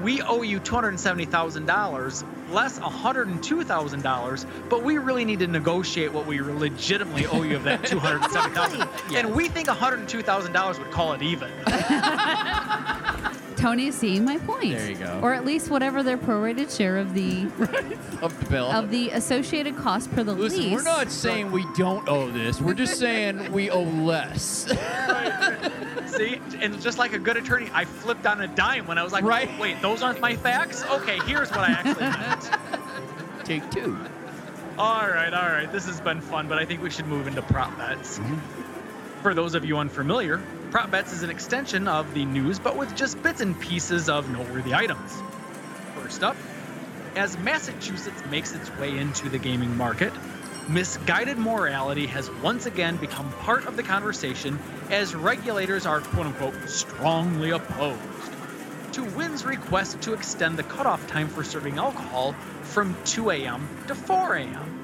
we 0.01 0.21
owe 0.21 0.41
you 0.41 0.59
$270,000 0.59 2.23
less 2.51 2.79
$102,000, 2.79 4.45
but 4.69 4.83
we 4.83 4.97
really 4.97 5.25
need 5.25 5.39
to 5.39 5.47
negotiate 5.47 6.11
what 6.11 6.25
we 6.25 6.41
legitimately 6.41 7.25
owe 7.27 7.43
you 7.43 7.55
of 7.55 7.63
that 7.63 7.81
$207,000. 7.83 9.15
And 9.15 9.33
we 9.35 9.47
think 9.49 9.67
$102,000 9.67 10.79
would 10.79 10.91
call 10.91 11.13
it 11.13 11.21
even. 11.21 11.51
Tony 13.55 13.87
is 13.87 13.95
seeing 13.95 14.23
my 14.23 14.37
point. 14.37 14.71
There 14.77 14.89
you 14.89 14.95
go. 14.95 15.19
Or 15.21 15.33
at 15.33 15.43
least 15.43 15.69
whatever 15.69 16.01
their 16.01 16.17
prorated 16.17 16.73
share 16.75 16.97
of 16.97 17.13
the 17.13 17.43
Of 18.21 18.37
the 18.39 18.45
bill. 18.49 18.71
of 18.71 18.89
the 18.89 19.09
associated 19.09 19.75
cost 19.77 20.09
per 20.13 20.23
the 20.23 20.31
Listen, 20.33 20.59
lease. 20.61 20.73
we're 20.73 20.81
not 20.83 21.11
saying 21.11 21.51
we 21.51 21.65
don't 21.75 22.07
owe 22.07 22.29
this. 22.31 22.61
We're 22.61 22.73
just 22.73 22.97
saying 22.99 23.51
we 23.51 23.69
owe 23.69 23.83
less. 23.83 24.65
See? 26.07 26.39
And 26.61 26.81
just 26.81 26.97
like 26.97 27.11
a 27.13 27.19
good 27.19 27.35
attorney, 27.37 27.69
I 27.73 27.83
flipped 27.85 28.25
on 28.25 28.39
a 28.41 28.47
dime 28.47 28.87
when 28.87 28.97
I 28.97 29.03
was 29.03 29.11
like, 29.13 29.23
Right. 29.25 29.49
wait, 29.59 29.81
those 29.81 30.01
aren't 30.03 30.21
my 30.21 30.35
facts? 30.37 30.83
Okay, 30.85 31.19
here's 31.25 31.49
what 31.51 31.59
I 31.59 31.71
actually 31.71 32.05
meant. 32.05 32.38
Take 33.43 33.69
two. 33.71 33.97
All 34.77 35.07
right, 35.07 35.33
all 35.33 35.49
right. 35.49 35.71
This 35.71 35.85
has 35.87 35.99
been 35.99 36.21
fun, 36.21 36.47
but 36.47 36.57
I 36.57 36.65
think 36.65 36.81
we 36.81 36.89
should 36.89 37.07
move 37.07 37.27
into 37.27 37.41
prop 37.41 37.77
bets. 37.77 38.19
Mm-hmm. 38.19 39.21
For 39.21 39.33
those 39.33 39.53
of 39.53 39.65
you 39.65 39.77
unfamiliar, 39.77 40.41
prop 40.71 40.91
bets 40.91 41.11
is 41.11 41.23
an 41.23 41.29
extension 41.29 41.87
of 41.87 42.13
the 42.13 42.23
news, 42.23 42.59
but 42.59 42.77
with 42.77 42.95
just 42.95 43.21
bits 43.21 43.41
and 43.41 43.59
pieces 43.59 44.07
of 44.07 44.29
noteworthy 44.29 44.73
items. 44.73 45.21
First 45.95 46.23
up, 46.23 46.37
as 47.15 47.37
Massachusetts 47.39 48.23
makes 48.29 48.53
its 48.53 48.73
way 48.77 48.97
into 48.97 49.27
the 49.27 49.37
gaming 49.37 49.75
market, 49.75 50.13
misguided 50.69 51.37
morality 51.37 52.05
has 52.05 52.31
once 52.41 52.65
again 52.65 52.95
become 52.97 53.29
part 53.33 53.65
of 53.65 53.75
the 53.75 53.83
conversation 53.83 54.57
as 54.89 55.15
regulators 55.15 55.85
are 55.85 55.99
quote 55.99 56.27
unquote 56.27 56.69
strongly 56.69 57.49
opposed 57.49 58.38
to 58.93 59.03
Wynn's 59.03 59.45
request 59.45 60.01
to 60.01 60.13
extend 60.13 60.57
the 60.57 60.63
cutoff 60.63 61.05
time 61.07 61.27
for 61.27 61.43
serving 61.43 61.77
alcohol 61.77 62.33
from 62.63 62.95
2 63.05 63.31
a.m. 63.31 63.67
to 63.87 63.95
4 63.95 64.35
a.m. 64.35 64.79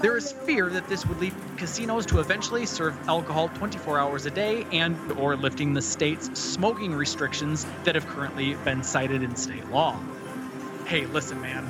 There 0.00 0.16
is 0.16 0.30
fear 0.30 0.68
that 0.70 0.88
this 0.88 1.04
would 1.06 1.18
lead 1.20 1.34
casinos 1.56 2.06
to 2.06 2.20
eventually 2.20 2.66
serve 2.66 2.96
alcohol 3.08 3.48
24 3.48 3.98
hours 3.98 4.26
a 4.26 4.30
day 4.30 4.64
and 4.72 4.96
or 5.12 5.36
lifting 5.36 5.74
the 5.74 5.82
state's 5.82 6.38
smoking 6.38 6.94
restrictions 6.94 7.66
that 7.84 7.96
have 7.96 8.06
currently 8.06 8.54
been 8.64 8.82
cited 8.82 9.22
in 9.22 9.34
state 9.34 9.68
law. 9.70 9.98
Hey, 10.86 11.06
listen 11.06 11.40
man, 11.40 11.68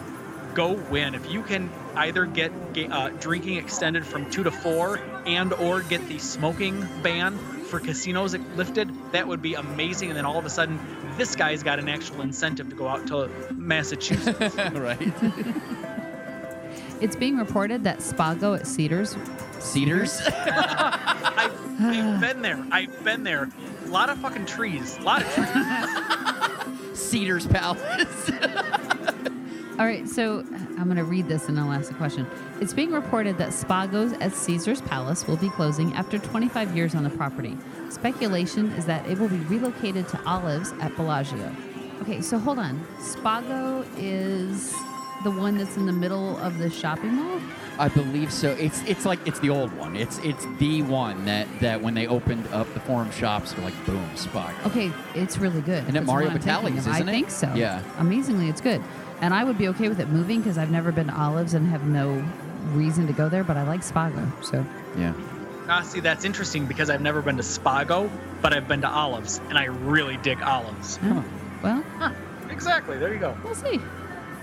go 0.54 0.72
win. 0.72 1.14
If 1.14 1.30
you 1.30 1.42
can 1.42 1.70
either 1.96 2.26
get 2.26 2.52
uh, 2.90 3.08
drinking 3.20 3.56
extended 3.56 4.04
from 4.04 4.30
2 4.30 4.44
to 4.44 4.50
4 4.50 5.00
and 5.26 5.52
or 5.54 5.80
get 5.80 6.06
the 6.08 6.18
smoking 6.18 6.86
ban 7.02 7.38
for 7.38 7.80
casinos 7.80 8.34
lifted, 8.56 8.90
that 9.12 9.26
would 9.26 9.42
be 9.42 9.54
amazing 9.54 10.08
and 10.08 10.16
then 10.16 10.24
all 10.24 10.38
of 10.38 10.44
a 10.44 10.50
sudden 10.50 10.78
this 11.16 11.34
guy's 11.34 11.62
got 11.62 11.78
an 11.78 11.88
actual 11.88 12.20
incentive 12.22 12.68
to 12.70 12.76
go 12.76 12.86
out 12.88 13.06
to 13.08 13.28
Massachusetts. 13.54 14.56
right. 14.74 15.12
It's 17.00 17.14
being 17.14 17.36
reported 17.36 17.84
that 17.84 17.98
Spago 17.98 18.58
at 18.58 18.66
Cedars. 18.66 19.16
Cedars. 19.60 20.20
I've, 20.26 21.80
I've 21.80 22.20
been 22.20 22.42
there. 22.42 22.66
I've 22.72 23.04
been 23.04 23.22
there. 23.22 23.48
A 23.84 23.88
lot 23.88 24.10
of 24.10 24.18
fucking 24.18 24.46
trees. 24.46 24.98
A 24.98 25.02
lot 25.02 25.22
of 25.22 25.32
trees. 25.32 26.98
Cedars 26.98 27.46
Palace. 27.46 28.30
All 29.78 29.86
right, 29.86 30.08
so 30.08 30.40
I'm 30.76 30.86
going 30.86 30.96
to 30.96 31.04
read 31.04 31.28
this 31.28 31.48
and 31.48 31.58
I'll 31.58 31.70
ask 31.70 31.92
a 31.92 31.94
question. 31.94 32.26
It's 32.60 32.72
being 32.72 32.90
reported 32.90 33.38
that 33.38 33.50
Spago's 33.50 34.12
at 34.14 34.32
Caesar's 34.32 34.80
Palace 34.80 35.28
will 35.28 35.36
be 35.36 35.50
closing 35.50 35.94
after 35.94 36.18
25 36.18 36.74
years 36.76 36.96
on 36.96 37.04
the 37.04 37.10
property. 37.10 37.56
Speculation 37.88 38.72
is 38.72 38.86
that 38.86 39.06
it 39.08 39.20
will 39.20 39.28
be 39.28 39.36
relocated 39.36 40.08
to 40.08 40.20
Olives 40.24 40.72
at 40.80 40.96
Bellagio. 40.96 41.54
Okay, 42.02 42.20
so 42.20 42.38
hold 42.40 42.58
on. 42.58 42.84
Spago 42.98 43.86
is 43.96 44.72
the 45.22 45.30
one 45.30 45.56
that's 45.56 45.76
in 45.76 45.86
the 45.86 45.92
middle 45.92 46.36
of 46.38 46.58
the 46.58 46.70
shopping 46.70 47.14
mall? 47.14 47.40
I 47.78 47.88
believe 47.88 48.32
so. 48.32 48.50
It's 48.58 48.82
it's 48.82 49.04
like 49.04 49.24
it's 49.26 49.38
the 49.38 49.50
old 49.50 49.72
one. 49.76 49.94
It's 49.94 50.18
it's 50.18 50.44
the 50.58 50.82
one 50.82 51.24
that 51.26 51.46
that 51.60 51.80
when 51.80 51.94
they 51.94 52.08
opened 52.08 52.48
up 52.48 52.72
the 52.74 52.80
forum 52.80 53.12
shops, 53.12 53.52
they're 53.52 53.64
like 53.64 53.86
boom, 53.86 54.08
Spago. 54.16 54.66
Okay, 54.66 54.90
it's 55.14 55.38
really 55.38 55.60
good. 55.60 55.84
And 55.86 55.96
at 55.96 56.04
Mario 56.04 56.30
Batali's, 56.30 56.78
isn't 56.78 56.92
it? 56.92 56.96
I 56.96 57.04
think 57.04 57.30
so. 57.30 57.52
Yeah. 57.54 57.82
Amazingly, 57.98 58.48
it's 58.48 58.60
good. 58.60 58.82
And 59.20 59.34
I 59.34 59.44
would 59.44 59.58
be 59.58 59.68
okay 59.68 59.88
with 59.88 60.00
it 60.00 60.08
moving 60.08 60.40
because 60.40 60.58
I've 60.58 60.70
never 60.70 60.92
been 60.92 61.08
to 61.08 61.18
Olives 61.20 61.54
and 61.54 61.66
have 61.68 61.84
no 61.86 62.24
reason 62.72 63.06
to 63.06 63.12
go 63.12 63.28
there, 63.28 63.44
but 63.44 63.56
I 63.56 63.64
like 63.64 63.80
Spago. 63.80 64.30
So 64.44 64.64
Yeah. 64.96 65.12
Ah, 65.68 65.82
see, 65.82 66.00
that's 66.00 66.24
interesting 66.24 66.64
because 66.64 66.88
I've 66.88 67.02
never 67.02 67.20
been 67.20 67.36
to 67.36 67.42
Spago, 67.42 68.10
but 68.40 68.54
I've 68.54 68.66
been 68.66 68.80
to 68.80 68.88
Olives, 68.88 69.38
and 69.50 69.58
I 69.58 69.64
really 69.64 70.16
dig 70.18 70.40
Olives. 70.40 70.98
Oh, 71.02 71.24
well, 71.62 71.84
Exactly. 72.48 72.96
There 72.96 73.12
you 73.12 73.20
go. 73.20 73.36
we'll 73.44 73.54
see. 73.54 73.80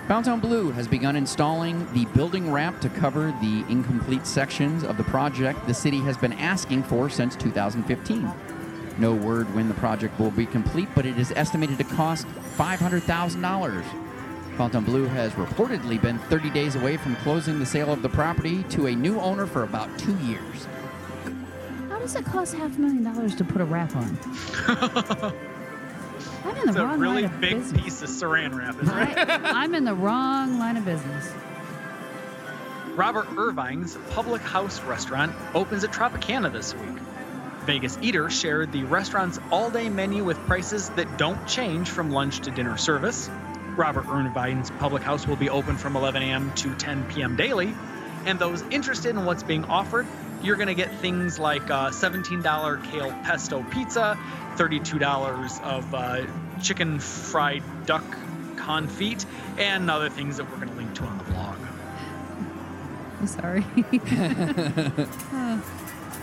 Downtown 0.08 0.40
Blue 0.40 0.70
has 0.72 0.88
begun 0.88 1.16
installing 1.16 1.92
the 1.94 2.06
building 2.14 2.52
ramp 2.52 2.80
to 2.82 2.90
cover 2.90 3.34
the 3.42 3.66
incomplete 3.70 4.28
sections 4.28 4.84
of 4.84 4.98
the 4.98 5.04
project 5.06 5.66
the 5.66 5.74
city 5.74 6.00
has 6.02 6.16
been 6.16 6.34
asking 6.34 6.84
for 6.84 7.10
since 7.10 7.36
2015. 7.36 8.32
No 9.00 9.16
word 9.16 9.54
when 9.56 9.68
the 9.68 9.74
project 9.74 10.20
will 10.20 10.30
be 10.30 10.46
complete, 10.46 10.90
but 10.94 11.08
it 11.08 11.18
is 11.18 11.32
estimated 11.32 11.80
to 11.80 11.84
cost 11.84 12.28
$500,000. 12.56 13.84
Downtown 14.58 14.86
Blue 14.86 15.06
has 15.06 15.34
reportedly 15.34 16.02
been 16.02 16.18
30 16.18 16.50
days 16.52 16.76
away 16.76 16.96
from 16.98 17.16
closing 17.18 17.60
the 17.60 17.66
sale 17.66 17.92
of 17.92 18.02
the 18.02 18.10
property 18.10 18.64
to 18.70 18.88
a 18.88 18.96
new 18.96 19.20
owner 19.20 19.46
for 19.46 19.64
about 19.64 19.98
two 20.00 20.16
years. 20.20 20.68
How 21.90 22.00
does 22.00 22.16
it 22.16 22.26
cost 22.26 22.56
half 22.56 22.78
a 22.78 22.80
million 22.82 23.04
dollars 23.04 23.36
to 23.36 23.44
put 23.44 23.62
a 23.62 23.66
wrap 23.66 23.96
on? 23.96 24.18
I'm 26.46 26.56
in 26.58 26.64
the 26.64 26.70
It's 26.70 26.78
a 26.78 26.86
wrong 26.86 27.00
really 27.00 27.24
line 27.24 27.26
of 27.26 27.42
big 27.42 27.58
business. 27.58 27.82
piece 27.82 28.02
of 28.02 28.10
saran 28.10 28.58
wrap, 28.58 28.82
isn't 28.82 28.98
it? 28.98 29.18
I, 29.18 29.40
I'm 29.64 29.76
in 29.76 29.84
the 29.84 29.94
wrong 29.96 30.58
line 30.58 30.78
of 30.78 30.86
business. 30.86 31.34
Robert 32.96 33.28
Irvine's 33.36 33.98
Public 34.12 34.42
House 34.42 34.80
restaurant 34.82 35.34
opens 35.54 35.84
at 35.84 35.92
Tropicana 35.92 36.52
this 36.52 36.74
week. 36.74 36.98
Vegas 37.66 37.98
Eater 38.02 38.30
shared 38.30 38.72
the 38.72 38.84
restaurant's 38.86 39.40
all 39.52 39.70
day 39.70 39.90
menu 39.90 40.24
with 40.24 40.38
prices 40.46 40.90
that 40.92 41.18
don't 41.18 41.46
change 41.48 41.90
from 41.90 42.12
lunch 42.12 42.40
to 42.42 42.52
dinner 42.52 42.78
service. 42.78 43.30
Robert 43.78 44.06
Irvine's 44.06 44.72
Public 44.72 45.04
House 45.04 45.28
will 45.28 45.36
be 45.36 45.50
open 45.50 45.78
from 45.78 45.96
11 45.96 46.22
a.m. 46.24 46.54
to 46.56 46.74
10 46.76 47.06
p.m. 47.10 47.36
daily. 47.36 47.74
And 48.26 48.40
those 48.40 48.62
interested 48.64 49.10
in 49.10 49.26
what's 49.26 49.44
being 49.44 49.66
offered, 49.66 50.08
you're 50.42 50.56
going 50.56 50.68
to 50.68 50.74
get 50.76 50.92
things 50.96 51.38
like 51.40 51.70
uh, 51.70 51.90
$17 51.90 52.84
kale 52.92 53.12
pesto 53.24 53.64
pizza, 53.70 54.18
$32 54.56 55.62
of 55.62 55.94
uh, 55.94 56.26
chicken 56.62 57.00
fried 57.00 57.64
duck 57.86 58.04
confit, 58.56 59.26
and 59.58 59.92
other 59.92 60.10
things 60.10 60.38
that 60.38 60.50
we're 60.50 60.58
going 60.58 60.70
to 60.70 60.76
link 60.76 60.94
to 60.96 61.04
on 61.04 61.18
the 61.18 61.24
blog. 61.26 61.58
I'm 63.20 63.28
sorry. 63.28 63.62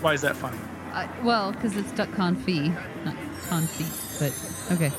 Why 0.00 0.14
is 0.14 0.22
that 0.22 0.36
funny? 0.36 0.58
uh, 0.92 1.06
well, 1.22 1.52
because 1.52 1.76
it's 1.76 1.90
duck 1.92 2.08
confit, 2.10 2.74
not 3.04 3.16
confit, 3.48 4.18
but 4.18 4.32
okay. 4.74 4.92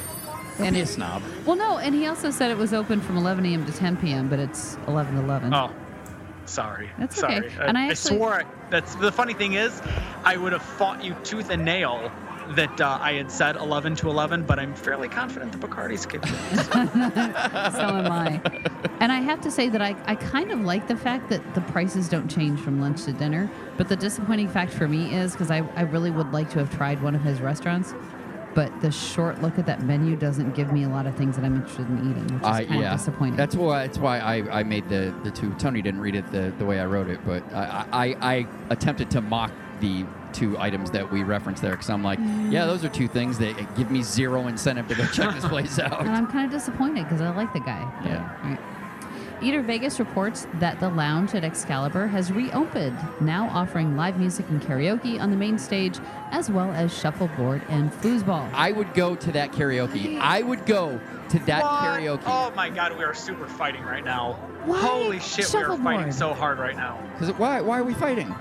And 0.59 0.75
a 0.77 0.85
snob. 0.85 1.21
Well, 1.45 1.55
no, 1.55 1.77
and 1.77 1.95
he 1.95 2.07
also 2.07 2.29
said 2.31 2.51
it 2.51 2.57
was 2.57 2.73
open 2.73 3.01
from 3.01 3.17
11 3.17 3.45
a.m. 3.45 3.65
to 3.65 3.71
10 3.71 3.97
p.m., 3.97 4.29
but 4.29 4.39
it's 4.39 4.77
11 4.87 5.15
to 5.15 5.21
11. 5.21 5.53
Oh, 5.53 5.71
sorry. 6.45 6.89
That's 6.99 7.19
sorry. 7.19 7.47
okay. 7.47 7.55
And 7.61 7.77
I 7.77 7.89
actually- 7.89 8.17
swore. 8.17 8.33
I, 8.33 8.43
that's 8.69 8.95
the 8.95 9.11
funny 9.11 9.33
thing 9.33 9.53
is, 9.53 9.81
I 10.23 10.37
would 10.37 10.53
have 10.53 10.63
fought 10.63 11.03
you 11.03 11.15
tooth 11.23 11.49
and 11.49 11.63
nail 11.65 12.11
that 12.55 12.81
uh, 12.81 12.97
I 13.01 13.13
had 13.13 13.31
said 13.31 13.55
11 13.55 13.95
to 13.97 14.09
11, 14.09 14.43
but 14.43 14.59
I'm 14.59 14.75
fairly 14.75 15.07
confident 15.07 15.51
the 15.53 15.57
Bacardi's 15.57 16.05
kicked 16.05 16.25
in. 16.25 16.33
so 16.63 16.73
am 16.73 18.11
I. 18.11 18.41
And 18.99 19.11
I 19.11 19.21
have 19.21 19.39
to 19.41 19.51
say 19.51 19.69
that 19.69 19.81
I, 19.81 19.95
I 20.05 20.15
kind 20.15 20.51
of 20.51 20.59
like 20.61 20.87
the 20.87 20.95
fact 20.97 21.29
that 21.29 21.55
the 21.55 21.61
prices 21.61 22.09
don't 22.09 22.29
change 22.29 22.59
from 22.59 22.81
lunch 22.81 23.05
to 23.05 23.13
dinner. 23.13 23.49
But 23.77 23.87
the 23.87 23.95
disappointing 23.95 24.49
fact 24.49 24.73
for 24.73 24.87
me 24.89 25.15
is 25.15 25.31
because 25.31 25.51
I, 25.51 25.59
I 25.75 25.81
really 25.83 26.11
would 26.11 26.31
like 26.33 26.49
to 26.51 26.59
have 26.59 26.75
tried 26.75 27.01
one 27.01 27.15
of 27.15 27.21
his 27.21 27.39
restaurants, 27.39 27.93
but 28.53 28.81
the 28.81 28.91
short 28.91 29.41
look 29.41 29.57
at 29.57 29.65
that 29.65 29.81
menu 29.83 30.15
doesn't 30.15 30.55
give 30.55 30.71
me 30.71 30.83
a 30.83 30.89
lot 30.89 31.07
of 31.07 31.15
things 31.15 31.35
that 31.35 31.45
I'm 31.45 31.55
interested 31.55 31.87
in 31.89 32.11
eating, 32.11 32.23
which 32.35 32.41
is 32.43 32.47
I- 32.47 32.65
kind 32.65 32.81
yeah, 32.81 32.93
of 32.93 32.99
disappointing. 32.99 33.35
That's 33.35 33.55
why. 33.55 33.85
That's 33.87 33.97
why 33.97 34.19
I, 34.19 34.59
I 34.59 34.63
made 34.63 34.87
the, 34.89 35.13
the 35.23 35.31
two. 35.31 35.53
Tony 35.55 35.81
didn't 35.81 36.01
read 36.01 36.15
it 36.15 36.31
the, 36.31 36.53
the 36.57 36.65
way 36.65 36.79
I 36.79 36.85
wrote 36.85 37.09
it, 37.09 37.19
but 37.25 37.43
I, 37.53 37.85
I, 37.91 38.05
I 38.33 38.47
attempted 38.69 39.09
to 39.11 39.21
mock 39.21 39.51
the 39.79 40.05
two 40.31 40.57
items 40.57 40.89
that 40.91 41.11
we 41.11 41.23
referenced 41.23 41.61
there 41.61 41.71
because 41.71 41.89
I'm 41.89 42.03
like, 42.03 42.17
yeah, 42.19 42.25
mm. 42.63 42.67
those 42.67 42.83
are 42.85 42.89
two 42.89 43.07
things 43.07 43.37
that 43.39 43.75
give 43.75 43.91
me 43.91 44.01
zero 44.01 44.47
incentive 44.47 44.87
to 44.87 44.95
go 44.95 45.05
check 45.07 45.33
this 45.35 45.45
place 45.49 45.77
out. 45.79 45.99
and. 46.01 46.09
I'm 46.09 46.27
kind 46.27 46.45
of 46.45 46.51
disappointed 46.51 47.03
because 47.03 47.21
I 47.21 47.29
like 47.35 47.53
the 47.53 47.59
guy. 47.59 47.83
But, 48.01 48.09
Yeah. 48.09 48.37
all 48.43 48.49
right. 48.49 48.59
Eater 49.43 49.61
Vegas 49.61 49.99
reports 49.99 50.47
that 50.55 50.79
the 50.79 50.87
lounge 50.89 51.35
at 51.35 51.43
Excalibur 51.43 52.07
has 52.07 52.31
reopened, 52.31 52.97
now 53.19 53.49
offering 53.49 53.97
live 53.97 54.17
music 54.17 54.47
and 54.49 54.61
karaoke 54.61 55.19
on 55.19 55.31
the 55.31 55.35
main 55.35 55.59
stage, 55.59 55.99
as 56.31 56.49
well 56.49 56.71
as 56.71 56.97
shuffleboard 56.97 57.61
and 57.67 57.91
foosball. 57.91 58.49
I 58.53 58.71
would 58.71 58.93
go 58.93 59.15
to 59.15 59.31
that 59.33 59.51
karaoke. 59.51 60.17
I 60.19 60.41
would 60.43 60.65
go 60.65 60.97
to 61.29 61.39
that 61.39 61.61
What? 61.61 61.83
karaoke. 61.99 62.21
Oh 62.25 62.53
my 62.55 62.69
god, 62.69 62.97
we 62.97 63.03
are 63.03 63.13
super 63.13 63.45
fighting 63.47 63.83
right 63.83 64.05
now. 64.05 64.33
What? 64.63 64.79
Holy 64.81 65.19
shit, 65.19 65.51
we 65.53 65.59
are 65.59 65.67
fighting 65.77 65.77
Shuffleboard. 65.83 66.13
so 66.13 66.33
hard 66.33 66.57
right 66.59 66.77
now. 66.77 66.97
Because 67.19 67.35
why? 67.37 67.59
Why 67.59 67.79
are 67.79 67.83
we 67.83 67.93
fighting? 67.93 68.33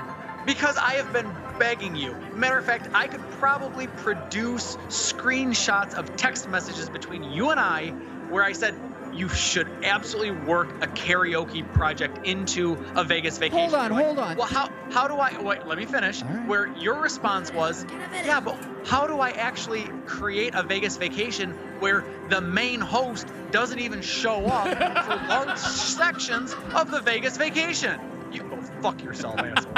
Because 0.46 0.76
I 0.76 0.92
have 0.94 1.12
been 1.12 1.30
begging 1.58 1.96
you. 1.96 2.14
Matter 2.34 2.58
of 2.58 2.64
fact, 2.64 2.88
I 2.94 3.08
could 3.08 3.20
probably 3.32 3.86
produce 3.88 4.76
screenshots 4.88 5.94
of 5.94 6.14
text 6.16 6.48
messages 6.48 6.88
between 6.88 7.24
you 7.24 7.50
and 7.50 7.58
I 7.58 7.90
where 8.28 8.42
I 8.44 8.52
said 8.52 8.74
you 9.14 9.28
should 9.28 9.68
absolutely 9.82 10.32
work 10.46 10.70
a 10.82 10.86
karaoke 10.88 11.70
project 11.72 12.26
into 12.26 12.76
a 12.94 13.04
Vegas 13.04 13.38
vacation. 13.38 13.70
Hold 13.70 13.74
on, 13.74 13.92
like, 13.92 14.04
hold 14.04 14.18
on. 14.18 14.36
Well, 14.36 14.46
how 14.46 14.70
how 14.90 15.08
do 15.08 15.14
I 15.14 15.40
wait, 15.40 15.66
let 15.66 15.78
me 15.78 15.86
finish. 15.86 16.22
All 16.22 16.28
right. 16.28 16.48
Where 16.48 16.66
your 16.78 17.00
response 17.00 17.52
was, 17.52 17.86
"Yeah, 18.24 18.40
but 18.40 18.56
how 18.84 19.06
do 19.06 19.20
I 19.20 19.30
actually 19.30 19.84
create 20.06 20.54
a 20.54 20.62
Vegas 20.62 20.96
vacation 20.96 21.52
where 21.80 22.04
the 22.28 22.40
main 22.40 22.80
host 22.80 23.26
doesn't 23.50 23.78
even 23.78 24.00
show 24.00 24.46
up 24.46 24.68
for 25.04 25.16
large 25.28 25.58
sections 25.58 26.54
of 26.74 26.90
the 26.90 27.00
Vegas 27.00 27.36
vacation?" 27.36 28.00
You 28.32 28.42
go 28.44 28.56
fuck 28.80 29.02
yourself, 29.02 29.38
asshole. 29.38 29.72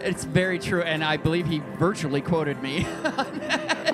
It's 0.00 0.24
very 0.24 0.58
true, 0.58 0.82
and 0.82 1.02
I 1.02 1.16
believe 1.16 1.46
he 1.46 1.62
virtually 1.78 2.20
quoted 2.20 2.62
me 2.62 2.84
on 3.04 3.38
that. 3.38 3.93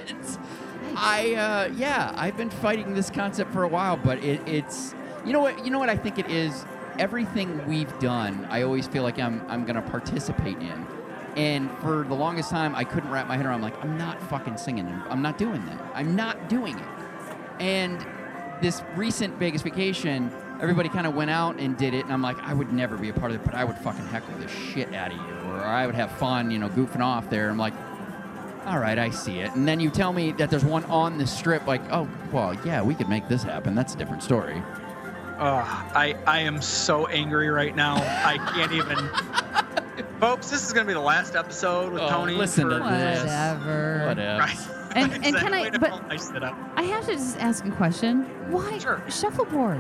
I, 1.03 1.35
uh, 1.35 1.73
yeah, 1.77 2.13
I've 2.15 2.37
been 2.37 2.51
fighting 2.51 2.95
this 2.95 3.09
concept 3.09 3.53
for 3.53 3.63
a 3.63 3.69
while, 3.69 3.97
but 3.97 4.23
it, 4.23 4.47
it's, 4.47 4.95
you 5.25 5.33
know 5.33 5.41
what, 5.41 5.65
you 5.65 5.71
know 5.71 5.79
what 5.79 5.89
I 5.89 5.97
think 5.97 6.19
it 6.19 6.31
is. 6.31 6.67
Everything 6.99 7.67
we've 7.67 7.99
done, 8.01 8.47
I 8.51 8.63
always 8.63 8.87
feel 8.87 9.03
like 9.03 9.19
I'm, 9.19 9.43
I'm 9.49 9.65
gonna 9.65 9.81
participate 9.81 10.59
in, 10.59 10.87
and 11.37 11.71
for 11.79 12.05
the 12.05 12.15
longest 12.15 12.51
time, 12.51 12.75
I 12.75 12.85
couldn't 12.85 13.11
wrap 13.11 13.27
my 13.29 13.37
head 13.39 13.47
around. 13.47 13.55
I'm 13.55 13.63
like, 13.63 13.83
I'm 13.83 13.97
not 13.97 14.21
fucking 14.29 14.59
singing. 14.59 14.87
I'm 15.09 15.23
not 15.23 15.39
doing 15.39 15.65
that. 15.67 15.81
I'm 15.95 16.15
not 16.15 16.51
doing 16.51 16.79
it. 16.79 16.89
And 17.61 18.05
this 18.61 18.83
recent 18.95 19.39
Vegas 19.39 19.63
vacation, 19.63 20.31
everybody 20.61 20.91
kind 20.91 21.07
of 21.07 21.15
went 21.15 21.31
out 21.31 21.59
and 21.59 21.79
did 21.79 21.95
it, 21.95 22.05
and 22.05 22.13
I'm 22.13 22.21
like, 22.21 22.39
I 22.41 22.53
would 22.53 22.75
never 22.75 22.99
be 22.99 23.09
a 23.09 23.15
part 23.15 23.31
of 23.31 23.41
it, 23.41 23.45
but 23.45 23.55
I 23.55 23.65
would 23.65 23.79
fucking 23.79 24.05
heckle 24.09 24.37
the 24.39 24.49
shit 24.49 24.93
out 24.93 25.13
of 25.13 25.17
you, 25.17 25.51
or 25.51 25.61
I 25.61 25.87
would 25.87 25.95
have 25.95 26.13
fun, 26.19 26.51
you 26.51 26.59
know, 26.59 26.69
goofing 26.69 27.01
off 27.01 27.31
there. 27.31 27.49
I'm 27.49 27.57
like, 27.57 27.73
all 28.67 28.79
right, 28.79 28.99
I 28.99 29.11
see 29.11 29.41
it. 29.41 29.55
And 29.55 29.67
then 29.67 29.81
you 29.81 29.91
tell 29.91 30.13
me 30.13 30.33
that 30.33 30.51
there's 30.51 30.65
one 30.65 30.85
on 30.87 31.19
the 31.19 31.27
strip, 31.27 31.67
like, 31.67 31.83
oh, 31.93 32.09
well, 32.33 32.55
yeah, 32.65 32.83
we 32.83 32.95
could 32.95 33.09
make 33.09 33.29
this 33.29 33.43
happen. 33.43 33.75
That's 33.75 33.95
a 33.95 33.97
different 33.97 34.23
story. 34.23 34.63
Ugh, 35.39 35.65
I 35.95 36.15
I 36.27 36.41
am 36.41 36.61
so 36.61 37.07
angry 37.07 37.49
right 37.49 37.75
now. 37.75 37.97
I 37.97 38.37
can't 38.55 38.73
even. 38.73 39.09
Folks, 40.21 40.51
this 40.51 40.67
is 40.67 40.73
gonna 40.75 40.87
be 40.87 40.93
the 40.93 41.01
last 41.01 41.35
episode 41.35 41.93
with 41.95 42.03
Oh, 42.03 42.09
Tony. 42.11 42.35
listen 42.35 42.65
for- 42.69 42.79
to 42.79 42.85
this. 42.85 43.21
Whatever. 43.21 44.05
Whatever. 44.07 44.41
Right. 44.41 44.59
And- 44.97 45.13
and 45.25 45.37
can 45.37 45.55
I- 45.55 45.71
but- 45.71 45.89
pull 45.91 46.03
my 46.09 46.17
up. 46.49 46.59
I 46.77 46.83
have 46.83 47.07
to 47.07 47.13
just 47.13 47.39
ask 47.39 47.65
a 47.65 47.71
question. 47.71 48.25
Why 48.51 48.77
Sure. 48.79 49.01
shuffleboard? 49.09 49.79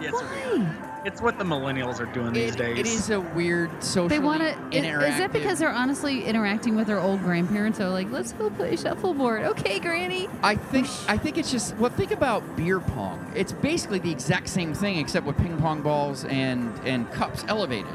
Yeah, 0.00 0.08
it's, 0.08 0.22
Why? 0.22 0.93
It's 1.04 1.20
what 1.20 1.38
the 1.38 1.44
millennials 1.44 2.00
are 2.00 2.06
doing 2.12 2.32
these 2.32 2.54
It- 2.54 2.58
days. 2.58 2.78
it 2.78 2.86
is 2.86 3.10
a 3.10 3.20
weird 3.20 3.70
social. 3.82 4.08
They 4.08 4.18
want 4.18 4.40
to. 4.42 4.48
Is, 4.76 4.84
is 4.84 5.18
that 5.18 5.32
because 5.32 5.58
they're 5.58 5.70
honestly 5.72 6.24
interacting 6.24 6.76
with 6.76 6.86
their 6.86 6.98
old 7.00 7.22
grandparents? 7.22 7.78
So 7.78 7.90
like, 7.90 8.10
let's 8.10 8.32
go 8.32 8.50
play 8.50 8.76
shuffleboard. 8.76 9.44
Okay, 9.44 9.78
Granny. 9.78 10.28
I 10.42 10.54
think 10.56 10.88
I 11.08 11.16
think 11.18 11.38
it's 11.38 11.50
just 11.50 11.76
well 11.76 11.90
think 11.90 12.10
about 12.10 12.56
beer 12.56 12.80
pong. 12.80 13.30
It's 13.34 13.52
basically 13.52 13.98
the 13.98 14.10
exact 14.10 14.48
same 14.48 14.74
thing 14.74 14.98
except 14.98 15.26
with 15.26 15.36
ping 15.36 15.56
pong 15.58 15.82
balls 15.82 16.24
and 16.24 16.72
and 16.84 17.10
cups 17.12 17.44
elevated. 17.48 17.92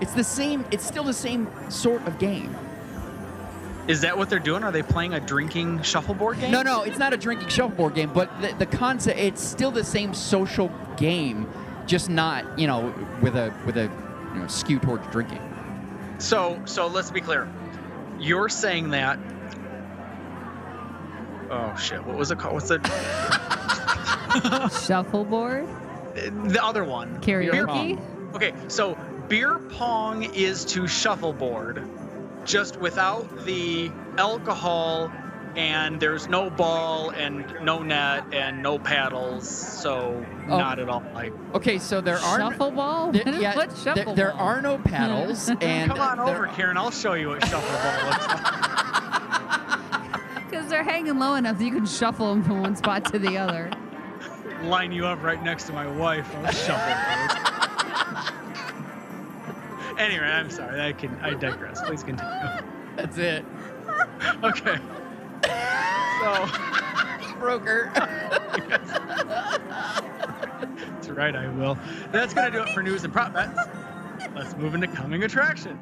It's 0.00 0.12
the 0.12 0.24
same 0.24 0.64
it's 0.70 0.86
still 0.86 1.04
the 1.04 1.12
same 1.14 1.48
sort 1.70 2.06
of 2.06 2.18
game. 2.18 2.54
Is 3.88 4.00
that 4.02 4.16
what 4.16 4.30
they're 4.30 4.38
doing? 4.38 4.62
Are 4.62 4.70
they 4.70 4.82
playing 4.82 5.14
a 5.14 5.18
drinking 5.20 5.82
shuffleboard 5.82 6.38
game? 6.38 6.52
No, 6.52 6.62
no, 6.62 6.82
it's 6.84 6.98
not 6.98 7.12
a 7.12 7.16
drinking 7.16 7.48
shuffleboard 7.48 7.96
game, 7.96 8.12
but 8.14 8.30
the, 8.40 8.54
the 8.54 8.66
concept 8.66 9.18
it's 9.18 9.42
still 9.42 9.72
the 9.72 9.82
same 9.82 10.14
social 10.14 10.70
game, 10.96 11.48
just 11.86 12.08
not, 12.08 12.58
you 12.58 12.66
know, 12.66 12.94
with 13.20 13.36
a 13.36 13.52
with 13.66 13.76
a 13.76 13.90
you 14.34 14.40
know, 14.40 14.46
skew 14.46 14.78
towards 14.78 15.06
drinking. 15.08 15.40
So, 16.18 16.60
so 16.64 16.86
let's 16.86 17.10
be 17.10 17.20
clear. 17.20 17.50
You're 18.18 18.48
saying 18.48 18.90
that. 18.90 19.18
Oh 21.50 21.76
shit! 21.76 22.04
What 22.04 22.16
was 22.16 22.30
it 22.30 22.38
called? 22.38 22.54
What's 22.54 22.70
it? 22.70 22.82
Shuffleboard. 24.86 25.68
the 26.14 26.60
other 26.62 26.84
one. 26.84 27.20
Beer 27.20 27.42
Karaoke. 27.42 27.66
pong. 27.66 28.30
Okay, 28.34 28.54
so 28.68 28.96
beer 29.28 29.58
pong 29.58 30.24
is 30.34 30.64
to 30.66 30.86
shuffleboard, 30.86 31.86
just 32.44 32.78
without 32.80 33.44
the 33.44 33.90
alcohol, 34.16 35.12
and 35.56 36.00
there's 36.00 36.28
no 36.28 36.48
ball 36.50 37.10
and 37.10 37.44
no 37.62 37.82
net 37.82 38.24
and 38.32 38.62
no 38.62 38.78
paddles, 38.78 39.48
so 39.48 40.24
Oh. 40.48 40.58
not 40.58 40.78
at 40.78 40.88
all 40.88 41.02
like. 41.14 41.32
Okay, 41.54 41.78
so 41.78 42.00
there 42.00 42.16
are 42.18 42.38
Shuffleball. 42.38 43.12
there, 43.12 43.24
What 43.24 43.34
is- 43.34 43.40
yeah, 43.40 43.56
What's 43.56 43.84
there, 43.84 43.94
shuffleball? 43.94 44.16
there 44.16 44.32
are 44.32 44.60
no 44.62 44.78
paddles 44.78 45.48
and 45.60 45.90
Come 45.90 46.00
on 46.00 46.16
there- 46.18 46.34
over, 46.34 46.46
Karen. 46.48 46.76
I'll 46.76 46.90
show 46.90 47.12
you 47.14 47.28
what 47.28 47.40
shuffleball 47.42 48.04
looks 48.06 48.26
like. 48.28 48.40
Because 50.50 50.68
they're 50.68 50.84
hanging 50.84 51.18
low 51.18 51.34
enough 51.36 51.56
that 51.58 51.64
you 51.64 51.72
can 51.72 51.86
shuffle 51.86 52.28
them 52.28 52.42
from 52.44 52.60
one 52.60 52.76
spot 52.76 53.06
to 53.06 53.18
the 53.18 53.38
other. 53.38 53.70
Line 54.64 54.92
you 54.92 55.06
up 55.06 55.22
right 55.22 55.42
next 55.42 55.64
to 55.64 55.72
my 55.72 55.86
wife. 55.86 56.28
I'll 56.36 56.52
shuffleboard. 56.52 57.38
anyway, 59.98 60.26
I'm 60.26 60.50
sorry. 60.50 60.80
I 60.82 60.92
can. 60.92 61.16
I 61.22 61.30
digress. 61.34 61.80
Please 61.82 62.02
continue. 62.02 62.32
That's 62.96 63.16
it. 63.18 63.44
Okay. 64.44 64.76
So. 65.44 66.46
Broker. 67.38 67.90
That's 71.02 71.08
right, 71.08 71.34
I 71.34 71.48
will. 71.48 71.76
That's 72.12 72.32
to 72.34 72.50
do 72.52 72.62
it 72.62 72.68
for 72.68 72.82
news 72.82 73.02
and 73.02 73.12
prop 73.12 73.34
bets. 73.34 73.58
Let's 74.34 74.56
move 74.56 74.74
into 74.74 74.86
coming 74.86 75.24
attraction. 75.24 75.80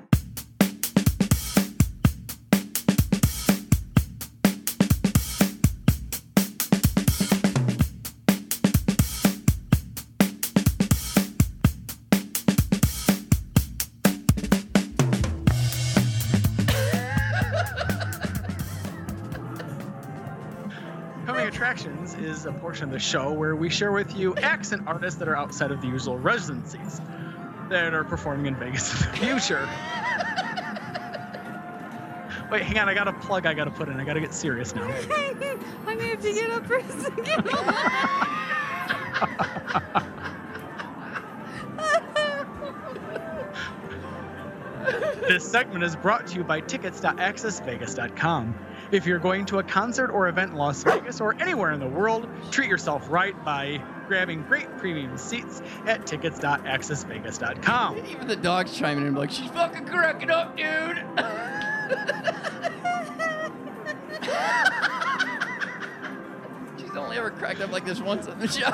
Is 22.20 22.46
a 22.46 22.52
portion 22.52 22.84
of 22.84 22.90
the 22.90 22.98
show 22.98 23.32
where 23.32 23.56
we 23.56 23.70
share 23.70 23.92
with 23.92 24.14
you 24.14 24.36
acts 24.36 24.72
and 24.72 24.86
artists 24.86 25.18
that 25.18 25.28
are 25.28 25.36
outside 25.36 25.70
of 25.70 25.80
the 25.80 25.88
usual 25.88 26.18
residencies 26.18 27.00
that 27.68 27.94
are 27.94 28.04
performing 28.04 28.46
in 28.46 28.56
Vegas 28.56 28.92
in 28.92 29.10
the 29.10 29.16
future. 29.16 29.68
Wait, 32.50 32.62
hang 32.62 32.78
on. 32.78 32.88
I 32.88 32.94
got 32.94 33.08
a 33.08 33.12
plug 33.12 33.46
I 33.46 33.54
got 33.54 33.64
to 33.64 33.70
put 33.70 33.88
in. 33.88 33.98
I 34.00 34.04
got 34.04 34.14
to 34.14 34.20
get 34.20 34.34
serious 34.34 34.74
now. 34.74 34.82
I'm 35.86 35.98
gonna 35.98 36.02
have 36.02 36.20
to 36.22 36.32
get 36.32 36.50
up 36.50 36.66
for 36.66 36.76
a 36.76 37.00
second. 37.00 37.48
This 45.28 45.48
segment 45.48 45.84
is 45.84 45.94
brought 45.94 46.26
to 46.28 46.34
you 46.36 46.44
by 46.44 46.60
tickets.accessvegas.com. 46.60 48.54
If 48.93 49.07
you're 49.07 49.20
going 49.20 49.47
to 49.47 49.61
a 49.61 49.62
concert 49.62 50.11
or 50.11 50.28
event 50.28 50.51
in 50.51 50.57
Las 50.57 50.82
Vegas 50.82 51.20
or 51.20 51.41
anywhere 51.41 51.70
in 51.70 51.78
the 51.78 51.86
world, 51.86 52.28
treat 52.51 52.68
yourself 52.68 53.07
right 53.09 53.36
by 53.45 53.80
grabbing 54.09 54.43
great 54.43 54.66
premium 54.78 55.16
seats 55.16 55.62
at 55.86 56.09
tickets.accessvegas.com. 56.09 57.99
Even 57.99 58.26
the 58.26 58.34
dog's 58.34 58.76
chiming 58.76 59.07
in, 59.07 59.14
like, 59.14 59.30
she's 59.30 59.49
fucking 59.51 59.86
cracking 59.86 60.30
up, 60.30 60.57
dude. 60.57 60.66
she's 66.80 66.97
only 66.97 67.16
ever 67.16 67.30
cracked 67.30 67.61
up 67.61 67.70
like 67.70 67.84
this 67.84 68.01
once 68.01 68.26
on 68.26 68.41
the 68.41 68.49
show. 68.49 68.72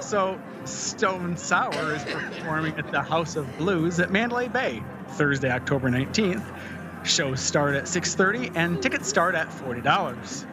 so, 0.00 0.40
Stone 0.64 1.36
Sour 1.36 1.94
is 1.94 2.02
performing 2.02 2.76
at 2.78 2.90
the 2.90 3.00
House 3.00 3.36
of 3.36 3.46
Blues 3.58 4.00
at 4.00 4.10
Mandalay 4.10 4.48
Bay 4.48 4.82
Thursday, 5.10 5.52
October 5.52 5.88
19th 5.88 6.42
Shows 7.04 7.40
start 7.40 7.74
at 7.74 7.84
6:30 7.84 8.52
and 8.54 8.82
tickets 8.82 9.08
start 9.08 9.34
at 9.34 9.48
$40. 9.48 10.44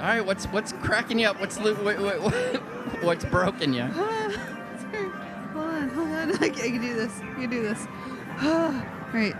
All 0.00 0.06
right, 0.06 0.24
what's 0.24 0.44
what's 0.46 0.72
cracking 0.72 1.18
you 1.18 1.26
up? 1.28 1.40
What's 1.40 1.58
lo- 1.58 1.74
what, 1.74 1.98
what, 2.00 2.20
what, 2.22 2.34
what's 3.02 3.24
broken 3.24 3.72
you? 3.72 3.88
Sorry. 3.94 4.34
Hold 5.52 5.68
on, 5.68 5.88
hold 5.90 6.08
on. 6.08 6.30
I 6.42 6.48
can, 6.48 6.60
I 6.60 6.70
can 6.70 6.80
do 6.80 6.94
this. 6.94 7.20
I 7.20 7.34
can 7.40 7.50
do 7.50 7.62
this. 7.62 7.86
right. 9.12 9.34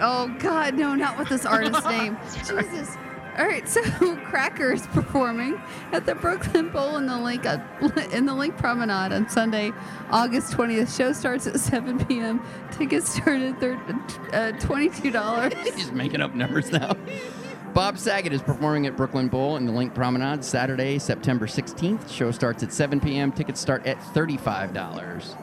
Oh 0.00 0.34
God, 0.38 0.74
no, 0.74 0.94
not 0.94 1.18
with 1.18 1.28
this 1.28 1.44
artist's 1.44 1.84
name. 1.88 2.16
Jesus. 2.46 2.96
All 3.38 3.44
right, 3.44 3.68
so 3.68 3.82
Cracker 4.24 4.72
is 4.72 4.86
performing 4.86 5.60
at 5.92 6.06
the 6.06 6.14
Brooklyn 6.14 6.70
Bowl 6.70 6.96
in 6.96 7.06
the 7.06 7.18
Link 7.18 7.44
uh, 7.44 7.58
in 8.12 8.24
the 8.24 8.34
Link 8.34 8.56
Promenade 8.56 9.12
on 9.12 9.28
Sunday, 9.28 9.72
August 10.10 10.54
20th. 10.54 10.96
Show 10.96 11.12
starts 11.12 11.46
at 11.46 11.60
7 11.60 12.02
p.m. 12.06 12.42
Tickets 12.70 13.14
start 13.14 13.40
at 13.42 13.60
thir- 13.60 13.74
uh, 14.32 14.52
$22. 14.58 15.74
He's 15.76 15.92
making 15.92 16.22
up 16.22 16.34
numbers 16.34 16.72
now. 16.72 16.96
Bob 17.74 17.98
Saget 17.98 18.32
is 18.32 18.40
performing 18.40 18.86
at 18.86 18.96
Brooklyn 18.96 19.28
Bowl 19.28 19.58
in 19.58 19.66
the 19.66 19.72
Link 19.72 19.92
Promenade 19.92 20.42
Saturday, 20.42 20.98
September 20.98 21.46
16th. 21.46 22.10
Show 22.10 22.30
starts 22.30 22.62
at 22.62 22.72
7 22.72 23.00
p.m. 23.00 23.32
Tickets 23.32 23.60
start 23.60 23.86
at 23.86 23.98
$35. 23.98 25.36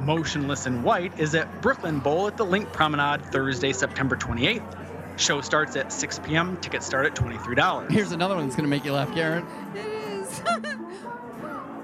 Motionless 0.00 0.66
in 0.66 0.82
White 0.82 1.20
is 1.20 1.34
at 1.34 1.60
Brooklyn 1.60 1.98
Bowl 1.98 2.26
at 2.26 2.38
the 2.38 2.44
Link 2.46 2.72
Promenade 2.72 3.22
Thursday, 3.26 3.74
September 3.74 4.16
28th. 4.16 4.89
Show 5.20 5.42
starts 5.42 5.76
at 5.76 5.92
6 5.92 6.18
p.m. 6.20 6.56
Tickets 6.58 6.86
start 6.86 7.04
at 7.04 7.14
$23. 7.14 7.90
Here's 7.90 8.12
another 8.12 8.34
one 8.34 8.44
that's 8.44 8.56
going 8.56 8.64
to 8.64 8.70
make 8.70 8.84
you 8.86 8.92
laugh, 8.94 9.12
Karen. 9.14 9.46
It 9.74 9.84
is. 9.84 10.40
All 10.48 10.58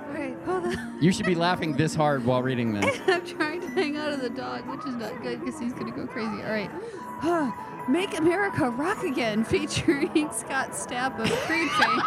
right, 0.09 0.35
hold 0.47 0.65
on. 0.65 0.97
You 1.01 1.13
should 1.13 1.27
be 1.27 1.35
laughing 1.35 1.77
this 1.77 1.95
hard 1.95 2.25
while 2.25 2.43
reading 2.43 2.73
this. 2.73 2.99
I'm 3.07 3.27
trying 3.27 3.61
to 3.61 3.69
hang 3.69 3.99
out 3.99 4.13
of 4.13 4.23
the 4.23 4.31
dog, 4.31 4.67
which 4.67 4.87
is 4.87 4.95
not 4.95 5.23
good 5.23 5.41
because 5.41 5.61
he's 5.61 5.75
going 5.75 5.93
to 5.93 5.93
go 5.93 6.07
crazy. 6.07 6.43
All 6.43 6.51
right. 6.51 6.71
Make 7.89 8.19
America 8.19 8.71
Rock 8.71 9.05
Again 9.05 9.45
featuring 9.49 10.31
Scott 10.33 10.71
Stapp 10.71 11.19
of 11.21 11.31
Creed 11.41 11.71
fame. 11.73 12.01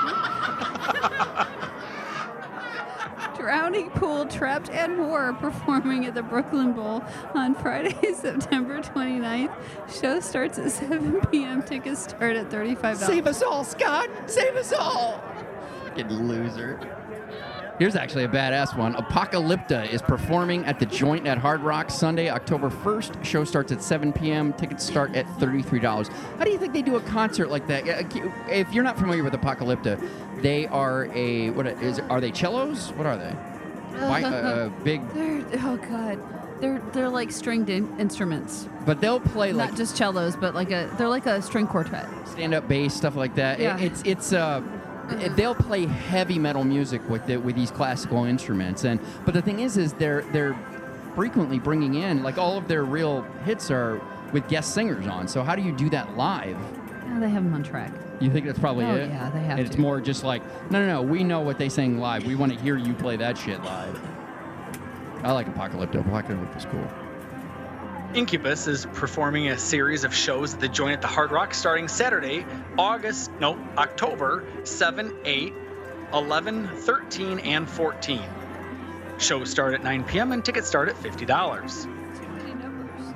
Drowning 3.37 3.89
Pool, 3.91 4.25
Trapt, 4.25 4.69
and 4.69 4.97
more 4.97 5.33
performing 5.33 6.05
at 6.05 6.13
the 6.13 6.23
Brooklyn 6.23 6.73
Bowl 6.73 7.03
on 7.33 7.55
Friday, 7.55 8.13
September 8.13 8.79
29th. 8.81 9.53
Show 10.01 10.19
starts 10.19 10.59
at 10.59 10.71
7 10.71 11.21
p.m. 11.31 11.63
Tickets 11.63 12.03
start 12.03 12.35
at 12.35 12.49
$35. 12.49 12.97
Save 12.97 13.27
us 13.27 13.41
all, 13.41 13.63
Scott! 13.63 14.09
Save 14.27 14.55
us 14.55 14.73
all! 14.73 15.21
Fucking 15.85 16.09
loser. 16.09 16.98
Here's 17.79 17.95
actually 17.95 18.25
a 18.25 18.27
badass 18.27 18.77
one. 18.77 18.93
Apocalyptica 18.95 19.89
is 19.89 20.01
performing 20.01 20.65
at 20.65 20.79
the 20.79 20.85
Joint 20.85 21.25
at 21.25 21.37
Hard 21.37 21.61
Rock 21.61 21.89
Sunday, 21.89 22.29
October 22.29 22.69
1st. 22.69 23.23
Show 23.23 23.45
starts 23.45 23.71
at 23.71 23.81
7 23.81 24.11
p.m. 24.11 24.51
Tickets 24.51 24.85
start 24.85 25.15
at 25.15 25.25
$33. 25.39 26.11
How 26.37 26.43
do 26.43 26.51
you 26.51 26.57
think 26.57 26.73
they 26.73 26.81
do 26.81 26.97
a 26.97 27.01
concert 27.01 27.49
like 27.49 27.67
that? 27.67 27.87
Uh, 27.87 28.29
If 28.49 28.73
you're 28.73 28.83
not 28.83 28.97
familiar 28.99 29.23
with 29.23 29.31
Apocalyptica, 29.33 29.97
they 30.41 30.67
are 30.67 31.05
a 31.13 31.51
what 31.51 31.67
is 31.67 31.99
are 32.09 32.19
they 32.19 32.33
cellos? 32.33 32.91
What 32.93 33.07
are 33.07 33.15
they? 33.17 33.33
Bi- 33.93 34.23
uh, 34.23 34.29
uh, 34.29 34.69
big, 34.83 35.07
They're, 35.13 35.41
oh, 35.63 35.77
God. 35.77 36.19
They're, 36.59 36.79
they're 36.91 37.09
like 37.09 37.31
stringed 37.31 37.69
in- 37.69 37.97
instruments. 37.97 38.67
but 38.85 38.99
they'll 38.99 39.21
play 39.21 39.53
like 39.53 39.69
Not 39.69 39.77
just 39.77 39.95
cellos, 39.95 40.35
but 40.35 40.53
like 40.53 40.71
a 40.71 40.93
they're 40.97 41.07
like 41.07 41.25
a 41.27 41.41
string 41.41 41.65
quartet. 41.65 42.05
stand-up 42.27 42.67
bass 42.67 42.93
stuff 42.93 43.15
like 43.15 43.35
that. 43.35 43.61
It- 43.61 43.63
Yeah. 43.63 43.77
it's 43.79 44.01
it's 44.03 44.33
uh, 44.33 44.61
it- 44.65 44.78
they'll 45.35 45.55
play 45.55 45.85
heavy 45.85 46.39
metal 46.39 46.63
music 46.63 47.07
with 47.09 47.29
it 47.29 47.37
with 47.43 47.55
these 47.55 47.71
classical 47.71 48.25
instruments, 48.25 48.83
and 48.85 48.99
but 49.25 49.33
the 49.33 49.41
thing 49.41 49.59
is, 49.59 49.77
is 49.77 49.93
they're 49.93 50.21
they're 50.31 50.57
frequently 51.15 51.59
bringing 51.59 51.95
in 51.95 52.23
like 52.23 52.37
all 52.37 52.57
of 52.57 52.67
their 52.67 52.83
real 52.83 53.23
hits 53.43 53.71
are 53.71 54.01
with 54.31 54.47
guest 54.47 54.73
singers 54.73 55.07
on. 55.07 55.27
So 55.27 55.43
how 55.43 55.55
do 55.55 55.61
you 55.61 55.71
do 55.71 55.89
that 55.89 56.15
live? 56.15 56.57
Yeah, 57.07 57.19
they 57.19 57.29
have 57.29 57.43
them 57.43 57.53
on 57.53 57.63
track. 57.63 57.91
You 58.19 58.29
think 58.29 58.45
that's 58.45 58.59
probably 58.59 58.85
Oh, 58.85 58.95
it? 58.95 59.09
yeah, 59.09 59.29
they 59.31 59.39
have 59.39 59.57
And 59.57 59.67
it's 59.67 59.77
more 59.77 59.99
just 60.01 60.23
like 60.23 60.43
no, 60.71 60.79
no, 60.79 60.87
no. 60.87 61.01
We 61.01 61.23
know 61.23 61.39
what 61.41 61.57
they 61.57 61.69
sing 61.69 61.99
live. 61.99 62.25
We 62.25 62.35
want 62.35 62.53
to 62.53 62.59
hear 62.59 62.77
you 62.77 62.93
play 62.93 63.15
that 63.17 63.37
shit 63.37 63.63
live. 63.63 63.99
I 65.23 65.31
like 65.31 65.47
Apocalypto. 65.53 65.99
Apocalypto's 66.05 66.65
cool. 66.65 66.87
Incubus 68.15 68.65
is 68.67 68.87
performing 68.87 69.49
a 69.49 69.57
series 69.57 70.03
of 70.03 70.15
shows 70.15 70.55
at 70.55 70.59
the 70.59 70.67
Joint 70.67 70.93
at 70.93 71.01
the 71.01 71.07
Hard 71.07 71.31
Rock 71.31 71.53
starting 71.53 71.87
Saturday, 71.87 72.43
August, 72.75 73.29
no, 73.39 73.55
October 73.77 74.45
7, 74.63 75.15
8, 75.25 75.53
11, 76.13 76.69
13, 76.69 77.39
and 77.39 77.69
14. 77.69 78.23
Shows 79.19 79.51
start 79.51 79.75
at 79.75 79.83
9 79.83 80.03
p.m. 80.05 80.31
and 80.31 80.43
tickets 80.43 80.67
start 80.67 80.89
at 80.89 80.95
$50. 80.95 81.85
Many 82.37 82.53
numbers. 82.55 83.13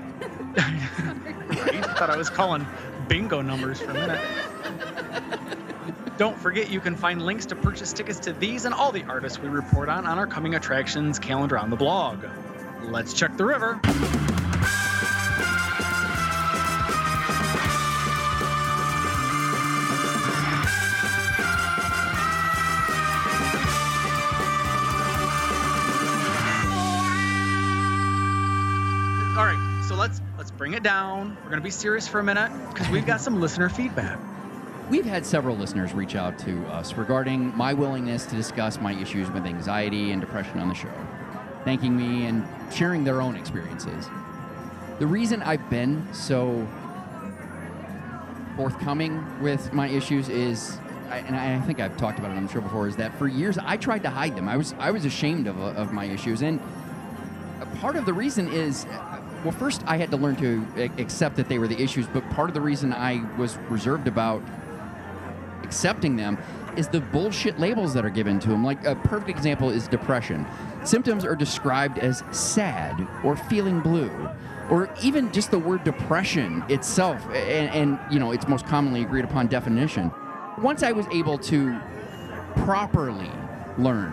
Right? 1.53 1.85
Thought 1.97 2.09
I 2.09 2.17
was 2.17 2.29
calling 2.29 2.65
bingo 3.07 3.41
numbers 3.41 3.79
for 3.79 3.91
a 3.91 3.93
minute. 3.93 4.21
Don't 6.17 6.37
forget 6.37 6.69
you 6.69 6.79
can 6.79 6.95
find 6.95 7.21
links 7.21 7.45
to 7.47 7.55
purchase 7.55 7.93
tickets 7.93 8.19
to 8.21 8.33
these 8.33 8.65
and 8.65 8.73
all 8.73 8.91
the 8.91 9.03
artists 9.03 9.39
we 9.39 9.49
report 9.49 9.89
on 9.89 10.05
on 10.07 10.17
our 10.17 10.27
coming 10.27 10.55
attractions 10.55 11.19
calendar 11.19 11.57
on 11.57 11.69
the 11.69 11.75
blog. 11.75 12.25
Let's 12.83 13.13
check 13.13 13.37
the 13.37 13.45
river. 13.45 13.79
Bring 30.64 30.76
it 30.76 30.82
down. 30.82 31.36
We're 31.43 31.49
gonna 31.49 31.61
be 31.61 31.70
serious 31.70 32.07
for 32.07 32.22
a 32.22 32.24
minute 32.24 32.49
because 32.70 32.88
we've 32.88 33.05
got 33.05 33.20
some 33.20 33.41
listener 33.41 33.68
feedback. 33.68 34.18
We've 34.89 35.03
had 35.03 35.26
several 35.26 35.57
listeners 35.57 35.91
reach 35.91 36.16
out 36.16 36.39
to 36.39 36.66
us 36.68 36.93
regarding 36.93 37.53
my 37.57 37.74
willingness 37.74 38.26
to 38.28 38.36
discuss 38.38 38.80
my 38.80 38.93
issues 38.93 39.30
with 39.30 39.45
anxiety 39.45 40.14
and 40.14 40.22
depression 40.22 40.61
on 40.61 40.70
the 40.70 40.74
show, 40.74 40.93
thanking 41.66 41.97
me 41.97 42.28
and 42.28 42.47
sharing 42.72 43.03
their 43.03 43.22
own 43.22 43.36
experiences. 43.36 44.07
The 44.99 45.05
reason 45.05 45.43
I've 45.43 45.70
been 45.70 46.07
so 46.14 46.66
forthcoming 48.55 49.22
with 49.41 49.74
my 49.74 49.89
issues 49.89 50.30
is, 50.30 50.78
and 51.11 51.36
I 51.36 51.59
think 51.59 51.82
I've 51.82 51.97
talked 51.97 52.20
about 52.20 52.38
it 52.38 52.41
the 52.41 52.47
show 52.47 52.61
before, 52.61 52.88
is 52.88 52.95
that 52.95 53.14
for 53.20 53.28
years 53.28 53.57
I 53.57 53.76
tried 53.76 54.03
to 54.03 54.09
hide 54.09 54.38
them. 54.38 54.47
I 54.47 54.55
was 54.55 54.74
I 54.80 54.91
was 54.91 55.03
ashamed 55.03 55.47
of, 55.47 55.59
of 55.59 55.91
my 55.91 56.05
issues, 56.05 56.41
and 56.41 56.61
part 57.82 57.97
of 57.97 58.05
the 58.05 58.14
reason 58.14 58.47
is 58.47 58.86
well 59.43 59.51
first 59.51 59.81
i 59.85 59.97
had 59.97 60.09
to 60.11 60.17
learn 60.17 60.35
to 60.35 60.65
accept 60.97 61.35
that 61.35 61.49
they 61.49 61.59
were 61.59 61.67
the 61.67 61.81
issues 61.81 62.07
but 62.07 62.27
part 62.31 62.49
of 62.49 62.53
the 62.53 62.61
reason 62.61 62.93
i 62.93 63.23
was 63.37 63.57
reserved 63.69 64.07
about 64.07 64.41
accepting 65.63 66.15
them 66.15 66.37
is 66.75 66.87
the 66.87 66.99
bullshit 66.99 67.59
labels 67.59 67.93
that 67.93 68.03
are 68.03 68.09
given 68.09 68.39
to 68.39 68.49
them 68.49 68.63
like 68.63 68.83
a 68.85 68.95
perfect 68.95 69.29
example 69.29 69.69
is 69.69 69.87
depression 69.87 70.45
symptoms 70.83 71.23
are 71.23 71.35
described 71.35 71.97
as 71.99 72.23
sad 72.31 73.07
or 73.23 73.35
feeling 73.35 73.79
blue 73.79 74.11
or 74.69 74.89
even 75.01 75.31
just 75.31 75.51
the 75.51 75.59
word 75.59 75.83
depression 75.83 76.63
itself 76.69 77.23
and, 77.27 77.69
and 77.71 77.99
you 78.13 78.19
know 78.19 78.31
its 78.31 78.47
most 78.47 78.65
commonly 78.65 79.01
agreed 79.01 79.25
upon 79.25 79.47
definition 79.47 80.11
once 80.57 80.83
i 80.83 80.91
was 80.91 81.05
able 81.07 81.37
to 81.37 81.79
properly 82.55 83.32
learn 83.78 84.11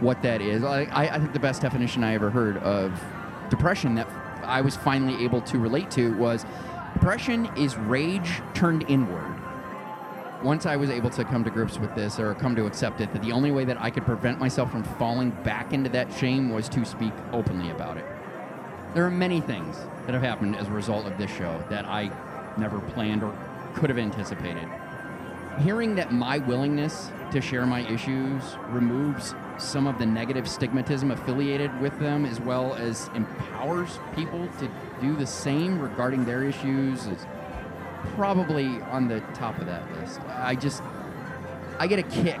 what 0.00 0.22
that 0.22 0.40
is. 0.40 0.62
I 0.64 0.86
I 0.92 1.18
think 1.18 1.32
the 1.32 1.38
best 1.38 1.62
definition 1.62 2.04
I 2.04 2.14
ever 2.14 2.30
heard 2.30 2.58
of 2.58 3.02
depression 3.50 3.94
that 3.96 4.08
I 4.48 4.60
was 4.60 4.76
finally 4.76 5.24
able 5.24 5.40
to 5.42 5.58
relate 5.58 5.90
to 5.92 6.16
was 6.16 6.44
depression 6.94 7.50
is 7.56 7.76
rage 7.76 8.40
turned 8.54 8.84
inward. 8.88 9.34
Once 10.42 10.66
I 10.66 10.76
was 10.76 10.90
able 10.90 11.10
to 11.10 11.24
come 11.24 11.44
to 11.44 11.50
grips 11.50 11.78
with 11.78 11.94
this 11.94 12.18
or 12.18 12.34
come 12.34 12.54
to 12.56 12.66
accept 12.66 13.00
it, 13.00 13.12
that 13.12 13.22
the 13.22 13.32
only 13.32 13.50
way 13.50 13.64
that 13.64 13.80
I 13.80 13.90
could 13.90 14.04
prevent 14.04 14.38
myself 14.38 14.70
from 14.70 14.84
falling 14.84 15.30
back 15.42 15.72
into 15.72 15.90
that 15.90 16.12
shame 16.12 16.50
was 16.50 16.68
to 16.70 16.84
speak 16.84 17.12
openly 17.32 17.70
about 17.70 17.96
it. 17.96 18.06
There 18.94 19.04
are 19.04 19.10
many 19.10 19.40
things 19.40 19.76
that 20.06 20.14
have 20.14 20.22
happened 20.22 20.56
as 20.56 20.68
a 20.68 20.72
result 20.72 21.06
of 21.06 21.18
this 21.18 21.30
show 21.30 21.62
that 21.70 21.84
I 21.84 22.10
never 22.56 22.78
planned 22.80 23.22
or 23.22 23.36
could 23.74 23.90
have 23.90 23.98
anticipated 23.98 24.68
hearing 25.60 25.94
that 25.96 26.12
my 26.12 26.38
willingness 26.38 27.10
to 27.32 27.40
share 27.40 27.66
my 27.66 27.80
issues 27.88 28.42
removes 28.68 29.34
some 29.58 29.86
of 29.86 29.98
the 29.98 30.06
negative 30.06 30.44
stigmatism 30.44 31.12
affiliated 31.12 31.78
with 31.80 31.98
them 31.98 32.24
as 32.24 32.40
well 32.40 32.74
as 32.74 33.10
empowers 33.14 33.98
people 34.14 34.48
to 34.58 34.70
do 35.00 35.16
the 35.16 35.26
same 35.26 35.80
regarding 35.80 36.24
their 36.24 36.44
issues 36.44 37.06
is 37.06 37.26
probably 38.14 38.66
on 38.82 39.08
the 39.08 39.20
top 39.34 39.58
of 39.58 39.66
that 39.66 39.90
list. 39.96 40.20
I 40.28 40.54
just 40.54 40.82
I 41.78 41.86
get 41.86 41.98
a 41.98 42.02
kick 42.02 42.40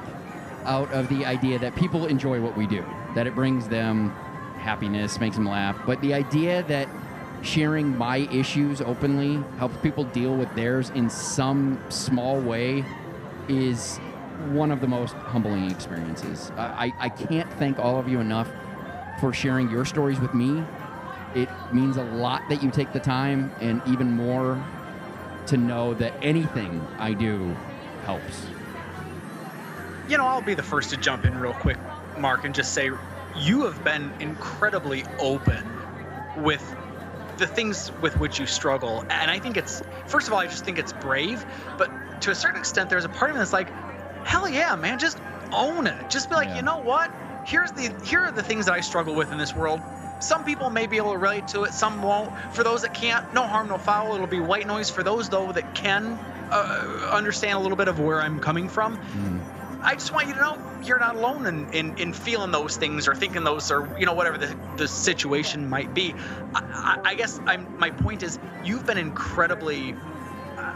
out 0.64 0.90
of 0.92 1.08
the 1.08 1.24
idea 1.24 1.58
that 1.58 1.74
people 1.76 2.06
enjoy 2.06 2.40
what 2.40 2.56
we 2.56 2.66
do, 2.66 2.84
that 3.14 3.26
it 3.26 3.34
brings 3.34 3.68
them 3.68 4.10
happiness, 4.58 5.20
makes 5.20 5.36
them 5.36 5.46
laugh, 5.46 5.78
but 5.86 6.00
the 6.00 6.14
idea 6.14 6.62
that 6.64 6.88
sharing 7.42 7.96
my 7.96 8.18
issues 8.32 8.80
openly 8.80 9.42
helps 9.58 9.76
people 9.78 10.04
deal 10.04 10.34
with 10.34 10.52
theirs 10.54 10.90
in 10.90 11.08
some 11.08 11.80
small 11.88 12.40
way 12.40 12.84
is 13.48 14.00
one 14.52 14.70
of 14.70 14.80
the 14.80 14.86
most 14.86 15.14
humbling 15.14 15.70
experiences. 15.70 16.52
I, 16.56 16.92
I, 16.98 17.08
can't 17.08 17.52
thank 17.54 17.78
all 17.78 17.98
of 17.98 18.08
you 18.08 18.20
enough 18.20 18.48
for 19.20 19.32
sharing 19.32 19.68
your 19.70 19.84
stories 19.84 20.20
with 20.20 20.32
me. 20.32 20.62
It 21.34 21.48
means 21.72 21.96
a 21.96 22.04
lot 22.04 22.42
that 22.48 22.62
you 22.62 22.70
take 22.70 22.92
the 22.92 23.00
time, 23.00 23.52
and 23.60 23.82
even 23.86 24.12
more 24.12 24.62
to 25.46 25.56
know 25.56 25.94
that 25.94 26.14
anything 26.22 26.86
I 26.98 27.12
do 27.14 27.54
helps. 28.04 28.46
you 30.08 30.16
know, 30.16 30.26
I'll 30.26 30.40
be 30.40 30.54
the 30.54 30.62
first 30.62 30.90
to 30.90 30.96
jump 30.96 31.24
in 31.24 31.36
real 31.38 31.52
quick, 31.52 31.76
Mark, 32.16 32.44
and 32.44 32.54
just 32.54 32.72
say 32.72 32.90
you 33.36 33.64
have 33.64 33.82
been 33.84 34.12
incredibly 34.20 35.04
open 35.18 35.64
with 36.36 36.76
the 37.38 37.46
things 37.46 37.92
with 38.00 38.18
which 38.18 38.38
you 38.38 38.46
struggle. 38.46 39.04
And 39.10 39.30
I 39.30 39.38
think 39.38 39.56
it's, 39.56 39.82
first 40.06 40.26
of 40.26 40.32
all, 40.32 40.40
I 40.40 40.46
just 40.46 40.64
think 40.64 40.78
it's 40.78 40.92
brave. 40.92 41.44
But 41.76 42.20
to 42.22 42.30
a 42.30 42.34
certain 42.34 42.58
extent, 42.58 42.90
there's 42.90 43.04
a 43.04 43.08
part 43.08 43.30
of 43.30 43.36
me 43.36 43.40
that's 43.40 43.52
like, 43.52 43.68
hell 44.28 44.48
yeah, 44.48 44.76
man, 44.76 44.98
just 44.98 45.18
own 45.52 45.86
it. 45.86 46.10
Just 46.10 46.28
be 46.28 46.34
like, 46.34 46.48
Yeah. 46.48 46.56
you 46.56 46.62
know 46.62 46.78
what? 46.78 47.10
Here's 47.46 47.72
the 47.72 47.90
here 48.04 48.20
are 48.20 48.30
the 48.30 48.42
things 48.42 48.66
that 48.66 48.74
I 48.74 48.80
struggle 48.80 49.14
with 49.14 49.32
in 49.32 49.38
this 49.38 49.56
world. 49.56 49.80
Some 50.20 50.44
people 50.44 50.68
may 50.68 50.86
be 50.86 50.98
able 50.98 51.12
to 51.12 51.18
relate 51.18 51.48
to 51.48 51.64
it, 51.64 51.72
some 51.72 52.02
won't. 52.02 52.30
For 52.52 52.62
those 52.62 52.82
that 52.82 52.92
can't, 52.92 53.32
no 53.32 53.46
harm, 53.46 53.68
no 53.68 53.78
foul. 53.78 54.14
It'll 54.14 54.26
be 54.26 54.40
white 54.40 54.66
noise. 54.66 54.90
For 54.90 55.02
those 55.02 55.30
though 55.30 55.50
that 55.52 55.74
can 55.74 56.18
uh, 56.50 57.10
understand 57.10 57.54
a 57.56 57.60
little 57.60 57.76
bit 57.76 57.88
of 57.88 58.00
where 58.00 58.20
I'm 58.20 58.38
coming 58.38 58.68
from, 58.68 58.98
I 59.82 59.94
just 59.94 60.12
want 60.12 60.26
you 60.28 60.34
to 60.34 60.40
know 60.40 60.58
you're 60.84 60.98
not 60.98 61.16
alone 61.16 61.46
in, 61.46 61.72
in, 61.72 61.96
in 61.98 62.12
feeling 62.12 62.50
those 62.50 62.76
things 62.76 63.08
or 63.08 63.14
thinking 63.14 63.44
those 63.44 63.70
or 63.70 63.88
you 63.98 64.04
know 64.04 64.12
whatever 64.12 64.36
the, 64.36 64.54
the 64.76 64.88
situation 64.88 65.70
might 65.70 65.94
be. 65.94 66.14
I, 66.54 66.60
I, 66.74 67.10
I 67.10 67.14
guess 67.14 67.40
I'm, 67.46 67.66
my 67.78 67.90
point 67.90 68.22
is 68.22 68.38
you've 68.62 68.84
been 68.84 68.98
incredibly. 68.98 69.94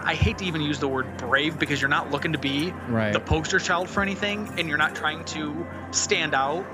I 0.05 0.15
hate 0.15 0.39
to 0.39 0.45
even 0.45 0.61
use 0.61 0.79
the 0.79 0.89
word 0.89 1.17
brave 1.17 1.59
because 1.59 1.81
you're 1.81 1.89
not 1.89 2.11
looking 2.11 2.33
to 2.33 2.39
be 2.39 2.73
Right. 2.89 3.13
the 3.13 3.21
poster 3.21 3.59
child 3.59 3.89
for 3.89 4.03
anything 4.03 4.49
and 4.59 4.69
you're 4.69 4.79
not 4.79 4.95
trying 4.95 5.25
to 5.27 5.67
stand 5.93 6.35
out. 6.35 6.67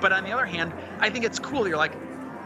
But 0.00 0.12
on 0.12 0.24
the 0.24 0.32
other 0.32 0.46
hand, 0.46 0.72
I 1.00 1.10
think 1.10 1.24
it's 1.24 1.38
cool. 1.38 1.66
You're 1.66 1.76
like, 1.76 1.96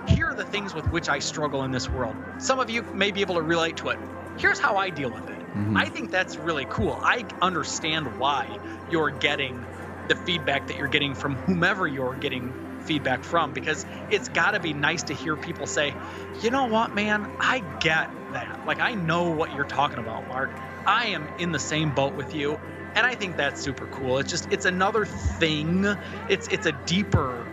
here 0.09 0.28
are 0.31 0.35
the 0.35 0.44
things 0.44 0.74
with 0.74 0.86
which 0.89 1.09
I 1.09 1.19
struggle 1.19 1.64
in 1.64 1.70
this 1.70 1.89
world. 1.89 2.16
Some 2.39 2.59
of 2.59 2.70
you 2.70 2.82
may 2.94 3.10
be 3.10 3.20
able 3.20 3.35
to 3.36 3.43
relate 3.43 3.77
to 3.78 3.90
it. 3.90 3.98
Here's 4.39 4.59
how 4.59 4.77
I 4.77 4.90
deal 4.90 5.10
with 5.10 5.28
it. 5.28 5.39
Mhm. 5.55 5.77
I 5.77 5.89
think 5.90 6.10
that's 6.10 6.39
really 6.39 6.64
cool. 6.70 6.98
I 7.05 7.24
understand 7.43 8.19
why 8.19 8.48
you're 8.90 9.10
getting 9.10 9.64
the 10.09 10.16
feedback 10.16 10.66
that 10.66 10.77
you're 10.78 10.89
getting 10.89 11.14
from 11.14 11.36
whomever 11.36 11.86
you're 11.86 12.14
getting 12.16 12.52
feedback 12.86 13.23
from 13.23 13.52
because 13.52 13.86
it's 14.10 14.28
got 14.31 14.52
to 14.52 14.60
be 14.60 14.73
nice 14.73 15.02
to 15.05 15.14
hear 15.14 15.36
people 15.36 15.66
say, 15.66 15.94
you 16.40 16.51
know 16.51 16.66
what, 16.66 16.94
man, 16.94 17.31
I 17.39 17.62
get 17.81 18.10
that. 18.32 18.66
Like, 18.66 18.80
I 18.80 18.94
know 18.94 19.30
what 19.30 19.54
you're 19.54 19.64
talking 19.64 19.98
about, 19.98 20.26
Mark. 20.28 20.50
I 20.86 21.06
am 21.06 21.28
in 21.38 21.52
the 21.52 21.59
same 21.59 21.94
boat 21.94 22.14
with 22.14 22.34
you. 22.34 22.59
And 22.94 23.06
I 23.06 23.14
think 23.14 23.36
that's 23.36 23.60
super 23.60 23.86
cool. 23.86 24.18
It's 24.18 24.30
just, 24.30 24.52
it's 24.52 24.66
another 24.66 25.06
thing. 25.06 25.86
It's, 26.28 26.48
it's 26.48 26.66
a 26.66 26.72
deeper 26.72 27.46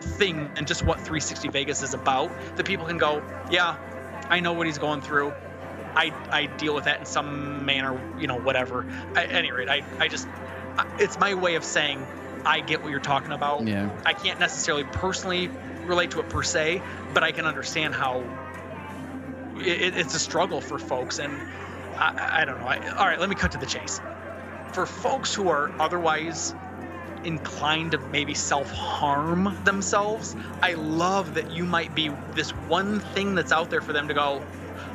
thing 0.00 0.50
than 0.54 0.66
just 0.66 0.82
what 0.84 0.98
360 0.98 1.48
Vegas 1.48 1.82
is 1.82 1.94
about. 1.94 2.30
That 2.56 2.66
people 2.66 2.86
can 2.86 2.98
go, 2.98 3.22
yeah, 3.50 3.76
I 4.28 4.40
know 4.40 4.52
what 4.52 4.66
he's 4.66 4.78
going 4.78 5.00
through. 5.00 5.32
I, 5.96 6.12
I 6.30 6.46
deal 6.46 6.74
with 6.74 6.84
that 6.84 7.00
in 7.00 7.06
some 7.06 7.64
manner, 7.64 7.98
you 8.20 8.26
know, 8.26 8.36
whatever. 8.36 8.86
At 9.14 9.30
any 9.30 9.50
rate, 9.52 9.68
I, 9.68 9.82
I 9.98 10.08
just, 10.08 10.28
I- 10.76 10.86
it's 10.98 11.18
my 11.18 11.34
way 11.34 11.54
of 11.54 11.64
saying 11.64 12.04
I 12.44 12.60
get 12.60 12.82
what 12.82 12.90
you're 12.90 13.00
talking 13.00 13.32
about. 13.32 13.66
Yeah. 13.66 13.88
I 14.04 14.12
can't 14.12 14.38
necessarily 14.40 14.84
personally 14.84 15.48
relate 15.86 16.10
to 16.12 16.20
it 16.20 16.28
per 16.28 16.42
se, 16.42 16.82
but 17.14 17.22
I 17.22 17.32
can 17.32 17.46
understand 17.46 17.94
how 17.94 18.22
it, 19.56 19.96
it's 19.96 20.14
a 20.14 20.18
struggle 20.18 20.60
for 20.60 20.78
folks. 20.78 21.18
And 21.18 21.32
I, 21.96 22.40
I 22.40 22.44
don't 22.44 22.58
know. 22.58 22.66
I, 22.66 22.78
all 22.98 23.06
right, 23.06 23.20
let 23.20 23.28
me 23.28 23.34
cut 23.36 23.52
to 23.52 23.58
the 23.58 23.66
chase. 23.66 24.00
For 24.72 24.86
folks 24.86 25.34
who 25.34 25.48
are 25.48 25.70
otherwise 25.78 26.54
inclined 27.24 27.92
to 27.92 27.98
maybe 27.98 28.34
self 28.34 28.70
harm 28.70 29.56
themselves, 29.64 30.34
I 30.62 30.74
love 30.74 31.34
that 31.34 31.50
you 31.50 31.64
might 31.64 31.94
be 31.94 32.10
this 32.34 32.50
one 32.50 33.00
thing 33.00 33.34
that's 33.34 33.52
out 33.52 33.70
there 33.70 33.80
for 33.80 33.92
them 33.92 34.08
to 34.08 34.14
go. 34.14 34.44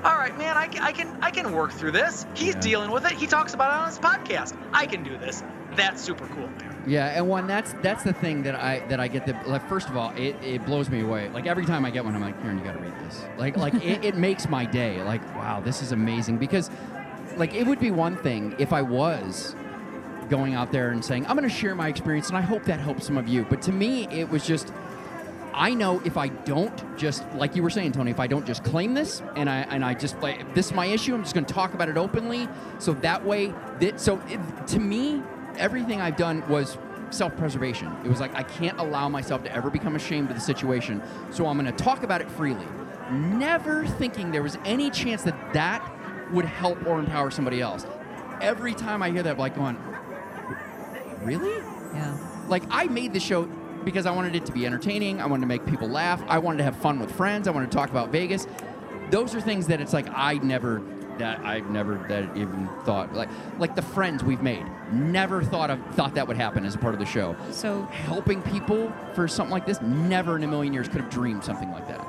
All 0.03 0.17
right, 0.17 0.37
man, 0.37 0.55
I, 0.55 0.69
I 0.81 0.91
can 0.91 1.17
I 1.21 1.31
can 1.31 1.51
work 1.53 1.71
through 1.71 1.91
this. 1.91 2.25
He's 2.35 2.55
Yeah. 2.55 2.61
dealing 2.61 2.91
with 2.91 3.05
it. 3.05 3.13
He 3.13 3.27
talks 3.27 3.53
about 3.53 3.71
it 3.71 3.79
on 3.81 3.87
his 3.87 3.99
podcast. 3.99 4.53
I 4.73 4.85
can 4.85 5.03
do 5.03 5.17
this. 5.17 5.41
That's 5.75 6.01
super 6.01 6.27
cool, 6.27 6.47
man. 6.47 6.83
Yeah, 6.87 7.07
and 7.07 7.27
one 7.27 7.47
that's 7.47 7.73
that's 7.81 8.03
the 8.03 8.13
thing 8.13 8.43
that 8.43 8.55
I 8.55 8.79
that 8.87 8.99
I 8.99 9.07
get 9.07 9.25
the 9.25 9.33
like 9.45 9.67
first 9.67 9.89
of 9.89 9.97
all, 9.97 10.11
it, 10.15 10.35
it 10.43 10.65
blows 10.65 10.89
me 10.89 11.01
away. 11.01 11.29
Like 11.29 11.45
every 11.45 11.65
time 11.65 11.85
I 11.85 11.91
get 11.91 12.03
one, 12.03 12.15
I'm 12.15 12.21
like, 12.21 12.41
Karen, 12.41 12.57
you 12.57 12.63
gotta 12.63 12.79
read 12.79 12.93
this. 13.05 13.23
Like 13.37 13.57
like 13.57 13.73
it, 13.83 14.03
it 14.03 14.15
makes 14.15 14.49
my 14.49 14.65
day. 14.65 15.01
Like, 15.03 15.23
wow, 15.35 15.61
this 15.61 15.81
is 15.81 15.91
amazing. 15.91 16.37
Because 16.37 16.69
like 17.37 17.53
it 17.53 17.65
would 17.65 17.79
be 17.79 17.91
one 17.91 18.17
thing 18.17 18.55
if 18.59 18.73
I 18.73 18.81
was 18.81 19.55
going 20.29 20.53
out 20.53 20.71
there 20.71 20.89
and 20.89 21.03
saying, 21.03 21.25
I'm 21.27 21.35
gonna 21.35 21.49
share 21.49 21.75
my 21.75 21.87
experience 21.87 22.29
and 22.29 22.37
I 22.37 22.41
hope 22.41 22.63
that 22.65 22.79
helps 22.79 23.05
some 23.05 23.17
of 23.17 23.27
you. 23.27 23.45
But 23.45 23.61
to 23.63 23.71
me, 23.71 24.07
it 24.07 24.29
was 24.29 24.45
just 24.45 24.73
I 25.59 25.73
know 25.73 26.01
if 26.05 26.15
I 26.15 26.29
don't 26.29 26.97
just 26.97 27.25
like 27.33 27.53
you 27.53 27.61
were 27.63 27.69
saying, 27.69 27.91
Tony, 27.91 28.11
if 28.11 28.19
I 28.19 28.27
don't 28.27 28.45
just 28.45 28.63
claim 28.63 28.93
this 28.93 29.21
and 29.35 29.49
I 29.49 29.57
and 29.69 29.83
I 29.83 29.93
just 29.93 30.17
like 30.21 30.39
if 30.39 30.53
this 30.53 30.67
is 30.67 30.73
my 30.73 30.85
issue, 30.85 31.13
I'm 31.13 31.21
just 31.21 31.33
going 31.33 31.45
to 31.45 31.53
talk 31.53 31.73
about 31.73 31.89
it 31.89 31.97
openly. 31.97 32.47
So 32.79 32.93
that 32.93 33.25
way, 33.25 33.53
that 33.81 33.99
so 33.99 34.21
it, 34.29 34.39
to 34.67 34.79
me, 34.79 35.21
everything 35.59 36.01
I've 36.01 36.17
done 36.17 36.47
was 36.49 36.77
self-preservation. 37.11 37.95
It 38.03 38.07
was 38.07 38.19
like 38.19 38.33
I 38.35 38.43
can't 38.43 38.79
allow 38.79 39.09
myself 39.09 39.43
to 39.43 39.55
ever 39.55 39.69
become 39.69 39.95
ashamed 39.95 40.29
of 40.29 40.35
the 40.35 40.41
situation. 40.41 41.01
So 41.31 41.45
I'm 41.47 41.59
going 41.59 41.71
to 41.71 41.83
talk 41.83 42.03
about 42.03 42.21
it 42.21 42.29
freely, 42.31 42.65
never 43.11 43.85
thinking 43.85 44.31
there 44.31 44.43
was 44.43 44.57
any 44.65 44.89
chance 44.89 45.23
that 45.23 45.53
that 45.53 45.87
would 46.31 46.45
help 46.45 46.85
or 46.85 46.99
empower 46.99 47.31
somebody 47.31 47.61
else. 47.61 47.85
Every 48.41 48.73
time 48.73 49.03
I 49.03 49.09
hear 49.09 49.23
that, 49.23 49.31
I'm 49.33 49.37
like 49.37 49.55
going, 49.55 49.77
really? 51.23 51.63
Yeah. 51.93 52.17
like 52.47 52.63
I 52.69 52.85
made 52.85 53.13
the 53.13 53.19
show 53.19 53.45
because 53.83 54.05
I 54.05 54.11
wanted 54.11 54.35
it 54.35 54.45
to 54.45 54.51
be 54.51 54.65
entertaining. 54.65 55.19
I 55.19 55.25
wanted 55.25 55.41
to 55.41 55.47
make 55.47 55.65
people 55.65 55.87
laugh. 55.87 56.21
I 56.27 56.37
wanted 56.37 56.57
to 56.59 56.63
have 56.63 56.75
fun 56.75 56.99
with 56.99 57.11
friends. 57.11 57.47
I 57.47 57.51
wanted 57.51 57.71
to 57.71 57.77
talk 57.77 57.89
about 57.89 58.09
Vegas. 58.09 58.45
Those 59.09 59.33
are 59.33 59.41
things 59.41 59.67
that 59.67 59.81
it's 59.81 59.93
like 59.93 60.07
I 60.13 60.35
never 60.35 60.81
that 61.19 61.39
I've 61.45 61.69
never 61.69 61.95
that 62.09 62.35
even 62.35 62.67
thought 62.83 63.13
like 63.13 63.29
like 63.57 63.75
the 63.75 63.81
friends 63.81 64.23
we've 64.23 64.41
made. 64.41 64.65
Never 64.91 65.43
thought 65.43 65.69
of 65.69 65.79
thought 65.95 66.15
that 66.15 66.27
would 66.27 66.37
happen 66.37 66.65
as 66.65 66.75
a 66.75 66.77
part 66.77 66.93
of 66.93 66.99
the 66.99 67.05
show. 67.05 67.35
So 67.51 67.83
Helping 67.83 68.41
people 68.41 68.91
for 69.13 69.27
something 69.27 69.51
like 69.51 69.65
this, 69.65 69.81
never 69.81 70.35
in 70.35 70.43
a 70.43 70.47
million 70.47 70.73
years 70.73 70.87
could 70.87 71.01
have 71.01 71.09
dreamed 71.09 71.43
something 71.43 71.71
like 71.71 71.87
that. 71.87 72.05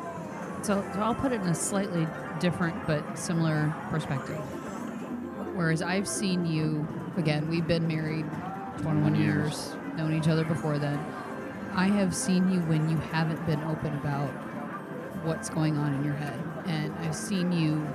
So, 0.62 0.84
so 0.94 1.00
I'll 1.00 1.14
put 1.14 1.32
it 1.32 1.40
in 1.40 1.48
a 1.48 1.54
slightly 1.54 2.06
different 2.38 2.86
but 2.86 3.18
similar 3.18 3.74
perspective. 3.90 4.36
Whereas 5.54 5.82
I've 5.82 6.08
seen 6.08 6.46
you, 6.46 6.86
again, 7.16 7.48
we've 7.48 7.66
been 7.66 7.86
married 7.86 8.26
21 8.78 9.14
years. 9.14 9.26
years, 9.26 9.76
known 9.96 10.14
each 10.14 10.28
other 10.28 10.44
before 10.44 10.78
then. 10.78 10.98
I 11.74 11.88
have 11.88 12.14
seen 12.14 12.50
you 12.50 12.60
when 12.60 12.88
you 12.88 12.96
haven't 12.96 13.44
been 13.46 13.62
open 13.64 13.94
about 13.98 14.28
what's 15.24 15.48
going 15.48 15.76
on 15.76 15.94
in 15.94 16.04
your 16.04 16.14
head. 16.14 16.38
And 16.66 16.94
I've 17.00 17.14
seen 17.14 17.52
you, 17.52 17.86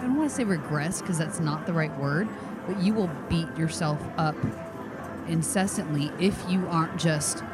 I 0.00 0.04
don't 0.04 0.16
want 0.16 0.30
to 0.30 0.34
say 0.36 0.44
regress 0.44 1.00
because 1.00 1.18
that's 1.18 1.40
not 1.40 1.66
the 1.66 1.72
right 1.72 1.96
word, 1.98 2.28
but 2.66 2.80
you 2.82 2.94
will 2.94 3.10
beat 3.28 3.54
yourself 3.56 4.00
up 4.16 4.34
incessantly 5.28 6.10
if 6.18 6.42
you 6.48 6.66
aren't 6.68 6.98
just 6.98 7.44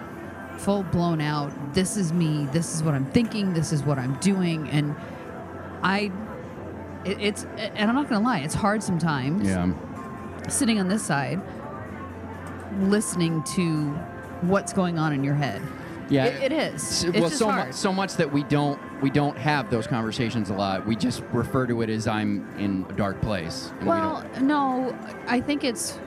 full 0.57 0.83
blown 0.85 1.21
out 1.21 1.53
this 1.75 1.99
is 1.99 2.11
me 2.15 2.47
this 2.53 2.75
is 2.75 2.83
what 2.83 2.95
i'm 2.95 3.05
thinking 3.11 3.53
this 3.53 3.71
is 3.71 3.83
what 3.83 3.99
i'm 3.99 4.15
doing 4.21 4.67
and 4.71 4.97
i 5.83 6.11
it, 7.05 7.21
it's 7.21 7.45
and 7.59 7.91
i'm 7.91 7.95
not 7.95 8.09
gonna 8.09 8.25
lie 8.25 8.39
it's 8.39 8.55
hard 8.55 8.83
sometimes 8.83 9.47
Yeah. 9.47 9.71
sitting 10.49 10.81
on 10.81 10.89
this 10.89 11.03
side 11.03 11.43
listening 12.79 13.43
to 13.55 13.91
what's 14.43 14.73
going 14.73 14.99
on 14.99 15.13
in 15.13 15.23
your 15.23 15.35
head 15.35 15.61
Yeah. 16.09 16.27
It- 16.27 16.53
it 16.53 16.53
is. 16.53 17.05
It's 17.05 17.19
well, 17.21 17.29
so 17.31 17.49
much, 17.49 17.73
so 17.75 17.93
much 17.93 18.15
that 18.15 18.33
we 18.33 18.45
don't 18.45 18.81
we 19.03 19.11
don't 19.11 19.37
have 19.37 19.71
those 19.71 19.87
conversations 19.87 20.51
a 20.51 20.55
lot. 20.55 20.87
We 20.87 20.97
just 20.97 21.23
refer 21.33 21.67
to 21.67 21.83
it 21.83 21.91
as 21.91 22.07
I'm 22.07 22.49
in 22.59 22.87
a 22.89 22.93
dark 22.95 23.21
place. 23.21 23.71
We 23.81 23.87
well 23.89 24.23
don't, 24.35 24.43
no 24.47 24.99
i 25.27 25.41
think 25.41 25.65
it's 25.65 25.99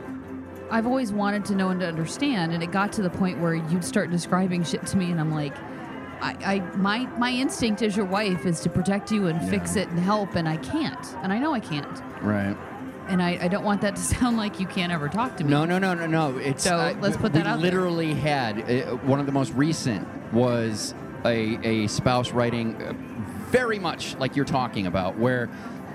i've 0.72 0.86
always 0.86 1.12
wanted 1.12 1.44
to 1.46 1.56
know 1.56 1.70
and 1.70 1.80
to 1.80 1.88
understand 1.88 2.52
and 2.54 2.64
it 2.64 2.72
got 2.72 2.92
to 2.94 3.02
the 3.02 3.10
point 3.10 3.40
where 3.40 3.54
you'd 3.56 3.84
start 3.84 4.10
describing 4.12 4.64
shit 4.64 4.86
to 4.88 4.98
me 4.98 5.12
and 5.12 5.20
i'm 5.20 5.32
like 5.34 5.56
I, 6.22 6.36
I 6.44 6.60
my 6.78 7.06
my 7.18 7.32
instinct 7.32 7.82
as 7.82 7.96
your 7.96 8.06
wife 8.06 8.46
is 8.46 8.60
to 8.62 8.70
protect 8.70 9.12
you 9.12 9.28
and 9.28 9.42
fix 9.50 9.76
it 9.76 9.88
and 9.90 10.00
help 10.00 10.36
and 10.36 10.48
i 10.50 10.58
can't 10.58 11.06
and 11.24 11.32
i 11.32 11.40
know 11.40 11.54
i 11.54 11.60
can't 11.60 12.02
right. 12.22 12.56
and 13.08 13.22
I, 13.22 13.38
I 13.42 13.48
don't 13.48 13.64
want 13.64 13.82
that 13.82 13.96
to 13.96 14.02
sound 14.16 14.38
like 14.38 14.60
you 14.60 14.68
can't 14.68 14.92
ever 14.92 15.10
talk 15.10 15.38
to 15.38 15.44
me. 15.44 15.50
No, 15.50 15.66
no, 15.66 15.80
no, 15.80 15.94
no, 15.94 16.06
no. 16.08 16.38
It's 16.38 16.64
So, 16.64 16.76
uh, 16.76 16.94
let's 17.02 17.18
put 17.18 17.34
we 17.34 17.40
that 17.40 17.48
out 17.48 17.56
there. 17.62 17.72
literally 17.72 18.14
had 18.14 18.70
uh, 18.70 18.96
one 18.98 19.20
of 19.20 19.26
the 19.26 19.32
most 19.32 19.54
recent 19.54 20.08
was 20.34 20.94
a, 21.26 21.60
a 21.68 21.88
spouse 21.88 22.32
writing 22.32 22.76
uh, 22.82 22.94
very 23.52 23.80
much 23.80 24.16
like 24.18 24.36
you're 24.36 24.46
talking 24.46 24.88
about, 24.88 25.18
where 25.18 25.50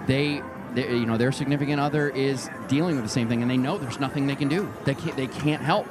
they, 0.07 0.43
they, 0.75 0.89
you 0.91 1.07
know, 1.07 1.17
their 1.17 1.33
significant 1.33 1.81
other 1.81 2.09
is 2.11 2.49
dealing 2.69 2.97
with 2.97 3.05
the 3.05 3.11
same 3.11 3.29
thing, 3.29 3.43
and 3.43 3.51
they 3.51 3.57
know 3.57 3.79
there's 3.79 4.01
nothing 4.01 4.27
they 4.27 4.37
can 4.37 4.49
do. 4.49 4.73
They 4.85 4.95
can't, 4.95 5.17
they 5.17 5.27
can't 5.29 5.63
help. 5.63 5.87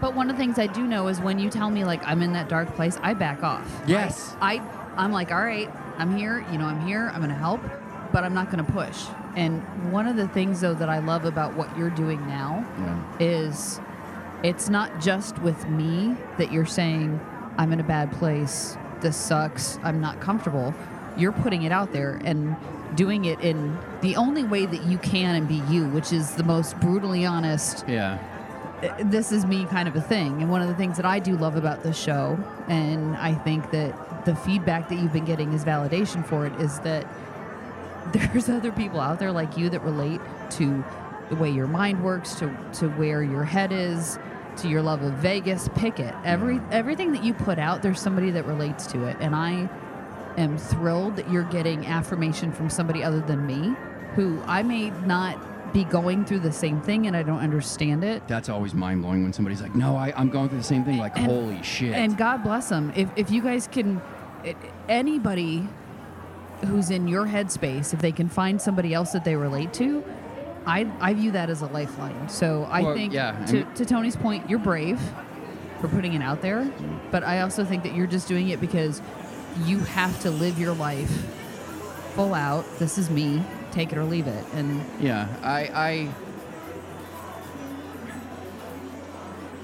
But 0.00 0.14
one 0.14 0.28
of 0.28 0.36
the 0.36 0.42
things 0.42 0.58
I 0.58 0.66
do 0.66 0.86
know 0.86 1.08
is 1.08 1.20
when 1.20 1.38
you 1.38 1.48
tell 1.50 1.70
me 1.70 1.84
like 1.84 2.06
I'm 2.06 2.22
in 2.22 2.32
that 2.34 2.48
dark 2.48 2.74
place, 2.74 2.98
I 3.02 3.14
back 3.14 3.42
off. 3.42 3.66
Yes. 3.86 4.36
I, 4.40 4.56
I 4.56 4.62
I'm 4.96 5.12
like, 5.12 5.32
all 5.32 5.40
right, 5.42 5.68
I'm 5.98 6.16
here. 6.16 6.44
You 6.52 6.58
know, 6.58 6.66
I'm 6.66 6.86
here. 6.86 7.10
I'm 7.14 7.20
gonna 7.20 7.34
help. 7.34 7.60
but 8.12 8.22
I'm 8.22 8.34
not 8.34 8.50
going 8.52 8.64
to 8.64 8.70
push. 8.72 9.06
And 9.34 9.60
one 9.92 10.06
of 10.06 10.14
the 10.14 10.28
things 10.28 10.60
though 10.60 10.74
that 10.74 10.88
I 10.88 10.98
love 11.00 11.24
about 11.24 11.54
what 11.54 11.76
you're 11.76 11.90
doing 11.90 12.24
now 12.28 12.64
Yeah. 12.78 13.16
is 13.18 13.80
it's 14.44 14.68
not 14.68 15.00
just 15.00 15.36
with 15.40 15.66
me 15.68 16.14
that 16.38 16.52
you're 16.52 16.66
saying 16.66 17.18
I'm 17.58 17.72
in 17.72 17.80
a 17.80 17.84
bad 17.84 18.12
place. 18.12 18.76
This 19.00 19.16
sucks. 19.16 19.78
I'm 19.82 20.00
not 20.00 20.20
comfortable. 20.20 20.74
You're 21.16 21.32
putting 21.32 21.62
it 21.62 21.72
out 21.72 21.92
there 21.92 22.20
and 22.24 22.56
doing 22.96 23.24
it 23.24 23.40
in 23.40 23.76
the 24.02 24.16
only 24.16 24.44
way 24.44 24.66
that 24.66 24.84
you 24.84 24.98
can 24.98 25.34
and 25.34 25.48
be 25.48 25.62
you, 25.72 25.88
which 25.88 26.12
is 26.12 26.34
the 26.34 26.44
most 26.44 26.78
brutally 26.80 27.26
honest 27.26 27.84
Yeah. 27.88 28.18
this 29.04 29.32
is 29.32 29.44
me 29.46 29.64
kind 29.66 29.88
of 29.88 29.96
a 29.96 30.00
thing. 30.00 30.42
And 30.42 30.50
one 30.50 30.62
of 30.62 30.68
the 30.68 30.74
things 30.74 30.96
that 30.96 31.06
I 31.06 31.18
do 31.18 31.36
love 31.36 31.56
about 31.56 31.82
this 31.82 31.98
show, 31.98 32.38
and 32.68 33.16
I 33.16 33.34
think 33.34 33.70
that 33.70 34.24
the 34.24 34.34
feedback 34.36 34.88
that 34.88 34.96
you've 34.96 35.12
been 35.12 35.24
getting 35.24 35.52
is 35.52 35.64
validation 35.64 36.24
for 36.24 36.46
it, 36.46 36.52
is 36.60 36.78
that 36.80 37.06
there's 38.12 38.48
other 38.48 38.70
people 38.72 39.00
out 39.00 39.18
there 39.18 39.32
like 39.32 39.56
you 39.56 39.70
that 39.70 39.80
relate 39.82 40.20
to 40.50 40.84
the 41.30 41.36
way 41.36 41.50
your 41.50 41.66
mind 41.66 42.02
works, 42.04 42.34
to, 42.36 42.54
to 42.74 42.88
where 42.90 43.22
your 43.22 43.44
head 43.44 43.72
is, 43.72 44.18
to 44.58 44.68
your 44.68 44.82
love 44.82 45.02
of 45.02 45.12
Vegas. 45.14 45.68
Pick 45.74 45.98
it. 46.00 46.14
Every 46.24 46.60
everything 46.70 47.12
that 47.12 47.24
you 47.24 47.34
put 47.34 47.58
out, 47.58 47.82
there's 47.82 48.00
somebody 48.00 48.30
that 48.32 48.46
relates 48.46 48.86
to 48.88 49.04
it. 49.06 49.16
And 49.20 49.34
I 49.34 49.68
am 50.36 50.58
thrilled 50.58 51.16
that 51.16 51.30
you're 51.30 51.44
getting 51.44 51.86
affirmation 51.86 52.52
from 52.52 52.68
somebody 52.70 53.02
other 53.02 53.20
than 53.20 53.46
me, 53.46 53.74
who 54.14 54.40
I 54.46 54.62
may 54.62 54.90
not 55.06 55.72
be 55.72 55.84
going 55.84 56.24
through 56.24 56.38
the 56.38 56.52
same 56.52 56.80
thing 56.80 57.06
and 57.08 57.16
I 57.16 57.22
don't 57.24 57.40
understand 57.40 58.04
it. 58.04 58.26
That's 58.28 58.48
always 58.48 58.74
mind 58.74 59.02
blowing 59.02 59.24
when 59.24 59.32
somebody's 59.32 59.60
like, 59.60 59.74
"No, 59.74 59.96
I, 59.96 60.12
I'm 60.16 60.30
going 60.30 60.48
through 60.48 60.58
the 60.58 60.64
same 60.64 60.84
thing." 60.84 60.98
Like, 60.98 61.16
And- 61.16 61.26
holy 61.26 61.62
shit! 61.62 61.94
And 61.94 62.16
God 62.16 62.42
bless 62.44 62.68
them. 62.68 62.92
If, 62.94 63.08
if 63.16 63.30
you 63.30 63.42
guys 63.42 63.66
can, 63.66 64.00
anybody 64.88 65.66
who's 66.66 66.90
in 66.90 67.08
your 67.08 67.26
headspace, 67.26 67.92
if 67.92 68.00
they 68.00 68.12
can 68.12 68.28
find 68.28 68.60
somebody 68.60 68.94
else 68.94 69.12
that 69.12 69.24
they 69.24 69.36
relate 69.36 69.72
to, 69.74 70.02
I, 70.66 70.90
I 71.00 71.14
view 71.14 71.30
that 71.32 71.50
as 71.50 71.62
a 71.62 71.66
lifeline. 71.66 72.28
So 72.28 72.66
I 72.70 72.82
Well, 72.82 72.94
think, 72.94 73.12
yeah, 73.12 73.44
to, 73.46 73.64
to 73.64 73.84
Tony's 73.84 74.16
point, 74.16 74.48
you're 74.48 74.58
brave 74.58 75.00
for 75.80 75.88
putting 75.88 76.14
it 76.14 76.22
out 76.22 76.40
there. 76.42 76.70
But 77.10 77.22
I 77.22 77.40
also 77.42 77.64
think 77.64 77.82
that 77.82 77.94
you're 77.94 78.06
just 78.06 78.28
doing 78.28 78.48
it 78.48 78.60
because 78.60 79.02
you 79.64 79.78
have 79.80 80.18
to 80.22 80.30
live 80.30 80.58
your 80.58 80.74
life 80.74 81.10
full 82.14 82.32
out. 82.34 82.64
This 82.78 82.96
is 82.98 83.10
me. 83.10 83.42
Take 83.72 83.92
it 83.92 83.98
or 83.98 84.04
leave 84.04 84.26
it. 84.26 84.44
And 84.54 84.82
yeah, 85.00 85.28
I, 85.42 85.60
I 85.66 86.08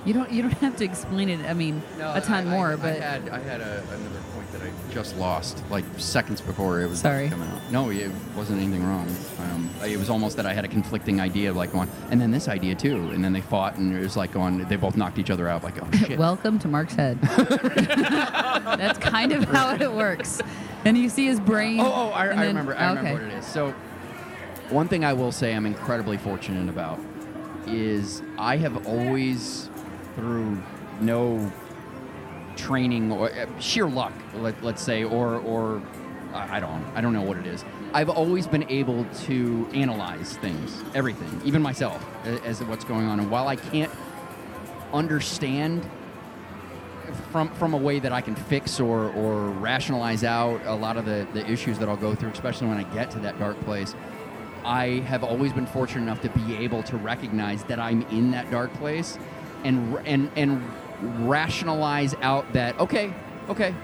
you 0.05 0.15
don't 0.15 0.31
you 0.31 0.43
don't 0.43 0.53
have 0.59 0.77
to 0.77 0.85
explain 0.85 1.29
it. 1.29 1.41
I 1.49 1.55
mean, 1.55 1.83
a 2.01 2.21
ton 2.21 2.47
I- 2.49 2.51
more. 2.51 2.73
I, 2.73 2.77
but 2.77 2.97
I 3.01 3.05
had 3.05 3.29
I 3.29 3.39
had 3.41 3.61
a, 3.61 3.83
another 3.91 4.21
that 4.53 4.63
I 4.63 4.71
just 4.93 5.17
lost 5.17 5.63
like 5.71 5.85
seconds 5.97 6.41
before 6.41 6.81
it 6.81 6.89
was 6.89 7.01
Sorry. 7.01 7.29
coming 7.29 7.49
out. 7.49 7.71
No, 7.71 7.91
it 7.91 8.11
wasn't 8.37 8.61
anything 8.61 8.85
wrong. 8.85 9.09
Um, 9.39 9.71
it 9.85 9.97
was 9.97 10.11
almost 10.11 10.37
that 10.37 10.47
I 10.47 10.53
had 10.53 10.65
a 10.65 10.69
conflicting 10.69 11.21
idea 11.21 11.51
of 11.51 11.57
like 11.57 11.73
going, 11.73 11.89
and 12.11 12.21
then 12.21 12.31
this 12.31 12.49
idea 12.49 12.75
too, 12.75 12.97
and 13.11 13.23
then 13.25 13.33
they 13.33 13.41
fought, 13.41 13.77
and 13.77 13.95
it 13.95 14.01
was 14.01 14.17
like 14.17 14.33
going, 14.33 14.59
they 14.69 14.77
both 14.77 14.97
knocked 14.97 15.19
each 15.19 15.31
other 15.31 15.49
out. 15.49 15.63
Like, 15.63 15.83
oh 15.83 15.89
shit. 15.97 16.19
Welcome 16.19 16.59
to 16.61 16.69
Mark's 16.69 16.95
head. 16.95 17.21
That's 17.23 18.99
kind 18.99 19.33
of 19.33 19.45
how 19.45 19.75
it 19.75 19.93
works. 19.93 20.41
And 20.85 20.97
you 20.97 21.09
see 21.09 21.27
his 21.27 21.41
brain. 21.41 21.81
Oh, 21.81 21.85
oh, 21.93 22.11
I, 22.11 22.25
I 22.25 22.29
then- 22.37 22.47
remember. 22.49 22.77
I 22.77 22.89
remember 22.89 23.13
what 23.13 23.23
it 23.23 23.39
is. 23.39 23.47
So, 23.47 23.71
one 24.71 24.89
thing 24.89 25.05
I 25.05 25.13
will 25.13 25.33
say 25.33 25.55
I'm 25.55 25.67
incredibly 25.67 26.17
fortunate 26.17 26.69
about 26.69 26.99
is 27.67 28.23
I 28.39 28.57
have 28.57 28.87
always, 28.87 29.69
through 30.17 30.61
no 31.01 31.53
training 32.57 33.13
or 33.13 33.31
uh, 33.31 33.47
sheer 33.59 33.89
luck, 33.89 34.13
let, 34.35 34.63
let's 34.63 34.83
say, 34.83 35.05
or 35.05 35.37
or 35.41 35.83
I 36.33 36.57
I 36.57 36.61
don't 36.61 36.85
I 36.95 37.01
don't 37.01 37.13
know 37.13 37.23
what 37.23 37.37
it 37.37 37.47
is. 37.47 37.65
I've 37.93 38.11
always 38.11 38.47
been 38.47 38.69
able 38.71 39.05
to 39.25 39.69
analyze 39.73 40.37
things, 40.37 40.83
everything, 40.95 41.41
even 41.45 41.63
myself, 41.63 42.05
as 42.25 42.59
to 42.59 42.65
what's 42.65 42.85
going 42.85 43.07
on. 43.07 43.19
And 43.21 43.31
while 43.31 43.49
I 43.49 43.57
can't 43.57 43.93
understand 44.93 45.89
from 47.33 47.49
from 47.55 47.75
a 47.75 47.77
way 47.77 47.99
that 47.99 48.13
I 48.13 48.21
can 48.21 48.35
fix 48.35 48.81
or 48.81 49.11
or 49.13 49.51
rationalize 49.51 50.25
out 50.25 50.61
a 50.65 50.75
lot 50.75 50.97
of 50.97 51.05
the, 51.05 51.27
the 51.33 51.49
issues 51.51 51.79
that 51.79 51.89
I'll 51.89 51.97
go 51.97 52.15
through, 52.15 52.31
especially 52.31 52.69
when 52.69 52.79
I 52.79 52.85
get 52.95 53.11
to 53.13 53.19
that 53.21 53.39
dark 53.39 53.61
place. 53.61 53.95
I 54.63 55.01
have 55.07 55.25
always 55.25 55.55
been 55.55 55.67
fortunate 55.67 56.03
enough 56.03 56.21
to 56.21 56.29
be 56.29 56.55
able 56.57 56.83
to 56.83 56.99
recognize 56.99 57.65
that 57.65 57.81
I'm 57.81 58.03
in 58.09 58.31
that 58.33 58.51
dark 58.51 58.73
place, 58.75 59.19
and 59.65 59.97
and 60.07 60.31
and 60.37 60.63
rationalize 61.03 62.15
out 62.23 62.51
that 62.53 62.79
okay, 62.81 63.13
okay, 63.49 63.75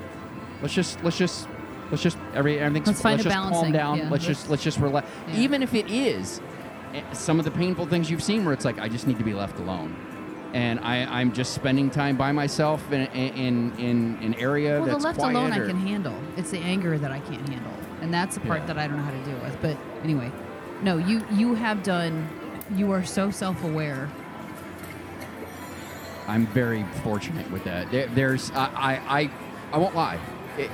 let's 0.62 0.74
just 0.74 1.02
let's 1.04 1.16
just 1.18 1.48
let's 1.90 2.02
just 2.02 2.18
every 2.34 2.58
everything's 2.58 2.86
Let's 3.02 3.20
a 3.20 3.22
just 3.24 3.36
calm 3.36 3.72
down. 3.72 3.98
yeah, 3.98 4.02
let's 4.04 4.12
let's- 4.12 4.26
just 4.26 4.50
let's 4.50 4.62
just 4.62 4.78
relax. 4.78 5.08
Yeah. 5.28 5.36
Even 5.40 5.62
if 5.62 5.74
it 5.74 5.90
is 5.90 6.40
eh, 6.94 7.02
some 7.12 7.38
of 7.38 7.44
the 7.44 7.50
painful 7.50 7.86
things 7.86 8.10
you've 8.10 8.22
seen, 8.22 8.44
where 8.44 8.52
it's 8.54 8.64
like 8.64 8.78
I 8.78 8.88
just 8.88 9.06
need 9.06 9.18
to 9.18 9.24
be 9.24 9.34
left 9.34 9.58
alone 9.58 9.94
and 10.54 10.78
I, 10.80 11.04
I'm 11.20 11.32
just 11.32 11.54
spending 11.54 11.90
time 11.90 12.16
by 12.16 12.32
myself 12.32 12.90
in 12.92 13.06
in 13.08 13.72
in 13.78 14.18
an 14.22 14.34
area 14.34 14.80
Well, 14.80 14.96
the 14.98 15.04
left 15.04 15.18
quiet. 15.18 15.34
alone 15.34 15.52
I 15.52 15.58
can 15.58 15.76
handle. 15.76 16.14
It's 16.36 16.50
the 16.50 16.58
anger 16.60 16.96
that 16.98 17.10
I 17.10 17.18
can't 17.20 17.46
handle, 17.48 17.72
and 18.00 18.14
that's 18.14 18.36
the 18.36 18.40
part 18.42 18.60
Yeah. 18.60 18.66
that 18.66 18.78
I 18.78 18.86
don't 18.86 18.96
know 18.98 19.02
how 19.02 19.10
to 19.10 19.24
deal 19.24 19.38
with. 19.40 19.56
But 19.60 19.76
anyway, 20.02 20.30
no, 20.82 20.98
you 20.98 21.24
you 21.32 21.54
have 21.54 21.82
done. 21.82 22.28
You 22.74 22.90
are 22.92 23.04
so 23.04 23.30
self-aware. 23.30 24.08
I'm 26.28 26.46
very 26.48 26.84
fortunate 27.02 27.50
with 27.50 27.64
that. 27.64 27.90
There, 27.90 28.06
there's 28.08 28.50
I, 28.52 29.00
I 29.08 29.30
I 29.72 29.78
won't 29.78 29.94
lie. 29.94 30.18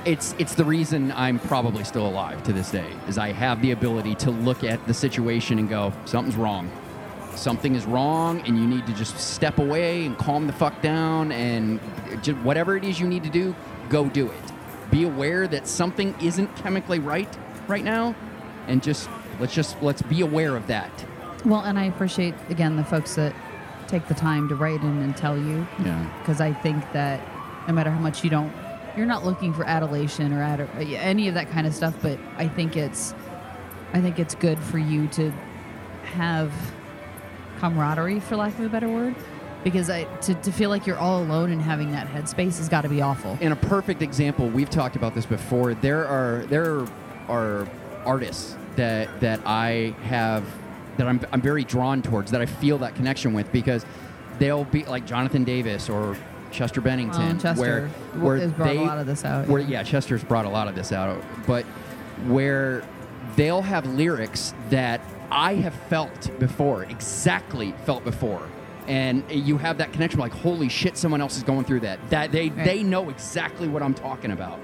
It's 0.05 0.33
it's 0.39 0.55
the 0.55 0.65
reason 0.65 1.11
I'm 1.11 1.39
probably 1.39 1.83
still 1.83 2.07
alive 2.07 2.43
to 2.43 2.53
this 2.53 2.71
day. 2.71 2.89
Is 3.07 3.17
I 3.17 3.31
have 3.31 3.61
the 3.61 3.71
ability 3.71 4.15
to 4.15 4.31
look 4.31 4.63
at 4.63 4.85
the 4.87 4.93
situation 4.93 5.59
and 5.59 5.69
go 5.69 5.93
something's 6.05 6.37
wrong. 6.37 6.71
Something 7.35 7.75
is 7.75 7.85
wrong, 7.85 8.41
and 8.45 8.57
you 8.57 8.67
need 8.67 8.85
to 8.85 8.93
just 8.93 9.17
step 9.17 9.57
away 9.57 10.05
and 10.05 10.17
calm 10.17 10.45
the 10.47 10.53
fuck 10.53 10.81
down, 10.81 11.31
and 11.31 11.79
just 12.21 12.37
whatever 12.39 12.77
it 12.77 12.83
is 12.83 12.99
you 12.99 13.07
need 13.07 13.23
to 13.23 13.29
do, 13.29 13.55
go 13.89 14.05
do 14.05 14.27
it. 14.27 14.51
Be 14.91 15.03
aware 15.03 15.47
that 15.47 15.67
something 15.67 16.15
isn't 16.21 16.55
chemically 16.55 16.99
right 16.99 17.27
right 17.67 17.83
now, 17.83 18.15
and 18.67 18.81
just 18.81 19.09
let's 19.39 19.53
just 19.53 19.81
let's 19.81 20.01
be 20.03 20.21
aware 20.21 20.55
of 20.55 20.67
that. 20.67 20.91
Well, 21.43 21.61
and 21.61 21.77
I 21.77 21.85
appreciate 21.85 22.35
again 22.49 22.77
the 22.77 22.83
folks 22.83 23.15
that 23.15 23.35
take 23.87 24.07
the 24.07 24.13
time 24.13 24.47
to 24.49 24.55
write 24.55 24.81
in 24.81 25.01
and 25.01 25.15
tell 25.15 25.37
you. 25.37 25.67
Yeah. 25.83 26.09
Because 26.19 26.41
I 26.41 26.53
think 26.53 26.91
that 26.93 27.21
no 27.67 27.73
matter 27.73 27.89
how 27.89 27.99
much 27.99 28.23
you 28.23 28.29
don't, 28.29 28.51
you're 28.95 29.05
not 29.05 29.25
looking 29.25 29.53
for 29.53 29.65
adulation 29.65 30.33
or 30.33 30.41
ad- 30.41 30.69
any 30.77 31.27
of 31.27 31.33
that 31.33 31.49
kind 31.49 31.65
of 31.65 31.73
stuff. 31.73 31.95
But 32.01 32.19
I 32.37 32.47
think 32.47 32.77
it's, 32.77 33.13
I 33.93 34.01
think 34.01 34.19
it's 34.19 34.35
good 34.35 34.59
for 34.59 34.77
you 34.77 35.07
to 35.09 35.31
have 36.13 36.51
camaraderie, 37.59 38.19
for 38.19 38.35
lack 38.35 38.53
of 38.59 38.65
a 38.65 38.69
better 38.69 38.89
word, 38.89 39.15
because 39.63 39.89
I 39.89 40.03
to, 40.03 40.33
to 40.35 40.51
feel 40.51 40.69
like 40.69 40.85
you're 40.85 40.97
all 40.97 41.23
alone 41.23 41.51
and 41.51 41.61
having 41.61 41.91
that 41.91 42.07
headspace 42.07 42.57
has 42.57 42.69
got 42.69 42.81
to 42.81 42.89
be 42.89 43.01
awful. 43.01 43.37
in 43.39 43.51
a 43.51 43.55
perfect 43.55 44.01
example, 44.01 44.49
we've 44.49 44.69
talked 44.69 44.95
about 44.95 45.15
this 45.15 45.25
before. 45.25 45.73
There 45.73 46.05
are 46.05 46.45
there 46.47 46.85
are 47.29 47.67
artists 48.05 48.55
that 48.75 49.21
that 49.21 49.39
I 49.45 49.95
have 50.03 50.43
that 50.97 51.07
I'm 51.07 51.19
I'm 51.31 51.41
very 51.41 51.63
drawn 51.63 52.01
towards 52.01 52.31
that 52.31 52.41
I 52.41 52.45
feel 52.45 52.77
that 52.79 52.95
connection 52.95 53.33
with 53.33 53.51
because 53.51 53.85
they'll 54.39 54.65
be 54.65 54.83
like 54.85 55.05
Jonathan 55.05 55.43
Davis 55.43 55.89
or 55.89 56.15
Chester 56.51 56.81
Bennington, 56.81 57.37
Oh, 57.37 57.39
Chester 57.39 57.61
where 57.61 57.87
where 58.21 58.37
has 58.37 58.51
brought 58.51 58.69
a 58.69 58.73
they, 58.73 58.79
lot 58.79 58.97
of 58.99 59.05
this 59.07 59.25
out, 59.25 59.47
Where 59.47 59.61
yeah. 59.61 59.67
yeah, 59.79 59.83
Chester's 59.83 60.23
brought 60.23 60.45
a 60.45 60.49
lot 60.49 60.67
of 60.67 60.75
this 60.75 60.91
out, 60.91 61.23
but 61.47 61.65
where 62.27 62.83
they'll 63.35 63.61
have 63.61 63.85
lyrics 63.87 64.53
that 64.69 65.01
I 65.31 65.55
have 65.55 65.73
felt 65.73 66.29
before, 66.39 66.83
exactly 66.83 67.73
felt 67.85 68.03
before. 68.03 68.47
And 68.87 69.23
you 69.31 69.57
have 69.57 69.77
that 69.77 69.93
connection, 69.93 70.19
like, 70.19 70.33
holy 70.33 70.67
shit, 70.69 70.97
someone 70.97 71.21
else 71.21 71.37
is 71.37 71.43
going 71.43 71.63
through 71.65 71.79
that. 71.81 71.97
That 72.09 72.31
they 72.31 72.49
Right. 72.49 72.65
they 72.65 72.83
know 72.83 73.09
exactly 73.09 73.67
what 73.67 73.81
I'm 73.81 73.93
talking 73.95 74.31
about. 74.31 74.59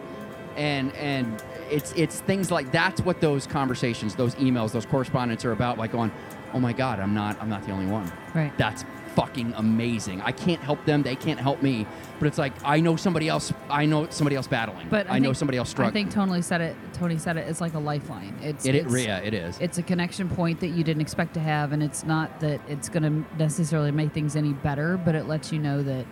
And 0.58 0.94
and 0.96 1.42
it's 1.72 1.92
it's 1.94 2.20
things 2.22 2.52
like 2.52 2.72
that's 2.72 3.02
what 3.02 3.22
those 3.22 3.48
conversations, 3.48 4.16
those 4.16 4.36
emails, 4.36 4.72
those 4.72 4.86
correspondence 4.86 5.46
are 5.46 5.52
about, 5.52 5.78
like 5.78 5.92
going, 5.92 6.12
Oh 6.54 6.60
my 6.60 6.74
god, 6.74 7.00
I'm 7.00 7.14
not 7.14 7.42
I'm 7.42 7.50
not 7.50 7.66
the 7.66 7.72
only 7.72 7.86
one. 7.86 8.12
Right. 8.34 8.56
That's 8.58 8.84
fucking 9.16 9.54
amazing. 9.58 10.22
I 10.22 10.32
can't 10.32 10.62
help 10.62 10.84
them, 10.86 11.04
they 11.04 11.16
can't 11.16 11.40
help 11.40 11.62
me. 11.62 11.86
But 12.20 12.28
it's 12.28 12.38
like 12.38 12.54
I 12.64 12.80
know 12.80 12.96
somebody 12.96 13.28
else 13.28 13.54
I 13.70 13.86
know 13.86 14.08
somebody 14.10 14.36
else 14.36 14.48
battling. 14.48 14.88
But 14.90 15.10
I, 15.10 15.16
I, 15.16 15.20
know 15.20 15.34
somebody 15.34 15.58
else 15.58 15.70
struggling. 15.70 15.92
I 15.92 16.10
think 16.10 16.14
Tony 16.14 16.42
said 16.42 16.62
it. 16.62 16.76
Tony 16.94 17.18
said 17.18 17.38
it. 17.38 17.48
It's 17.48 17.62
like 17.62 17.74
a 17.74 17.80
lifeline. 17.80 18.36
It's 18.42 18.66
It- 18.66 18.76
it- 18.76 18.86
it's, 18.86 19.06
yeah, 19.06 19.20
it 19.20 19.34
is. 19.34 19.58
It's 19.60 19.78
a 19.78 19.84
connection 19.84 20.30
point 20.30 20.60
that 20.62 20.70
you 20.70 20.84
didn't 20.84 21.02
expect 21.02 21.34
to 21.36 21.40
have, 21.40 21.72
and 21.72 21.82
it's 21.84 22.04
not 22.04 22.40
that 22.40 22.62
it's 22.68 22.90
going 22.90 23.04
to 23.04 23.38
necessarily 23.38 23.92
make 23.92 24.14
things 24.14 24.36
any 24.36 24.54
better, 24.54 24.98
but 24.98 25.16
it 25.16 25.28
lets 25.28 25.52
you 25.52 25.60
know 25.60 25.82
that 25.84 26.06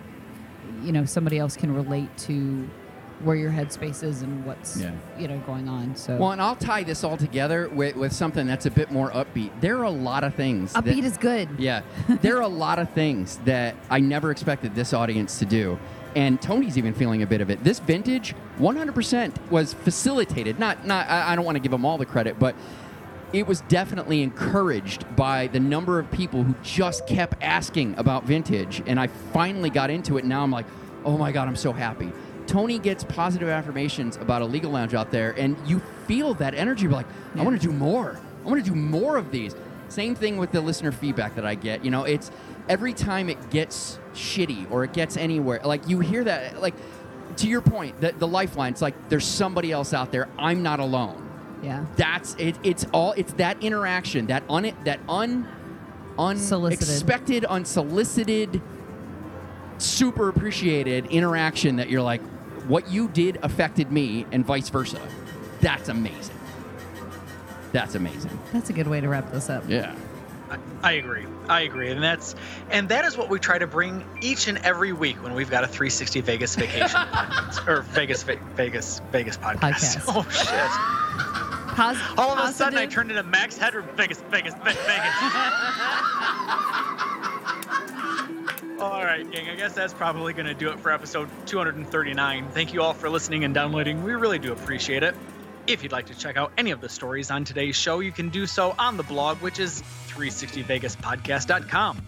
you 0.82 0.92
know 0.92 1.04
somebody 1.04 1.38
else 1.38 1.56
can 1.56 1.74
relate 1.74 2.14
to 2.18 2.68
where 3.24 3.36
your 3.36 3.50
headspace 3.50 4.02
is 4.02 4.22
and 4.22 4.44
what's 4.44 4.76
Yeah. 4.80 4.90
you 5.18 5.28
know 5.28 5.38
going 5.46 5.68
on. 5.68 5.96
So 5.96 6.16
Well, 6.16 6.32
and 6.32 6.40
I'll 6.40 6.56
tie 6.56 6.82
this 6.84 7.02
all 7.04 7.16
together 7.16 7.68
with, 7.68 7.96
with 7.96 8.12
something 8.12 8.46
that's 8.46 8.66
a 8.66 8.70
bit 8.70 8.90
more 8.90 9.10
upbeat. 9.10 9.50
There 9.60 9.78
are 9.78 9.84
a 9.84 9.90
lot 9.90 10.24
of 10.24 10.34
things. 10.34 10.72
upbeat 10.74 11.02
is 11.04 11.16
good. 11.16 11.48
Yeah, 11.58 11.82
there 12.22 12.36
are 12.36 12.42
a 12.42 12.48
lot 12.48 12.78
of 12.78 12.90
things 12.90 13.38
that 13.44 13.74
I 13.90 14.00
never 14.00 14.30
expected 14.30 14.74
this 14.74 14.92
audience 14.92 15.38
to 15.40 15.44
do. 15.44 15.78
And 16.16 16.40
Tony's 16.40 16.78
even 16.78 16.94
feeling 16.94 17.22
a 17.22 17.26
bit 17.26 17.40
of 17.40 17.50
it. 17.50 17.62
This 17.62 17.80
vintage, 17.80 18.34
100% 18.58 19.32
was 19.50 19.74
facilitated. 19.74 20.58
Not, 20.58 20.86
not. 20.86 21.08
I 21.08 21.32
I 21.32 21.36
don't 21.36 21.44
want 21.44 21.56
to 21.56 21.60
give 21.60 21.70
them 21.70 21.84
all 21.84 21.98
the 21.98 22.06
credit, 22.06 22.38
but 22.38 22.54
it 23.32 23.46
was 23.46 23.60
definitely 23.62 24.22
encouraged 24.22 25.04
by 25.16 25.48
the 25.48 25.60
number 25.60 25.98
of 25.98 26.10
people 26.10 26.44
who 26.44 26.54
just 26.62 27.06
kept 27.06 27.34
asking 27.42 27.94
about 27.98 28.24
vintage. 28.24 28.82
And 28.86 28.98
I 28.98 29.08
finally 29.08 29.68
got 29.70 29.90
into 29.90 30.16
it. 30.16 30.24
Now 30.24 30.42
I'm 30.42 30.50
like, 30.50 30.64
oh 31.04 31.18
my 31.18 31.30
God, 31.30 31.46
I'm 31.46 31.56
so 31.56 31.72
happy. 31.72 32.10
Tony 32.48 32.78
gets 32.78 33.04
positive 33.04 33.48
affirmations 33.48 34.16
about 34.16 34.42
a 34.42 34.44
legal 34.44 34.72
lounge 34.72 34.94
out 34.94 35.10
there, 35.10 35.38
and 35.38 35.56
you 35.66 35.80
feel 36.06 36.34
that 36.34 36.54
energy. 36.54 36.84
You're 36.84 36.92
like, 36.92 37.06
I 37.36 37.42
want 37.42 37.60
to 37.60 37.64
do 37.64 37.72
more. 37.72 38.18
I 38.44 38.48
want 38.48 38.64
to 38.64 38.68
do 38.68 38.74
more 38.74 39.16
of 39.18 39.30
these. 39.30 39.54
Same 39.88 40.14
thing 40.14 40.38
with 40.38 40.50
the 40.50 40.60
listener 40.60 40.90
feedback 40.90 41.34
that 41.36 41.44
I 41.46 41.54
get. 41.54 41.84
You 41.84 41.90
know, 41.90 42.04
it's 42.04 42.30
every 42.68 42.94
time 42.94 43.28
it 43.28 43.50
gets 43.50 43.98
shitty 44.14 44.70
or 44.70 44.82
it 44.84 44.92
gets 44.92 45.16
anywhere, 45.16 45.60
like 45.62 45.88
you 45.88 46.00
hear 46.00 46.24
that, 46.24 46.60
like 46.60 46.74
to 47.36 47.48
your 47.48 47.60
point, 47.60 48.00
the, 48.00 48.12
the 48.12 48.26
lifeline, 48.26 48.72
it's 48.72 48.82
like 48.82 49.08
there's 49.10 49.26
somebody 49.26 49.70
else 49.70 49.92
out 49.92 50.10
there. 50.10 50.28
I'm 50.38 50.62
not 50.62 50.80
alone. 50.80 51.28
Yeah. 51.62 51.84
That's 51.96 52.34
it. 52.36 52.56
It's 52.62 52.86
all. 52.92 53.12
It's 53.16 53.32
that 53.34 53.62
interaction, 53.62 54.26
that 54.26 54.42
un, 54.48 54.72
that 54.84 55.00
un, 55.08 55.46
unexpected, 56.18 57.44
unsolicited, 57.44 58.62
super 59.78 60.28
appreciated 60.28 61.06
interaction 61.06 61.76
that 61.76 61.90
you're 61.90 62.02
like, 62.02 62.22
what 62.68 62.88
you 62.90 63.08
did 63.08 63.38
affected 63.42 63.90
me, 63.90 64.26
and 64.32 64.44
vice 64.46 64.68
versa. 64.68 65.00
That's 65.60 65.88
amazing. 65.88 66.36
That's 67.72 67.94
amazing. 67.96 68.38
That's 68.52 68.70
a 68.70 68.72
good 68.72 68.86
way 68.86 69.00
to 69.00 69.08
wrap 69.08 69.32
this 69.32 69.50
up. 69.50 69.64
Yeah. 69.68 69.94
I, 70.50 70.56
I 70.82 70.92
agree. 70.92 71.26
I 71.48 71.60
agree, 71.62 71.90
and 71.90 72.02
that's 72.02 72.34
and 72.70 72.88
that 72.88 73.04
is 73.04 73.16
what 73.18 73.28
we 73.28 73.38
try 73.38 73.58
to 73.58 73.66
bring 73.66 74.02
each 74.22 74.48
and 74.48 74.56
every 74.58 74.92
week 74.92 75.22
when 75.22 75.34
we've 75.34 75.50
got 75.50 75.62
a 75.64 75.66
360 75.66 76.20
Vegas 76.22 76.54
vacation 76.56 76.88
podcast, 76.88 77.68
or 77.74 77.82
Vegas 77.82 78.22
Vegas 78.22 79.02
Vegas 79.12 79.36
podcast. 79.36 79.58
Podcast. 79.58 80.04
Oh 80.08 80.26
shit! 80.30 80.70
Pos- 81.76 81.98
All 82.18 82.30
of 82.38 82.48
a 82.48 82.52
sudden, 82.52 82.78
I 82.78 82.86
turned 82.86 83.10
into 83.10 83.22
Max 83.24 83.58
Headroom. 83.58 83.86
Vegas, 83.94 84.22
Vegas, 84.30 84.54
Ve- 84.54 84.60
Vegas. 84.64 84.74
all 88.80 89.02
right, 89.02 89.28
gang. 89.30 89.48
I 89.48 89.56
guess 89.56 89.72
that's 89.74 89.92
probably 89.92 90.32
going 90.32 90.46
to 90.46 90.54
do 90.54 90.70
it 90.70 90.78
for 90.78 90.92
episode 90.92 91.28
239. 91.46 92.48
Thank 92.50 92.72
you 92.72 92.82
all 92.82 92.94
for 92.94 93.10
listening 93.10 93.44
and 93.44 93.52
downloading. 93.52 94.04
We 94.04 94.12
really 94.12 94.38
do 94.38 94.52
appreciate 94.52 95.02
it. 95.02 95.14
If 95.66 95.82
you'd 95.82 95.92
like 95.92 96.06
to 96.06 96.14
check 96.14 96.36
out 96.36 96.52
any 96.56 96.70
of 96.70 96.80
the 96.80 96.88
stories 96.88 97.30
on 97.30 97.44
today's 97.44 97.76
show, 97.76 97.98
you 98.00 98.12
can 98.12 98.28
do 98.28 98.46
so 98.46 98.74
on 98.78 98.96
the 98.96 99.02
blog, 99.02 99.38
which 99.38 99.58
is 99.58 99.82
360vegaspodcast.com. 100.08 102.06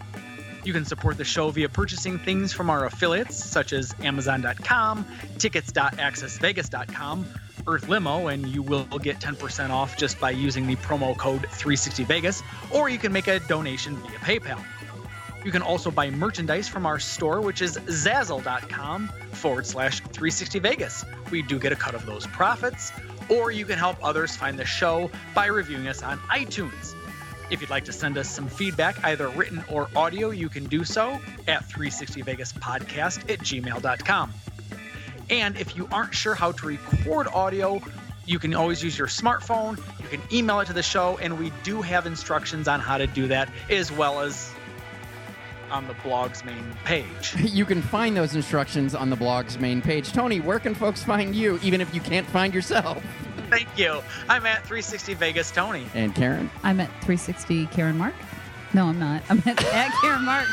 You 0.63 0.73
can 0.73 0.85
support 0.85 1.17
the 1.17 1.25
show 1.25 1.49
via 1.49 1.67
purchasing 1.69 2.17
things 2.19 2.53
from 2.53 2.69
our 2.69 2.85
affiliates, 2.85 3.43
such 3.43 3.73
as 3.73 3.93
Amazon.com, 4.01 5.05
tickets.accessvegas.com, 5.39 7.25
Earth 7.67 7.89
Limo, 7.89 8.27
and 8.27 8.47
you 8.47 8.61
will 8.61 8.85
get 8.85 9.19
10% 9.19 9.71
off 9.71 9.97
just 9.97 10.19
by 10.19 10.29
using 10.31 10.67
the 10.67 10.75
promo 10.77 11.17
code 11.17 11.41
360Vegas, 11.41 12.43
or 12.73 12.89
you 12.89 12.97
can 12.97 13.11
make 13.11 13.27
a 13.27 13.39
donation 13.41 13.95
via 13.97 14.17
PayPal. 14.19 14.63
You 15.43 15.51
can 15.51 15.61
also 15.61 15.89
buy 15.89 16.09
merchandise 16.09 16.67
from 16.67 16.85
our 16.85 16.99
store, 16.99 17.41
which 17.41 17.61
is 17.61 17.77
Zazzle.com 17.77 19.07
forward 19.31 19.65
slash 19.65 20.01
360Vegas. 20.01 21.03
We 21.31 21.41
do 21.41 21.57
get 21.57 21.71
a 21.71 21.75
cut 21.75 21.95
of 21.95 22.05
those 22.05 22.27
profits, 22.27 22.91
or 23.27 23.51
you 23.51 23.65
can 23.65 23.79
help 23.79 23.97
others 24.03 24.35
find 24.35 24.57
the 24.57 24.65
show 24.65 25.09
by 25.33 25.47
reviewing 25.47 25.87
us 25.87 26.03
on 26.03 26.19
iTunes. 26.19 26.95
If 27.49 27.59
you'd 27.59 27.69
like 27.69 27.85
to 27.85 27.93
send 27.93 28.17
us 28.17 28.29
some 28.29 28.47
feedback, 28.47 29.03
either 29.03 29.27
written 29.29 29.63
or 29.67 29.89
audio, 29.95 30.29
you 30.29 30.47
can 30.47 30.65
do 30.65 30.83
so 30.83 31.19
at 31.47 31.67
360vegaspodcast 31.67 33.29
at 33.29 33.39
gmail.com. 33.39 34.33
And 35.29 35.57
if 35.57 35.75
you 35.75 35.87
aren't 35.91 36.13
sure 36.13 36.35
how 36.35 36.51
to 36.51 36.67
record 36.67 37.27
audio, 37.27 37.81
you 38.25 38.37
can 38.37 38.53
always 38.53 38.83
use 38.83 38.97
your 38.97 39.07
smartphone. 39.07 39.77
You 40.01 40.17
can 40.17 40.21
email 40.31 40.59
it 40.59 40.65
to 40.67 40.73
the 40.73 40.83
show, 40.83 41.17
and 41.17 41.39
we 41.39 41.51
do 41.63 41.81
have 41.81 42.05
instructions 42.05 42.67
on 42.67 42.79
how 42.79 42.97
to 42.97 43.07
do 43.07 43.27
that, 43.27 43.49
as 43.69 43.91
well 43.91 44.21
as 44.21 44.53
on 45.71 45.87
the 45.87 45.93
blog's 45.95 46.43
main 46.43 46.75
page. 46.85 47.35
You 47.51 47.65
can 47.65 47.81
find 47.81 48.15
those 48.15 48.35
instructions 48.35 48.95
on 48.95 49.09
the 49.09 49.15
blog's 49.15 49.59
main 49.59 49.81
page. 49.81 50.13
Tony, 50.13 50.39
where 50.39 50.59
can 50.59 50.73
folks 50.73 51.03
find 51.03 51.35
you, 51.35 51.59
even 51.61 51.81
if 51.81 51.93
you 51.93 52.01
can't 52.01 52.27
find 52.27 52.53
yourself? 52.53 53.03
Thank 53.49 53.67
you. 53.77 54.01
I'm 54.29 54.45
at 54.45 54.59
360 54.59 55.13
Vegas 55.15 55.51
Tony. 55.51 55.85
And 55.93 56.15
Karen? 56.15 56.49
I'm 56.63 56.79
at 56.79 56.89
360 57.01 57.65
Karen 57.67 57.97
Mark. 57.97 58.13
No, 58.73 58.85
I'm 58.85 58.99
not. 58.99 59.23
I'm 59.29 59.39
at, 59.39 59.63
at 59.73 59.91
Karen 60.01 60.23
Mark. 60.23 60.47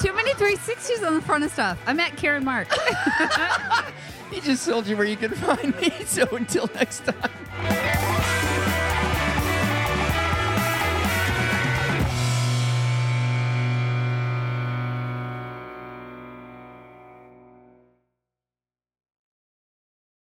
Too 0.00 0.14
many 0.14 0.32
360s 0.34 1.06
on 1.06 1.14
the 1.14 1.22
front 1.22 1.44
of 1.44 1.50
stuff. 1.50 1.78
I'm 1.86 2.00
at 2.00 2.16
Karen 2.16 2.44
Mark. 2.44 2.68
He 4.30 4.40
just 4.40 4.66
told 4.66 4.86
you 4.86 4.96
where 4.96 5.06
you 5.06 5.16
can 5.16 5.30
find 5.32 5.74
me. 5.80 5.90
So 6.04 6.26
until 6.36 6.68
next 6.74 7.04
time. 7.04 7.95